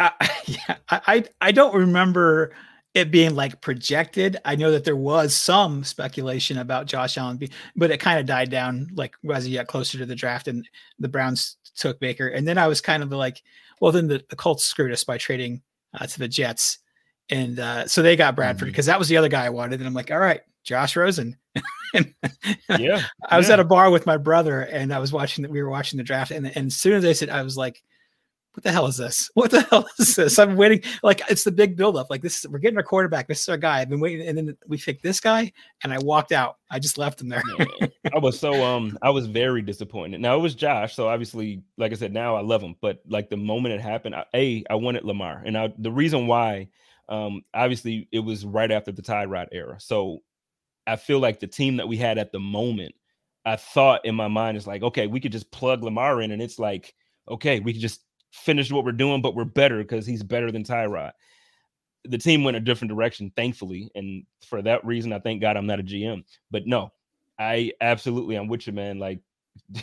I, 0.00 0.12
yeah, 0.46 0.76
I 0.90 1.24
I 1.40 1.52
don't 1.52 1.74
remember 1.74 2.52
it 2.94 3.10
being 3.10 3.34
like 3.34 3.60
projected. 3.60 4.36
I 4.44 4.56
know 4.56 4.72
that 4.72 4.84
there 4.84 4.96
was 4.96 5.34
some 5.34 5.84
speculation 5.84 6.58
about 6.58 6.86
Josh 6.86 7.16
Allen, 7.16 7.40
but 7.76 7.90
it 7.90 7.98
kind 7.98 8.18
of 8.18 8.26
died 8.26 8.50
down 8.50 8.88
like 8.94 9.14
as 9.32 9.44
he 9.44 9.54
got 9.54 9.68
closer 9.68 9.98
to 9.98 10.06
the 10.06 10.16
draft 10.16 10.48
and 10.48 10.68
the 10.98 11.08
Browns 11.08 11.56
took 11.76 12.00
Baker. 12.00 12.28
And 12.28 12.46
then 12.46 12.58
I 12.58 12.66
was 12.66 12.80
kind 12.80 13.02
of 13.02 13.10
like, 13.12 13.42
well, 13.80 13.92
then 13.92 14.08
the, 14.08 14.24
the 14.28 14.36
Colts 14.36 14.64
screwed 14.64 14.92
us 14.92 15.04
by 15.04 15.18
trading 15.18 15.62
uh, 15.94 16.06
to 16.06 16.18
the 16.18 16.28
Jets. 16.28 16.78
And 17.30 17.60
uh, 17.60 17.86
so 17.86 18.02
they 18.02 18.16
got 18.16 18.34
Bradford 18.34 18.66
because 18.66 18.86
mm-hmm. 18.86 18.92
that 18.92 18.98
was 18.98 19.08
the 19.08 19.16
other 19.16 19.28
guy 19.28 19.46
I 19.46 19.50
wanted. 19.50 19.80
And 19.80 19.86
I'm 19.86 19.94
like, 19.94 20.10
all 20.10 20.18
right, 20.18 20.40
Josh 20.64 20.96
Rosen. 20.96 21.36
yeah. 22.78 23.02
I 23.28 23.38
was 23.38 23.48
yeah. 23.48 23.54
at 23.54 23.60
a 23.60 23.64
bar 23.64 23.90
with 23.90 24.04
my 24.04 24.16
brother 24.16 24.62
and 24.62 24.92
I 24.92 24.98
was 24.98 25.12
watching 25.12 25.42
that 25.42 25.50
we 25.50 25.62
were 25.62 25.70
watching 25.70 25.96
the 25.96 26.04
draft. 26.04 26.32
And, 26.32 26.46
and 26.56 26.66
as 26.66 26.76
soon 26.76 26.94
as 26.94 27.04
I 27.04 27.12
said, 27.12 27.30
I 27.30 27.42
was 27.42 27.56
like, 27.56 27.82
what 28.54 28.64
the 28.64 28.72
hell 28.72 28.86
is 28.86 28.96
this? 28.96 29.30
What 29.34 29.50
the 29.50 29.62
hell 29.62 29.86
is 29.98 30.16
this? 30.16 30.38
I'm 30.38 30.56
waiting. 30.56 30.82
Like 31.02 31.22
it's 31.30 31.44
the 31.44 31.52
big 31.52 31.76
buildup. 31.76 32.10
Like 32.10 32.20
this, 32.20 32.44
we're 32.48 32.58
getting 32.58 32.76
our 32.76 32.82
quarterback. 32.82 33.28
This 33.28 33.42
is 33.42 33.48
our 33.48 33.56
guy. 33.56 33.80
I've 33.80 33.88
been 33.88 34.00
waiting, 34.00 34.26
and 34.26 34.36
then 34.36 34.56
we 34.66 34.76
picked 34.76 35.02
this 35.02 35.20
guy, 35.20 35.52
and 35.84 35.92
I 35.92 35.98
walked 35.98 36.32
out. 36.32 36.58
I 36.70 36.78
just 36.78 36.98
left 36.98 37.20
him 37.20 37.28
there. 37.28 37.42
I 38.12 38.18
was 38.18 38.38
so 38.38 38.64
um, 38.64 38.98
I 39.02 39.10
was 39.10 39.26
very 39.26 39.62
disappointed. 39.62 40.20
Now 40.20 40.36
it 40.36 40.40
was 40.40 40.54
Josh, 40.54 40.94
so 40.94 41.08
obviously, 41.08 41.62
like 41.78 41.92
I 41.92 41.94
said, 41.94 42.12
now 42.12 42.36
I 42.36 42.40
love 42.40 42.62
him. 42.62 42.74
But 42.80 43.00
like 43.08 43.30
the 43.30 43.36
moment 43.36 43.74
it 43.74 43.80
happened, 43.80 44.14
I, 44.14 44.24
a 44.34 44.64
I 44.68 44.74
wanted 44.74 45.04
Lamar, 45.04 45.42
and 45.44 45.56
I, 45.56 45.72
the 45.78 45.92
reason 45.92 46.26
why, 46.26 46.68
um, 47.08 47.42
obviously 47.54 48.08
it 48.12 48.20
was 48.20 48.44
right 48.44 48.70
after 48.70 48.92
the 48.92 49.02
Tyrod 49.02 49.48
era. 49.52 49.76
So 49.78 50.18
I 50.86 50.96
feel 50.96 51.20
like 51.20 51.40
the 51.40 51.46
team 51.46 51.76
that 51.76 51.88
we 51.88 51.96
had 51.96 52.18
at 52.18 52.32
the 52.32 52.40
moment, 52.40 52.94
I 53.46 53.56
thought 53.56 54.04
in 54.04 54.14
my 54.14 54.28
mind 54.28 54.56
is 54.56 54.66
like, 54.66 54.82
okay, 54.82 55.06
we 55.06 55.20
could 55.20 55.32
just 55.32 55.50
plug 55.50 55.82
Lamar 55.82 56.20
in, 56.20 56.32
and 56.32 56.42
it's 56.42 56.58
like, 56.58 56.94
okay, 57.28 57.60
we 57.60 57.72
could 57.72 57.82
just 57.82 58.02
finish 58.30 58.70
what 58.70 58.84
we're 58.84 58.92
doing, 58.92 59.22
but 59.22 59.34
we're 59.34 59.44
better 59.44 59.78
because 59.78 60.06
he's 60.06 60.22
better 60.22 60.50
than 60.50 60.64
Tyrod. 60.64 61.12
The 62.04 62.18
team 62.18 62.44
went 62.44 62.56
a 62.56 62.60
different 62.60 62.90
direction, 62.90 63.32
thankfully. 63.36 63.90
And 63.94 64.24
for 64.46 64.62
that 64.62 64.84
reason, 64.84 65.12
I 65.12 65.18
thank 65.18 65.40
God 65.40 65.56
I'm 65.56 65.66
not 65.66 65.80
a 65.80 65.84
GM. 65.84 66.24
But 66.50 66.66
no, 66.66 66.92
I 67.38 67.72
absolutely 67.80 68.36
I'm 68.36 68.48
with 68.48 68.66
you, 68.66 68.72
man. 68.72 68.98
Like, 68.98 69.20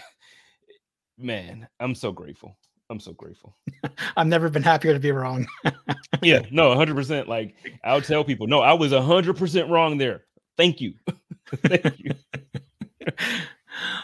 man, 1.17 1.67
I'm 1.79 1.95
so 1.95 2.11
grateful. 2.11 2.57
I'm 2.89 2.99
so 2.99 3.11
grateful. 3.11 3.55
I've 4.17 4.27
never 4.27 4.49
been 4.49 4.63
happier 4.63 4.93
to 4.93 4.99
be 4.99 5.11
wrong. 5.11 5.45
yeah, 6.21 6.41
no, 6.51 6.69
100%. 6.69 7.27
Like, 7.27 7.55
I'll 7.83 8.01
tell 8.01 8.23
people, 8.23 8.47
no, 8.47 8.61
I 8.61 8.73
was 8.73 8.93
100% 8.93 9.69
wrong 9.69 9.97
there. 9.97 10.23
Thank 10.57 10.81
you. 10.81 10.93
Thank 11.65 11.99
you. 11.99 12.11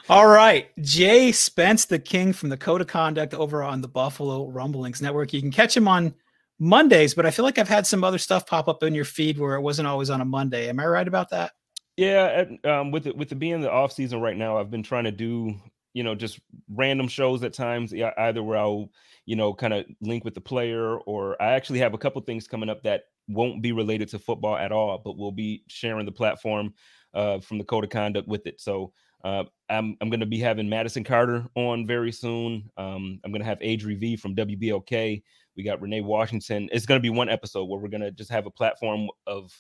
All 0.10 0.28
right. 0.28 0.70
Jay 0.82 1.32
Spence, 1.32 1.86
the 1.86 2.00
king 2.00 2.34
from 2.34 2.50
the 2.50 2.58
Code 2.58 2.82
of 2.82 2.88
Conduct 2.88 3.34
over 3.34 3.64
on 3.64 3.82
the 3.82 3.88
Buffalo 3.88 4.48
Rumblings 4.50 5.02
Network. 5.02 5.34
You 5.34 5.42
can 5.42 5.52
catch 5.52 5.76
him 5.76 5.88
on 5.88 6.14
Mondays, 6.60 7.14
but 7.14 7.26
I 7.26 7.32
feel 7.32 7.46
like 7.46 7.58
I've 7.58 7.70
had 7.70 7.88
some 7.88 8.04
other 8.04 8.18
stuff 8.18 8.46
pop 8.46 8.68
up 8.68 8.84
in 8.84 8.94
your 8.94 9.06
feed 9.06 9.38
where 9.38 9.56
it 9.56 9.62
wasn't 9.62 9.88
always 9.88 10.10
on 10.10 10.22
a 10.22 10.26
Monday. 10.26 10.70
Am 10.70 10.80
I 10.80 10.86
right 10.86 11.08
about 11.08 11.30
that? 11.32 11.52
Yeah, 11.98 12.46
um, 12.64 12.92
with 12.92 13.06
it 13.06 13.16
with 13.16 13.32
it 13.32 13.36
being 13.36 13.62
the 13.62 13.72
off 13.72 13.92
season 13.92 14.20
right 14.20 14.36
now, 14.36 14.58
I've 14.58 14.72
been 14.72 14.84
trying 14.84 15.04
to 15.04 15.12
do 15.12 15.56
you 15.94 16.04
know 16.04 16.16
just 16.16 16.40
random 16.70 17.08
shows 17.08 17.44
at 17.44 17.54
times. 17.54 17.94
either 17.94 18.42
where 18.42 18.58
I'll 18.58 18.90
you 19.26 19.36
know 19.36 19.54
kind 19.54 19.74
of 19.74 19.86
link 20.02 20.26
with 20.26 20.34
the 20.34 20.42
player, 20.42 20.98
or 20.98 21.40
I 21.42 21.54
actually 21.54 21.80
have 21.80 21.94
a 21.94 22.00
couple 22.00 22.22
things 22.22 22.48
coming 22.48 22.70
up 22.70 22.84
that 22.84 23.04
won't 23.28 23.62
be 23.62 23.72
related 23.72 24.10
to 24.10 24.20
football 24.20 24.58
at 24.58 24.72
all, 24.72 25.02
but 25.04 25.18
we'll 25.18 25.32
be 25.32 25.64
sharing 25.68 26.06
the 26.06 26.12
platform 26.12 26.74
uh, 27.14 27.40
from 27.40 27.58
the 27.58 27.64
code 27.64 27.84
of 27.84 27.90
conduct 27.90 28.28
with 28.28 28.48
it. 28.48 28.60
So 28.60 28.92
uh, 29.24 29.44
I'm 29.70 29.98
I'm 30.02 30.10
going 30.10 30.20
to 30.20 30.26
be 30.26 30.40
having 30.40 30.70
Madison 30.70 31.04
Carter 31.04 31.46
on 31.56 31.88
very 31.88 32.12
soon. 32.12 32.70
Um, 32.78 33.20
I'm 33.24 33.32
going 33.32 33.42
to 33.42 33.48
have 33.48 33.60
Adri 33.60 33.98
V 33.98 34.16
from 34.18 34.36
WBLK. 34.36 35.24
We 35.56 35.64
got 35.64 35.82
Renee 35.82 36.02
Washington. 36.02 36.68
It's 36.72 36.86
going 36.86 37.00
to 37.00 37.02
be 37.02 37.10
one 37.10 37.30
episode 37.30 37.66
where 37.66 37.80
we're 37.80 37.90
going 37.90 38.02
to 38.02 38.12
just 38.12 38.32
have 38.32 38.46
a 38.46 38.52
platform 38.52 39.10
of 39.28 39.52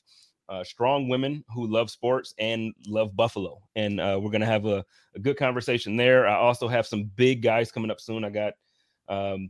uh, 0.49 0.63
strong 0.63 1.07
women 1.07 1.43
who 1.53 1.67
love 1.67 1.89
sports 1.89 2.33
and 2.39 2.73
love 2.87 3.15
Buffalo, 3.15 3.61
and 3.75 4.01
uh, 4.01 4.19
we're 4.21 4.31
going 4.31 4.41
to 4.41 4.47
have 4.47 4.65
a, 4.65 4.83
a, 5.15 5.19
good 5.19 5.37
conversation 5.37 5.95
there. 5.95 6.27
I 6.27 6.35
also 6.35 6.67
have 6.67 6.85
some 6.85 7.05
big 7.15 7.41
guys 7.41 7.71
coming 7.71 7.91
up 7.91 8.01
soon. 8.01 8.25
I 8.25 8.29
got 8.29 8.53
um, 9.07 9.49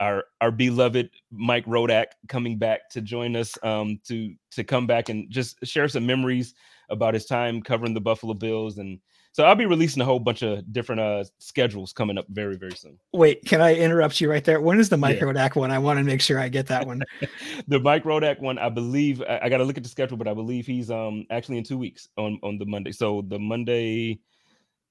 our 0.00 0.24
our 0.40 0.50
beloved 0.50 1.10
Mike 1.30 1.66
Rodak 1.66 2.06
coming 2.28 2.58
back 2.58 2.90
to 2.90 3.00
join 3.00 3.36
us 3.36 3.56
um, 3.62 4.00
to 4.08 4.34
to 4.52 4.64
come 4.64 4.88
back 4.88 5.08
and 5.08 5.30
just 5.30 5.64
share 5.64 5.86
some 5.86 6.04
memories 6.04 6.54
about 6.90 7.14
his 7.14 7.26
time 7.26 7.62
covering 7.62 7.94
the 7.94 8.00
Buffalo 8.00 8.34
Bills 8.34 8.78
and 8.78 8.98
so 9.32 9.44
I'll 9.44 9.54
be 9.54 9.66
releasing 9.66 10.02
a 10.02 10.04
whole 10.04 10.18
bunch 10.18 10.42
of 10.42 10.70
different 10.72 11.00
uh 11.00 11.24
schedules 11.38 11.92
coming 11.92 12.18
up 12.18 12.26
very, 12.28 12.56
very 12.56 12.74
soon. 12.74 12.98
Wait, 13.12 13.44
can 13.44 13.60
I 13.60 13.74
interrupt 13.74 14.20
you 14.20 14.30
right 14.30 14.44
there? 14.44 14.60
When 14.60 14.78
is 14.78 14.88
the 14.88 14.96
Mike 14.96 15.16
yeah. 15.16 15.24
Rodak 15.24 15.56
one? 15.56 15.70
I 15.70 15.78
want 15.78 15.98
to 15.98 16.04
make 16.04 16.20
sure 16.20 16.38
I 16.38 16.48
get 16.48 16.66
that 16.68 16.86
one. 16.86 17.02
the 17.68 17.80
Mike 17.80 18.04
Rodak 18.04 18.40
one, 18.40 18.58
I 18.58 18.68
believe 18.68 19.22
I, 19.22 19.40
I 19.44 19.48
got 19.48 19.58
to 19.58 19.64
look 19.64 19.76
at 19.76 19.82
the 19.82 19.88
schedule, 19.88 20.16
but 20.16 20.28
I 20.28 20.34
believe 20.34 20.66
he's 20.66 20.90
um 20.90 21.26
actually 21.30 21.58
in 21.58 21.64
two 21.64 21.78
weeks 21.78 22.08
on 22.16 22.38
on 22.42 22.58
the 22.58 22.66
Monday. 22.66 22.92
So 22.92 23.22
the 23.26 23.38
Monday, 23.38 24.20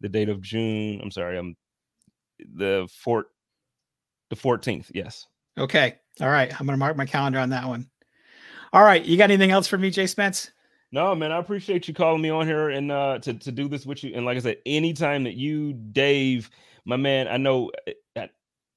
the 0.01 0.09
date 0.09 0.29
of 0.29 0.41
June. 0.41 0.99
I'm 1.01 1.11
sorry, 1.11 1.37
I'm 1.37 1.55
the 2.55 2.87
fort 2.91 3.27
the 4.31 4.35
14th. 4.35 4.89
Yes. 4.93 5.27
Okay. 5.57 5.99
All 6.19 6.29
right. 6.29 6.51
I'm 6.59 6.65
gonna 6.65 6.77
mark 6.77 6.97
my 6.97 7.05
calendar 7.05 7.37
on 7.37 7.49
that 7.49 7.67
one. 7.67 7.87
All 8.73 8.83
right. 8.83 9.03
You 9.03 9.17
got 9.17 9.29
anything 9.29 9.51
else 9.51 9.67
for 9.67 9.77
me, 9.77 9.91
Jay 9.91 10.07
Spence? 10.07 10.49
No, 10.93 11.15
man, 11.15 11.31
I 11.31 11.37
appreciate 11.37 11.87
you 11.87 11.93
calling 11.93 12.21
me 12.21 12.29
on 12.29 12.45
here 12.45 12.69
and 12.69 12.91
uh 12.91 13.19
to, 13.19 13.33
to 13.33 13.51
do 13.51 13.67
this 13.67 13.85
with 13.85 14.03
you. 14.03 14.13
And 14.13 14.25
like 14.25 14.37
I 14.37 14.41
said, 14.41 14.57
anytime 14.65 15.23
that 15.23 15.35
you, 15.35 15.73
Dave, 15.73 16.49
my 16.85 16.97
man, 16.97 17.27
I 17.27 17.37
know 17.37 17.71
eh, 17.87 17.93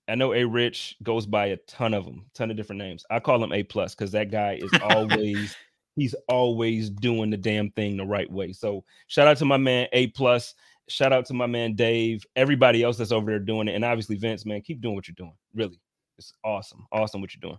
I 0.06 0.14
know 0.14 0.34
A 0.34 0.44
Rich 0.44 0.96
goes 1.02 1.26
by 1.26 1.46
a 1.46 1.56
ton 1.56 1.94
of 1.94 2.04
them, 2.04 2.26
ton 2.34 2.50
of 2.50 2.56
different 2.56 2.80
names. 2.80 3.04
I 3.10 3.20
call 3.20 3.42
him 3.42 3.52
A 3.52 3.62
plus 3.62 3.94
because 3.94 4.12
that 4.12 4.30
guy 4.30 4.60
is 4.60 4.70
always 4.82 5.56
he's 5.96 6.14
always 6.28 6.90
doing 6.90 7.30
the 7.30 7.36
damn 7.36 7.70
thing 7.70 7.96
the 7.96 8.04
right 8.04 8.30
way. 8.30 8.52
So 8.52 8.84
shout 9.06 9.26
out 9.26 9.38
to 9.38 9.44
my 9.44 9.56
man 9.56 9.88
A 9.92 10.08
plus. 10.08 10.54
Shout 10.88 11.14
out 11.14 11.24
to 11.26 11.34
my 11.34 11.46
man 11.46 11.74
Dave, 11.74 12.26
everybody 12.36 12.82
else 12.82 12.98
that's 12.98 13.12
over 13.12 13.30
there 13.30 13.38
doing 13.38 13.68
it, 13.68 13.74
and 13.74 13.84
obviously 13.84 14.16
Vince, 14.16 14.44
man, 14.44 14.60
keep 14.60 14.82
doing 14.82 14.94
what 14.94 15.08
you're 15.08 15.14
doing. 15.14 15.34
Really, 15.54 15.80
it's 16.18 16.34
awesome, 16.44 16.86
awesome 16.92 17.22
what 17.22 17.34
you're 17.34 17.48
doing. 17.48 17.58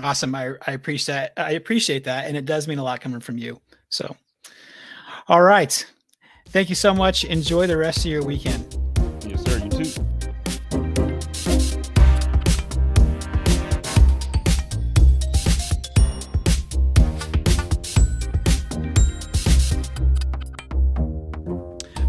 Awesome. 0.00 0.34
I, 0.34 0.52
I 0.66 0.72
appreciate 0.72 1.30
I 1.36 1.52
appreciate 1.52 2.04
that. 2.04 2.26
And 2.26 2.36
it 2.36 2.46
does 2.46 2.66
mean 2.66 2.78
a 2.78 2.84
lot 2.84 3.00
coming 3.00 3.20
from 3.20 3.36
you. 3.36 3.60
So, 3.92 4.16
all 5.28 5.42
right. 5.42 5.86
Thank 6.48 6.70
you 6.70 6.74
so 6.74 6.94
much. 6.94 7.24
Enjoy 7.24 7.66
the 7.66 7.76
rest 7.76 7.98
of 7.98 8.06
your 8.06 8.24
weekend. 8.24 8.78
Yes, 9.26 9.42
sir. 9.42 9.58
You 9.58 9.68
too. 9.68 10.02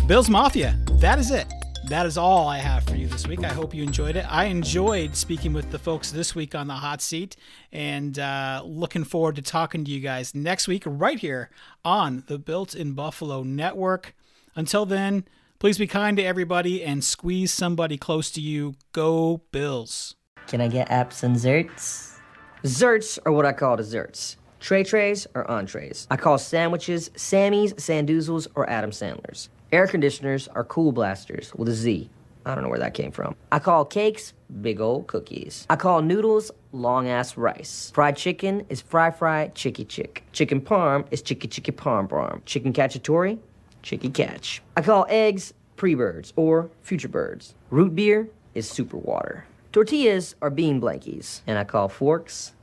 Bills 0.07 0.29
Mafia. 0.29 0.79
That 1.01 1.19
is 1.19 1.31
it. 1.31 1.47
That 1.93 2.07
is 2.07 2.17
all 2.17 2.47
I 2.47 2.57
have 2.57 2.85
for 2.85 2.95
you 2.95 3.05
this 3.05 3.27
week. 3.27 3.43
I 3.43 3.49
hope 3.49 3.71
you 3.75 3.83
enjoyed 3.83 4.15
it. 4.15 4.25
I 4.27 4.45
enjoyed 4.45 5.15
speaking 5.15 5.53
with 5.53 5.69
the 5.69 5.77
folks 5.77 6.09
this 6.09 6.33
week 6.33 6.55
on 6.55 6.65
the 6.65 6.73
hot 6.73 7.03
seat 7.03 7.35
and 7.71 8.17
uh, 8.17 8.63
looking 8.65 9.03
forward 9.03 9.35
to 9.35 9.43
talking 9.43 9.85
to 9.85 9.91
you 9.91 9.99
guys 9.99 10.33
next 10.33 10.67
week 10.67 10.81
right 10.87 11.19
here 11.19 11.51
on 11.85 12.23
the 12.25 12.39
Built 12.39 12.73
in 12.73 12.93
Buffalo 12.93 13.43
Network. 13.43 14.15
Until 14.55 14.87
then, 14.87 15.25
please 15.59 15.77
be 15.77 15.85
kind 15.85 16.17
to 16.17 16.23
everybody 16.23 16.83
and 16.83 17.03
squeeze 17.03 17.53
somebody 17.53 17.95
close 17.95 18.31
to 18.31 18.41
you. 18.41 18.73
Go 18.91 19.43
Bills. 19.51 20.15
Can 20.47 20.61
I 20.61 20.69
get 20.69 20.89
apps 20.89 21.21
and 21.21 21.35
zerts? 21.35 22.17
Zerts 22.63 23.19
are 23.23 23.31
what 23.31 23.45
I 23.45 23.53
call 23.53 23.77
desserts. 23.77 24.37
Tray 24.59 24.83
trays 24.83 25.27
are 25.35 25.47
entrees. 25.47 26.07
I 26.09 26.17
call 26.17 26.39
sandwiches 26.39 27.11
Sammy's, 27.15 27.73
Sandoozles, 27.73 28.47
or 28.55 28.67
Adam 28.67 28.89
Sandler's. 28.89 29.49
Air 29.73 29.87
conditioners 29.87 30.47
are 30.49 30.63
cool 30.63 30.91
blasters 30.91 31.51
with 31.55 31.67
a 31.67 31.73
Z. 31.73 32.07
I 32.45 32.53
don't 32.53 32.63
know 32.63 32.69
where 32.69 32.77
that 32.77 32.93
came 32.93 33.11
from. 33.11 33.35
I 33.51 33.57
call 33.57 33.85
cakes 33.85 34.33
big 34.61 34.79
old 34.79 35.07
cookies. 35.07 35.65
I 35.67 35.77
call 35.77 36.03
noodles 36.03 36.51
long 36.71 37.09
ass 37.09 37.37
rice. 37.37 37.91
Fried 37.91 38.15
chicken 38.15 38.67
is 38.69 38.81
fry 38.81 39.09
fry 39.09 39.47
chicky 39.55 39.83
chick. 39.83 40.25
Chicken 40.31 40.61
parm 40.61 41.07
is 41.09 41.23
chicky 41.23 41.47
chicky 41.47 41.71
parm 41.71 42.07
parm. 42.07 42.45
Chicken 42.45 42.71
cacciatore, 42.71 43.39
chicky 43.81 44.09
catch. 44.09 44.61
I 44.77 44.83
call 44.83 45.07
eggs 45.09 45.55
pre 45.75 45.95
birds 45.95 46.33
or 46.35 46.69
future 46.83 47.07
birds. 47.07 47.55
Root 47.71 47.95
beer 47.95 48.29
is 48.53 48.69
super 48.69 48.97
water. 48.97 49.47
Tortillas 49.71 50.35
are 50.43 50.51
bean 50.51 50.79
blankies. 50.79 51.41
And 51.47 51.57
I 51.57 51.63
call 51.63 51.89
forks 51.89 52.53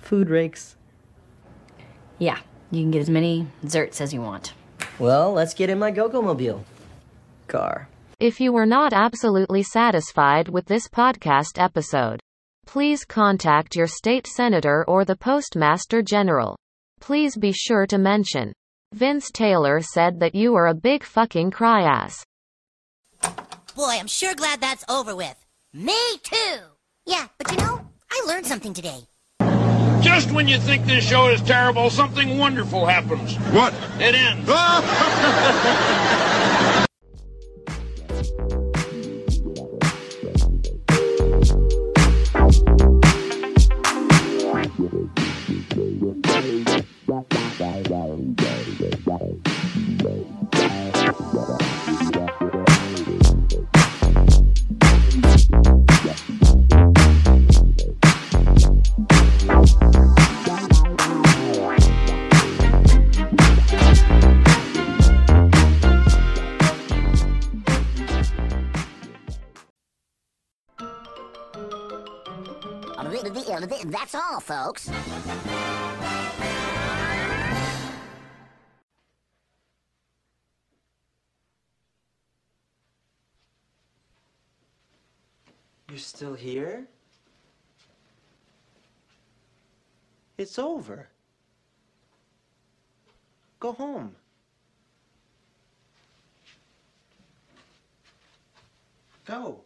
food 0.00 0.28
rakes. 0.28 0.74
Yeah, 2.18 2.40
you 2.72 2.82
can 2.82 2.90
get 2.90 2.98
as 3.00 3.10
many 3.10 3.46
zerts 3.64 4.00
as 4.00 4.12
you 4.12 4.20
want. 4.20 4.54
Well, 4.98 5.32
let's 5.32 5.54
get 5.54 5.70
in 5.70 5.78
my 5.78 5.90
Go-Go 5.90 6.22
mobile. 6.22 6.64
Car. 7.48 7.88
If 8.20 8.40
you 8.40 8.52
were 8.52 8.66
not 8.66 8.92
absolutely 8.92 9.62
satisfied 9.62 10.48
with 10.48 10.66
this 10.66 10.88
podcast 10.88 11.58
episode, 11.58 12.20
please 12.64 13.04
contact 13.04 13.74
your 13.74 13.88
state 13.88 14.26
senator 14.26 14.84
or 14.86 15.04
the 15.04 15.16
postmaster 15.16 16.00
general. 16.00 16.56
Please 17.00 17.36
be 17.36 17.52
sure 17.52 17.86
to 17.86 17.98
mention. 17.98 18.52
Vince 18.92 19.30
Taylor 19.32 19.80
said 19.80 20.20
that 20.20 20.34
you 20.34 20.54
are 20.54 20.68
a 20.68 20.74
big 20.74 21.02
fucking 21.02 21.50
cry 21.50 21.82
ass. 21.82 22.24
Boy, 23.74 23.96
I'm 23.98 24.06
sure 24.06 24.34
glad 24.34 24.60
that's 24.60 24.84
over 24.88 25.16
with. 25.16 25.36
Me 25.72 25.98
too. 26.22 26.58
Yeah, 27.04 27.26
but 27.36 27.50
you 27.50 27.58
know, 27.58 27.80
I 28.10 28.24
learned 28.26 28.46
something 28.46 28.72
today. 28.72 29.00
Just 30.04 30.32
when 30.32 30.46
you 30.46 30.58
think 30.58 30.84
this 30.84 31.02
show 31.02 31.28
is 31.28 31.40
terrible, 31.40 31.88
something 31.88 32.36
wonderful 32.36 32.84
happens. 32.84 33.36
What? 33.54 33.72
It 33.98 34.14
ends. 34.14 34.50
That's 73.86 74.14
all, 74.14 74.40
folks. 74.40 74.90
You're 85.90 85.98
still 85.98 86.32
here? 86.32 86.86
It's 90.38 90.58
over. 90.58 91.08
Go 93.60 93.72
home. 93.72 94.16
Go. 99.26 99.60